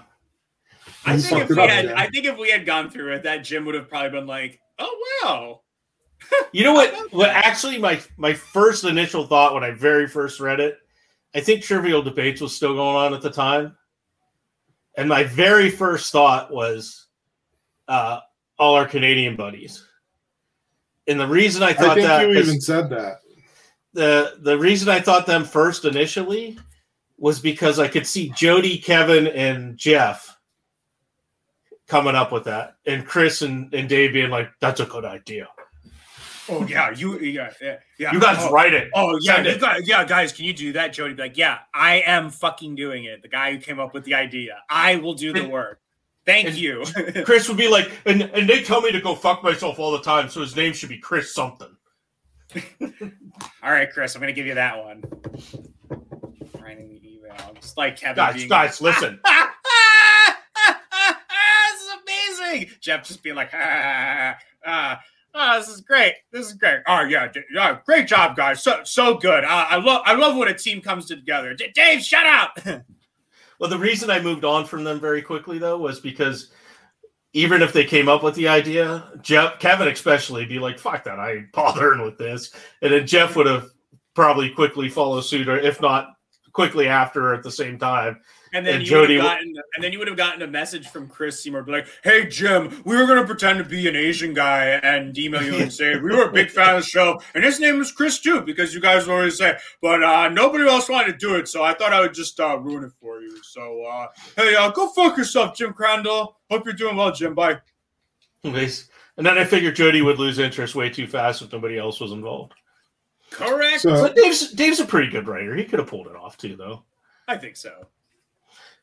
I 1.06 1.18
think 1.18 1.43
if 1.43 1.49
we 1.49 1.56
had, 1.57 1.85
Jim. 1.85 1.98
I 1.98 2.07
think 2.07 2.26
if 2.26 2.38
we 2.38 2.49
had 2.49 2.65
gone 2.65 2.89
through 2.89 3.14
it, 3.14 3.23
that 3.23 3.43
Jim 3.43 3.65
would 3.65 3.76
have 3.76 3.89
probably 3.89 4.10
been 4.11 4.27
like, 4.27 4.60
"Oh 4.77 5.22
wow, 5.23 5.61
You 6.52 6.64
know 6.64 6.73
what? 6.73 6.93
What 7.11 7.30
actually 7.30 7.77
my 7.77 8.02
my 8.18 8.34
first 8.34 8.84
initial 8.84 9.26
thought 9.27 9.53
when 9.53 9.64
I 9.64 9.72
very 9.72 10.07
first 10.07 10.39
read 10.39 10.60
it, 10.60 10.77
I 11.35 11.39
think 11.39 11.64
Trivial 11.64 12.02
Debates 12.02 12.41
was 12.41 12.56
still 12.56 12.73
going 12.76 12.95
on 12.95 13.14
at 13.14 13.22
the 13.22 13.31
time, 13.31 13.76
and 14.98 15.10
my 15.10 15.23
very 15.23 15.69
first 15.69 16.11
thought 16.11 16.52
was, 16.52 17.07
uh, 17.88 18.19
all 18.57 18.76
our 18.76 18.88
Canadian 18.88 19.35
buddies. 19.35 19.85
And 21.07 21.19
the 21.19 21.27
reason 21.27 21.64
I 21.64 21.69
i 21.69 21.73
thought 21.73 21.95
think 21.95 22.07
that 22.07 22.27
you 22.27 22.34
is- 22.34 22.48
even 22.48 22.61
said 22.61 22.89
that 22.89 23.20
the 23.93 24.38
the 24.39 24.57
reason 24.57 24.89
I 24.89 24.99
thought 24.99 25.26
them 25.26 25.43
first 25.43 25.85
initially 25.85 26.57
was 27.18 27.39
because 27.39 27.80
I 27.80 27.88
could 27.88 28.07
see 28.07 28.34
Jody, 28.35 28.77
Kevin, 28.77 29.27
and 29.27 29.77
Jeff 29.77 30.38
coming 31.88 32.15
up 32.15 32.31
with 32.31 32.45
that, 32.45 32.76
and 32.85 33.05
Chris 33.05 33.41
and, 33.41 33.73
and 33.73 33.88
Dave 33.88 34.13
being 34.13 34.30
like, 34.30 34.49
"That's 34.59 34.80
a 34.80 34.85
good 34.85 35.05
idea. 35.05 35.47
oh 36.49 36.65
yeah, 36.65 36.91
you 36.91 37.19
yeah 37.19 37.51
yeah, 37.61 37.77
yeah. 37.99 38.13
You 38.13 38.19
guys 38.19 38.38
oh, 38.39 38.51
write 38.51 38.73
it." 38.73 38.89
Oh 38.95 39.19
yeah, 39.22 39.41
you 39.41 39.49
it. 39.49 39.61
guys, 39.61 39.88
yeah, 39.88 40.05
guys, 40.05 40.31
can 40.31 40.45
you 40.45 40.53
do 40.53 40.73
that? 40.73 40.93
Jody, 40.93 41.13
be 41.13 41.23
like, 41.23 41.38
yeah, 41.38 41.59
I 41.73 42.01
am 42.05 42.30
fucking 42.30 42.76
doing 42.76 43.03
it. 43.03 43.22
The 43.22 43.27
guy 43.27 43.53
who 43.53 43.59
came 43.59 43.80
up 43.80 43.93
with 43.93 44.05
the 44.05 44.15
idea, 44.15 44.57
I 44.69 44.95
will 44.95 45.13
do 45.13 45.34
the 45.34 45.47
work. 45.47 45.80
Thank 46.26 46.49
and- 46.49 46.57
you. 46.57 46.84
Chris 47.26 47.47
would 47.49 47.57
be 47.57 47.68
like, 47.68 47.91
and, 48.05 48.22
and 48.22 48.47
they 48.47 48.63
tell 48.63 48.81
me 48.81 48.91
to 48.91 49.01
go 49.01 49.15
fuck 49.15 49.43
myself 49.43 49.80
all 49.80 49.91
the 49.91 50.01
time, 50.01 50.30
so 50.30 50.41
his 50.41 50.55
name 50.55 50.73
should 50.73 50.89
be 50.89 50.99
Chris 50.99 51.34
something. 51.34 51.76
All 53.64 53.72
right, 53.72 53.91
Chris, 53.91 54.15
I'm 54.15 54.22
gonna 54.22 54.34
give 54.34 54.45
you 54.45 54.56
that 54.56 54.84
one. 54.84 55.03
Writing 56.61 56.90
the 56.90 57.02
email, 57.03 57.53
just 57.60 57.78
like 57.78 57.98
Kevin. 57.98 58.15
Guys, 58.15 58.36
being 58.36 58.49
guys, 58.49 58.82
listen. 58.82 59.19
this 59.26 59.48
is 61.82 61.90
amazing. 62.03 62.69
Jeff 62.80 63.07
just 63.07 63.23
being 63.23 63.36
like, 63.36 63.52
ah, 63.53 64.38
ah, 64.65 65.02
ah, 65.34 65.60
this 65.60 65.69
is 65.69 65.82
great. 65.82 66.14
This 66.32 66.48
is 66.48 66.53
great. 66.53 66.80
Oh 66.88 67.02
yeah, 67.02 67.32
yeah, 67.53 67.80
great 67.86 68.07
job, 68.07 68.36
guys. 68.36 68.64
So 68.64 68.82
so 68.84 69.15
good. 69.15 69.44
Uh, 69.44 69.65
I 69.69 69.78
love 69.78 70.02
I 70.06 70.14
love 70.14 70.36
when 70.36 70.48
a 70.48 70.57
team 70.57 70.82
comes 70.82 71.06
together. 71.06 71.53
D- 71.53 71.72
Dave, 71.73 72.03
shut 72.03 72.26
up. 72.26 72.60
Well, 73.60 73.69
the 73.69 73.78
reason 73.78 74.10
I 74.10 74.19
moved 74.19 74.44
on 74.44 74.65
from 74.65 74.84
them 74.84 74.99
very 74.99 75.22
quickly 75.22 75.60
though 75.60 75.78
was 75.78 75.99
because 75.99 76.52
even 77.34 77.62
if 77.62 77.74
they 77.74 77.86
came 77.86 78.10
up 78.10 78.24
with 78.24 78.36
the 78.36 78.48
idea, 78.48 79.03
Jeff, 79.22 79.60
Kevin 79.60 79.88
especially, 79.88 80.45
be 80.45 80.60
like, 80.60 80.80
"Fuck 80.80 81.03
that! 81.06 81.20
I 81.20 81.34
ain't 81.34 81.52
bothering 81.52 82.02
with 82.02 82.18
this," 82.18 82.53
and 82.82 82.94
then 82.94 83.08
Jeff 83.08 83.36
would 83.36 83.48
have 83.48 83.70
probably 84.14 84.49
quickly 84.49 84.90
follow 84.90 85.22
suit, 85.22 85.48
or 85.48 85.58
if 85.58 85.82
not 85.82 86.16
quickly 86.52 86.88
after, 86.88 87.34
at 87.34 87.44
the 87.44 87.52
same 87.52 87.80
time. 87.80 88.20
And 88.53 88.65
then 88.65 88.76
And 88.76 88.88
you 88.88 88.98
would 88.98 89.03
Jody 89.03 89.15
have 89.15 89.23
w- 89.23 89.36
gotten, 89.53 89.64
and 89.76 89.84
then 89.84 89.94
you 89.94 89.99
would 89.99 90.10
have 90.10 90.18
gotten 90.18 90.41
a 90.41 90.48
message 90.48 90.90
from 90.90 91.07
Chris 91.07 91.41
Seymour, 91.41 91.64
like, 91.68 91.88
"Hey 92.03 92.26
Jim, 92.26 92.82
we 92.84 92.98
were 92.98 93.07
gonna 93.07 93.26
pretend 93.26 93.60
to 93.60 93.64
be 93.64 93.88
an 93.88 93.95
Asian 93.95 94.34
guy 94.34 94.65
and 94.84 95.18
email 95.18 95.41
you 95.41 95.56
and 95.56 95.72
say 95.73 95.95
we 95.95 96.15
were 96.15 96.23
a 96.26 96.32
big 96.32 96.49
fan 96.49 96.76
of 96.76 96.84
the 96.84 96.88
show, 96.88 97.22
and 97.34 97.44
his 97.45 97.61
name 97.61 97.80
is 97.80 97.91
Chris 97.94 98.19
too, 98.19 98.41
because 98.41 98.73
you 98.73 98.82
guys 98.82 99.07
always 99.07 99.38
say, 99.38 99.57
but 99.82 100.03
uh, 100.03 100.28
nobody 100.28 100.68
else 100.68 100.90
wanted 100.90 101.14
to 101.14 101.18
do 101.18 101.36
it, 101.36 101.48
so 101.48 101.64
I 101.64 101.73
thought 101.73 101.94
I 101.94 102.02
would 102.02 102.14
just 102.14 102.40
uh, 102.41 102.57
ruin 102.60 102.84
it 102.84 102.91
for 102.99 103.22
you. 103.22 103.41
So 103.44 103.84
uh, 103.86 104.07
hey, 104.36 104.56
uh, 104.56 104.69
go 104.72 104.90
fuck 104.90 105.18
yourself, 105.18 105.56
Jim 105.56 105.72
Crandall. 105.73 106.38
Hope 106.49 106.65
you're 106.65 106.73
doing 106.73 106.98
well, 106.98 107.11
Jim. 107.11 107.34
Bye." 107.34 107.60
Nice. 108.44 108.90
And 109.18 109.26
then 109.26 109.38
I 109.38 109.44
figured 109.44 109.76
Jody 109.76 110.02
would 110.02 110.19
lose 110.19 110.40
interest 110.40 110.76
way 110.76 110.90
too 110.90 111.07
fast 111.07 111.41
if 111.41 111.52
nobody 111.52 111.78
else 111.78 111.99
was 111.99 112.11
involved. 112.11 112.53
Correct. 113.30 113.82
So 113.82 114.02
But 114.02 114.15
Dave's 114.15 114.52
Dave's 114.52 114.80
a 114.80 114.86
pretty 114.86 115.10
good 115.10 115.28
writer. 115.28 115.56
He 115.56 115.64
could 115.64 115.80
have 115.80 115.88
pulled 115.88 116.07
it 116.07 116.15
off 116.15 116.38
too, 116.38 116.56
though. 116.56 116.84
I 117.28 117.38
think 117.38 117.56
so. 117.56 117.88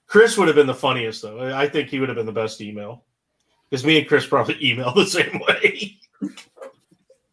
Chris 0.08 0.36
would 0.36 0.48
have 0.48 0.56
been 0.56 0.66
the 0.66 0.74
funniest, 0.74 1.22
though. 1.22 1.54
I 1.54 1.68
think 1.68 1.88
he 1.90 2.00
would 2.00 2.08
have 2.08 2.16
been 2.16 2.26
the 2.26 2.32
best 2.32 2.60
email 2.60 3.04
because 3.70 3.84
me 3.84 3.98
and 3.98 4.08
Chris 4.08 4.26
probably 4.26 4.56
email 4.66 4.92
the 4.94 5.06
same 5.06 5.40
way. 5.46 5.96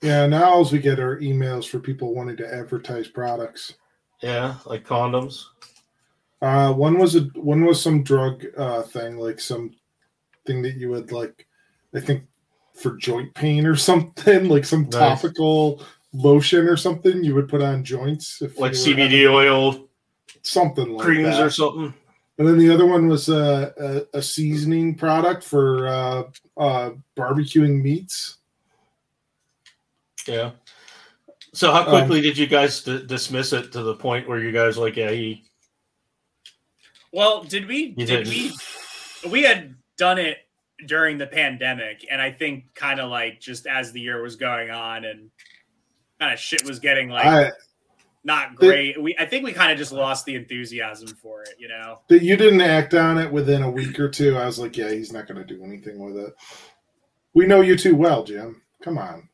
yeah, 0.01 0.27
now 0.27 0.59
as 0.61 0.71
we 0.71 0.79
get 0.79 0.99
our 0.99 1.17
emails 1.19 1.67
for 1.67 1.79
people 1.79 2.13
wanting 2.13 2.37
to 2.37 2.53
advertise 2.53 3.07
products. 3.07 3.73
yeah, 4.21 4.55
like 4.65 4.85
condoms. 4.85 5.45
Uh, 6.41 6.71
one 6.73 6.99
was 6.99 7.15
a 7.15 7.21
one 7.35 7.63
was 7.65 7.81
some 7.81 8.03
drug 8.03 8.45
uh, 8.57 8.81
thing, 8.83 9.17
like 9.17 9.39
some 9.39 9.71
thing 10.45 10.61
that 10.61 10.75
you 10.75 10.89
would 10.89 11.11
like, 11.11 11.47
I 11.95 11.99
think, 12.01 12.23
for 12.73 12.97
joint 12.97 13.33
pain 13.33 13.65
or 13.65 13.75
something, 13.89 14.49
like 14.49 14.65
some 14.65 14.83
Nice. 14.83 14.91
topical 15.21 15.81
lotion 16.13 16.67
or 16.67 16.77
something 16.77 17.23
you 17.23 17.33
would 17.35 17.47
put 17.47 17.61
on 17.61 17.83
joints, 17.85 18.41
if 18.41 18.59
like 18.59 18.73
CBD 18.73 19.31
oil 19.31 19.87
something 20.43 20.91
like 20.93 21.05
creams 21.05 21.37
that. 21.37 21.41
or 21.45 21.49
something. 21.49 21.93
And 22.37 22.47
then 22.47 22.57
the 22.57 22.73
other 22.73 22.85
one 22.85 23.07
was 23.07 23.29
a, 23.29 24.05
a, 24.13 24.17
a 24.17 24.21
seasoning 24.21 24.95
product 24.95 25.43
for 25.43 25.87
uh, 25.87 26.23
uh, 26.57 26.89
barbecuing 27.17 27.81
meats. 27.81 28.37
Yeah. 30.27 30.51
So 31.53 31.69
Um, 31.69 31.75
how 31.75 31.89
quickly 31.89 32.19
did 32.19 32.37
you 32.37 32.47
guys 32.47 32.81
d- 32.83 33.05
dismiss 33.05 33.53
it 33.53 33.71
to 33.71 33.81
the 33.83 33.95
point 33.95 34.27
where 34.27 34.39
you 34.39 34.51
guys 34.51 34.77
like, 34.77 34.97
yeah, 34.97 35.11
he 35.11 35.45
Well, 37.13 37.43
did 37.43 37.67
we? 37.67 37.93
You 37.95 38.05
did 38.05 38.25
didn't. 38.25 38.29
we? 39.23 39.31
We 39.31 39.43
had 39.43 39.75
done 39.97 40.17
it 40.17 40.39
during 40.85 41.17
the 41.17 41.27
pandemic, 41.27 42.05
and 42.11 42.21
I 42.21 42.31
think 42.31 42.73
kind 42.75 42.99
of 42.99 43.09
like 43.09 43.39
just 43.39 43.65
as 43.65 43.93
the 43.93 44.01
year 44.01 44.21
was 44.21 44.35
going 44.35 44.69
on 44.69 45.05
and 45.05 45.29
kind 46.19 46.33
of 46.33 46.39
shit 46.39 46.65
was 46.65 46.79
getting 46.79 47.07
like 47.09 47.25
I, 47.25 47.51
not 48.25 48.59
the- 48.59 48.67
great. 48.67 49.01
We 49.01 49.15
I 49.17 49.25
think 49.25 49.45
we 49.45 49.53
kind 49.53 49.71
of 49.71 49.77
just 49.77 49.91
lost 49.93 50.25
the 50.25 50.35
enthusiasm 50.35 51.07
for 51.07 51.43
it, 51.43 51.55
you 51.57 51.67
know. 51.69 51.99
that 52.09 52.21
you 52.23 52.35
didn't 52.35 52.61
act 52.61 52.93
on 52.93 53.17
it 53.17 53.31
within 53.31 53.61
a 53.63 53.69
week 53.71 53.97
or 53.99 54.09
two. 54.09 54.35
I 54.35 54.45
was 54.45 54.59
like, 54.59 54.75
yeah, 54.75 54.89
he's 54.91 55.13
not 55.13 55.27
going 55.27 55.37
to 55.45 55.45
do 55.55 55.63
anything 55.63 55.99
with 56.03 56.17
it. 56.17 56.35
We 57.33 57.45
know 57.45 57.61
you 57.61 57.77
too 57.77 57.95
well, 57.95 58.23
Jim. 58.23 58.61
Come 58.81 58.97
on. 58.97 59.29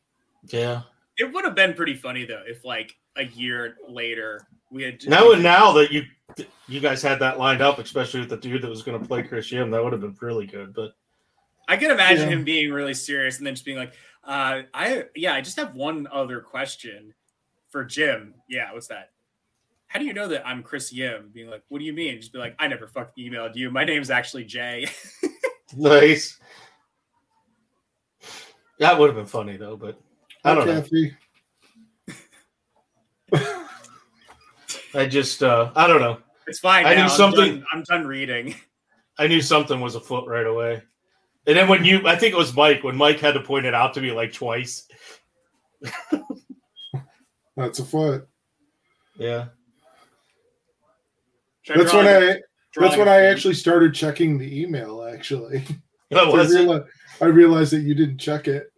yeah. 0.50 0.82
It 1.18 1.32
would 1.32 1.44
have 1.44 1.54
been 1.54 1.74
pretty 1.74 1.94
funny 1.94 2.24
though 2.24 2.42
if 2.46 2.64
like 2.64 2.96
a 3.16 3.24
year 3.24 3.76
later 3.88 4.46
we 4.70 4.82
had 4.82 5.06
Now 5.06 5.32
and 5.32 5.42
now 5.42 5.72
that 5.72 5.90
you 5.92 6.04
you 6.68 6.80
guys 6.80 7.02
had 7.02 7.18
that 7.20 7.38
lined 7.38 7.60
up, 7.60 7.78
especially 7.78 8.20
with 8.20 8.30
the 8.30 8.36
dude 8.38 8.62
that 8.62 8.68
was 8.70 8.82
going 8.82 8.98
to 8.98 9.06
play 9.06 9.22
Chris 9.22 9.52
Yim, 9.52 9.70
that 9.70 9.82
would 9.84 9.92
have 9.92 10.00
been 10.00 10.16
really 10.22 10.46
good. 10.46 10.72
But 10.74 10.92
I 11.68 11.76
can 11.76 11.90
imagine 11.90 12.28
Yeah. 12.30 12.36
him 12.36 12.44
being 12.44 12.72
really 12.72 12.94
serious 12.94 13.36
and 13.38 13.46
then 13.46 13.54
just 13.54 13.64
being 13.66 13.76
like, 13.76 13.92
uh, 14.24 14.62
I 14.72 15.04
yeah, 15.14 15.34
I 15.34 15.42
just 15.42 15.58
have 15.58 15.74
one 15.74 16.08
other 16.10 16.40
question 16.40 17.12
for 17.72 17.84
Jim. 17.84 18.34
Yeah, 18.48 18.72
what's 18.72 18.86
that? 18.88 19.10
How 19.88 19.98
do 19.98 20.04
you 20.04 20.12
know 20.14 20.28
that 20.28 20.46
I'm 20.46 20.62
Chris 20.62 20.92
Yim? 20.92 21.30
Being 21.34 21.50
like, 21.50 21.62
what 21.68 21.80
do 21.80 21.84
you 21.84 21.92
mean? 21.92 22.18
Just 22.20 22.32
be 22.32 22.38
like, 22.38 22.54
I 22.58 22.68
never 22.68 22.86
fucking 22.86 23.30
emailed 23.30 23.56
you. 23.56 23.70
My 23.70 23.84
name's 23.84 24.10
actually 24.10 24.44
Jay. 24.44 24.86
nice. 25.76 26.38
That 28.78 28.98
would 28.98 29.08
have 29.08 29.16
been 29.16 29.26
funny 29.26 29.56
though, 29.56 29.76
but 29.76 30.00
I 30.44 30.54
don't 30.54 30.66
know. 30.66 30.80
Kathy. 30.80 31.16
I 34.94 35.06
just 35.06 35.42
uh 35.42 35.70
I 35.74 35.86
don't 35.86 36.00
know. 36.00 36.18
it's 36.46 36.58
fine. 36.58 36.84
I 36.86 36.90
now. 36.94 36.96
knew 36.96 37.02
I'm 37.04 37.16
something- 37.16 37.54
done- 37.56 37.64
I'm 37.72 37.82
done 37.84 38.06
reading. 38.06 38.54
I 39.18 39.26
knew 39.26 39.40
something 39.42 39.80
was 39.80 39.94
afoot 39.94 40.26
right 40.26 40.46
away. 40.46 40.82
And 41.46 41.56
then 41.56 41.68
when 41.68 41.84
you 41.84 42.06
I 42.06 42.16
think 42.16 42.34
it 42.34 42.38
was 42.38 42.54
Mike, 42.56 42.82
when 42.82 42.96
Mike 42.96 43.20
had 43.20 43.34
to 43.34 43.40
point 43.40 43.66
it 43.66 43.74
out 43.74 43.94
to 43.94 44.00
me 44.00 44.10
like 44.12 44.32
twice. 44.32 44.86
That's 47.56 47.78
a 47.78 47.84
foot. 47.84 48.28
Yeah. 49.18 49.46
Should 51.62 51.78
That's 51.78 51.90
draw 51.90 52.02
when 52.04 52.06
like 52.14 52.24
a- 52.24 52.38
I. 52.38 52.40
draw 52.72 52.84
That's 52.86 52.96
when 52.98 53.08
a 53.08 53.10
I 53.12 53.18
thing? 53.20 53.30
actually 53.32 53.54
started 53.54 53.94
checking 53.94 54.38
the 54.38 54.62
email. 54.62 55.04
Actually, 55.04 55.64
That 56.10 56.24
I, 56.24 56.28
was 56.28 56.52
it. 56.54 56.58
realized, 56.60 56.84
I 57.20 57.24
realized 57.26 57.72
that 57.72 57.80
you 57.82 57.94
didn't 57.94 58.18
check 58.18 58.48
it. 58.48 58.70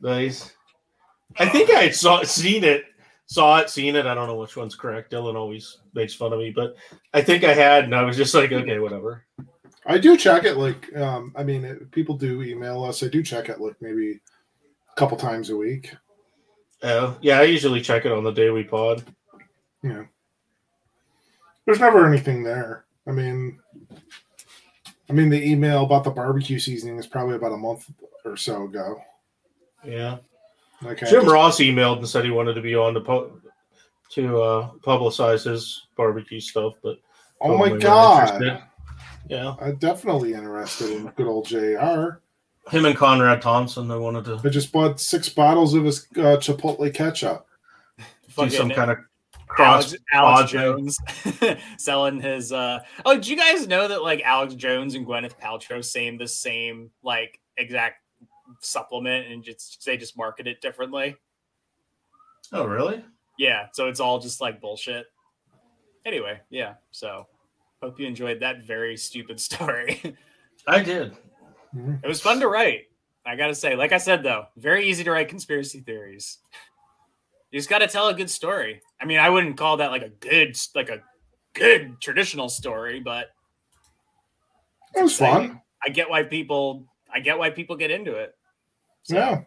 Nice. 0.00 0.52
I 1.38 1.48
think 1.48 1.70
I 1.70 1.90
saw 1.90 2.22
seen 2.22 2.64
it, 2.64 2.84
saw 3.26 3.58
it, 3.58 3.70
seen 3.70 3.94
it. 3.96 4.06
I 4.06 4.14
don't 4.14 4.26
know 4.26 4.36
which 4.36 4.56
one's 4.56 4.74
correct. 4.74 5.12
Dylan 5.12 5.34
always 5.34 5.78
makes 5.94 6.14
fun 6.14 6.32
of 6.32 6.38
me, 6.38 6.50
but 6.50 6.76
I 7.14 7.22
think 7.22 7.44
I 7.44 7.52
had, 7.54 7.84
and 7.84 7.94
I 7.94 8.02
was 8.02 8.16
just 8.16 8.34
like, 8.34 8.52
okay, 8.52 8.78
whatever. 8.78 9.24
I 9.86 9.98
do 9.98 10.16
check 10.16 10.44
it. 10.44 10.56
Like, 10.56 10.94
um, 10.96 11.32
I 11.36 11.42
mean, 11.44 11.64
it, 11.64 11.90
people 11.92 12.16
do 12.16 12.42
email 12.42 12.82
us. 12.84 13.02
I 13.02 13.08
do 13.08 13.22
check 13.22 13.48
it 13.48 13.60
like 13.60 13.76
maybe 13.80 14.12
a 14.90 14.94
couple 14.98 15.16
times 15.16 15.50
a 15.50 15.56
week. 15.56 15.94
Uh, 16.86 17.14
yeah, 17.20 17.40
I 17.40 17.42
usually 17.42 17.80
check 17.80 18.06
it 18.06 18.12
on 18.12 18.22
the 18.22 18.30
day 18.30 18.50
we 18.50 18.62
pod. 18.62 19.02
Yeah. 19.82 20.04
There's 21.64 21.80
never 21.80 22.06
anything 22.06 22.44
there. 22.44 22.84
I 23.08 23.10
mean, 23.10 23.58
I 25.10 25.12
mean, 25.12 25.28
the 25.28 25.44
email 25.44 25.84
about 25.84 26.04
the 26.04 26.10
barbecue 26.10 26.60
seasoning 26.60 26.98
is 26.98 27.06
probably 27.06 27.34
about 27.34 27.52
a 27.52 27.56
month 27.56 27.90
or 28.24 28.36
so 28.36 28.64
ago. 28.64 29.00
Yeah. 29.84 30.18
I 30.86 30.94
Jim 30.94 31.26
Ross 31.26 31.58
emailed 31.58 31.98
and 31.98 32.08
said 32.08 32.24
he 32.24 32.30
wanted 32.30 32.54
to 32.54 32.60
be 32.60 32.76
on 32.76 32.94
to 32.94 33.00
pu- 33.00 33.40
to 34.10 34.40
uh, 34.40 34.70
publicize 34.84 35.44
his 35.44 35.88
barbecue 35.96 36.40
stuff, 36.40 36.74
but 36.82 36.98
oh 37.40 37.48
my 37.48 37.54
him 37.54 37.60
we 37.60 37.68
weren't 37.70 37.82
god, 37.82 38.62
yeah, 39.28 39.54
I'm 39.60 39.76
definitely 39.76 40.34
interested 40.34 40.90
in 40.90 41.06
good 41.16 41.26
old 41.26 41.46
Jr. 41.46 42.20
him 42.70 42.84
and 42.84 42.96
Conrad 42.96 43.42
Thompson, 43.42 43.88
they 43.88 43.96
wanted 43.96 44.24
to 44.26 44.40
I 44.44 44.50
just 44.50 44.72
bought 44.72 45.00
six 45.00 45.28
bottles 45.28 45.74
of 45.74 45.84
his 45.84 46.06
uh, 46.16 46.36
Chipotle 46.38 46.92
ketchup. 46.92 47.46
do 48.36 48.50
some 48.50 48.70
kind 48.70 48.90
of 48.90 48.98
cross. 49.48 49.94
Alex, 50.12 50.50
Alex 50.50 50.50
Jones 50.52 50.98
selling 51.78 52.20
his 52.20 52.52
uh 52.52 52.80
oh 53.04 53.16
do 53.18 53.30
you 53.30 53.36
guys 53.36 53.66
know 53.68 53.86
that 53.88 54.02
like 54.02 54.20
Alex 54.22 54.54
Jones 54.54 54.94
and 54.96 55.06
Gwyneth 55.06 55.38
Paltrow 55.40 55.84
same 55.84 56.18
the 56.18 56.26
same 56.26 56.90
like 57.04 57.38
exact 57.56 58.02
supplement 58.60 59.28
and 59.32 59.42
just 59.44 59.84
they 59.86 59.96
just 59.96 60.16
market 60.16 60.46
it 60.48 60.60
differently 60.60 61.16
Oh, 62.52 62.64
really? 62.64 63.04
yeah 63.38 63.66
so 63.72 63.88
it's 63.88 64.00
all 64.00 64.18
just 64.18 64.40
like 64.40 64.60
bullshit 64.60 65.06
anyway 66.04 66.40
yeah 66.50 66.74
so 66.90 67.26
hope 67.82 67.98
you 68.00 68.06
enjoyed 68.06 68.40
that 68.40 68.64
very 68.66 68.96
stupid 68.96 69.38
story 69.48 70.16
I 70.66 70.82
did. 70.82 71.16
Mhm. 71.76 72.02
it 72.02 72.08
was 72.08 72.20
fun 72.20 72.40
to 72.40 72.48
write 72.48 72.84
I 73.24 73.36
gotta 73.36 73.54
say 73.54 73.74
like 73.76 73.92
I 73.92 73.98
said 73.98 74.22
though 74.22 74.46
very 74.56 74.88
easy 74.88 75.04
to 75.04 75.10
write 75.10 75.28
conspiracy 75.28 75.80
theories 75.80 76.38
you 77.50 77.58
just 77.58 77.68
gotta 77.68 77.86
tell 77.86 78.08
a 78.08 78.14
good 78.14 78.30
story 78.30 78.80
I 79.00 79.04
mean 79.04 79.18
I 79.18 79.28
wouldn't 79.30 79.56
call 79.56 79.76
that 79.78 79.90
like 79.90 80.02
a 80.02 80.08
good 80.08 80.56
like 80.74 80.88
a 80.88 81.02
good 81.54 82.00
traditional 82.00 82.48
story 82.48 83.00
but 83.00 83.28
It 84.94 85.02
was 85.02 85.16
fun. 85.18 85.60
I 85.84 85.90
get 85.90 86.08
why 86.08 86.22
people 86.22 86.86
I 87.12 87.20
get 87.20 87.38
why 87.38 87.50
people 87.50 87.76
get 87.76 87.90
into 87.90 88.14
it. 88.16 88.34
So 89.04 89.16
Yeah. 89.16 89.42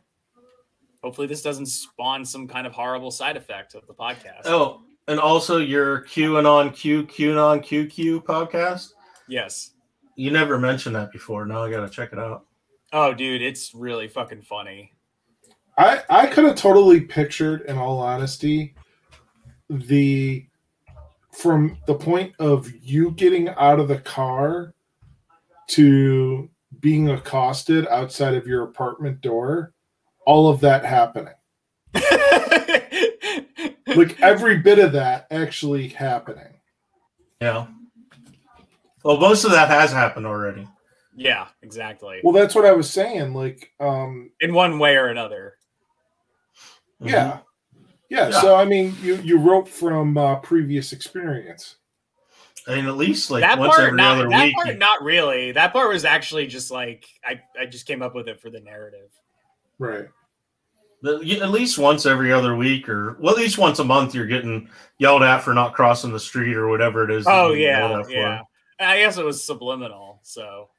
hopefully 1.04 1.28
this 1.28 1.42
doesn't 1.42 1.66
spawn 1.68 2.26
some 2.26 2.48
kind 2.48 2.66
of 2.68 2.74
horrible 2.74 3.12
side 3.12 3.38
effect 3.38 3.76
of 3.76 3.86
the 3.88 3.94
podcast. 3.94 4.46
Oh, 4.46 4.82
and 5.08 5.20
also 5.20 5.58
your 5.58 6.04
QAnon 6.06 6.74
Q 6.74 7.04
QAnon 7.06 7.64
QQ 7.64 8.24
podcast. 8.24 8.94
yes. 9.28 9.72
You 10.20 10.32
never 10.32 10.60
mentioned 10.60 10.98
that 10.98 11.14
before. 11.14 11.46
Now 11.46 11.64
I 11.64 11.72
gotta 11.72 11.90
check 11.90 12.12
it 12.12 12.20
out. 12.20 12.46
Oh 12.92 13.14
dude, 13.14 13.42
it's 13.42 13.74
really 13.74 14.10
fucking 14.10 14.42
funny. 14.42 14.92
I 15.78 16.02
I 16.10 16.28
could 16.28 16.44
have 16.44 16.58
totally 16.58 17.00
pictured, 17.00 17.62
in 17.62 17.78
all 17.78 18.00
honesty, 18.00 18.76
the 19.70 20.46
from 21.32 21.78
the 21.88 21.96
point 21.96 22.34
of 22.38 22.70
you 22.82 23.12
getting 23.12 23.48
out 23.48 23.80
of 23.80 23.88
the 23.88 24.00
car 24.00 24.74
to 25.68 26.50
being 26.82 27.10
accosted 27.12 27.88
outside 27.88 28.34
of 28.34 28.46
your 28.46 28.64
apartment 28.64 29.22
door, 29.22 29.74
all 30.26 30.50
of 30.50 30.60
that 30.60 30.84
happening. 30.84 31.34
Like 33.96 34.22
every 34.22 34.58
bit 34.58 34.78
of 34.78 34.92
that 34.92 35.26
actually 35.32 35.88
happening. 35.88 36.54
Yeah. 37.42 37.66
Well, 39.04 39.18
most 39.18 39.46
of 39.46 39.52
that 39.52 39.70
has 39.70 39.92
happened 39.92 40.26
already. 40.26 40.68
Yeah, 41.16 41.48
exactly. 41.62 42.20
Well, 42.24 42.34
that's 42.34 42.56
what 42.56 42.66
I 42.66 42.72
was 42.72 42.90
saying. 42.90 43.34
Like, 43.34 43.72
um, 43.80 44.32
In 44.42 44.54
one 44.54 44.80
way 44.80 44.96
or 44.96 45.08
another. 45.08 45.56
yeah. 47.02 47.40
yeah, 48.10 48.30
Yeah. 48.30 48.42
So 48.42 48.56
I 48.56 48.66
mean, 48.66 48.96
you 49.02 49.16
you 49.18 49.38
wrote 49.40 49.68
from 49.68 50.18
uh, 50.18 50.36
previous 50.38 50.92
experience. 50.94 51.76
I 52.68 52.76
mean, 52.76 52.86
at 52.86 52.98
least 52.98 53.32
like 53.32 53.42
that 53.42 53.58
once 53.58 53.76
part, 53.76 53.88
every 53.88 53.98
not, 53.98 54.18
other 54.20 54.30
that 54.30 54.44
week. 54.46 54.56
part, 54.56 54.78
not 54.78 55.02
really. 55.02 55.52
That 55.54 55.74
part 55.74 55.90
was 55.92 56.06
actually 56.06 56.46
just 56.48 56.72
like 56.72 57.06
I, 57.26 57.42
I 57.60 57.66
just 57.66 57.88
came 57.88 58.02
up 58.02 58.14
with 58.16 58.28
it 58.28 58.40
for 58.40 58.50
the 58.50 58.60
narrative. 58.60 59.10
Right. 59.80 60.08
the- 61.02 61.20
you- 61.20 61.42
at 61.42 61.50
least 61.52 61.80
once 61.80 62.06
every 62.06 62.32
other 62.32 62.56
week, 62.56 62.88
or 62.90 63.18
well, 63.20 63.34
at 63.34 63.40
least 63.40 63.58
once 63.58 63.80
a 63.80 63.84
month, 63.84 64.14
you're 64.14 64.28
getting 64.28 64.70
yelled 65.00 65.24
at 65.24 65.40
for 65.40 65.54
not 65.54 65.74
crossing 65.74 66.12
the 66.12 66.20
street 66.20 66.56
or 66.56 66.68
whatever 66.68 67.04
it 67.06 67.12
is. 67.12 67.26
Oh 67.28 67.54
you 67.54 67.66
yeah, 67.66 68.04
for. 68.04 68.10
yeah. 68.12 68.42
I 68.80 69.00
guess 69.00 69.18
it 69.18 69.26
was 69.26 69.44
subliminal. 69.44 70.20
So 70.24 70.70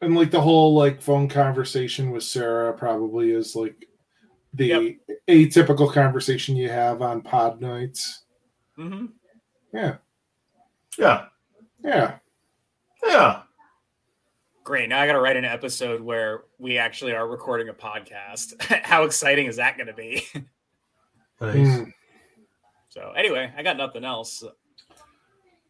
And 0.00 0.14
like 0.16 0.30
the 0.30 0.40
whole 0.40 0.74
like 0.74 1.00
phone 1.00 1.28
conversation 1.28 2.10
with 2.10 2.24
Sarah 2.24 2.72
probably 2.72 3.30
is 3.32 3.54
like 3.54 3.86
the 4.54 4.66
Yep. 4.66 5.18
atypical 5.28 5.92
conversation 5.92 6.56
you 6.56 6.68
have 6.68 7.02
on 7.02 7.22
pod 7.22 7.60
nights. 7.60 8.24
mhm. 8.78 9.10
Yeah. 9.72 9.98
yeah, 10.98 11.26
Yeah. 11.84 12.18
yeah. 13.06 13.42
great. 14.64 14.88
Now 14.88 15.00
I 15.00 15.06
got 15.06 15.12
to 15.12 15.20
write 15.20 15.36
an 15.36 15.44
episode 15.44 16.00
where 16.00 16.42
we 16.58 16.78
actually 16.78 17.12
are 17.12 17.28
recording 17.28 17.68
a 17.68 17.72
podcast. 17.72 18.60
How 18.84 19.04
exciting 19.04 19.46
is 19.46 19.56
that 19.56 19.76
going 19.76 19.86
to 19.86 19.94
be? 19.94 20.26
Nice. 21.42 21.54
Mm. 21.56 21.92
so 22.90 23.12
anyway, 23.16 23.50
I 23.56 23.62
got 23.62 23.78
nothing 23.78 24.04
else. 24.04 24.44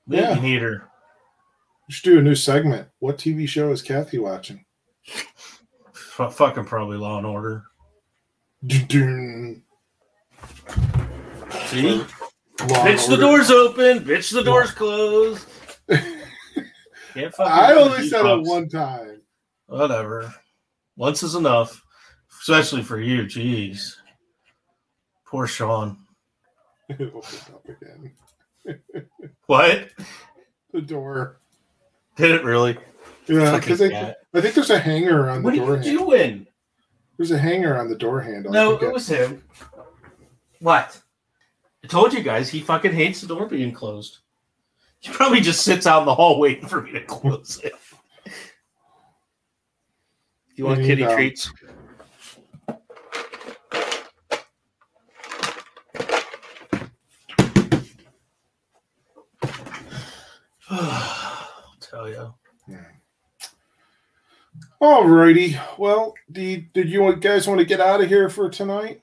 Maybe 0.06 0.22
Yeah. 0.22 0.35
neater. 0.40 0.89
We 1.89 1.94
should 1.94 2.05
do 2.10 2.18
a 2.18 2.22
new 2.22 2.35
segment. 2.35 2.89
What 3.01 3.18
TV 3.18 3.47
show 3.48 3.70
is 3.72 3.82
Kathy 3.82 4.18
watching? 4.18 4.64
F- 5.09 6.35
fucking 6.35 6.66
probably 6.66 6.97
Law 6.97 7.18
and 7.18 7.27
Order. 7.27 7.64
Dun-dun. 8.66 9.62
See, 11.66 11.93
Law 11.93 12.05
and 12.05 12.09
bitch, 12.60 13.06
the 13.06 13.12
Order. 13.12 13.16
door's 13.22 13.51
open. 13.51 14.05
Bitch, 14.05 14.32
the 14.32 14.43
door's 14.43 14.70
closed. 14.72 15.47
Can't 17.14 17.35
I 17.40 17.72
only 17.74 18.09
said 18.09 18.24
it 18.24 18.43
one 18.43 18.68
time. 18.68 19.22
Whatever. 19.66 20.32
Once 20.97 21.22
is 21.22 21.35
enough, 21.35 21.82
especially 22.40 22.82
for 22.82 23.01
you. 23.01 23.24
Jeez. 23.24 23.94
Poor 25.27 25.47
Sean. 25.47 25.97
It 26.90 27.01
opened 27.14 27.55
up 27.55 27.64
again. 27.68 28.12
What? 29.47 29.88
The 30.72 30.80
door. 30.80 31.40
Did 32.16 32.30
it 32.32 32.44
really? 32.44 32.78
Yeah, 33.26 33.59
because 33.59 33.82
I. 33.82 34.14
I 34.34 34.40
think 34.40 34.55
there's 34.55 34.70
a 34.70 34.78
hanger 34.78 35.28
on 35.30 35.42
the 35.42 35.44
What 35.44 35.55
are 35.55 35.56
door 35.56 35.76
you 35.76 35.82
handle. 35.82 36.06
doing? 36.06 36.47
There's 37.16 37.30
a 37.32 37.38
hanger 37.38 37.76
on 37.76 37.88
the 37.88 37.97
door 37.97 38.20
handle. 38.20 38.52
No, 38.52 38.76
it 38.78 38.92
was 38.92 39.09
him. 39.09 39.42
What? 40.60 41.01
I 41.82 41.86
told 41.86 42.12
you 42.12 42.22
guys 42.22 42.48
he 42.48 42.60
fucking 42.60 42.92
hates 42.92 43.20
the 43.20 43.26
door 43.26 43.47
being 43.47 43.72
closed. 43.72 44.18
He 45.01 45.10
probably 45.10 45.40
just 45.40 45.62
sits 45.62 45.86
out 45.86 46.01
in 46.01 46.06
the 46.06 46.14
hall 46.14 46.38
waiting 46.38 46.66
for 46.68 46.82
me 46.82 46.92
to 46.92 47.02
close 47.05 47.60
it. 47.64 47.72
You 50.55 50.66
want 50.66 50.82
kitty 50.82 51.05
treats? 51.05 51.51
I'll 60.68 61.74
tell 61.80 62.09
you. 62.70 62.78
Alrighty. 64.80 65.60
Well, 65.78 66.14
you, 66.34 66.64
did 66.72 66.88
you 66.88 67.14
guys 67.16 67.47
want 67.47 67.59
to 67.59 67.66
get 67.66 67.80
out 67.80 68.01
of 68.02 68.09
here 68.09 68.30
for 68.30 68.48
tonight? 68.48 69.02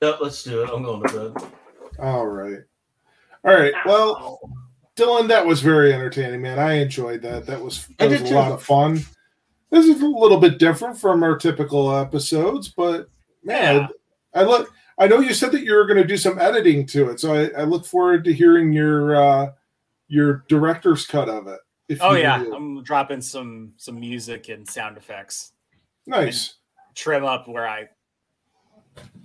Yep, 0.00 0.18
let's 0.20 0.42
do 0.42 0.62
it. 0.62 0.70
I'm 0.70 0.82
going 0.82 1.02
to 1.02 1.30
bed. 1.30 1.50
All 1.98 2.26
right. 2.26 2.60
All 3.44 3.54
right. 3.54 3.74
Well, 3.84 4.40
Dylan, 4.96 5.28
that 5.28 5.44
was 5.44 5.60
very 5.60 5.92
entertaining, 5.92 6.42
man. 6.42 6.58
I 6.58 6.74
enjoyed 6.74 7.22
that. 7.22 7.46
That 7.46 7.60
was 7.60 7.86
that 7.98 8.10
was 8.10 8.20
a 8.22 8.28
too. 8.28 8.34
lot 8.34 8.52
of 8.52 8.62
fun. 8.62 9.00
This 9.70 9.86
is 9.86 10.00
a 10.02 10.06
little 10.06 10.38
bit 10.38 10.58
different 10.58 10.98
from 10.98 11.22
our 11.22 11.36
typical 11.36 11.94
episodes, 11.96 12.68
but 12.68 13.08
man, 13.42 13.82
Yeah. 13.82 13.86
I 14.34 14.44
look. 14.44 14.72
I 14.98 15.08
know 15.08 15.20
you 15.20 15.32
said 15.34 15.52
that 15.52 15.64
you 15.64 15.74
were 15.74 15.86
going 15.86 16.00
to 16.00 16.06
do 16.06 16.18
some 16.18 16.38
editing 16.38 16.86
to 16.88 17.10
it, 17.10 17.18
so 17.20 17.34
I, 17.34 17.62
I 17.62 17.64
look 17.64 17.86
forward 17.86 18.24
to 18.24 18.32
hearing 18.32 18.72
your 18.72 19.16
uh, 19.16 19.52
your 20.08 20.44
director's 20.48 21.06
cut 21.06 21.28
of 21.28 21.46
it. 21.48 21.60
Oh 22.00 22.14
yeah. 22.14 22.42
I'm 22.54 22.82
dropping 22.82 23.20
some 23.20 23.72
some 23.76 23.98
music 24.00 24.48
and 24.48 24.68
sound 24.68 24.96
effects. 24.96 25.52
nice. 26.06 26.54
Trim 26.94 27.24
up 27.24 27.48
where 27.48 27.66
I 27.66 27.88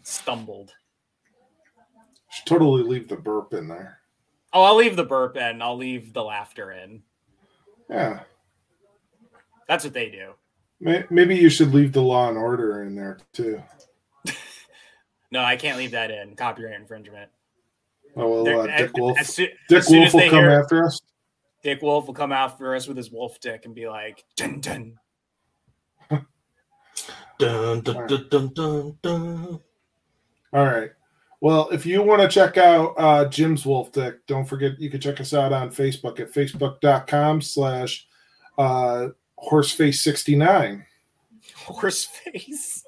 stumbled. 0.04 0.74
Should 2.32 2.46
totally 2.46 2.84
leave 2.84 3.08
the 3.08 3.18
burp 3.18 3.54
in 3.54 3.68
there. 3.68 4.00
Oh, 4.54 4.64
I'll 4.64 4.76
leave 4.78 4.96
the 4.96 5.04
burp 5.04 5.36
in. 5.38 5.62
I'll 5.62 5.76
leave 5.78 6.14
the 6.14 6.24
laughter 6.24 6.72
in. 6.72 7.04
Yeah, 7.90 8.22
That's 9.68 9.84
what 9.84 9.94
they 9.94 10.10
do. 10.10 10.34
Maybe 11.10 11.36
you 11.36 11.50
should 11.50 11.74
leave 11.74 11.92
the 11.94 12.02
Law 12.02 12.30
and 12.30 12.38
Order 12.38 12.84
in 12.84 12.96
there 12.96 13.18
too. 13.34 13.62
No, 15.30 15.42
I 15.44 15.58
can't 15.58 15.78
leave 15.78 15.92
that 15.92 16.10
in. 16.10 16.36
Copyright 16.38 16.80
infringement. 16.80 17.30
Oh 18.16 18.44
well, 18.44 18.62
uh, 18.62 18.78
Dick 18.78 18.96
Wolf. 18.96 19.20
as 19.20 19.34
soo- 19.34 19.48
Dick 19.68 19.80
as 19.80 19.90
Wolf 19.90 20.14
will 20.14 20.22
come 20.30 20.40
hear- 20.40 20.52
after 20.62 20.86
us. 20.86 21.02
Dick 21.68 21.82
Wolf 21.82 22.08
will 22.08 22.14
come 22.14 22.32
after 22.32 22.74
us 22.76 22.88
with 22.88 22.96
his 22.96 23.12
wolf 23.12 23.42
dick 23.42 23.66
and 23.66 23.76
be 23.76 23.90
like, 23.90 24.24
dun 24.38 24.62
dun. 24.62 24.98
Dun, 26.10 27.82
dun, 27.82 28.08
dun, 28.08 28.28
dun, 28.30 28.54
dun, 28.54 28.98
dun. 29.02 29.60
All 30.54 30.66
right. 30.66 30.92
Well, 31.42 31.68
if 31.74 31.86
you 31.86 32.02
want 32.04 32.22
to 32.22 32.30
check 32.30 32.56
out 32.56 32.94
uh, 32.98 33.26
Jim's 33.26 33.66
Wolf 33.66 33.92
Dick, 33.92 34.26
don't 34.28 34.46
forget 34.46 34.80
you 34.80 34.90
can 34.90 35.02
check 35.02 35.20
us 35.20 35.34
out 35.34 35.52
on 35.52 35.70
Facebook 35.70 36.22
at 36.22 36.32
facebook.com 36.34 37.42
slash 37.42 38.08
uh, 38.58 39.10
horseface69. 39.38 40.86
Horseface. 41.66 42.84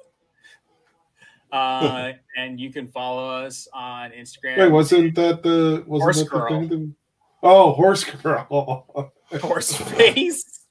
Uh, 1.52 2.12
and 2.38 2.58
you 2.58 2.72
can 2.72 2.88
follow 2.88 3.28
us 3.28 3.68
on 3.74 4.12
Instagram. 4.12 4.56
Wait, 4.56 4.68
wasn't 4.72 5.14
that 5.16 5.42
the 5.42 5.84
wasn't 5.86 6.02
Horse 6.02 6.16
that 6.16 6.24
the 6.24 6.30
Girl. 6.30 6.48
thing 6.48 6.68
that- 6.70 6.94
oh, 7.42 7.72
horse 7.72 8.04
girl. 8.04 9.12
horse 9.40 9.76
face? 9.76 10.66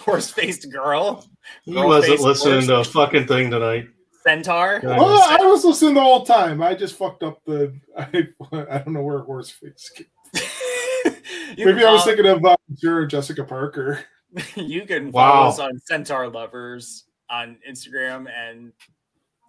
Horse 0.00 0.30
faced 0.30 0.70
girl? 0.70 1.26
He 1.64 1.74
wasn't 1.74 2.16
face 2.18 2.24
listening 2.24 2.66
to 2.68 2.76
a 2.80 2.84
fucking 2.84 3.26
thing 3.26 3.50
tonight. 3.50 3.88
Centaur? 4.22 4.80
Well, 4.84 5.20
I 5.28 5.44
was 5.44 5.64
listening 5.64 5.94
the 5.94 6.00
whole 6.00 6.24
time. 6.24 6.62
I 6.62 6.74
just 6.74 6.96
fucked 6.96 7.24
up 7.24 7.40
the. 7.44 7.76
I, 7.98 8.28
I 8.52 8.78
don't 8.78 8.92
know 8.92 9.02
where 9.02 9.18
horse 9.20 9.50
face. 9.50 9.90
came- 9.94 10.06
Maybe 11.58 11.80
can 11.80 11.84
I 11.84 11.92
was 11.92 12.04
thinking 12.04 12.26
of 12.26 12.44
uh, 12.44 12.56
Sarah 12.76 13.06
Jessica 13.08 13.44
Parker. 13.44 14.04
you 14.54 14.86
can 14.86 15.10
follow 15.12 15.42
Wow. 15.42 15.48
us 15.48 15.58
on 15.58 15.78
Centaur 15.80 16.28
Lovers 16.28 17.04
on 17.28 17.58
Instagram 17.68 18.30
and 18.30 18.72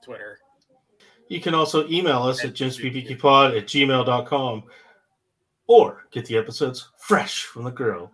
Twitter. 0.03 0.39
You 1.29 1.39
can 1.39 1.53
also 1.53 1.87
email 1.89 2.23
us 2.23 2.43
at 2.43 2.53
jimsbbqpod 2.53 3.57
at 3.57 3.65
gmail.com 3.65 4.63
or 5.73 6.05
get 6.11 6.25
the 6.27 6.37
episodes 6.37 6.91
fresh 6.99 7.45
from 7.45 7.63
the 7.63 7.71
girl. 7.71 8.11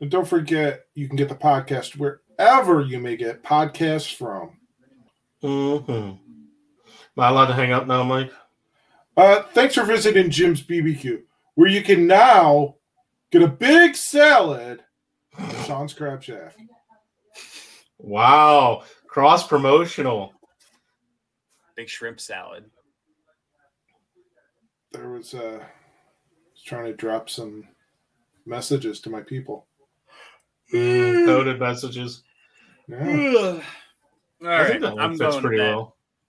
And 0.00 0.10
don't 0.10 0.26
forget, 0.26 0.86
you 0.94 1.06
can 1.06 1.16
get 1.16 1.28
the 1.28 1.34
podcast 1.34 1.98
wherever 1.98 2.80
you 2.80 2.98
may 2.98 3.16
get 3.16 3.42
podcasts 3.42 4.14
from. 4.14 4.56
Mm-hmm. 5.42 5.92
Am 5.92 6.18
I 7.18 7.28
allowed 7.28 7.48
to 7.48 7.52
hang 7.52 7.72
up 7.72 7.86
now, 7.86 8.02
Mike? 8.02 8.32
Uh, 9.14 9.42
thanks 9.52 9.74
for 9.74 9.84
visiting 9.84 10.30
Jim's 10.30 10.62
BBQ, 10.62 11.24
where 11.56 11.68
you 11.68 11.82
can 11.82 12.06
now 12.06 12.76
get 13.30 13.42
a 13.42 13.48
big 13.48 13.96
salad 13.96 14.82
at 15.38 15.66
Sean's 15.66 15.92
Crab 15.92 16.22
Shack. 16.22 16.56
Wow. 17.98 18.84
Cross 19.06 19.46
promotional. 19.46 20.33
Big 21.76 21.88
shrimp 21.88 22.20
salad. 22.20 22.64
There 24.92 25.08
was 25.08 25.34
uh, 25.34 25.58
was 26.52 26.62
trying 26.64 26.86
to 26.86 26.92
drop 26.92 27.28
some 27.28 27.66
messages 28.46 29.00
to 29.00 29.10
my 29.10 29.20
people. 29.22 29.66
Mm, 30.72 31.26
coded 31.26 31.58
messages. 31.58 32.22
Yeah. 32.88 32.96
All 34.42 34.48
I 34.48 34.68
think 34.68 34.82
that 34.82 34.98
I'm 34.98 35.12
fits 35.12 35.20
going 35.20 35.32
to 35.32 35.40
pretty 35.40 35.58
bed. 35.58 35.74
well. 35.74 35.93